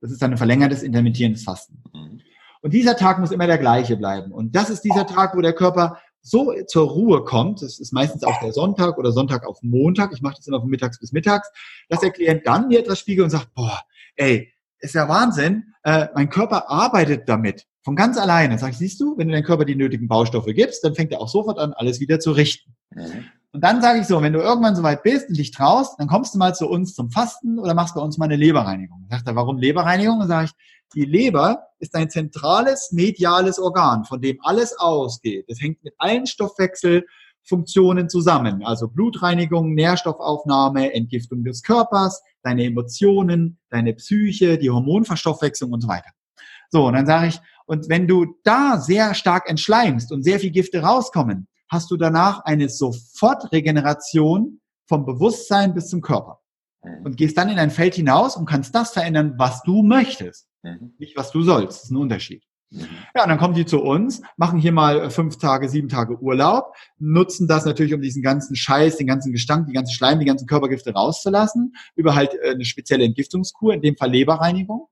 Das 0.01 0.11
ist 0.11 0.21
dann 0.21 0.32
ein 0.32 0.38
verlängertes 0.38 0.84
intermittierendes 0.84 1.43
Fasten. 1.43 1.84
Mhm. 1.93 2.21
Und 2.61 2.74
dieser 2.74 2.95
Tag 2.95 3.19
muss 3.19 3.32
immer 3.32 3.45
der 3.45 3.57
gleiche 3.57 3.97
bleiben. 3.97 4.32
Und 4.32 4.55
das 4.55 4.69
ist 4.69 4.82
dieser 4.82 5.05
Tag, 5.05 5.36
wo 5.36 5.41
der 5.41 5.53
Körper 5.53 5.99
so 6.24 6.53
zur 6.67 6.89
Ruhe 6.89 7.24
kommt, 7.26 7.61
das 7.61 7.80
ist 7.80 7.91
meistens 7.91 8.24
auch 8.24 8.39
der 8.39 8.53
Sonntag 8.53 8.97
oder 8.97 9.11
Sonntag 9.11 9.45
auf 9.45 9.61
Montag, 9.61 10.11
ich 10.13 10.21
mache 10.21 10.38
das 10.38 10.47
immer 10.47 10.61
von 10.61 10.69
mittags 10.69 10.99
bis 10.99 11.11
mittags, 11.11 11.51
dass 11.89 11.99
der 11.99 12.11
Klient 12.11 12.47
dann 12.47 12.69
mir 12.69 12.80
etwas 12.80 12.99
spiegelt 12.99 13.26
und 13.26 13.30
sagt, 13.30 13.53
boah, 13.53 13.82
ey, 14.15 14.51
ist 14.80 14.95
ja 14.95 15.07
Wahnsinn, 15.07 15.74
äh, 15.84 16.07
mein 16.15 16.30
Körper 16.30 16.69
arbeitet 16.69 17.28
damit, 17.28 17.67
von 17.84 17.95
ganz 17.95 18.17
alleine. 18.17 18.57
Sag 18.57 18.71
ich, 18.71 18.78
siehst 18.78 18.99
du, 19.01 19.17
wenn 19.17 19.28
du 19.28 19.34
deinem 19.34 19.43
Körper 19.43 19.65
die 19.65 19.76
nötigen 19.76 20.07
Baustoffe 20.07 20.53
gibst, 20.53 20.84
dann 20.84 20.95
fängt 20.95 21.11
er 21.11 21.19
auch 21.19 21.28
sofort 21.28 21.59
an, 21.59 21.74
alles 21.74 21.99
wieder 21.99 22.19
zu 22.19 22.32
richten. 22.32 22.74
Mhm. 22.91 23.26
Und 23.53 23.63
dann 23.63 23.83
sage 23.83 23.99
ich 23.99 24.07
so, 24.07 24.19
wenn 24.23 24.33
du 24.33 24.39
irgendwann 24.39 24.75
soweit 24.75 25.03
bist 25.03 25.29
und 25.29 25.37
dich 25.37 25.51
traust, 25.51 25.99
dann 25.99 26.07
kommst 26.07 26.33
du 26.33 26.39
mal 26.39 26.55
zu 26.55 26.67
uns 26.67 26.95
zum 26.95 27.11
Fasten 27.11 27.59
oder 27.59 27.75
machst 27.75 27.93
bei 27.93 28.01
uns 28.01 28.17
mal 28.17 28.25
eine 28.25 28.35
Leberreinigung. 28.35 29.05
Sagt 29.11 29.27
er, 29.27 29.35
warum 29.35 29.59
Leberreinigung? 29.59 30.17
Dann 30.19 30.27
sage 30.27 30.45
ich, 30.45 30.51
die 30.95 31.05
Leber 31.05 31.67
ist 31.77 31.93
ein 31.93 32.09
zentrales 32.09 32.91
mediales 32.91 33.59
Organ, 33.59 34.05
von 34.05 34.21
dem 34.21 34.39
alles 34.41 34.75
ausgeht. 34.79 35.45
Das 35.49 35.61
hängt 35.61 35.83
mit 35.83 35.93
allen 35.99 36.25
Stoffwechselfunktionen 36.25 38.09
zusammen. 38.09 38.63
Also 38.65 38.87
Blutreinigung, 38.87 39.75
Nährstoffaufnahme, 39.75 40.91
Entgiftung 40.91 41.43
des 41.43 41.61
Körpers, 41.61 42.23
deine 42.41 42.63
Emotionen, 42.63 43.59
deine 43.69 43.93
Psyche, 43.93 44.57
die 44.57 44.71
Hormonverstoffwechslung 44.71 45.71
und 45.71 45.81
so 45.81 45.87
weiter. 45.87 46.09
So, 46.71 46.87
und 46.87 46.93
dann 46.93 47.05
sage 47.05 47.27
ich, 47.27 47.39
und 47.67 47.87
wenn 47.87 48.07
du 48.07 48.35
da 48.43 48.79
sehr 48.79 49.13
stark 49.13 49.47
entschleimst 49.47 50.11
und 50.11 50.23
sehr 50.23 50.39
viel 50.39 50.49
Gifte 50.49 50.81
rauskommen, 50.81 51.47
hast 51.70 51.91
du 51.91 51.97
danach 51.97 52.43
eine 52.45 52.70
Sofortregeneration 52.70 54.59
vom 54.88 55.05
Bewusstsein 55.05 55.74
bis 55.74 55.88
zum 55.88 56.01
Körper. 56.01 56.39
Mhm. 56.84 57.05
Und 57.05 57.18
gehst 57.18 57.38
dann 57.38 57.49
in 57.49 57.59
ein 57.59 57.72
Feld 57.72 57.95
hinaus 57.95 58.36
und 58.36 58.45
kannst 58.45 58.76
das 58.76 58.91
verändern, 58.91 59.36
was 59.38 59.61
du 59.64 59.84
möchtest. 59.84 60.47
Mhm. 60.61 60.93
Nicht, 60.97 61.18
was 61.18 61.32
du 61.32 61.41
sollst. 61.41 61.80
Das 61.80 61.84
ist 61.86 61.91
ein 61.91 61.97
Unterschied. 61.97 62.43
Ja, 63.16 63.24
und 63.24 63.30
dann 63.30 63.38
kommen 63.38 63.53
die 63.53 63.66
zu 63.66 63.82
uns, 63.82 64.22
machen 64.36 64.59
hier 64.59 64.72
mal 64.72 65.11
fünf 65.11 65.38
Tage, 65.38 65.70
sieben 65.70 65.89
Tage 65.89 66.20
Urlaub, 66.20 66.74
nutzen 66.97 67.47
das 67.47 67.66
natürlich, 67.66 67.93
um 67.93 68.01
diesen 68.01 68.24
ganzen 68.24 68.55
Scheiß, 68.55 68.97
den 68.97 69.05
ganzen 69.05 69.32
Gestank, 69.32 69.68
die 69.68 69.74
ganzen 69.74 69.93
Schleim, 69.93 70.20
die 70.20 70.26
ganzen 70.26 70.47
Körpergifte 70.47 70.91
rauszulassen, 70.91 71.76
über 71.95 72.16
halt 72.16 72.34
äh, 72.41 72.51
eine 72.51 72.66
spezielle 72.66 73.05
Entgiftungskur, 73.05 73.76
in 73.76 73.82
dem 73.82 73.95
Fall 73.95 74.11
Leberreinigung. 74.11 74.88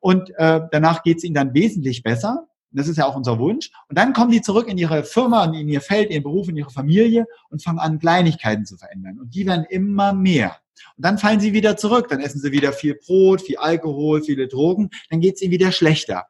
Und 0.00 0.30
äh, 0.36 0.60
danach 0.70 1.02
geht 1.02 1.18
es 1.18 1.24
ihnen 1.24 1.34
dann 1.34 1.54
wesentlich 1.54 2.02
besser. 2.02 2.48
Das 2.72 2.88
ist 2.88 2.96
ja 2.96 3.06
auch 3.06 3.16
unser 3.16 3.38
Wunsch. 3.38 3.70
Und 3.88 3.98
dann 3.98 4.12
kommen 4.12 4.30
die 4.30 4.40
zurück 4.40 4.68
in 4.68 4.78
ihre 4.78 5.04
Firma, 5.04 5.44
in 5.44 5.68
ihr 5.68 5.80
Feld, 5.80 6.06
in 6.06 6.14
ihren 6.14 6.22
Beruf, 6.22 6.48
in 6.48 6.56
ihre 6.56 6.70
Familie 6.70 7.26
und 7.50 7.62
fangen 7.62 7.78
an, 7.78 7.98
Kleinigkeiten 7.98 8.64
zu 8.64 8.76
verändern. 8.76 9.18
Und 9.18 9.34
die 9.34 9.46
werden 9.46 9.66
immer 9.68 10.12
mehr. 10.12 10.56
Und 10.96 11.04
dann 11.04 11.18
fallen 11.18 11.40
sie 11.40 11.52
wieder 11.52 11.76
zurück. 11.76 12.08
Dann 12.08 12.20
essen 12.20 12.40
sie 12.40 12.52
wieder 12.52 12.72
viel 12.72 12.94
Brot, 12.94 13.42
viel 13.42 13.58
Alkohol, 13.58 14.22
viele 14.22 14.48
Drogen. 14.48 14.90
Dann 15.10 15.20
geht 15.20 15.36
es 15.36 15.42
ihnen 15.42 15.52
wieder 15.52 15.72
schlechter. 15.72 16.26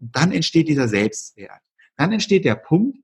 Und 0.00 0.14
dann 0.14 0.32
entsteht 0.32 0.68
dieser 0.68 0.88
Selbstwert. 0.88 1.60
Dann 1.96 2.12
entsteht 2.12 2.44
der 2.44 2.54
Punkt, 2.54 2.98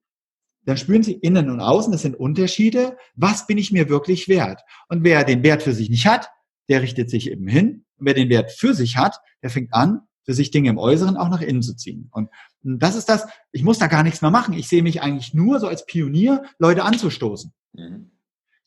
dann 0.66 0.76
spüren 0.76 1.02
sie 1.02 1.12
innen 1.12 1.48
und 1.48 1.60
außen, 1.60 1.92
das 1.92 2.02
sind 2.02 2.16
Unterschiede. 2.16 2.96
Was 3.14 3.46
bin 3.46 3.56
ich 3.56 3.70
mir 3.70 3.88
wirklich 3.88 4.26
wert? 4.26 4.62
Und 4.88 5.04
wer 5.04 5.22
den 5.22 5.42
Wert 5.42 5.62
für 5.62 5.72
sich 5.72 5.90
nicht 5.90 6.06
hat, 6.06 6.28
der 6.68 6.82
richtet 6.82 7.08
sich 7.08 7.30
eben 7.30 7.46
hin. 7.46 7.84
Und 7.98 8.06
wer 8.06 8.14
den 8.14 8.28
Wert 8.28 8.50
für 8.50 8.74
sich 8.74 8.96
hat, 8.96 9.20
der 9.42 9.50
fängt 9.50 9.72
an, 9.72 10.00
für 10.24 10.34
sich 10.34 10.50
Dinge 10.50 10.68
im 10.68 10.78
Äußeren 10.78 11.16
auch 11.16 11.28
nach 11.28 11.40
innen 11.40 11.62
zu 11.62 11.76
ziehen. 11.76 12.08
Und 12.10 12.30
das 12.66 12.96
ist 12.96 13.08
das, 13.08 13.26
ich 13.52 13.62
muss 13.62 13.78
da 13.78 13.86
gar 13.86 14.02
nichts 14.02 14.22
mehr 14.22 14.30
machen. 14.30 14.54
Ich 14.54 14.68
sehe 14.68 14.82
mich 14.82 15.00
eigentlich 15.00 15.34
nur 15.34 15.60
so 15.60 15.68
als 15.68 15.86
Pionier, 15.86 16.42
Leute 16.58 16.84
anzustoßen. 16.84 17.52
Mhm. 17.72 18.10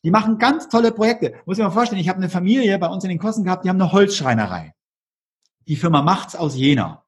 Die 0.02 0.10
machen 0.10 0.38
ganz 0.38 0.68
tolle 0.68 0.92
Projekte. 0.92 1.34
Muss 1.44 1.58
ich 1.58 1.64
mir 1.64 1.70
vorstellen, 1.70 2.00
ich 2.00 2.08
habe 2.08 2.18
eine 2.18 2.30
Familie 2.30 2.78
bei 2.78 2.86
uns 2.88 3.04
in 3.04 3.10
den 3.10 3.18
Kosten 3.18 3.44
gehabt, 3.44 3.64
die 3.64 3.68
haben 3.68 3.80
eine 3.80 3.92
Holzschreinerei. 3.92 4.72
Die 5.68 5.76
Firma 5.76 6.02
macht's 6.02 6.34
aus 6.34 6.56
Jena. 6.56 7.04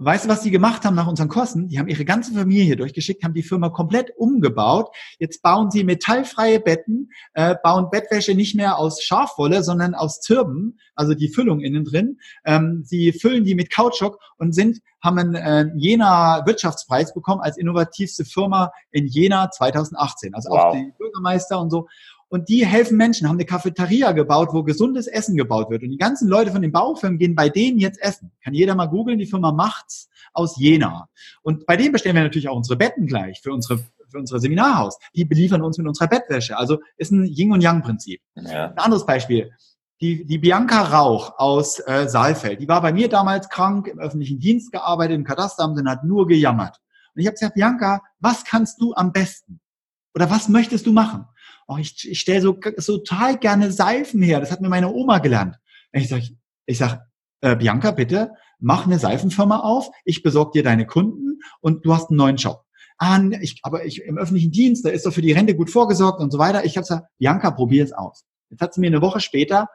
Weißt 0.00 0.26
du, 0.26 0.28
was 0.28 0.42
die 0.42 0.52
gemacht 0.52 0.84
haben 0.84 0.94
nach 0.94 1.08
unseren 1.08 1.26
Kosten? 1.26 1.66
Die 1.66 1.78
haben 1.80 1.88
ihre 1.88 2.04
ganze 2.04 2.32
Familie 2.32 2.76
durchgeschickt, 2.76 3.24
haben 3.24 3.34
die 3.34 3.42
Firma 3.42 3.68
komplett 3.68 4.12
umgebaut. 4.16 4.94
Jetzt 5.18 5.42
bauen 5.42 5.72
sie 5.72 5.82
metallfreie 5.82 6.60
Betten, 6.60 7.10
äh, 7.34 7.56
bauen 7.64 7.90
Bettwäsche 7.90 8.36
nicht 8.36 8.54
mehr 8.54 8.78
aus 8.78 9.02
Schafwolle, 9.02 9.64
sondern 9.64 9.96
aus 9.96 10.20
Zirben, 10.20 10.78
also 10.94 11.14
die 11.14 11.28
Füllung 11.28 11.58
innen 11.60 11.84
drin. 11.84 12.20
Ähm, 12.44 12.82
sie 12.84 13.12
füllen 13.12 13.42
die 13.42 13.56
mit 13.56 13.74
Kautschuk 13.74 14.20
und 14.36 14.54
sind 14.54 14.78
haben 15.02 15.18
einen 15.18 15.34
äh, 15.34 15.66
Jena 15.76 16.46
Wirtschaftspreis 16.46 17.12
bekommen 17.12 17.40
als 17.40 17.56
innovativste 17.56 18.24
Firma 18.24 18.70
in 18.92 19.06
Jena 19.06 19.50
2018. 19.50 20.32
Also 20.34 20.50
wow. 20.50 20.58
auch 20.58 20.72
die 20.74 20.92
Bürgermeister 20.96 21.60
und 21.60 21.70
so. 21.70 21.88
Und 22.28 22.48
die 22.48 22.66
helfen 22.66 22.96
Menschen, 22.96 23.26
haben 23.26 23.36
eine 23.36 23.46
Cafeteria 23.46 24.12
gebaut, 24.12 24.50
wo 24.52 24.62
gesundes 24.62 25.06
Essen 25.06 25.36
gebaut 25.36 25.70
wird. 25.70 25.82
Und 25.82 25.90
die 25.90 25.96
ganzen 25.96 26.28
Leute 26.28 26.52
von 26.52 26.60
den 26.60 26.72
Baufirmen 26.72 27.18
gehen 27.18 27.34
bei 27.34 27.48
denen 27.48 27.78
jetzt 27.78 28.00
essen. 28.02 28.30
Kann 28.44 28.52
jeder 28.52 28.74
mal 28.74 28.86
googeln, 28.86 29.18
die 29.18 29.26
Firma 29.26 29.50
macht's 29.50 30.10
aus 30.34 30.58
Jena. 30.58 31.08
Und 31.42 31.64
bei 31.64 31.76
denen 31.76 31.92
bestellen 31.92 32.16
wir 32.16 32.22
natürlich 32.22 32.48
auch 32.48 32.56
unsere 32.56 32.76
Betten 32.76 33.06
gleich 33.06 33.40
für 33.40 33.52
unsere 33.52 33.80
für 34.10 34.18
unser 34.18 34.40
Seminarhaus. 34.40 34.98
Die 35.14 35.24
beliefern 35.24 35.62
uns 35.62 35.78
mit 35.78 35.86
unserer 35.86 36.08
Bettwäsche. 36.08 36.56
Also 36.56 36.80
ist 36.96 37.12
ein 37.12 37.24
Yin 37.24 37.52
und 37.52 37.60
Yang 37.60 37.82
Prinzip. 37.82 38.20
Ja. 38.36 38.70
Ein 38.70 38.78
anderes 38.78 39.06
Beispiel. 39.06 39.52
Die, 40.00 40.24
die 40.24 40.38
Bianca 40.38 40.82
Rauch 40.82 41.38
aus 41.38 41.80
äh, 41.80 42.08
Saalfeld, 42.08 42.60
die 42.60 42.68
war 42.68 42.80
bei 42.80 42.92
mir 42.92 43.08
damals 43.08 43.48
krank, 43.48 43.88
im 43.88 43.98
öffentlichen 43.98 44.38
Dienst 44.38 44.70
gearbeitet, 44.70 45.16
im 45.16 45.24
Katasteramt 45.24 45.76
und 45.76 45.88
hat 45.88 46.04
nur 46.04 46.28
gejammert. 46.28 46.80
Und 47.14 47.20
ich 47.20 47.26
habe 47.26 47.34
gesagt, 47.34 47.54
Bianca, 47.54 48.00
was 48.20 48.44
kannst 48.44 48.80
du 48.80 48.94
am 48.94 49.12
besten? 49.12 49.60
Oder 50.14 50.30
was 50.30 50.48
möchtest 50.48 50.86
du 50.86 50.92
machen? 50.92 51.26
Oh, 51.68 51.76
ich, 51.76 52.10
ich 52.10 52.18
stelle 52.18 52.40
so, 52.40 52.58
so 52.78 52.98
total 52.98 53.38
gerne 53.38 53.70
Seifen 53.70 54.22
her. 54.22 54.40
Das 54.40 54.50
hat 54.50 54.60
mir 54.60 54.68
meine 54.68 54.92
Oma 54.92 55.18
gelernt. 55.18 55.56
Und 55.92 56.00
ich 56.00 56.08
sage, 56.08 56.28
ich 56.66 56.78
sag, 56.78 57.06
äh, 57.40 57.54
Bianca, 57.54 57.92
bitte, 57.92 58.32
mach 58.58 58.86
eine 58.86 58.98
Seifenfirma 58.98 59.60
auf, 59.60 59.90
ich 60.04 60.22
besorge 60.22 60.52
dir 60.54 60.62
deine 60.64 60.86
Kunden 60.86 61.40
und 61.60 61.86
du 61.86 61.94
hast 61.94 62.10
einen 62.10 62.16
neuen 62.16 62.36
Job. 62.36 62.64
Ah, 62.96 63.20
ich, 63.40 63.60
aber 63.62 63.84
ich 63.84 64.02
im 64.02 64.18
öffentlichen 64.18 64.50
Dienst, 64.50 64.84
da 64.84 64.88
ist 64.88 65.06
doch 65.06 65.12
für 65.12 65.22
die 65.22 65.30
Rente 65.30 65.54
gut 65.54 65.70
vorgesorgt 65.70 66.20
und 66.20 66.32
so 66.32 66.38
weiter. 66.38 66.64
Ich 66.64 66.76
habe 66.76 66.82
gesagt, 66.82 67.06
Bianca, 67.18 67.52
probier 67.52 67.84
es 67.84 67.92
aus. 67.92 68.24
Jetzt 68.50 68.60
hat 68.60 68.74
sie 68.74 68.80
mir 68.80 68.88
eine 68.88 69.02
Woche 69.02 69.20
später 69.20 69.68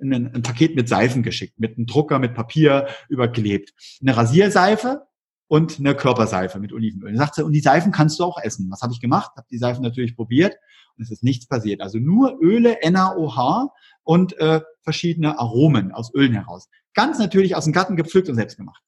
ein, 0.00 0.12
ein 0.12 0.42
Paket 0.42 0.76
mit 0.76 0.88
Seifen 0.88 1.24
geschickt, 1.24 1.58
mit 1.58 1.76
einem 1.76 1.86
Drucker, 1.86 2.20
mit 2.20 2.34
Papier 2.34 2.86
überklebt. 3.08 3.72
Eine 4.00 4.16
Rasierseife, 4.16 5.08
und 5.48 5.78
eine 5.78 5.94
Körperseife 5.94 6.60
mit 6.60 6.74
Olivenöl. 6.74 7.08
Dann 7.08 7.18
sagt 7.18 7.36
sie, 7.36 7.42
und 7.42 7.52
die 7.52 7.60
Seifen 7.60 7.90
kannst 7.90 8.20
du 8.20 8.24
auch 8.24 8.38
essen. 8.38 8.70
Was 8.70 8.82
habe 8.82 8.92
ich 8.92 9.00
gemacht? 9.00 9.32
Habe 9.34 9.46
die 9.50 9.56
Seifen 9.56 9.82
natürlich 9.82 10.14
probiert 10.14 10.54
es 11.00 11.10
ist 11.10 11.22
nichts 11.22 11.46
passiert. 11.46 11.80
Also 11.80 11.98
nur 11.98 12.38
Öle, 12.40 12.78
NaOH 12.82 13.70
und 14.04 14.38
äh, 14.38 14.60
verschiedene 14.82 15.38
Aromen 15.38 15.92
aus 15.92 16.12
Ölen 16.14 16.32
heraus. 16.32 16.68
Ganz 16.94 17.18
natürlich 17.18 17.56
aus 17.56 17.64
dem 17.64 17.72
Garten 17.72 17.96
gepflückt 17.96 18.28
und 18.28 18.34
selbst 18.34 18.56
gemacht. 18.56 18.82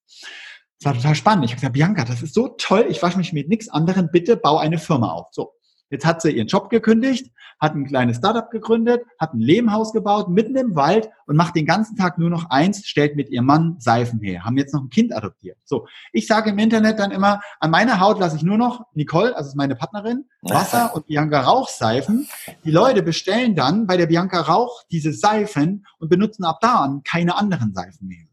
Das 0.79 0.87
war 0.87 0.95
total 0.95 1.15
spannend. 1.15 1.45
Ich 1.45 1.51
habe 1.51 1.61
gesagt, 1.61 1.75
Bianca, 1.75 2.05
das 2.05 2.23
ist 2.23 2.35
so 2.35 2.49
toll, 2.49 2.87
ich 2.89 3.03
wasche 3.03 3.19
mich 3.19 3.33
mit 3.33 3.49
nichts 3.49 3.69
anderem, 3.69 4.09
bitte 4.11 4.37
bau 4.37 4.57
eine 4.57 4.79
Firma 4.79 5.13
auf. 5.13 5.27
So, 5.31 5.53
Jetzt 5.91 6.07
hat 6.07 6.23
sie 6.23 6.31
ihren 6.31 6.47
Job 6.47 6.71
gekündigt, 6.71 7.33
hat 7.59 7.75
ein 7.75 7.85
kleines 7.85 8.19
Startup 8.19 8.49
gegründet, 8.51 9.03
hat 9.19 9.35
ein 9.35 9.41
Lehmhaus 9.41 9.93
gebaut, 9.93 10.29
mitten 10.29 10.57
im 10.57 10.77
Wald 10.77 11.11
und 11.27 11.37
macht 11.37 11.57
den 11.57 11.67
ganzen 11.67 11.97
Tag 11.97 12.17
nur 12.17 12.31
noch 12.31 12.49
eins, 12.49 12.87
stellt 12.87 13.17
mit 13.17 13.29
ihrem 13.29 13.47
Mann 13.47 13.77
Seifen 13.81 14.21
her, 14.21 14.45
haben 14.45 14.57
jetzt 14.57 14.73
noch 14.73 14.83
ein 14.83 14.89
Kind 14.89 15.15
adoptiert. 15.15 15.59
So, 15.65 15.87
ich 16.13 16.27
sage 16.27 16.51
im 16.51 16.59
Internet 16.59 16.99
dann 16.99 17.11
immer, 17.11 17.41
an 17.59 17.71
meiner 17.71 18.01
Haut 18.01 18.21
lasse 18.21 18.37
ich 18.37 18.43
nur 18.43 18.57
noch 18.57 18.87
Nicole, 18.95 19.37
also 19.37 19.49
ist 19.49 19.57
meine 19.57 19.75
Partnerin, 19.77 20.25
Wasser 20.43 20.95
und 20.95 21.07
Bianca 21.07 21.41
Rauchseifen. 21.41 22.29
Die 22.65 22.71
Leute 22.71 23.03
bestellen 23.03 23.57
dann 23.57 23.87
bei 23.87 23.97
der 23.97 24.07
Bianca 24.07 24.41
Rauch 24.41 24.85
diese 24.91 25.13
Seifen 25.13 25.87
und 25.99 26.09
benutzen 26.09 26.45
ab 26.45 26.59
da 26.61 26.77
an 26.77 27.03
keine 27.03 27.37
anderen 27.37 27.75
Seifen 27.75 28.09
mehr 28.09 28.30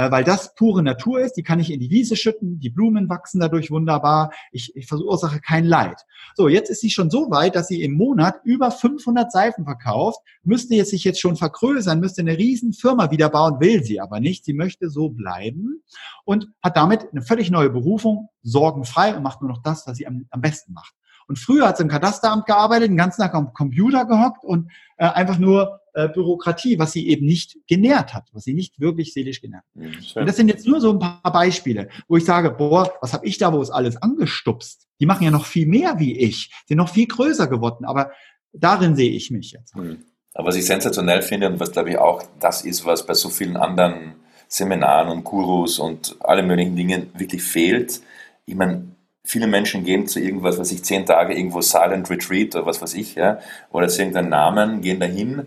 äh, 0.00 0.10
weil 0.10 0.24
das 0.24 0.54
pure 0.54 0.82
Natur 0.82 1.20
ist. 1.20 1.34
Die 1.34 1.42
kann 1.42 1.60
ich 1.60 1.70
in 1.70 1.78
die 1.78 1.90
Wiese 1.90 2.16
schütten, 2.16 2.58
die 2.58 2.70
Blumen 2.70 3.10
wachsen 3.10 3.38
dadurch 3.38 3.70
wunderbar. 3.70 4.32
Ich, 4.50 4.74
ich 4.74 4.86
verursache 4.86 5.40
kein 5.40 5.66
Leid. 5.66 6.00
So, 6.34 6.48
jetzt 6.48 6.70
ist 6.70 6.80
sie 6.80 6.88
schon 6.88 7.10
so 7.10 7.30
weit, 7.30 7.54
dass 7.54 7.68
sie 7.68 7.82
im 7.82 7.92
Monat 7.92 8.36
über 8.44 8.70
500 8.70 9.30
Seifen 9.30 9.64
verkauft, 9.64 10.20
müsste 10.42 10.74
jetzt 10.74 10.90
sich 10.90 11.04
jetzt 11.04 11.20
schon 11.20 11.36
vergrößern, 11.36 12.00
müsste 12.00 12.22
eine 12.22 12.38
riesen 12.38 12.72
Firma 12.72 13.10
wieder 13.10 13.28
bauen, 13.28 13.60
will 13.60 13.84
sie 13.84 14.00
aber 14.00 14.20
nicht. 14.20 14.46
Sie 14.46 14.54
möchte 14.54 14.88
so 14.88 15.10
bleiben 15.10 15.82
und 16.24 16.48
hat 16.62 16.78
damit 16.78 17.06
eine 17.12 17.20
völlig 17.20 17.50
neue 17.50 17.68
Berufung, 17.68 18.30
sorgenfrei 18.42 19.14
und 19.14 19.22
macht 19.22 19.42
nur 19.42 19.50
noch 19.50 19.62
das, 19.62 19.86
was 19.86 19.98
sie 19.98 20.06
am, 20.06 20.26
am 20.30 20.40
besten 20.40 20.72
macht. 20.72 20.94
Und 21.28 21.38
früher 21.38 21.68
hat 21.68 21.76
sie 21.76 21.82
im 21.82 21.88
Katasteramt 21.88 22.46
gearbeitet, 22.46 22.88
den 22.88 22.96
ganzen 22.96 23.20
Tag 23.20 23.34
am 23.34 23.52
Computer 23.52 24.04
gehockt 24.06 24.44
und 24.44 24.70
äh, 24.96 25.06
einfach 25.06 25.38
nur 25.38 25.79
äh, 25.94 26.08
Bürokratie, 26.08 26.78
was 26.78 26.92
sie 26.92 27.08
eben 27.08 27.26
nicht 27.26 27.58
genährt 27.66 28.14
hat, 28.14 28.28
was 28.32 28.44
sie 28.44 28.54
nicht 28.54 28.80
wirklich 28.80 29.12
seelisch 29.12 29.40
genährt 29.40 29.64
hat. 29.64 29.82
Mhm, 29.82 29.96
und 30.14 30.26
das 30.26 30.36
sind 30.36 30.48
jetzt 30.48 30.66
nur 30.66 30.80
so 30.80 30.92
ein 30.92 30.98
paar 30.98 31.32
Beispiele, 31.32 31.88
wo 32.08 32.16
ich 32.16 32.24
sage, 32.24 32.50
boah, 32.50 32.92
was 33.00 33.12
habe 33.12 33.26
ich 33.26 33.38
da, 33.38 33.52
wo 33.52 33.60
es 33.60 33.70
alles 33.70 33.96
angestupst? 33.96 34.86
Die 35.00 35.06
machen 35.06 35.24
ja 35.24 35.30
noch 35.30 35.46
viel 35.46 35.66
mehr 35.66 35.98
wie 35.98 36.18
ich, 36.18 36.50
sind 36.66 36.76
noch 36.76 36.88
viel 36.90 37.06
größer 37.06 37.46
geworden, 37.46 37.84
aber 37.84 38.10
darin 38.52 38.96
sehe 38.96 39.10
ich 39.10 39.30
mich 39.30 39.52
jetzt. 39.52 39.76
Mhm. 39.76 40.04
Aber 40.34 40.48
was 40.48 40.56
ich 40.56 40.66
sensationell 40.66 41.22
finde 41.22 41.48
und 41.48 41.60
was 41.60 41.72
glaube 41.72 41.90
ich 41.90 41.98
auch 41.98 42.22
das 42.38 42.62
ist, 42.62 42.84
was 42.84 43.04
bei 43.04 43.14
so 43.14 43.28
vielen 43.28 43.56
anderen 43.56 44.14
Seminaren 44.48 45.08
und 45.08 45.24
Gurus 45.24 45.78
und 45.78 46.16
alle 46.20 46.42
möglichen 46.42 46.76
Dingen 46.76 47.10
wirklich 47.16 47.42
fehlt. 47.42 48.00
Ich 48.46 48.56
meine, 48.56 48.84
viele 49.22 49.46
Menschen 49.46 49.84
gehen 49.84 50.08
zu 50.08 50.20
irgendwas, 50.20 50.58
was 50.58 50.72
ich 50.72 50.82
zehn 50.82 51.06
Tage 51.06 51.34
irgendwo 51.34 51.60
Silent 51.60 52.10
Retreat 52.10 52.54
oder 52.56 52.66
was 52.66 52.82
weiß 52.82 52.94
ich, 52.94 53.14
ja, 53.14 53.38
oder 53.70 53.88
zu 53.88 54.00
irgendeinem 54.00 54.30
Namen, 54.30 54.80
gehen 54.80 54.98
dahin, 54.98 55.46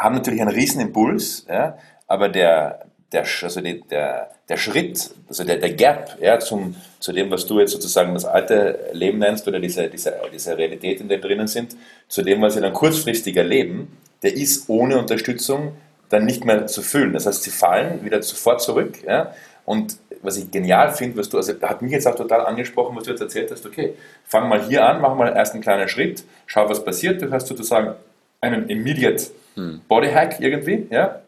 haben 0.00 0.14
natürlich 0.16 0.40
einen 0.40 0.54
riesen 0.54 0.80
Impuls, 0.80 1.46
ja, 1.48 1.78
aber 2.06 2.28
der, 2.28 2.86
der, 3.12 3.24
also 3.42 3.60
der, 3.60 4.30
der 4.48 4.56
Schritt, 4.56 5.10
also 5.28 5.44
der, 5.44 5.56
der 5.56 5.72
Gap 5.72 6.16
ja, 6.20 6.38
zum, 6.38 6.74
zu 6.98 7.12
dem, 7.12 7.30
was 7.30 7.46
du 7.46 7.60
jetzt 7.60 7.72
sozusagen 7.72 8.14
das 8.14 8.24
alte 8.24 8.90
Leben 8.92 9.18
nennst 9.18 9.46
oder 9.46 9.60
diese, 9.60 9.88
diese, 9.88 10.14
diese 10.32 10.56
Realität, 10.56 11.00
in 11.00 11.08
der 11.08 11.18
drinnen 11.18 11.46
sind, 11.46 11.76
zu 12.08 12.22
dem, 12.22 12.40
was 12.42 12.54
sie 12.54 12.60
dann 12.60 12.72
kurzfristig 12.72 13.36
erleben, 13.36 13.96
der 14.22 14.34
ist 14.34 14.68
ohne 14.68 14.98
Unterstützung 14.98 15.72
dann 16.08 16.24
nicht 16.24 16.44
mehr 16.44 16.66
zu 16.66 16.82
füllen. 16.82 17.12
Das 17.12 17.26
heißt, 17.26 17.42
sie 17.42 17.50
fallen 17.50 18.04
wieder 18.04 18.22
sofort 18.22 18.60
zurück 18.60 18.98
ja, 19.06 19.32
und 19.64 19.96
was 20.22 20.36
ich 20.36 20.50
genial 20.50 20.92
finde, 20.92 21.18
was 21.18 21.28
du, 21.28 21.36
also 21.36 21.54
hat 21.62 21.80
mich 21.82 21.92
jetzt 21.92 22.06
auch 22.06 22.16
total 22.16 22.44
angesprochen, 22.44 22.96
was 22.96 23.04
du 23.04 23.10
jetzt 23.10 23.20
erzählt 23.20 23.50
hast, 23.50 23.64
okay, 23.64 23.94
fang 24.24 24.48
mal 24.48 24.62
hier 24.66 24.84
an, 24.84 25.00
mach 25.00 25.14
mal 25.14 25.32
erst 25.34 25.54
einen 25.54 25.62
kleinen 25.62 25.88
Schritt, 25.88 26.24
schau, 26.46 26.68
was 26.68 26.84
passiert, 26.84 27.22
du 27.22 27.30
hast 27.30 27.46
sozusagen 27.46 27.94
einen 28.40 28.68
immediate 28.68 29.30
hm. 29.54 29.80
Bodyhack 29.88 30.40
irgendwie, 30.40 30.86
ja, 30.90 31.22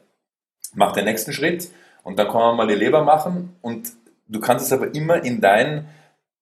mach 0.74 0.92
den 0.92 1.04
nächsten 1.04 1.32
Schritt 1.32 1.68
und 2.02 2.18
dann 2.18 2.26
kann 2.28 2.40
man 2.40 2.56
mal 2.56 2.68
die 2.68 2.74
Leber 2.74 3.02
machen 3.04 3.56
und 3.60 3.90
du 4.28 4.40
kannst 4.40 4.66
es 4.66 4.72
aber 4.72 4.94
immer 4.94 5.24
in 5.24 5.40
dein 5.40 5.86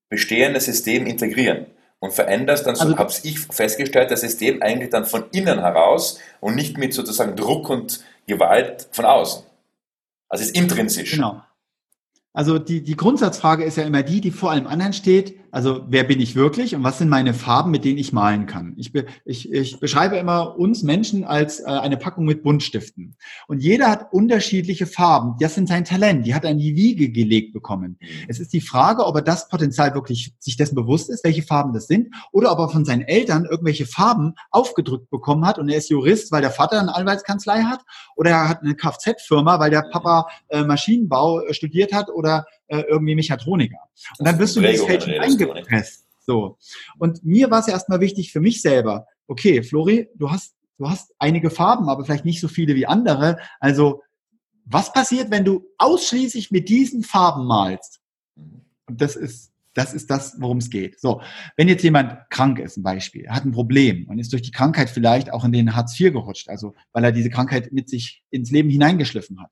bestehendes 0.08 0.64
System 0.64 1.06
integrieren 1.06 1.66
und 1.98 2.12
veränderst 2.12 2.66
dann, 2.66 2.76
so 2.76 2.84
also, 2.84 2.98
habe 2.98 3.12
ich 3.22 3.40
festgestellt, 3.40 4.10
das 4.10 4.22
System 4.22 4.62
eigentlich 4.62 4.90
dann 4.90 5.04
von 5.04 5.24
innen 5.32 5.60
heraus 5.60 6.18
und 6.40 6.54
nicht 6.54 6.78
mit 6.78 6.94
sozusagen 6.94 7.36
Druck 7.36 7.68
und 7.68 8.04
Gewalt 8.26 8.88
von 8.92 9.04
außen. 9.04 9.44
Also 10.28 10.42
es 10.42 10.50
ist 10.50 10.56
intrinsisch. 10.56 11.12
Genau. 11.12 11.42
Also 12.32 12.58
die, 12.58 12.82
die 12.82 12.96
Grundsatzfrage 12.96 13.64
ist 13.64 13.76
ja 13.76 13.84
immer 13.84 14.02
die, 14.02 14.20
die 14.20 14.30
vor 14.30 14.52
allem 14.52 14.66
anderen 14.66 14.92
steht, 14.92 15.39
also 15.52 15.84
wer 15.88 16.04
bin 16.04 16.20
ich 16.20 16.36
wirklich 16.36 16.74
und 16.74 16.84
was 16.84 16.98
sind 16.98 17.08
meine 17.08 17.34
Farben, 17.34 17.70
mit 17.70 17.84
denen 17.84 17.98
ich 17.98 18.12
malen 18.12 18.46
kann. 18.46 18.74
Ich, 18.76 18.92
be, 18.92 19.06
ich, 19.24 19.52
ich 19.52 19.80
beschreibe 19.80 20.16
immer 20.16 20.58
uns 20.58 20.82
Menschen 20.82 21.24
als 21.24 21.60
äh, 21.60 21.64
eine 21.64 21.96
Packung 21.96 22.24
mit 22.24 22.42
Buntstiften. 22.42 23.16
Und 23.48 23.62
jeder 23.62 23.88
hat 23.88 24.12
unterschiedliche 24.12 24.86
Farben. 24.86 25.36
Das 25.40 25.54
sind 25.54 25.68
sein 25.68 25.84
Talent. 25.84 26.26
Die 26.26 26.34
hat 26.34 26.44
er 26.44 26.50
in 26.50 26.58
die 26.58 26.76
Wiege 26.76 27.10
gelegt 27.10 27.52
bekommen. 27.52 27.98
Es 28.28 28.38
ist 28.40 28.52
die 28.52 28.60
Frage, 28.60 29.06
ob 29.06 29.16
er 29.16 29.22
das 29.22 29.48
Potenzial 29.48 29.94
wirklich 29.94 30.34
sich 30.38 30.56
dessen 30.56 30.74
bewusst 30.74 31.10
ist, 31.10 31.24
welche 31.24 31.42
Farben 31.42 31.72
das 31.72 31.86
sind, 31.86 32.14
oder 32.32 32.52
ob 32.52 32.58
er 32.58 32.68
von 32.68 32.84
seinen 32.84 33.02
Eltern 33.02 33.44
irgendwelche 33.44 33.86
Farben 33.86 34.34
aufgedrückt 34.50 35.10
bekommen 35.10 35.46
hat 35.46 35.58
und 35.58 35.68
er 35.68 35.78
ist 35.78 35.90
Jurist, 35.90 36.32
weil 36.32 36.42
der 36.42 36.50
Vater 36.50 36.80
eine 36.80 36.94
Anwaltskanzlei 36.94 37.62
hat, 37.62 37.80
oder 38.16 38.30
er 38.30 38.48
hat 38.48 38.62
eine 38.62 38.74
Kfz-Firma, 38.74 39.58
weil 39.58 39.70
der 39.70 39.82
Papa 39.82 40.26
äh, 40.48 40.62
Maschinenbau 40.62 41.40
äh, 41.40 41.54
studiert 41.54 41.92
hat 41.92 42.08
oder 42.08 42.46
äh, 42.70 42.82
irgendwie 42.82 43.14
Mechatroniker. 43.14 43.78
Und 44.18 44.26
dann 44.26 44.38
wirst 44.38 44.56
du 44.56 44.60
in 44.60 44.70
dieses 44.70 44.86
Feld 44.86 45.02
schon 45.02 45.14
eingepresst. 45.14 46.06
So. 46.20 46.56
Und 46.98 47.24
mir 47.24 47.50
war 47.50 47.60
es 47.60 47.68
erstmal 47.68 48.00
wichtig 48.00 48.32
für 48.32 48.40
mich 48.40 48.62
selber, 48.62 49.06
okay, 49.26 49.62
Flori, 49.62 50.08
du 50.14 50.30
hast, 50.30 50.54
du 50.78 50.88
hast 50.88 51.12
einige 51.18 51.50
Farben, 51.50 51.88
aber 51.88 52.04
vielleicht 52.04 52.24
nicht 52.24 52.40
so 52.40 52.48
viele 52.48 52.74
wie 52.76 52.86
andere. 52.86 53.38
Also, 53.58 54.02
was 54.64 54.92
passiert, 54.92 55.30
wenn 55.32 55.44
du 55.44 55.66
ausschließlich 55.78 56.52
mit 56.52 56.68
diesen 56.68 57.02
Farben 57.02 57.44
malst? 57.46 58.00
Und 58.36 59.00
das 59.00 59.16
ist 59.16 59.49
das 59.74 59.94
ist 59.94 60.10
das, 60.10 60.36
worum 60.38 60.58
es 60.58 60.70
geht. 60.70 61.00
So, 61.00 61.20
wenn 61.56 61.68
jetzt 61.68 61.84
jemand 61.84 62.18
krank 62.30 62.58
ist, 62.58 62.76
ein 62.76 62.82
Beispiel, 62.82 63.28
hat 63.28 63.44
ein 63.44 63.52
Problem 63.52 64.06
und 64.08 64.18
ist 64.18 64.32
durch 64.32 64.42
die 64.42 64.50
Krankheit 64.50 64.90
vielleicht 64.90 65.32
auch 65.32 65.44
in 65.44 65.52
den 65.52 65.76
Hartz 65.76 65.98
IV 65.98 66.12
gerutscht, 66.12 66.48
also 66.48 66.74
weil 66.92 67.04
er 67.04 67.12
diese 67.12 67.30
Krankheit 67.30 67.72
mit 67.72 67.88
sich 67.88 68.22
ins 68.30 68.50
Leben 68.50 68.68
hineingeschliffen 68.68 69.40
hat, 69.40 69.50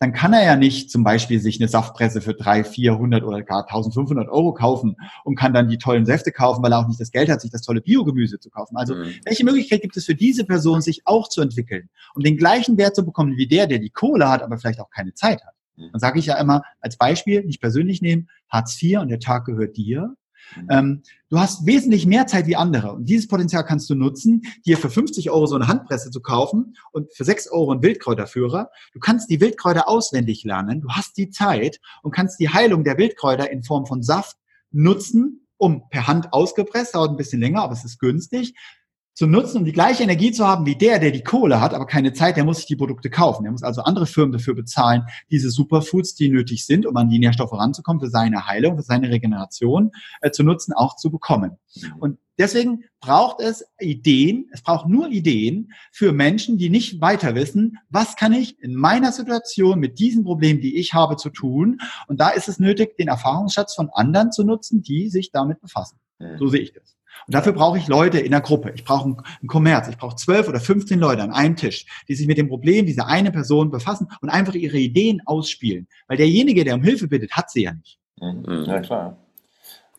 dann 0.00 0.12
kann 0.12 0.32
er 0.32 0.44
ja 0.44 0.56
nicht 0.56 0.90
zum 0.90 1.04
Beispiel 1.04 1.40
sich 1.40 1.60
eine 1.60 1.68
Saftpresse 1.68 2.20
für 2.20 2.34
drei, 2.34 2.64
400 2.64 3.22
oder 3.22 3.42
gar 3.42 3.62
1500 3.62 4.28
Euro 4.28 4.52
kaufen 4.52 4.96
und 5.24 5.36
kann 5.36 5.54
dann 5.54 5.68
die 5.68 5.78
tollen 5.78 6.06
Säfte 6.06 6.32
kaufen, 6.32 6.62
weil 6.62 6.72
er 6.72 6.80
auch 6.80 6.88
nicht 6.88 7.00
das 7.00 7.12
Geld 7.12 7.28
hat, 7.30 7.40
sich 7.40 7.50
das 7.50 7.62
tolle 7.62 7.80
Biogemüse 7.80 8.40
zu 8.40 8.50
kaufen. 8.50 8.76
Also 8.76 8.96
mhm. 8.96 9.14
welche 9.24 9.44
Möglichkeit 9.44 9.82
gibt 9.82 9.96
es 9.96 10.04
für 10.04 10.14
diese 10.14 10.44
Person, 10.44 10.80
sich 10.80 11.02
auch 11.04 11.28
zu 11.28 11.40
entwickeln, 11.40 11.88
um 12.14 12.22
den 12.22 12.36
gleichen 12.36 12.76
Wert 12.76 12.96
zu 12.96 13.04
bekommen 13.04 13.36
wie 13.36 13.46
der, 13.46 13.66
der 13.66 13.78
die 13.78 13.90
Kohle 13.90 14.28
hat, 14.28 14.42
aber 14.42 14.58
vielleicht 14.58 14.80
auch 14.80 14.90
keine 14.90 15.14
Zeit 15.14 15.44
hat? 15.44 15.54
Mhm. 15.80 15.92
Dann 15.92 16.00
sage 16.00 16.18
ich 16.18 16.26
ja 16.26 16.38
immer 16.38 16.62
als 16.80 16.96
Beispiel, 16.96 17.44
nicht 17.44 17.60
persönlich 17.60 18.02
nehmen, 18.02 18.28
Hartz 18.48 18.80
IV 18.80 19.00
und 19.00 19.08
der 19.08 19.20
Tag 19.20 19.44
gehört 19.46 19.76
dir. 19.76 20.14
Mhm. 20.56 20.66
Ähm, 20.70 21.02
du 21.28 21.38
hast 21.38 21.66
wesentlich 21.66 22.06
mehr 22.06 22.26
Zeit 22.26 22.46
wie 22.46 22.56
andere 22.56 22.92
und 22.92 23.08
dieses 23.08 23.28
Potenzial 23.28 23.64
kannst 23.64 23.88
du 23.90 23.94
nutzen, 23.94 24.42
dir 24.64 24.78
für 24.78 24.90
50 24.90 25.30
Euro 25.30 25.46
so 25.46 25.54
eine 25.54 25.68
Handpresse 25.68 26.10
zu 26.10 26.20
kaufen 26.20 26.76
und 26.92 27.12
für 27.14 27.24
6 27.24 27.48
Euro 27.50 27.72
einen 27.72 27.82
Wildkräuterführer. 27.82 28.70
Du 28.92 29.00
kannst 29.00 29.30
die 29.30 29.40
Wildkräuter 29.40 29.88
auswendig 29.88 30.44
lernen, 30.44 30.80
du 30.80 30.88
hast 30.90 31.16
die 31.16 31.30
Zeit 31.30 31.80
und 32.02 32.12
kannst 32.12 32.40
die 32.40 32.48
Heilung 32.48 32.84
der 32.84 32.98
Wildkräuter 32.98 33.50
in 33.50 33.62
Form 33.62 33.86
von 33.86 34.02
Saft 34.02 34.36
nutzen, 34.70 35.46
um 35.56 35.88
per 35.90 36.06
Hand 36.06 36.32
ausgepresst, 36.32 36.94
dauert 36.94 37.10
ein 37.10 37.16
bisschen 37.16 37.40
länger, 37.40 37.62
aber 37.62 37.74
es 37.74 37.84
ist 37.84 37.98
günstig, 37.98 38.54
zu 39.14 39.26
nutzen, 39.26 39.58
um 39.58 39.64
die 39.64 39.72
gleiche 39.72 40.02
Energie 40.02 40.32
zu 40.32 40.46
haben 40.46 40.66
wie 40.66 40.76
der, 40.76 40.98
der 40.98 41.10
die 41.10 41.22
Kohle 41.22 41.60
hat, 41.60 41.74
aber 41.74 41.86
keine 41.86 42.12
Zeit, 42.12 42.36
der 42.36 42.44
muss 42.44 42.58
sich 42.58 42.66
die 42.66 42.76
Produkte 42.76 43.10
kaufen. 43.10 43.42
Der 43.42 43.52
muss 43.52 43.62
also 43.62 43.82
andere 43.82 44.06
Firmen 44.06 44.32
dafür 44.32 44.54
bezahlen, 44.54 45.02
diese 45.30 45.50
Superfoods, 45.50 46.14
die 46.14 46.28
nötig 46.28 46.64
sind, 46.64 46.86
um 46.86 46.96
an 46.96 47.08
die 47.08 47.18
Nährstoffe 47.18 47.52
ranzukommen, 47.52 48.00
für 48.00 48.08
seine 48.08 48.46
Heilung, 48.46 48.76
für 48.76 48.82
seine 48.82 49.10
Regeneration 49.10 49.90
äh, 50.20 50.30
zu 50.30 50.42
nutzen, 50.42 50.72
auch 50.72 50.96
zu 50.96 51.10
bekommen. 51.10 51.58
Mhm. 51.74 51.92
Und 51.98 52.18
deswegen 52.38 52.84
braucht 53.00 53.40
es 53.40 53.64
Ideen, 53.78 54.48
es 54.52 54.62
braucht 54.62 54.88
nur 54.88 55.08
Ideen 55.08 55.72
für 55.92 56.12
Menschen, 56.12 56.56
die 56.56 56.70
nicht 56.70 57.00
weiter 57.00 57.34
wissen, 57.34 57.78
was 57.88 58.16
kann 58.16 58.32
ich 58.32 58.58
in 58.62 58.74
meiner 58.74 59.12
Situation 59.12 59.80
mit 59.80 59.98
diesen 59.98 60.24
Problemen, 60.24 60.60
die 60.60 60.76
ich 60.76 60.94
habe, 60.94 61.16
zu 61.16 61.30
tun. 61.30 61.80
Und 62.06 62.20
da 62.20 62.30
ist 62.30 62.48
es 62.48 62.58
nötig, 62.58 62.96
den 62.96 63.08
Erfahrungsschatz 63.08 63.74
von 63.74 63.90
anderen 63.90 64.32
zu 64.32 64.44
nutzen, 64.44 64.82
die 64.82 65.08
sich 65.08 65.30
damit 65.30 65.60
befassen. 65.60 65.98
So 66.38 66.48
sehe 66.48 66.60
ich 66.60 66.72
das. 66.72 66.96
Und 67.26 67.34
dafür 67.34 67.52
brauche 67.52 67.78
ich 67.78 67.88
Leute 67.88 68.18
in 68.18 68.30
der 68.30 68.40
Gruppe. 68.40 68.72
Ich 68.74 68.84
brauche 68.84 69.04
einen 69.04 69.48
Kommerz. 69.48 69.88
Ich 69.88 69.96
brauche 69.96 70.16
zwölf 70.16 70.48
oder 70.48 70.60
15 70.60 70.98
Leute 70.98 71.22
an 71.22 71.32
einem 71.32 71.56
Tisch, 71.56 71.86
die 72.08 72.14
sich 72.14 72.26
mit 72.26 72.38
dem 72.38 72.48
Problem 72.48 72.86
dieser 72.86 73.06
eine 73.06 73.30
Person 73.30 73.70
befassen 73.70 74.08
und 74.20 74.28
einfach 74.28 74.54
ihre 74.54 74.78
Ideen 74.78 75.20
ausspielen. 75.26 75.86
Weil 76.08 76.16
derjenige, 76.16 76.64
der 76.64 76.74
um 76.74 76.82
Hilfe 76.82 77.08
bittet, 77.08 77.32
hat 77.32 77.50
sie 77.50 77.64
ja 77.64 77.72
nicht. 77.72 77.98
Mhm. 78.20 78.64
Ja, 78.66 78.80
klar. 78.80 79.16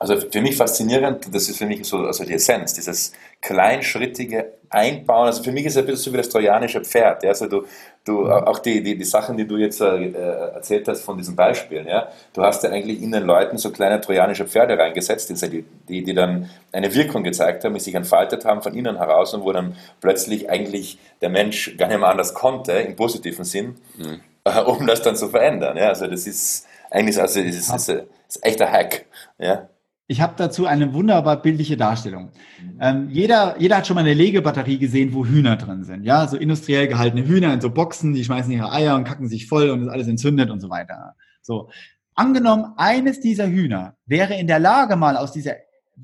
Also 0.02 0.20
für 0.20 0.42
mich 0.42 0.58
faszinierend, 0.58 1.28
das 1.32 1.48
ist 1.48 1.60
für 1.60 1.68
mich 1.68 1.86
so 1.86 1.98
also 1.98 2.24
die 2.24 2.34
Essenz, 2.34 2.74
dieses 2.74 3.14
kleinschrittige 3.40 4.54
Einbauen. 4.72 5.28
Also 5.28 5.44
für 5.44 5.52
mich 5.52 5.64
ist 5.68 5.74
es 5.74 5.78
ein 5.78 5.86
bisschen 5.86 6.06
so 6.06 6.14
wie 6.14 6.18
das 6.18 6.30
trojanische 6.30 6.82
Pferd. 6.82 7.22
Ja? 7.22 7.30
Also 7.30 7.46
du, 7.46 7.66
du, 8.04 8.22
mhm. 8.22 8.32
auch 8.32 8.58
die, 8.58 8.82
die, 8.82 8.98
die 8.98 9.04
Sachen, 9.04 9.38
die 9.38 9.46
du 9.46 9.58
jetzt 9.58 9.80
äh, 9.80 10.12
erzählt 10.56 10.88
hast 10.88 11.04
von 11.04 11.20
diesen 11.20 11.36
Beispielen, 11.36 11.88
ja? 11.88 12.08
du 12.34 12.42
hast 12.42 12.64
ja 12.64 12.72
eigentlich 12.72 13.00
in 13.00 13.12
den 13.12 13.26
Leuten 13.26 13.60
so 13.60 13.70
kleine 13.70 14.02
trojanische 14.02 14.48
Pferde 14.48 14.76
reingesetzt, 14.76 15.30
die, 15.30 15.66
die, 15.88 16.04
die 16.04 16.14
dann 16.16 16.50
eine 16.72 16.92
Wirkung 16.96 17.24
gezeigt 17.24 17.64
haben, 17.64 17.76
die 17.76 17.80
sich 17.80 17.94
entfaltet 17.94 18.44
haben 18.44 18.64
von 18.64 18.74
innen 18.74 18.98
heraus 18.98 19.36
und 19.36 19.44
wo 19.44 19.52
dann 19.52 19.76
plötzlich 20.00 20.50
eigentlich 20.50 20.98
der 21.22 21.30
Mensch 21.30 21.78
gar 21.78 21.90
nicht 21.90 22.00
mehr 22.00 22.10
anders 22.10 22.34
konnte, 22.34 22.72
im 22.72 22.96
positiven 22.96 23.46
Sinn, 23.46 23.76
mhm. 24.00 24.20
äh, 24.46 24.62
um 24.66 24.88
das 24.88 25.04
dann 25.04 25.16
zu 25.16 25.30
verändern. 25.30 25.78
Ja? 25.78 25.90
Also 25.90 26.08
das 26.08 26.26
ist 26.26 26.66
eigentlich 26.90 27.22
also, 27.22 27.40
das 27.40 27.56
ist, 27.56 27.72
das 27.72 27.88
ist, 27.88 28.00
das 28.00 28.36
ist 28.38 28.46
echt 28.46 28.60
ein 28.64 28.72
Hack. 28.72 29.06
Ja? 29.38 29.68
Ich 30.12 30.20
habe 30.20 30.34
dazu 30.36 30.66
eine 30.66 30.94
wunderbar 30.94 31.42
bildliche 31.42 31.78
Darstellung. 31.78 32.34
Ähm, 32.82 33.08
jeder, 33.12 33.56
jeder 33.60 33.78
hat 33.78 33.88
schon 33.88 33.96
mal 33.96 34.02
eine 34.02 34.14
Legebatterie 34.14 34.78
gesehen, 34.78 35.14
wo 35.14 35.26
Hühner 35.26 35.56
drin 35.56 35.86
sind. 35.86 36.04
Ja, 36.04 36.28
so 36.28 36.36
industriell 36.36 36.90
gehaltene 36.90 37.26
Hühner 37.26 37.54
in 37.54 37.62
so 37.62 37.70
Boxen, 37.70 38.14
die 38.14 38.26
schmeißen 38.26 38.52
ihre 38.52 38.74
Eier 38.74 38.98
und 38.98 39.06
kacken 39.06 39.30
sich 39.30 39.48
voll 39.48 39.70
und 39.70 39.84
ist 39.84 39.88
alles 39.88 40.10
entzündet 40.10 40.50
und 40.50 40.60
so 40.60 40.70
weiter. 40.70 41.16
So. 41.42 41.70
Angenommen, 42.14 42.74
eines 42.76 43.22
dieser 43.22 43.48
Hühner 43.48 43.96
wäre 44.06 44.34
in 44.34 44.48
der 44.48 44.60
Lage, 44.60 44.98
mal 44.98 45.16
aus 45.16 45.32
dieser 45.32 45.54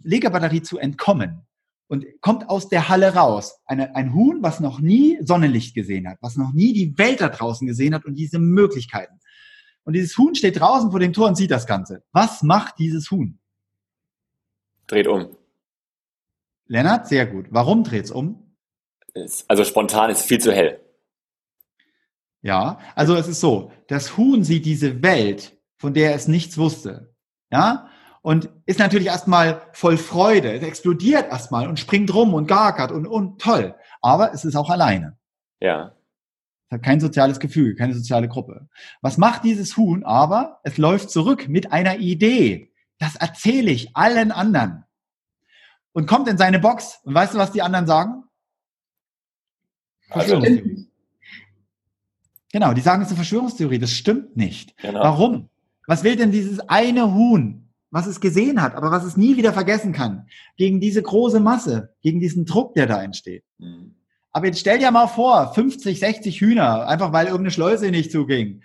Legebatterie 0.04 0.62
zu 0.62 0.78
entkommen 0.78 1.42
und 1.90 2.06
kommt 2.22 2.50
aus 2.50 2.70
der 2.70 2.88
Halle 2.88 3.14
raus. 3.14 3.60
Eine, 3.66 3.94
ein 3.94 4.14
Huhn, 4.14 4.38
was 4.42 4.62
noch 4.62 4.80
nie 4.80 5.18
Sonnenlicht 5.22 5.76
gesehen 5.76 6.08
hat, 6.08 6.18
was 6.22 6.38
noch 6.38 6.54
nie 6.54 6.72
die 6.72 6.98
Welt 6.98 7.20
da 7.20 7.28
draußen 7.28 7.68
gesehen 7.68 7.94
hat 7.94 8.06
und 8.06 8.16
diese 8.16 8.40
Möglichkeiten. 8.40 9.20
Und 9.84 9.98
dieses 9.98 10.18
Huhn 10.18 10.34
steht 10.34 10.62
draußen 10.62 10.92
vor 10.92 11.02
dem 11.02 11.12
Tor 11.12 11.28
und 11.28 11.36
sieht 11.36 11.52
das 11.52 11.68
Ganze. 11.68 12.04
Was 12.14 12.42
macht 12.42 12.80
dieses 12.80 13.12
Huhn? 13.12 13.38
Dreht 14.88 15.08
um. 15.08 15.36
Lennart, 16.66 17.08
sehr 17.08 17.26
gut. 17.26 17.48
Warum 17.50 17.84
dreht 17.84 18.06
es 18.06 18.12
um? 18.12 18.56
Also 19.48 19.64
spontan 19.64 20.10
ist 20.10 20.24
viel 20.24 20.40
zu 20.40 20.52
hell. 20.52 20.80
Ja, 22.42 22.80
also 22.96 23.16
es 23.16 23.28
ist 23.28 23.40
so, 23.40 23.72
das 23.88 24.16
Huhn 24.16 24.44
sieht 24.44 24.66
diese 24.66 25.02
Welt, 25.02 25.58
von 25.78 25.94
der 25.94 26.16
es 26.16 26.28
nichts 26.28 26.58
wusste. 26.58 27.14
Ja, 27.52 27.90
und 28.22 28.50
ist 28.66 28.80
natürlich 28.80 29.08
erstmal 29.08 29.62
voll 29.72 29.98
Freude. 29.98 30.52
Es 30.52 30.64
explodiert 30.64 31.30
erstmal 31.30 31.68
und 31.68 31.80
springt 31.80 32.14
rum 32.14 32.34
und 32.34 32.48
garkert 32.48 32.92
und, 32.92 33.08
und 33.08 33.42
toll. 33.42 33.76
Aber 34.02 34.34
es 34.34 34.46
ist 34.46 34.56
auch 34.56 34.70
alleine. 34.70 35.18
Ja. 35.60 35.96
Es 36.70 36.76
hat 36.76 36.84
kein 36.84 37.00
soziales 37.00 37.40
Gefühl, 37.40 37.76
keine 37.76 37.94
soziale 37.94 38.28
Gruppe. 38.28 38.68
Was 39.02 39.18
macht 39.18 39.46
dieses 39.46 39.78
Huhn? 39.78 40.04
Aber 40.04 40.60
es 40.64 40.78
läuft 40.78 41.10
zurück 41.10 41.48
mit 41.48 41.72
einer 41.72 42.00
Idee. 42.00 42.74
Das 43.00 43.16
erzähle 43.16 43.72
ich 43.72 43.96
allen 43.96 44.32
anderen. 44.32 44.84
Und 45.94 46.08
kommt 46.08 46.28
in 46.28 46.38
seine 46.38 46.60
Box. 46.60 47.00
Und 47.04 47.14
weißt 47.14 47.34
du, 47.34 47.38
was 47.38 47.52
die 47.52 47.62
anderen 47.62 47.88
sagen? 47.88 48.24
Verschwörungstheorie. 50.10 50.62
Also, 50.62 50.88
genau, 52.52 52.74
die 52.74 52.82
sagen, 52.82 53.02
es 53.02 53.08
ist 53.08 53.14
eine 53.14 53.18
Verschwörungstheorie. 53.18 53.80
Das 53.80 53.92
stimmt 53.92 54.38
nicht. 54.38 54.78
Genau. 54.78 55.02
Warum? 55.02 55.50
Was 55.86 56.04
will 56.04 56.16
denn 56.16 56.32
dieses 56.32 56.60
eine 56.70 57.14
Huhn, 57.14 57.70
was 57.90 58.08
es 58.08 58.20
gesehen 58.20 58.62
hat, 58.62 58.76
aber 58.76 58.92
was 58.92 59.06
es 59.06 59.18
nie 59.18 59.38
wieder 59.38 59.54
vergessen 59.54 59.94
kann, 59.94 60.28
gegen 60.58 60.80
diese 60.80 61.02
große 61.02 61.40
Masse, 61.40 61.96
gegen 62.02 62.20
diesen 62.20 62.46
Druck, 62.46 62.76
der 62.76 62.88
da 62.88 63.02
entsteht? 63.02 63.44
Mhm. 63.58 63.96
Aber 64.32 64.48
jetzt 64.48 64.60
stell 64.60 64.78
dir 64.78 64.92
mal 64.92 65.08
vor, 65.08 65.54
50, 65.54 66.00
60 66.00 66.42
Hühner, 66.42 66.88
einfach 66.88 67.12
weil 67.12 67.26
irgendeine 67.26 67.52
Schleuse 67.52 67.90
nicht 67.90 68.12
zuging 68.12 68.62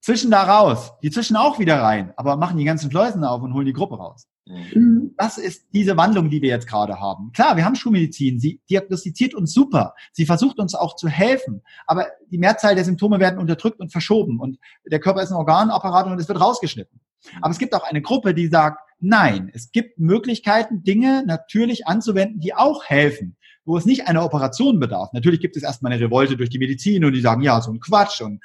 zwischen 0.00 0.30
da 0.30 0.42
raus. 0.42 0.92
Die 1.02 1.10
zwischen 1.10 1.36
auch 1.36 1.58
wieder 1.58 1.80
rein, 1.80 2.12
aber 2.16 2.36
machen 2.36 2.58
die 2.58 2.64
ganzen 2.64 2.90
Schleusen 2.90 3.24
auf 3.24 3.42
und 3.42 3.54
holen 3.54 3.66
die 3.66 3.72
Gruppe 3.72 3.96
raus. 3.96 4.26
Mhm. 4.48 5.14
Das 5.16 5.36
ist 5.38 5.66
diese 5.74 5.96
Wandlung, 5.96 6.30
die 6.30 6.40
wir 6.40 6.48
jetzt 6.48 6.66
gerade 6.66 7.00
haben. 7.00 7.32
Klar, 7.32 7.56
wir 7.56 7.64
haben 7.64 7.74
Schulmedizin, 7.74 8.40
sie 8.40 8.60
diagnostiziert 8.70 9.34
uns 9.34 9.52
super, 9.52 9.94
sie 10.12 10.26
versucht 10.26 10.58
uns 10.58 10.74
auch 10.74 10.96
zu 10.96 11.08
helfen, 11.08 11.62
aber 11.86 12.06
die 12.30 12.38
Mehrzahl 12.38 12.74
der 12.74 12.84
Symptome 12.84 13.20
werden 13.20 13.38
unterdrückt 13.38 13.80
und 13.80 13.92
verschoben 13.92 14.40
und 14.40 14.58
der 14.86 15.00
Körper 15.00 15.22
ist 15.22 15.30
ein 15.30 15.36
Organapparat 15.36 16.06
und 16.06 16.18
es 16.18 16.28
wird 16.28 16.40
rausgeschnitten. 16.40 17.00
Mhm. 17.24 17.38
Aber 17.42 17.50
es 17.50 17.58
gibt 17.58 17.74
auch 17.74 17.84
eine 17.84 18.00
Gruppe, 18.00 18.32
die 18.32 18.46
sagt, 18.46 18.80
nein, 19.00 19.50
es 19.52 19.70
gibt 19.70 19.98
Möglichkeiten, 19.98 20.82
Dinge 20.82 21.24
natürlich 21.26 21.86
anzuwenden, 21.86 22.40
die 22.40 22.54
auch 22.54 22.84
helfen 22.84 23.36
wo 23.68 23.76
es 23.76 23.84
nicht 23.84 24.08
einer 24.08 24.24
Operation 24.24 24.80
bedarf. 24.80 25.12
Natürlich 25.12 25.40
gibt 25.40 25.56
es 25.56 25.62
erstmal 25.62 25.92
eine 25.92 26.02
Revolte 26.02 26.38
durch 26.38 26.48
die 26.48 26.58
Medizin 26.58 27.04
und 27.04 27.12
die 27.12 27.20
sagen, 27.20 27.42
ja, 27.42 27.60
so 27.60 27.70
ein 27.70 27.80
Quatsch 27.80 28.22
und 28.22 28.40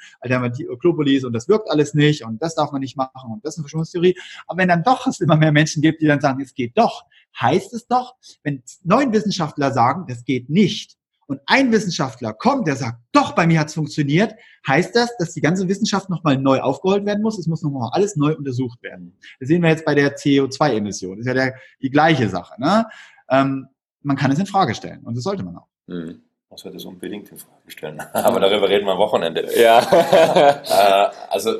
Globulis 0.80 1.24
und 1.24 1.32
das 1.32 1.48
wirkt 1.48 1.70
alles 1.70 1.94
nicht 1.94 2.24
und 2.24 2.42
das 2.42 2.54
darf 2.54 2.72
man 2.72 2.80
nicht 2.80 2.96
machen 2.96 3.32
und 3.32 3.44
das 3.44 3.54
ist 3.54 3.58
eine 3.58 3.62
Verschwörungstheorie. 3.64 4.16
Aber 4.46 4.58
wenn 4.58 4.68
dann 4.68 4.82
doch 4.82 5.06
es 5.06 5.20
immer 5.20 5.36
mehr 5.36 5.50
Menschen 5.50 5.80
gibt, 5.80 6.02
die 6.02 6.06
dann 6.06 6.20
sagen, 6.20 6.42
es 6.42 6.54
geht 6.54 6.76
doch, 6.76 7.04
heißt 7.40 7.72
es 7.72 7.86
doch, 7.86 8.16
wenn 8.42 8.62
neun 8.82 9.12
Wissenschaftler 9.14 9.72
sagen, 9.72 10.04
das 10.06 10.24
geht 10.24 10.50
nicht, 10.50 10.98
und 11.26 11.40
ein 11.46 11.72
Wissenschaftler 11.72 12.34
kommt, 12.34 12.66
der 12.66 12.76
sagt, 12.76 12.98
doch, 13.12 13.32
bei 13.32 13.46
mir 13.46 13.60
hat 13.60 13.68
es 13.68 13.74
funktioniert, 13.74 14.34
heißt 14.66 14.94
das, 14.94 15.16
dass 15.16 15.32
die 15.32 15.40
ganze 15.40 15.66
Wissenschaft 15.68 16.10
nochmal 16.10 16.36
neu 16.36 16.60
aufgeholt 16.60 17.06
werden 17.06 17.22
muss. 17.22 17.38
Es 17.38 17.46
muss 17.46 17.62
nochmal 17.62 17.88
alles 17.92 18.14
neu 18.16 18.36
untersucht 18.36 18.82
werden. 18.82 19.16
Das 19.40 19.48
sehen 19.48 19.62
wir 19.62 19.70
jetzt 19.70 19.86
bei 19.86 19.94
der 19.94 20.16
CO2-Emission. 20.18 21.16
Das 21.16 21.20
ist 21.20 21.26
ja 21.26 21.32
der, 21.32 21.54
die 21.80 21.88
gleiche 21.88 22.28
Sache. 22.28 22.60
Ne? 22.60 22.86
Ähm, 23.30 23.68
man 24.04 24.16
kann 24.16 24.30
es 24.30 24.38
in 24.38 24.46
Frage 24.46 24.74
stellen 24.74 25.00
und 25.04 25.16
das 25.16 25.24
sollte 25.24 25.42
man 25.42 25.56
auch. 25.56 25.66
Mhm. 25.86 26.22
Man 26.50 26.58
sollte 26.58 26.76
es 26.76 26.84
unbedingt 26.84 27.30
in 27.32 27.38
Frage 27.38 27.70
stellen. 27.70 28.00
Aber 28.12 28.38
darüber 28.38 28.68
reden 28.68 28.86
wir 28.86 28.92
am 28.92 28.98
Wochenende. 28.98 29.48
Ja. 29.58 29.80
äh, 31.10 31.10
also, 31.30 31.58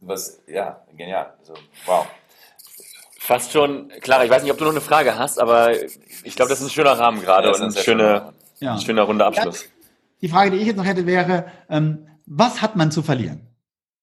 was, 0.00 0.42
ja, 0.48 0.82
genial. 0.96 1.34
Also, 1.38 1.54
wow. 1.86 2.06
Fast 3.18 3.52
schon, 3.52 3.88
klar, 4.00 4.24
ich 4.24 4.30
weiß 4.30 4.42
nicht, 4.42 4.52
ob 4.52 4.58
du 4.58 4.64
noch 4.64 4.72
eine 4.72 4.80
Frage 4.80 5.16
hast, 5.18 5.40
aber 5.40 5.72
ich 5.72 6.36
glaube, 6.36 6.50
das 6.50 6.60
ist 6.60 6.66
ein 6.66 6.70
schöner 6.70 6.98
Rahmen 6.98 7.22
gerade 7.22 7.48
Ja, 7.48 7.54
und 7.54 7.60
ein 7.60 7.66
das 7.68 7.76
ist 7.76 7.80
ein 7.80 7.84
schöner, 7.84 8.34
Ja. 8.60 8.74
ein 8.74 8.80
schöner 8.80 9.02
runder 9.02 9.26
Abschluss. 9.26 9.64
Die 10.20 10.28
Frage, 10.28 10.50
die 10.50 10.58
ich 10.58 10.66
jetzt 10.66 10.76
noch 10.76 10.84
hätte, 10.84 11.06
wäre, 11.06 11.46
ähm, 11.70 12.06
was 12.26 12.60
hat 12.60 12.76
man 12.76 12.90
zu 12.90 13.02
verlieren? 13.02 13.46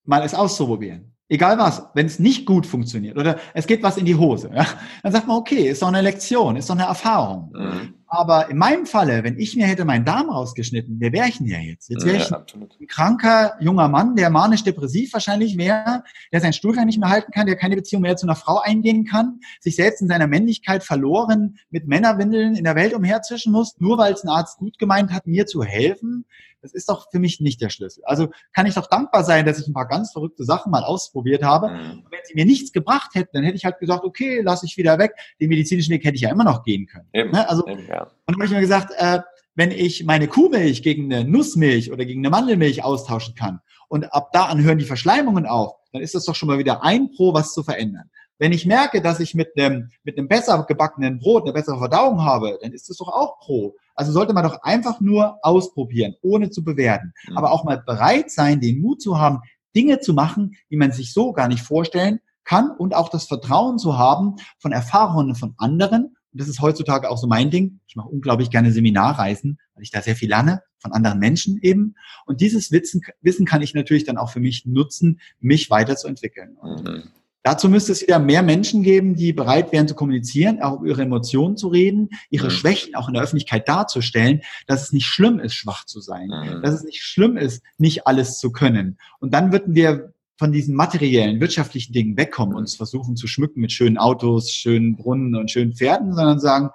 Mal 0.06 0.24
es 0.24 0.34
auszuprobieren. 0.34 1.11
Egal 1.32 1.58
was, 1.58 1.84
wenn 1.94 2.08
es 2.08 2.20
nicht 2.20 2.46
gut 2.46 2.68
funktioniert 2.68 3.18
oder 3.18 3.40
es 3.54 3.66
geht 3.66 3.84
was 3.84 3.96
in 3.96 4.04
die 4.04 4.16
Hose, 4.16 4.52
ja, 4.54 4.68
dann 5.02 5.14
sagt 5.14 5.28
man, 5.28 5.38
okay, 5.38 5.70
ist 5.70 5.82
doch 5.82 5.88
eine 5.88 6.02
Lektion, 6.02 6.58
ist 6.58 6.70
doch 6.70 6.76
eine 6.76 6.84
Erfahrung. 6.84 7.54
Mhm. 7.56 7.94
Aber 8.14 8.50
in 8.50 8.58
meinem 8.58 8.86
Falle, 8.86 9.24
wenn 9.24 9.40
ich 9.40 9.56
mir 9.56 9.66
hätte 9.66 9.86
meinen 9.86 10.04
Darm 10.04 10.30
rausgeschnitten, 10.30 10.98
wer 11.00 11.14
wäre 11.14 11.30
ich 11.30 11.38
denn 11.38 11.48
ja 11.48 11.60
jetzt? 11.60 11.90
Jetzt 11.90 12.06
wäre 12.06 12.18
ich 12.18 12.34
absolut. 12.34 12.78
ein 12.82 12.88
kranker 12.88 13.54
junger 13.62 13.88
Mann, 13.88 14.18
der 14.18 14.30
manisch-depressiv 14.30 15.14
wahrscheinlich 15.14 15.58
wäre, 15.58 16.04
der 16.34 16.42
seinen 16.42 16.52
Stuhlgang 16.52 16.88
nicht 16.88 17.00
mehr 17.00 17.08
halten 17.08 17.32
kann, 17.32 17.48
der 17.48 17.56
keine 17.56 17.78
Beziehung 17.78 18.02
mehr 18.02 18.18
zu 18.18 18.26
einer 18.26 18.36
Frau 18.36 18.60
eingehen 18.60 19.06
kann, 19.06 19.40
sich 19.62 19.78
selbst 19.78 20.02
in 20.02 20.10
seiner 20.10 20.28
Männlichkeit 20.28 20.84
verloren 20.84 21.60
mit 21.70 21.88
Männerwindeln 21.88 22.56
in 22.56 22.66
der 22.66 22.76
Welt 22.76 22.94
umherzischen 22.94 23.54
muss, 23.54 23.80
nur 23.80 23.98
weil 23.98 24.12
es 24.12 24.26
ein 24.26 24.30
Arzt 24.30 24.58
gut 24.58 24.78
gemeint 24.80 25.14
hat, 25.14 25.26
mir 25.26 25.46
zu 25.46 25.64
helfen. 25.64 26.26
Das 26.62 26.74
ist 26.74 26.90
doch 26.90 27.08
für 27.12 27.20
mich 27.20 27.40
nicht 27.40 27.62
der 27.62 27.70
Schlüssel. 27.70 28.04
Also 28.06 28.30
kann 28.54 28.66
ich 28.66 28.76
doch 28.76 28.88
dankbar 28.88 29.24
sein, 29.24 29.46
dass 29.46 29.60
ich 29.60 29.68
ein 29.68 29.74
paar 29.74 29.88
ganz 29.88 30.12
verrückte 30.12 30.44
Sachen 30.44 30.72
mal 30.72 30.84
ausprobiert 30.84 31.44
habe. 31.44 31.70
Mhm. 31.70 32.04
Und 32.04 32.12
wenn 32.12 32.20
sie 32.24 32.36
mir 32.36 32.46
nichts 32.46 32.72
gebracht 32.72 33.12
hätten, 33.14 33.32
dann 33.34 33.44
hätte 33.44 33.58
ich 33.58 33.66
halt 33.66 33.80
gesagt, 33.80 34.04
okay, 34.04 34.42
lass 34.44 34.64
ich 34.64 34.78
wieder 34.78 34.98
weg. 35.00 35.14
Den 35.40 35.50
medizinischen 35.50 35.92
Weg 35.92 36.04
hätte 36.04 36.16
ich 36.16 36.22
ja 36.22 36.32
immer 36.32 36.44
noch 36.44 36.64
gehen 36.64 36.86
können. 36.86 37.08
Eben. 37.14 37.32
Ne? 37.32 37.48
Also 37.50 37.66
Eben. 37.68 37.88
Ja. 37.88 38.04
und 38.04 38.12
dann 38.28 38.36
habe 38.36 38.46
ich 38.46 38.52
mir 38.52 38.62
gesagt, 38.62 38.94
äh, 38.98 39.20
wenn 39.56 39.72
ich 39.72 40.06
meine 40.06 40.28
Kuhmilch 40.28 40.82
gegen 40.82 41.12
eine 41.12 41.30
Nussmilch 41.30 41.92
oder 41.92 42.06
gegen 42.06 42.22
eine 42.22 42.30
Mandelmilch 42.30 42.84
austauschen 42.84 43.36
kann 43.36 43.60
und 43.90 44.06
ab 44.14 44.30
da 44.32 44.46
an 44.46 44.64
hören 44.64 44.78
die 44.78 44.86
Verschleimungen 44.86 45.46
auf, 45.46 45.74
dann 45.92 46.02
ist 46.02 46.16
das 46.16 46.26
doch 46.26 46.36
schon 46.36 46.48
mal 46.48 46.58
wieder 46.58 46.84
ein 46.84 47.12
Pro, 47.12 47.34
was 47.34 47.54
zu 47.54 47.64
verändern. 47.64 48.10
Wenn 48.42 48.54
ich 48.54 48.66
merke, 48.66 49.04
dass 49.04 49.20
ich 49.20 49.36
mit 49.36 49.56
einem, 49.56 49.92
mit 50.04 50.18
einem 50.18 50.28
besser 50.28 50.66
gebackenen 50.68 51.20
Brot 51.20 51.44
eine 51.44 51.54
bessere 51.54 51.78
Verdauung 51.78 52.24
habe, 52.24 52.58
dann 52.60 52.74
ist 52.74 52.90
das 52.90 52.98
doch 52.98 53.10
auch 53.10 53.38
Pro. 53.38 53.76
Also 53.94 54.12
sollte 54.12 54.34
man 54.34 54.44
doch 54.44 54.64
einfach 54.64 55.00
nur 55.00 55.38
ausprobieren, 55.44 56.16
ohne 56.24 56.50
zu 56.50 56.64
bewerten. 56.64 57.14
Mhm. 57.30 57.38
Aber 57.38 57.52
auch 57.52 57.66
mal 57.66 57.84
bereit 57.86 58.32
sein, 58.32 58.60
den 58.60 58.82
Mut 58.82 59.00
zu 59.00 59.20
haben, 59.20 59.42
Dinge 59.76 60.00
zu 60.00 60.16
machen, 60.16 60.56
die 60.72 60.78
man 60.78 60.92
sich 60.92 61.14
so 61.14 61.34
gar 61.34 61.48
nicht 61.48 61.62
vorstellen 61.62 62.20
kann 62.44 62.72
und 62.72 62.96
auch 62.96 63.10
das 63.10 63.26
Vertrauen 63.26 63.78
zu 63.78 64.00
haben 64.00 64.38
von 64.58 64.72
Erfahrungen 64.72 65.36
von 65.36 65.54
anderen. 65.58 66.06
Und 66.06 66.42
das 66.42 66.48
ist 66.48 66.62
heutzutage 66.62 67.12
auch 67.12 67.20
so 67.20 67.28
mein 67.28 67.52
Ding. 67.52 67.80
Ich 67.86 67.96
mache 67.96 68.10
unglaublich 68.10 68.50
gerne 68.50 68.72
Seminarreisen, 68.72 69.60
weil 69.76 69.84
ich 69.84 69.92
da 69.92 70.02
sehr 70.02 70.16
viel 70.16 70.30
lerne 70.30 70.64
von 70.80 70.94
anderen 70.94 71.20
Menschen 71.20 71.60
eben. 71.62 71.94
Und 72.26 72.42
dieses 72.42 72.72
Wissen, 72.72 73.02
Wissen 73.22 73.46
kann 73.46 73.62
ich 73.62 73.76
natürlich 73.76 74.06
dann 74.06 74.18
auch 74.18 74.32
für 74.32 74.40
mich 74.40 74.66
nutzen, 74.66 75.20
mich 75.40 75.70
weiterzuentwickeln. 75.70 76.58
Mhm. 76.64 77.04
Dazu 77.44 77.70
müsste 77.70 77.92
es 77.92 78.02
wieder 78.02 78.20
mehr 78.20 78.44
Menschen 78.44 78.84
geben, 78.84 79.16
die 79.16 79.34
bereit 79.34 79.72
wären 79.72 79.88
zu 79.88 79.96
kommunizieren, 79.96 80.62
auch 80.62 80.80
über 80.80 80.88
ihre 80.88 81.02
Emotionen 81.02 81.58
zu 81.58 81.70
reden, 81.70 82.10
ihre 82.30 82.48
Mhm. 82.48 82.52
Schwächen 82.52 82.96
auch 82.96 83.08
in 83.08 83.16
der 83.16 83.24
Öffentlichkeit 83.24 83.68
darzustellen, 83.68 84.42
dass 84.68 84.84
es 84.84 84.94
nicht 84.94 85.08
schlimm 85.08 85.40
ist, 85.40 85.56
schwach 85.56 85.86
zu 85.86 86.02
sein, 86.02 86.28
Mhm. 86.28 86.62
dass 86.62 86.76
es 86.76 86.84
nicht 86.84 87.02
schlimm 87.02 87.38
ist, 87.38 87.64
nicht 87.78 88.06
alles 88.06 88.38
zu 88.38 88.52
können. 88.52 88.98
Und 89.20 89.34
dann 89.34 89.52
würden 89.52 89.74
wir 89.74 90.14
von 90.38 90.52
diesen 90.52 90.76
materiellen, 90.76 91.40
wirtschaftlichen 91.40 91.94
Dingen 91.94 92.18
wegkommen, 92.18 92.56
uns 92.56 92.76
versuchen 92.76 93.16
zu 93.16 93.28
schmücken 93.28 93.60
mit 93.62 93.72
schönen 93.72 93.98
Autos, 93.98 94.52
schönen 94.52 94.96
Brunnen 94.96 95.36
und 95.36 95.50
schönen 95.52 95.74
Pferden, 95.74 96.14
sondern 96.14 96.40
sagen, 96.40 96.70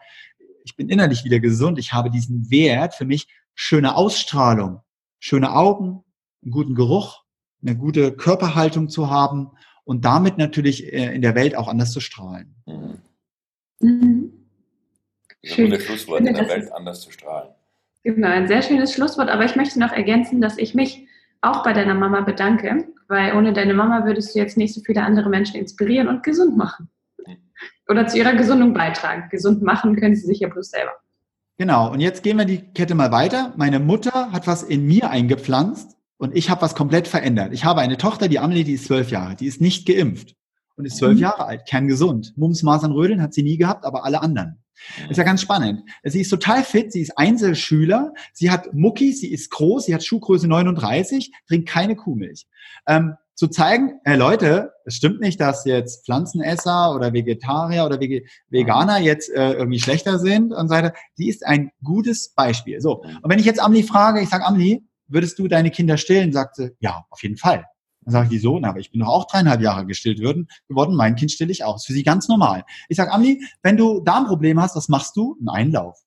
ich 0.64 0.74
bin 0.76 0.88
innerlich 0.88 1.24
wieder 1.24 1.38
gesund, 1.38 1.78
ich 1.78 1.92
habe 1.92 2.10
diesen 2.10 2.50
Wert 2.50 2.94
für 2.94 3.04
mich, 3.04 3.28
schöne 3.54 3.96
Ausstrahlung, 3.96 4.80
schöne 5.20 5.52
Augen, 5.52 6.02
einen 6.42 6.50
guten 6.52 6.74
Geruch, 6.74 7.22
eine 7.62 7.76
gute 7.76 8.12
Körperhaltung 8.12 8.88
zu 8.88 9.10
haben 9.10 9.50
und 9.86 10.04
damit 10.04 10.36
natürlich 10.36 10.92
äh, 10.92 11.14
in 11.14 11.22
der 11.22 11.34
Welt 11.34 11.56
auch 11.56 11.68
anders 11.68 11.92
zu 11.92 12.00
strahlen. 12.00 12.54
Mhm. 12.66 12.98
Mhm. 13.80 14.32
Das 15.42 15.52
ist 15.52 15.58
ein 15.58 15.64
gutes 15.70 15.84
Schlusswort, 15.84 16.20
Ich 16.22 16.26
in 16.26 16.34
der 16.34 16.48
Welt 16.48 16.72
anders 16.72 17.00
zu 17.00 17.10
strahlen. 17.12 17.50
Genau, 18.02 18.28
ein 18.28 18.48
sehr 18.48 18.62
schönes 18.62 18.92
Schlusswort, 18.92 19.28
aber 19.28 19.44
ich 19.44 19.56
möchte 19.56 19.78
noch 19.78 19.92
ergänzen, 19.92 20.40
dass 20.40 20.58
ich 20.58 20.74
mich 20.74 21.06
auch 21.40 21.62
bei 21.62 21.72
deiner 21.72 21.94
Mama 21.94 22.20
bedanke, 22.22 22.88
weil 23.08 23.36
ohne 23.36 23.52
deine 23.52 23.74
Mama 23.74 24.04
würdest 24.04 24.34
du 24.34 24.40
jetzt 24.40 24.56
nicht 24.56 24.74
so 24.74 24.80
viele 24.80 25.02
andere 25.02 25.28
Menschen 25.28 25.56
inspirieren 25.56 26.08
und 26.08 26.22
gesund 26.22 26.56
machen. 26.56 26.88
Oder 27.88 28.08
zu 28.08 28.18
ihrer 28.18 28.34
Gesundung 28.34 28.74
beitragen. 28.74 29.28
Gesund 29.30 29.62
machen 29.62 29.94
können 29.96 30.16
sie 30.16 30.26
sich 30.26 30.40
ja 30.40 30.48
bloß 30.48 30.70
selber. 30.70 30.92
Genau, 31.58 31.92
und 31.92 32.00
jetzt 32.00 32.24
gehen 32.24 32.36
wir 32.38 32.44
die 32.44 32.58
Kette 32.58 32.96
mal 32.96 33.12
weiter. 33.12 33.54
Meine 33.56 33.78
Mutter 33.78 34.32
hat 34.32 34.48
was 34.48 34.64
in 34.64 34.86
mir 34.86 35.10
eingepflanzt 35.10 35.95
und 36.18 36.36
ich 36.36 36.50
habe 36.50 36.62
was 36.62 36.74
komplett 36.74 37.08
verändert. 37.08 37.52
Ich 37.52 37.64
habe 37.64 37.80
eine 37.80 37.96
Tochter, 37.96 38.28
die 38.28 38.38
Amelie, 38.38 38.64
die 38.64 38.74
ist 38.74 38.86
zwölf 38.86 39.10
Jahre, 39.10 39.36
die 39.36 39.46
ist 39.46 39.60
nicht 39.60 39.86
geimpft 39.86 40.34
und 40.76 40.84
ist 40.84 40.96
zwölf 40.98 41.14
Mhm. 41.16 41.22
Jahre 41.22 41.44
alt, 41.46 41.66
kerngesund. 41.66 42.32
Mumps, 42.36 42.62
Masern, 42.62 42.92
Rödeln 42.92 43.22
hat 43.22 43.34
sie 43.34 43.42
nie 43.42 43.56
gehabt, 43.56 43.84
aber 43.84 44.04
alle 44.04 44.22
anderen. 44.22 44.62
Ist 45.08 45.16
ja 45.16 45.24
ganz 45.24 45.40
spannend. 45.40 45.82
Sie 46.04 46.20
ist 46.20 46.28
total 46.28 46.62
fit, 46.62 46.92
sie 46.92 47.00
ist 47.00 47.16
Einzelschüler, 47.16 48.12
sie 48.34 48.50
hat 48.50 48.74
Muckis, 48.74 49.20
sie 49.20 49.32
ist 49.32 49.50
groß, 49.50 49.86
sie 49.86 49.94
hat 49.94 50.04
Schuhgröße 50.04 50.46
39, 50.48 51.32
trinkt 51.48 51.68
keine 51.68 51.96
Kuhmilch. 51.96 52.46
Ähm, 52.86 53.14
zu 53.34 53.48
zeigen, 53.48 54.00
äh, 54.04 54.16
Leute, 54.16 54.72
es 54.84 54.94
stimmt 54.96 55.20
nicht, 55.20 55.40
dass 55.40 55.64
jetzt 55.66 56.04
Pflanzenesser 56.06 56.94
oder 56.94 57.12
Vegetarier 57.12 57.84
oder 57.84 58.00
Vege 58.00 58.24
Veganer 58.48 58.98
jetzt 58.98 59.30
äh, 59.30 59.52
irgendwie 59.52 59.78
schlechter 59.80 60.18
sind 60.18 60.52
und 60.52 60.68
so 60.68 60.74
weiter. 60.74 60.94
Sie 61.14 61.28
ist 61.28 61.44
ein 61.46 61.70
gutes 61.82 62.30
Beispiel. 62.34 62.80
So, 62.80 63.02
und 63.02 63.30
wenn 63.30 63.38
ich 63.38 63.44
jetzt 63.44 63.60
Amli 63.60 63.82
frage, 63.82 64.20
ich 64.22 64.28
sage, 64.30 64.44
Amli, 64.44 64.82
würdest 65.08 65.38
du 65.38 65.48
deine 65.48 65.70
Kinder 65.70 65.96
stillen? 65.96 66.32
Sagt 66.32 66.56
sie, 66.56 66.70
ja, 66.80 67.04
auf 67.10 67.22
jeden 67.22 67.36
Fall. 67.36 67.64
Dann 68.02 68.12
sage 68.12 68.26
ich, 68.26 68.32
wieso? 68.32 68.58
Na, 68.60 68.68
aber 68.68 68.78
ich 68.78 68.92
bin 68.92 69.00
doch 69.00 69.08
auch 69.08 69.26
dreieinhalb 69.26 69.60
Jahre 69.60 69.84
gestillt 69.84 70.22
worden, 70.22 70.48
geworden, 70.68 70.94
mein 70.94 71.16
Kind 71.16 71.32
stille 71.32 71.50
ich 71.50 71.64
auch. 71.64 71.76
Ist 71.76 71.86
für 71.86 71.92
sie 71.92 72.04
ganz 72.04 72.28
normal. 72.28 72.64
Ich 72.88 72.96
sage, 72.96 73.12
Amli, 73.12 73.42
wenn 73.62 73.76
du 73.76 74.00
Darmprobleme 74.00 74.62
hast, 74.62 74.76
was 74.76 74.88
machst 74.88 75.16
du? 75.16 75.36
Einen 75.40 75.48
Einlauf. 75.48 75.98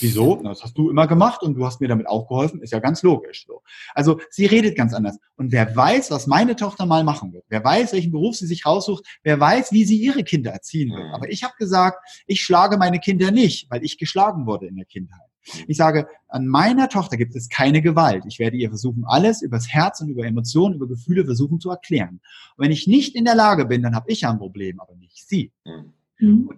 Wieso? 0.00 0.38
Na, 0.42 0.50
Das 0.50 0.62
hast 0.62 0.78
du 0.78 0.90
immer 0.90 1.06
gemacht 1.06 1.42
und 1.42 1.54
du 1.54 1.66
hast 1.66 1.80
mir 1.80 1.88
damit 1.88 2.06
auch 2.06 2.28
geholfen, 2.28 2.62
ist 2.62 2.72
ja 2.72 2.78
ganz 2.78 3.02
logisch. 3.02 3.44
So. 3.46 3.62
Also 3.94 4.20
sie 4.30 4.46
redet 4.46 4.76
ganz 4.76 4.94
anders. 4.94 5.18
Und 5.36 5.50
wer 5.50 5.74
weiß, 5.74 6.10
was 6.10 6.26
meine 6.26 6.54
Tochter 6.54 6.86
mal 6.86 7.02
machen 7.02 7.32
wird, 7.32 7.44
wer 7.48 7.64
weiß, 7.64 7.92
welchen 7.92 8.12
Beruf 8.12 8.36
sie 8.36 8.46
sich 8.46 8.64
raussucht, 8.64 9.04
wer 9.24 9.40
weiß, 9.40 9.72
wie 9.72 9.84
sie 9.84 9.96
ihre 9.96 10.22
Kinder 10.22 10.52
erziehen 10.52 10.90
wird. 10.90 11.08
Mhm. 11.08 11.14
Aber 11.14 11.30
ich 11.30 11.42
habe 11.42 11.54
gesagt, 11.58 11.98
ich 12.26 12.42
schlage 12.42 12.78
meine 12.78 13.00
Kinder 13.00 13.30
nicht, 13.32 13.70
weil 13.70 13.84
ich 13.84 13.98
geschlagen 13.98 14.46
wurde 14.46 14.68
in 14.68 14.76
der 14.76 14.86
Kindheit. 14.86 15.31
Ich 15.66 15.76
sage, 15.76 16.06
an 16.28 16.46
meiner 16.46 16.88
Tochter 16.88 17.16
gibt 17.16 17.34
es 17.34 17.48
keine 17.48 17.82
Gewalt. 17.82 18.24
Ich 18.26 18.38
werde 18.38 18.56
ihr 18.56 18.68
versuchen, 18.68 19.04
alles 19.06 19.42
übers 19.42 19.68
Herz 19.68 20.00
und 20.00 20.08
über 20.08 20.24
Emotionen, 20.24 20.76
über 20.76 20.88
Gefühle 20.88 21.24
versuchen 21.24 21.60
zu 21.60 21.70
erklären. 21.70 22.20
Und 22.56 22.64
wenn 22.64 22.72
ich 22.72 22.86
nicht 22.86 23.14
in 23.14 23.24
der 23.24 23.34
Lage 23.34 23.66
bin, 23.66 23.82
dann 23.82 23.94
habe 23.94 24.10
ich 24.10 24.22
ja 24.22 24.30
ein 24.30 24.38
Problem, 24.38 24.80
aber 24.80 24.94
nicht 24.96 25.28
sie. 25.28 25.52
Mhm. 25.64 25.92
Mhm. 26.20 26.50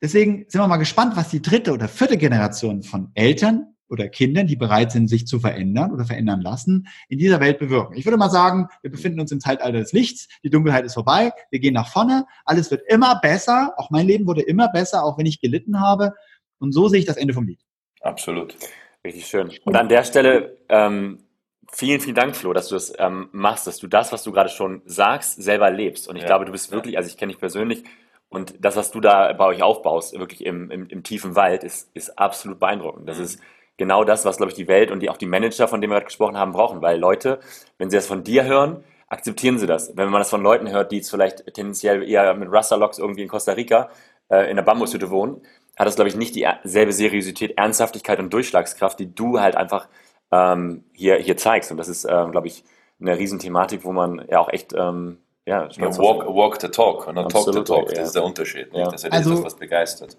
Deswegen 0.00 0.44
sind 0.48 0.60
wir 0.60 0.66
mal 0.66 0.78
gespannt, 0.78 1.16
was 1.16 1.30
die 1.30 1.40
dritte 1.40 1.72
oder 1.72 1.88
vierte 1.88 2.18
Generation 2.18 2.82
von 2.82 3.10
Eltern 3.14 3.72
oder 3.88 4.08
Kindern, 4.08 4.46
die 4.46 4.56
bereit 4.56 4.90
sind, 4.90 5.08
sich 5.08 5.26
zu 5.26 5.38
verändern 5.38 5.92
oder 5.92 6.04
verändern 6.04 6.40
lassen, 6.40 6.88
in 7.08 7.18
dieser 7.18 7.40
Welt 7.40 7.58
bewirken. 7.58 7.94
Ich 7.94 8.06
würde 8.06 8.16
mal 8.16 8.30
sagen, 8.30 8.68
wir 8.80 8.90
befinden 8.90 9.20
uns 9.20 9.30
im 9.32 9.38
Zeitalter 9.38 9.78
des 9.78 9.92
Lichts, 9.92 10.28
die 10.42 10.50
Dunkelheit 10.50 10.86
ist 10.86 10.94
vorbei, 10.94 11.30
wir 11.50 11.60
gehen 11.60 11.74
nach 11.74 11.88
vorne, 11.88 12.24
alles 12.46 12.70
wird 12.70 12.82
immer 12.88 13.20
besser, 13.20 13.74
auch 13.76 13.90
mein 13.90 14.06
Leben 14.06 14.26
wurde 14.26 14.40
immer 14.40 14.68
besser, 14.70 15.04
auch 15.04 15.18
wenn 15.18 15.26
ich 15.26 15.40
gelitten 15.40 15.78
habe. 15.78 16.14
Und 16.58 16.72
so 16.72 16.88
sehe 16.88 17.00
ich 17.00 17.06
das 17.06 17.18
Ende 17.18 17.34
vom 17.34 17.46
Lied. 17.46 17.60
Absolut. 18.02 18.56
Richtig 19.04 19.26
schön. 19.26 19.50
Und 19.64 19.76
an 19.76 19.88
der 19.88 20.04
Stelle 20.04 20.56
ähm, 20.68 21.24
vielen, 21.72 22.00
vielen 22.00 22.14
Dank, 22.14 22.36
Flo, 22.36 22.52
dass 22.52 22.68
du 22.68 22.74
das 22.76 22.92
ähm, 22.98 23.28
machst, 23.32 23.66
dass 23.66 23.78
du 23.78 23.86
das, 23.88 24.12
was 24.12 24.22
du 24.22 24.32
gerade 24.32 24.48
schon 24.50 24.82
sagst, 24.84 25.42
selber 25.42 25.70
lebst. 25.70 26.08
Und 26.08 26.16
ich 26.16 26.22
Ja. 26.22 26.28
glaube, 26.28 26.44
du 26.44 26.52
bist 26.52 26.70
wirklich, 26.70 26.96
also 26.96 27.08
ich 27.08 27.16
kenne 27.16 27.32
dich 27.32 27.40
persönlich 27.40 27.84
und 28.28 28.54
das, 28.64 28.76
was 28.76 28.90
du 28.90 29.00
da 29.00 29.32
bei 29.32 29.44
euch 29.46 29.62
aufbaust, 29.62 30.18
wirklich 30.18 30.44
im, 30.46 30.70
im, 30.70 30.86
im 30.88 31.02
tiefen 31.02 31.34
Wald, 31.36 31.64
ist, 31.64 31.90
ist 31.94 32.18
absolut 32.18 32.58
beeindruckend. 32.60 33.08
Das 33.08 33.18
Mhm. 33.18 33.24
ist 33.24 33.40
genau 33.76 34.04
das, 34.04 34.24
was, 34.24 34.36
glaube 34.36 34.50
ich, 34.50 34.56
die 34.56 34.68
Welt 34.68 34.90
und 34.90 35.00
die, 35.00 35.10
auch 35.10 35.16
die 35.16 35.26
Manager, 35.26 35.66
von 35.68 35.80
denen 35.80 35.90
wir 35.90 35.96
gerade 35.96 36.06
gesprochen 36.06 36.36
haben, 36.36 36.52
brauchen. 36.52 36.80
Weil 36.82 36.98
Leute, 36.98 37.40
wenn 37.78 37.90
sie 37.90 37.96
das 37.96 38.06
von 38.06 38.22
dir 38.24 38.44
hören, 38.44 38.84
akzeptieren 39.08 39.58
sie 39.58 39.66
das. 39.66 39.96
Wenn 39.96 40.08
man 40.10 40.20
das 40.20 40.30
von 40.30 40.42
Leuten 40.42 40.70
hört, 40.70 40.92
die 40.92 40.96
jetzt 40.96 41.10
vielleicht 41.10 41.44
tendenziell 41.54 42.02
eher 42.08 42.32
mit 42.34 42.50
Rasta-Locks 42.50 42.98
irgendwie 42.98 43.22
in 43.22 43.28
Costa 43.28 43.52
Rica 43.52 43.90
äh, 44.30 44.48
in 44.50 44.56
der 44.56 44.62
Bambushütte 44.62 45.10
wohnen, 45.10 45.42
hat 45.76 45.86
das, 45.86 45.94
glaube 45.96 46.08
ich, 46.08 46.16
nicht 46.16 46.34
dieselbe 46.34 46.92
Seriosität, 46.92 47.56
Ernsthaftigkeit 47.56 48.18
und 48.18 48.32
Durchschlagskraft, 48.32 48.98
die 48.98 49.14
du 49.14 49.40
halt 49.40 49.56
einfach 49.56 49.88
ähm, 50.30 50.84
hier, 50.92 51.16
hier 51.16 51.36
zeigst. 51.36 51.70
Und 51.70 51.76
das 51.78 51.88
ist, 51.88 52.04
ähm, 52.08 52.30
glaube 52.32 52.46
ich, 52.46 52.64
eine 53.00 53.18
Riesenthematik, 53.18 53.84
wo 53.84 53.92
man 53.92 54.24
ja 54.30 54.38
auch 54.38 54.48
echt 54.48 54.72
ähm, 54.74 55.18
ja, 55.44 55.68
Ja, 55.72 55.96
walk, 55.98 56.26
walk 56.28 56.60
the 56.60 56.68
talk 56.68 57.06
und 57.08 57.16
not 57.16 57.32
talk 57.32 57.52
the 57.52 57.62
talk. 57.64 57.88
ja. 57.88 57.96
Das 57.96 58.06
ist 58.08 58.14
der 58.14 58.24
Unterschied. 58.24 58.68
Ja. 58.72 58.90
Das 58.90 59.02
ist 59.04 59.12
Also- 59.12 59.30
das, 59.34 59.44
was 59.44 59.56
begeistert. 59.56 60.16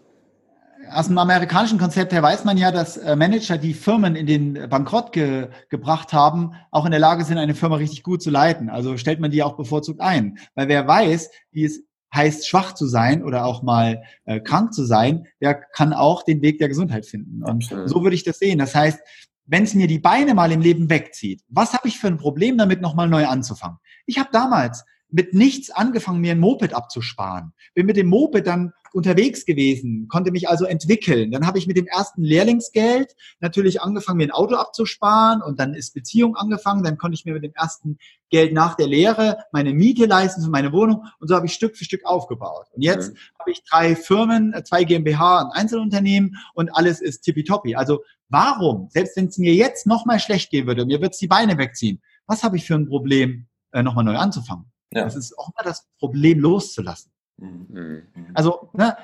aus 0.91 1.08
dem 1.08 1.18
amerikanischen 1.18 1.80
Konzept 1.80 2.12
her 2.12 2.22
weiß 2.22 2.43
man 2.43 2.58
ja, 2.58 2.70
dass 2.72 2.97
äh, 2.97 3.16
Manager, 3.16 3.58
die 3.58 3.74
Firmen 3.74 4.18
in 4.18 4.26
den 4.28 4.70
Bankrott 4.70 5.14
ge 5.14 5.47
gebracht 5.70 6.12
haben, 6.12 6.56
auch 6.72 6.84
in 6.84 6.91
der 6.91 6.99
Lage 6.99 7.24
sind, 7.24 7.38
eine 7.38 7.56
Firma 7.56 7.78
richtig 7.78 8.04
gut 8.04 8.22
zu 8.22 8.30
leiten. 8.30 8.70
Also 8.70 8.97
stellt 8.97 9.22
man 9.22 9.32
die 9.32 9.43
auch 9.43 9.56
bevorzugt 9.56 10.01
ein. 10.01 10.38
Weil 10.56 10.68
wer 10.68 10.86
weiß, 10.86 11.32
wie 11.51 11.64
es 11.64 11.84
heißt, 12.14 12.47
schwach 12.47 12.74
zu 12.74 12.86
sein 12.88 13.24
oder 13.24 13.45
auch 13.45 13.64
mal 13.64 14.03
äh, 14.26 14.39
krank 14.39 14.74
zu 14.74 14.86
sein, 14.86 15.26
der 15.41 15.55
kann 15.55 15.93
auch 15.93 16.24
den 16.24 16.41
Weg 16.41 16.59
der 16.59 16.70
Gesundheit 16.70 17.05
finden. 17.05 17.43
Und 17.43 17.64
Absolut. 17.64 17.89
so 17.89 18.03
würde 18.03 18.16
ich 18.16 18.24
das 18.24 18.39
sehen. 18.39 18.59
Das 18.59 18.76
heißt, 18.76 18.99
wenn 19.45 19.64
es 19.64 19.74
mir 19.74 19.88
die 19.88 19.99
Beine 19.99 20.34
mal 20.34 20.51
im 20.51 20.61
Leben 20.61 20.89
wegzieht, 20.89 21.41
was 21.49 21.74
habe 21.74 21.88
ich 21.88 21.99
für 21.99 22.07
ein 22.07 22.18
Problem 22.18 22.57
damit, 22.57 22.82
nochmal 22.82 23.09
neu 23.09 23.26
anzufangen? 23.26 23.78
Ich 24.05 24.20
habe 24.20 24.30
damals 24.32 24.86
mit 25.09 25.34
nichts 25.34 25.70
angefangen, 25.70 26.22
mir 26.22 26.32
ein 26.32 26.39
Moped 26.39 26.74
abzusparen. 26.74 27.53
Bin 27.74 27.86
mit 27.86 27.97
dem 27.97 28.07
Moped 28.07 28.47
dann 28.47 28.74
unterwegs 28.93 29.45
gewesen, 29.45 30.07
konnte 30.07 30.31
mich 30.31 30.47
also 30.47 30.65
entwickeln. 30.65 31.31
Dann 31.31 31.45
habe 31.47 31.57
ich 31.57 31.67
mit 31.67 31.77
dem 31.77 31.87
ersten 31.87 32.23
Lehrlingsgeld 32.23 33.15
natürlich 33.39 33.81
angefangen, 33.81 34.17
mir 34.17 34.25
ein 34.25 34.31
Auto 34.31 34.55
abzusparen 34.55 35.41
und 35.41 35.59
dann 35.59 35.73
ist 35.73 35.93
Beziehung 35.93 36.35
angefangen. 36.35 36.83
Dann 36.83 36.97
konnte 36.97 37.15
ich 37.15 37.25
mir 37.25 37.33
mit 37.33 37.43
dem 37.43 37.53
ersten 37.53 37.97
Geld 38.29 38.53
nach 38.53 38.75
der 38.75 38.87
Lehre 38.87 39.39
meine 39.51 39.73
Miete 39.73 40.05
leisten 40.05 40.43
für 40.43 40.49
meine 40.49 40.71
Wohnung 40.71 41.05
und 41.19 41.27
so 41.27 41.35
habe 41.35 41.45
ich 41.45 41.53
Stück 41.53 41.75
für 41.75 41.85
Stück 41.85 42.05
aufgebaut. 42.05 42.67
Und 42.73 42.81
jetzt 42.81 43.13
mhm. 43.13 43.17
habe 43.39 43.51
ich 43.51 43.63
drei 43.63 43.95
Firmen, 43.95 44.55
zwei 44.63 44.83
GmbH, 44.83 45.41
ein 45.41 45.51
Einzelunternehmen 45.51 46.37
und 46.53 46.69
alles 46.75 47.01
ist 47.01 47.21
tippitoppi. 47.21 47.75
Also 47.75 48.03
warum, 48.29 48.89
selbst 48.89 49.17
wenn 49.17 49.27
es 49.27 49.37
mir 49.37 49.53
jetzt 49.53 49.87
nochmal 49.87 50.19
schlecht 50.19 50.49
gehen 50.51 50.67
würde, 50.67 50.85
mir 50.85 51.01
wird 51.01 51.13
es 51.13 51.19
die 51.19 51.27
Beine 51.27 51.57
wegziehen, 51.57 52.01
was 52.25 52.43
habe 52.43 52.57
ich 52.57 52.65
für 52.65 52.75
ein 52.75 52.87
Problem, 52.87 53.47
äh, 53.71 53.83
nochmal 53.83 54.03
neu 54.03 54.17
anzufangen? 54.17 54.71
Ja. 54.91 55.03
Das 55.03 55.15
ist 55.15 55.37
auch 55.37 55.49
mal 55.55 55.63
das 55.63 55.87
Problem 55.99 56.39
loszulassen. 56.39 57.12
Mhm. 57.38 57.67
mhm. 57.69 58.03
Also, 58.34 58.69
ne, 58.73 58.95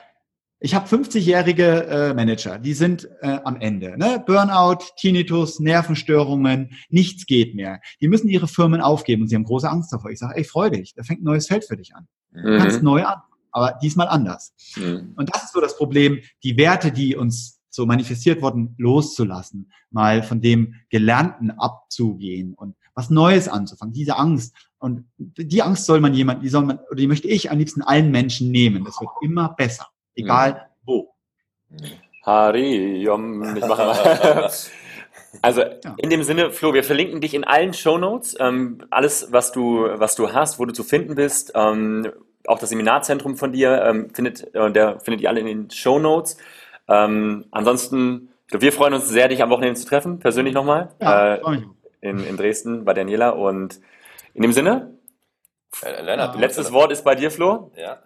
ich 0.62 0.76
habe 0.76 0.88
50-jährige 0.88 1.86
äh, 1.86 2.14
Manager, 2.14 2.60
die 2.60 2.74
sind 2.74 3.08
äh, 3.22 3.40
am 3.46 3.62
Ende. 3.62 3.98
Ne? 3.98 4.22
Burnout, 4.26 4.84
Tinnitus, 4.98 5.60
Nervenstörungen, 5.62 6.72
nichts 6.90 7.26
geht 7.26 7.56
mehr. 7.56 7.80
Die 8.02 8.10
müssen 8.10 8.28
ihre 8.28 8.48
Firmen 8.48 8.82
aufgeben 8.82 9.22
und 9.22 9.30
sie 9.30 9.36
haben 9.36 9.46
große 9.46 9.70
Angst 9.70 9.94
davor. 9.94 10.12
Ich 10.12 10.20
sage, 10.20 10.36
ey, 10.36 10.44
freu 10.44 10.70
dich, 10.70 10.94
da 10.96 11.04
fängt 11.04 11.22
ein 11.22 11.26
neues 11.26 11.48
Feld 11.48 11.64
für 11.66 11.78
dich 11.78 11.96
an. 11.96 12.08
Du 12.32 12.52
mhm. 12.52 12.58
kannst 12.58 12.84
neu 12.84 13.06
an, 13.06 13.22
aber 13.52 13.80
diesmal 13.82 14.10
anders. 14.10 14.54
Mhm. 14.76 15.14
Und 15.16 15.34
das 15.34 15.46
ist 15.46 15.54
so 15.54 15.62
das 15.62 15.78
Problem, 15.78 16.20
die 16.44 16.58
Werte, 16.58 16.92
die 16.92 17.16
uns 17.16 17.62
so 17.70 17.86
manifestiert 17.86 18.42
wurden, 18.42 18.76
loszulassen, 18.78 19.72
mal 19.92 20.24
von 20.24 20.42
dem 20.42 20.76
Gelernten 20.90 21.52
abzugehen 21.52 22.54
und 22.54 22.76
was 23.00 23.10
Neues 23.10 23.48
anzufangen, 23.48 23.94
diese 23.94 24.18
Angst. 24.18 24.54
Und 24.78 25.06
die 25.18 25.62
Angst 25.62 25.86
soll 25.86 26.02
man 26.02 26.14
jemand, 26.14 26.44
die 26.44 26.50
soll 26.50 26.66
man, 26.66 26.80
oder 26.80 26.96
die 26.96 27.08
möchte 27.08 27.30
ich 27.30 27.50
am 27.50 27.58
liebsten 27.58 27.82
allen 27.82 28.12
Menschen 28.12 28.52
nehmen. 28.52 28.84
Das 28.84 29.00
wird 29.00 29.10
immer 29.22 29.50
besser, 29.58 29.88
egal 30.16 30.54
mhm. 30.54 30.58
wo. 30.86 31.14
Hari, 32.24 33.02
Yom, 33.02 33.56
ich 33.56 33.66
mache 33.66 34.50
Also 35.42 35.62
ja. 35.62 35.96
in 35.98 36.10
dem 36.10 36.24
Sinne, 36.24 36.52
Flo, 36.52 36.74
wir 36.74 36.84
verlinken 36.84 37.22
dich 37.22 37.34
in 37.34 37.44
allen 37.44 37.74
Shownotes. 37.74 38.36
Ähm, 38.40 38.80
alles, 38.90 39.32
was 39.32 39.52
du, 39.52 39.88
was 39.94 40.16
du 40.16 40.34
hast, 40.34 40.60
wo 40.60 40.66
du 40.66 40.74
zu 40.74 40.84
finden 40.84 41.16
bist. 41.16 41.52
Ähm, 41.56 42.12
auch 42.48 42.60
das 42.60 42.70
Seminarzentrum 42.70 43.38
von 43.38 43.52
dir 43.54 43.82
ähm, 43.84 44.10
findet, 44.14 44.54
äh, 44.56 44.72
der 44.72 45.00
findet 45.00 45.22
ihr 45.22 45.30
alle 45.30 45.40
in 45.40 45.46
den 45.46 45.70
Shownotes. 45.70 46.38
Ähm, 46.88 47.46
ansonsten, 47.52 48.30
wir 48.50 48.74
freuen 48.74 48.96
uns 48.96 49.08
sehr, 49.08 49.28
dich 49.28 49.42
am 49.44 49.52
Wochenende 49.52 49.80
zu 49.80 49.88
treffen, 49.88 50.20
persönlich 50.20 50.54
nochmal. 50.54 50.90
Ja, 51.00 51.36
äh, 51.36 51.62
in, 52.02 52.24
in 52.24 52.38
Dresden 52.38 52.86
bei 52.86 52.94
Daniela. 52.94 53.30
Und 53.30 53.80
in 54.34 54.42
dem 54.42 54.54
Sinne, 54.54 54.98
äh, 55.84 56.02
Lennart, 56.02 56.40
letztes 56.40 56.72
Wort 56.72 56.92
ist 56.92 57.04
bei 57.04 57.16
dir, 57.16 57.32
Flo. 57.32 57.72
Ja. 57.76 58.02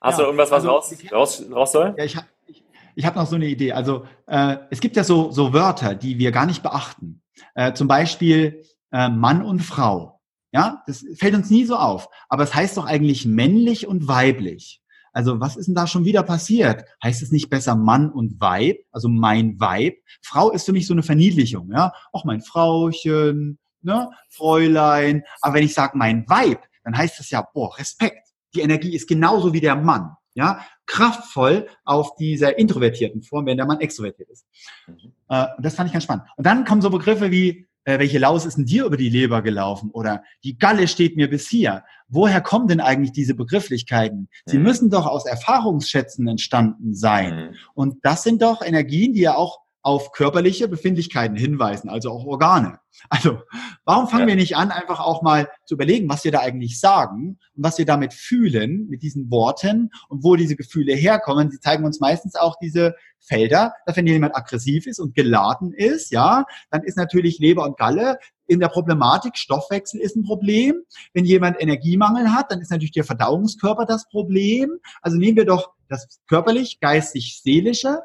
Hast 0.00 0.18
ja, 0.18 0.24
du 0.24 0.30
irgendwas, 0.30 0.50
was 0.50 0.64
also, 0.64 0.70
raus, 0.70 0.94
raus, 1.12 1.44
raus 1.50 1.72
soll? 1.72 1.94
Ja, 1.96 2.04
ich 2.04 2.16
habe 2.16 2.26
ich, 2.46 2.64
ich 2.94 3.06
hab 3.06 3.16
noch 3.16 3.26
so 3.26 3.36
eine 3.36 3.46
Idee. 3.46 3.72
Also 3.72 4.06
äh, 4.26 4.56
es 4.70 4.80
gibt 4.80 4.96
ja 4.96 5.04
so, 5.04 5.30
so 5.30 5.52
Wörter, 5.52 5.94
die 5.94 6.18
wir 6.18 6.32
gar 6.32 6.46
nicht 6.46 6.62
beachten. 6.62 7.22
Äh, 7.54 7.72
zum 7.72 7.88
Beispiel 7.88 8.62
äh, 8.92 9.08
Mann 9.08 9.42
und 9.42 9.60
Frau. 9.60 10.20
Ja, 10.52 10.82
das 10.86 11.04
fällt 11.16 11.34
uns 11.34 11.50
nie 11.50 11.64
so 11.64 11.76
auf. 11.76 12.08
Aber 12.28 12.44
es 12.44 12.54
heißt 12.54 12.76
doch 12.76 12.86
eigentlich 12.86 13.26
männlich 13.26 13.86
und 13.86 14.08
weiblich. 14.08 14.82
Also 15.16 15.40
was 15.40 15.56
ist 15.56 15.64
denn 15.64 15.74
da 15.74 15.86
schon 15.86 16.04
wieder 16.04 16.22
passiert? 16.22 16.84
Heißt 17.02 17.22
es 17.22 17.32
nicht 17.32 17.48
besser 17.48 17.74
Mann 17.74 18.10
und 18.10 18.38
Weib, 18.38 18.84
also 18.92 19.08
mein 19.08 19.58
Weib? 19.58 19.96
Frau 20.20 20.50
ist 20.50 20.66
für 20.66 20.74
mich 20.74 20.86
so 20.86 20.92
eine 20.92 21.02
Verniedlichung, 21.02 21.72
ja. 21.72 21.94
Auch 22.12 22.26
mein 22.26 22.42
Frauchen, 22.42 23.58
ne, 23.80 24.10
Fräulein. 24.28 25.22
Aber 25.40 25.54
wenn 25.54 25.64
ich 25.64 25.72
sage 25.72 25.96
mein 25.96 26.28
Weib, 26.28 26.68
dann 26.84 26.94
heißt 26.94 27.18
das 27.18 27.30
ja, 27.30 27.40
boah, 27.40 27.78
Respekt. 27.78 28.28
Die 28.54 28.60
Energie 28.60 28.94
ist 28.94 29.08
genauso 29.08 29.54
wie 29.54 29.60
der 29.60 29.74
Mann, 29.74 30.10
ja. 30.34 30.60
Kraftvoll 30.84 31.66
auf 31.86 32.14
dieser 32.16 32.58
introvertierten 32.58 33.22
Form, 33.22 33.46
wenn 33.46 33.56
der 33.56 33.64
Mann 33.64 33.80
extrovertiert 33.80 34.28
ist. 34.28 34.44
Mhm. 34.86 35.12
Äh, 35.30 35.46
das 35.60 35.76
fand 35.76 35.86
ich 35.86 35.94
ganz 35.94 36.04
spannend. 36.04 36.26
Und 36.36 36.44
dann 36.46 36.66
kommen 36.66 36.82
so 36.82 36.90
Begriffe 36.90 37.30
wie 37.30 37.65
äh, 37.86 38.00
welche 38.00 38.18
Laus 38.18 38.44
ist 38.44 38.58
denn 38.58 38.66
dir 38.66 38.84
über 38.84 38.96
die 38.96 39.08
Leber 39.08 39.42
gelaufen? 39.42 39.90
Oder 39.92 40.22
die 40.44 40.58
Galle 40.58 40.88
steht 40.88 41.16
mir 41.16 41.30
bis 41.30 41.48
hier. 41.48 41.84
Woher 42.08 42.40
kommen 42.40 42.66
denn 42.66 42.80
eigentlich 42.80 43.12
diese 43.12 43.34
Begrifflichkeiten? 43.34 44.28
Sie 44.44 44.58
mhm. 44.58 44.64
müssen 44.64 44.90
doch 44.90 45.06
aus 45.06 45.24
Erfahrungsschätzen 45.24 46.26
entstanden 46.26 46.94
sein. 46.94 47.36
Mhm. 47.36 47.54
Und 47.74 47.98
das 48.02 48.24
sind 48.24 48.42
doch 48.42 48.60
Energien, 48.60 49.12
die 49.12 49.20
ja 49.20 49.36
auch 49.36 49.60
auf 49.86 50.10
körperliche 50.10 50.66
Befindlichkeiten 50.66 51.36
hinweisen, 51.36 51.88
also 51.88 52.10
auch 52.10 52.24
Organe. 52.24 52.80
Also, 53.08 53.38
warum 53.84 54.08
fangen 54.08 54.22
ja. 54.22 54.28
wir 54.30 54.34
nicht 54.34 54.56
an, 54.56 54.72
einfach 54.72 54.98
auch 54.98 55.22
mal 55.22 55.48
zu 55.64 55.74
überlegen, 55.74 56.08
was 56.08 56.24
wir 56.24 56.32
da 56.32 56.40
eigentlich 56.40 56.80
sagen 56.80 57.38
und 57.54 57.62
was 57.62 57.78
wir 57.78 57.86
damit 57.86 58.12
fühlen, 58.12 58.88
mit 58.88 59.02
diesen 59.02 59.30
Worten 59.30 59.90
und 60.08 60.24
wo 60.24 60.34
diese 60.34 60.56
Gefühle 60.56 60.92
herkommen? 60.92 61.52
Sie 61.52 61.60
zeigen 61.60 61.84
uns 61.84 62.00
meistens 62.00 62.34
auch 62.34 62.56
diese 62.60 62.96
Felder, 63.20 63.74
dass 63.86 63.96
wenn 63.96 64.08
jemand 64.08 64.34
aggressiv 64.34 64.88
ist 64.88 64.98
und 64.98 65.14
geladen 65.14 65.72
ist, 65.72 66.10
ja, 66.10 66.46
dann 66.72 66.82
ist 66.82 66.96
natürlich 66.96 67.38
Leber 67.38 67.64
und 67.64 67.78
Galle 67.78 68.18
in 68.48 68.58
der 68.58 68.68
Problematik, 68.70 69.36
Stoffwechsel 69.36 70.00
ist 70.00 70.16
ein 70.16 70.24
Problem. 70.24 70.82
Wenn 71.14 71.24
jemand 71.24 71.62
Energiemangel 71.62 72.32
hat, 72.32 72.50
dann 72.50 72.60
ist 72.60 72.72
natürlich 72.72 72.90
der 72.90 73.04
Verdauungskörper 73.04 73.86
das 73.86 74.08
Problem. 74.08 74.80
Also 75.00 75.16
nehmen 75.16 75.36
wir 75.36 75.44
doch 75.44 75.70
das 75.88 76.18
körperlich, 76.28 76.80
geistig, 76.80 77.40
seelische 77.40 78.00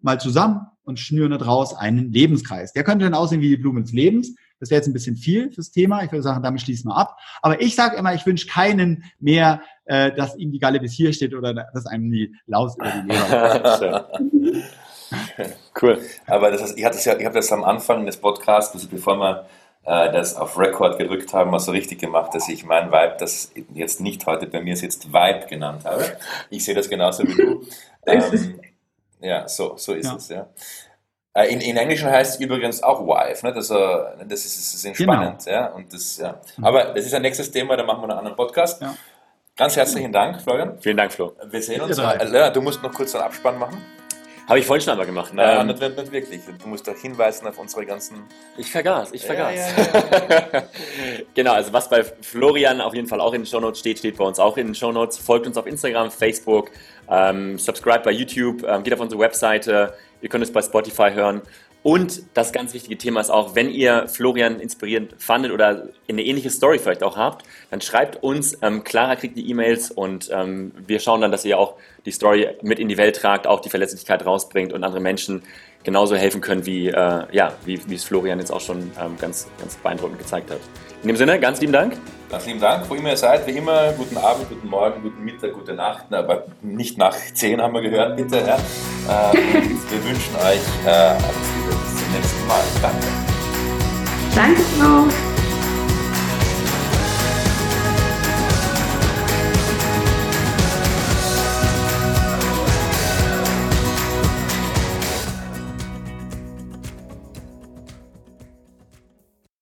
mal 0.00 0.18
zusammen 0.18 0.66
und 0.84 0.98
schnüren 0.98 1.32
daraus 1.32 1.74
einen 1.74 2.12
Lebenskreis. 2.12 2.72
Der 2.72 2.84
könnte 2.84 3.04
dann 3.04 3.14
aussehen 3.14 3.40
wie 3.40 3.48
die 3.48 3.56
Blume 3.56 3.82
des 3.82 3.92
Lebens. 3.92 4.34
Das 4.60 4.70
wäre 4.70 4.78
jetzt 4.78 4.86
ein 4.86 4.92
bisschen 4.92 5.16
viel 5.16 5.52
fürs 5.52 5.70
Thema. 5.70 6.02
Ich 6.04 6.12
würde 6.12 6.22
sagen, 6.22 6.42
damit 6.42 6.60
schließen 6.60 6.88
wir 6.88 6.96
ab. 6.96 7.18
Aber 7.42 7.60
ich 7.60 7.74
sage 7.74 7.96
immer, 7.96 8.14
ich 8.14 8.24
wünsche 8.24 8.46
keinen 8.46 9.04
mehr, 9.18 9.62
äh, 9.84 10.12
dass 10.12 10.36
ihm 10.36 10.52
die 10.52 10.58
Galle 10.58 10.80
bis 10.80 10.92
hier 10.92 11.12
steht 11.12 11.34
oder 11.34 11.52
dass 11.52 11.86
einem 11.86 12.10
die 12.10 12.34
Laus 12.46 12.76
über 12.76 12.90
die 12.90 13.12
Leber. 13.12 14.08
cool. 15.82 15.98
Aber 16.26 16.50
das 16.50 16.62
heißt, 16.62 16.78
ich 16.78 16.84
hatte 16.84 16.98
ja, 17.04 17.18
ich 17.18 17.24
habe 17.24 17.34
das 17.34 17.52
am 17.52 17.64
Anfang 17.64 18.06
des 18.06 18.16
Podcasts, 18.16 18.74
also 18.74 18.88
bevor 18.88 19.16
wir 19.16 19.46
äh, 19.84 20.12
das 20.12 20.36
auf 20.36 20.58
Record 20.58 20.98
gedrückt 20.98 21.32
haben, 21.34 21.50
mal 21.50 21.58
so 21.58 21.72
richtig 21.72 21.98
gemacht, 21.98 22.34
dass 22.34 22.48
ich 22.48 22.64
mein 22.64 22.90
Vibe, 22.90 23.16
das 23.18 23.52
jetzt 23.74 24.00
nicht 24.00 24.24
heute 24.26 24.46
bei 24.46 24.62
mir 24.62 24.74
jetzt 24.74 25.12
Vibe 25.12 25.46
genannt 25.48 25.84
habe. 25.84 26.16
Ich 26.50 26.64
sehe 26.64 26.74
das 26.74 26.88
genauso 26.88 27.24
wie 27.24 27.34
du. 27.34 27.66
Ähm, 28.06 28.60
ja, 29.24 29.48
so, 29.48 29.76
so 29.76 29.94
ist 29.94 30.06
ja. 30.06 30.16
es, 30.16 30.28
ja. 30.28 30.46
Äh, 31.34 31.52
in, 31.52 31.60
in 31.60 31.76
Englischen 31.76 32.08
heißt 32.08 32.34
es 32.34 32.40
übrigens 32.40 32.82
auch 32.82 33.00
Wife, 33.00 33.44
ne? 33.44 33.52
das, 33.52 33.70
äh, 33.70 33.76
das, 34.26 34.44
ist, 34.44 34.56
das 34.56 34.74
ist 34.74 34.84
entspannend. 34.84 35.44
Genau. 35.44 35.56
Ja? 35.56 35.66
Und 35.68 35.92
das, 35.92 36.18
ja. 36.18 36.40
Mhm. 36.56 36.64
Aber 36.64 36.84
das 36.94 37.06
ist 37.06 37.14
ein 37.14 37.22
nächstes 37.22 37.50
Thema, 37.50 37.76
da 37.76 37.82
machen 37.82 38.00
wir 38.02 38.10
einen 38.10 38.18
anderen 38.18 38.36
Podcast. 38.36 38.80
Ja. 38.80 38.94
Ganz 39.56 39.76
herzlichen 39.76 40.12
Dank, 40.12 40.40
Florian. 40.42 40.78
Vielen 40.80 40.96
Dank, 40.96 41.12
Flo. 41.12 41.32
Wir 41.48 41.62
sehen 41.62 41.80
uns. 41.80 41.98
Äh, 41.98 42.52
du 42.52 42.60
musst 42.60 42.82
noch 42.82 42.92
kurz 42.92 43.14
einen 43.14 43.24
Abspann 43.24 43.58
machen. 43.58 43.80
Habe 44.46 44.58
ich 44.58 44.66
vorhin 44.66 44.82
schon 44.82 44.92
einmal 44.92 45.06
gemacht. 45.06 45.32
Nein, 45.32 45.60
ähm, 45.60 45.66
nicht, 45.68 45.80
nicht, 45.80 46.12
wirklich. 46.12 46.40
Du 46.62 46.68
musst 46.68 46.86
doch 46.86 46.96
hinweisen 46.96 47.46
auf 47.46 47.58
unsere 47.58 47.86
ganzen. 47.86 48.24
Ich 48.58 48.70
vergaß, 48.70 49.12
ich 49.12 49.24
vergaß. 49.24 49.54
Ja, 49.54 49.68
ja, 50.30 50.48
ja, 50.52 50.62
genau, 51.34 51.52
also 51.54 51.72
was 51.72 51.88
bei 51.88 52.04
Florian 52.04 52.82
auf 52.82 52.94
jeden 52.94 53.08
Fall 53.08 53.20
auch 53.20 53.32
in 53.32 53.40
den 53.40 53.46
Shownotes 53.46 53.80
steht, 53.80 53.98
steht 53.98 54.18
bei 54.18 54.24
uns 54.24 54.38
auch 54.38 54.58
in 54.58 54.66
den 54.66 54.74
Shownotes. 54.74 55.16
Folgt 55.16 55.46
uns 55.46 55.56
auf 55.56 55.66
Instagram, 55.66 56.10
Facebook, 56.10 56.70
ähm, 57.08 57.58
subscribe 57.58 58.00
bei 58.00 58.10
YouTube, 58.10 58.64
ähm, 58.64 58.82
geht 58.82 58.92
auf 58.92 59.00
unsere 59.00 59.20
Webseite, 59.20 59.94
ihr 60.20 60.28
könnt 60.28 60.44
es 60.44 60.52
bei 60.52 60.60
Spotify 60.60 61.10
hören. 61.12 61.40
Und 61.84 62.22
das 62.32 62.54
ganz 62.54 62.72
wichtige 62.72 62.96
Thema 62.96 63.20
ist 63.20 63.28
auch, 63.28 63.54
wenn 63.54 63.68
ihr 63.68 64.08
Florian 64.08 64.58
inspirierend 64.58 65.16
fandet 65.18 65.52
oder 65.52 65.88
eine 66.08 66.24
ähnliche 66.24 66.48
Story 66.48 66.78
vielleicht 66.78 67.02
auch 67.02 67.18
habt, 67.18 67.44
dann 67.70 67.82
schreibt 67.82 68.22
uns. 68.22 68.56
Ähm, 68.62 68.84
Clara 68.84 69.16
kriegt 69.16 69.36
die 69.36 69.50
E-Mails 69.50 69.90
und 69.90 70.30
ähm, 70.32 70.72
wir 70.86 70.98
schauen 70.98 71.20
dann, 71.20 71.30
dass 71.30 71.44
ihr 71.44 71.58
auch 71.58 71.74
die 72.06 72.10
Story 72.10 72.48
mit 72.62 72.78
in 72.78 72.88
die 72.88 72.96
Welt 72.96 73.16
tragt, 73.16 73.46
auch 73.46 73.60
die 73.60 73.68
Verletzlichkeit 73.68 74.24
rausbringt 74.24 74.72
und 74.72 74.82
andere 74.82 75.00
Menschen 75.00 75.42
genauso 75.84 76.16
helfen 76.16 76.40
können, 76.40 76.66
wie, 76.66 76.88
äh, 76.88 77.24
ja, 77.30 77.52
wie, 77.64 77.80
wie 77.88 77.94
es 77.94 78.04
Florian 78.04 78.38
jetzt 78.38 78.50
auch 78.50 78.60
schon 78.60 78.90
ähm, 79.00 79.16
ganz, 79.18 79.48
ganz 79.58 79.76
beeindruckend 79.76 80.18
gezeigt 80.18 80.50
hat. 80.50 80.60
In 81.02 81.08
dem 81.08 81.16
Sinne, 81.16 81.38
ganz 81.38 81.60
lieben 81.60 81.72
Dank. 81.72 81.96
Ganz 82.30 82.46
lieben 82.46 82.60
Dank, 82.60 82.88
wo 82.88 82.94
immer 82.94 83.10
ihr 83.10 83.16
seid, 83.16 83.46
wie 83.46 83.52
immer, 83.52 83.92
guten 83.92 84.16
Abend, 84.16 84.48
guten 84.48 84.68
Morgen, 84.68 85.02
guten 85.02 85.22
Mittag, 85.22 85.52
gute 85.52 85.74
Nacht, 85.74 86.12
aber 86.12 86.46
nicht 86.62 86.98
nach 86.98 87.14
10 87.14 87.60
haben 87.60 87.74
wir 87.74 87.82
gehört, 87.82 88.16
bitte. 88.16 88.38
Ja. 88.38 88.56
Äh, 88.56 89.34
wir 89.34 90.04
wünschen 90.04 90.34
euch 90.36 90.86
äh, 90.86 90.90
alles 90.90 91.20
Liebe, 91.56 91.76
bis 91.76 92.02
zum 92.02 92.12
nächsten 92.12 92.46
Mal. 92.48 92.62
Danke. 92.82 93.06
Danke, 94.34 94.62
Frau. 94.78 95.33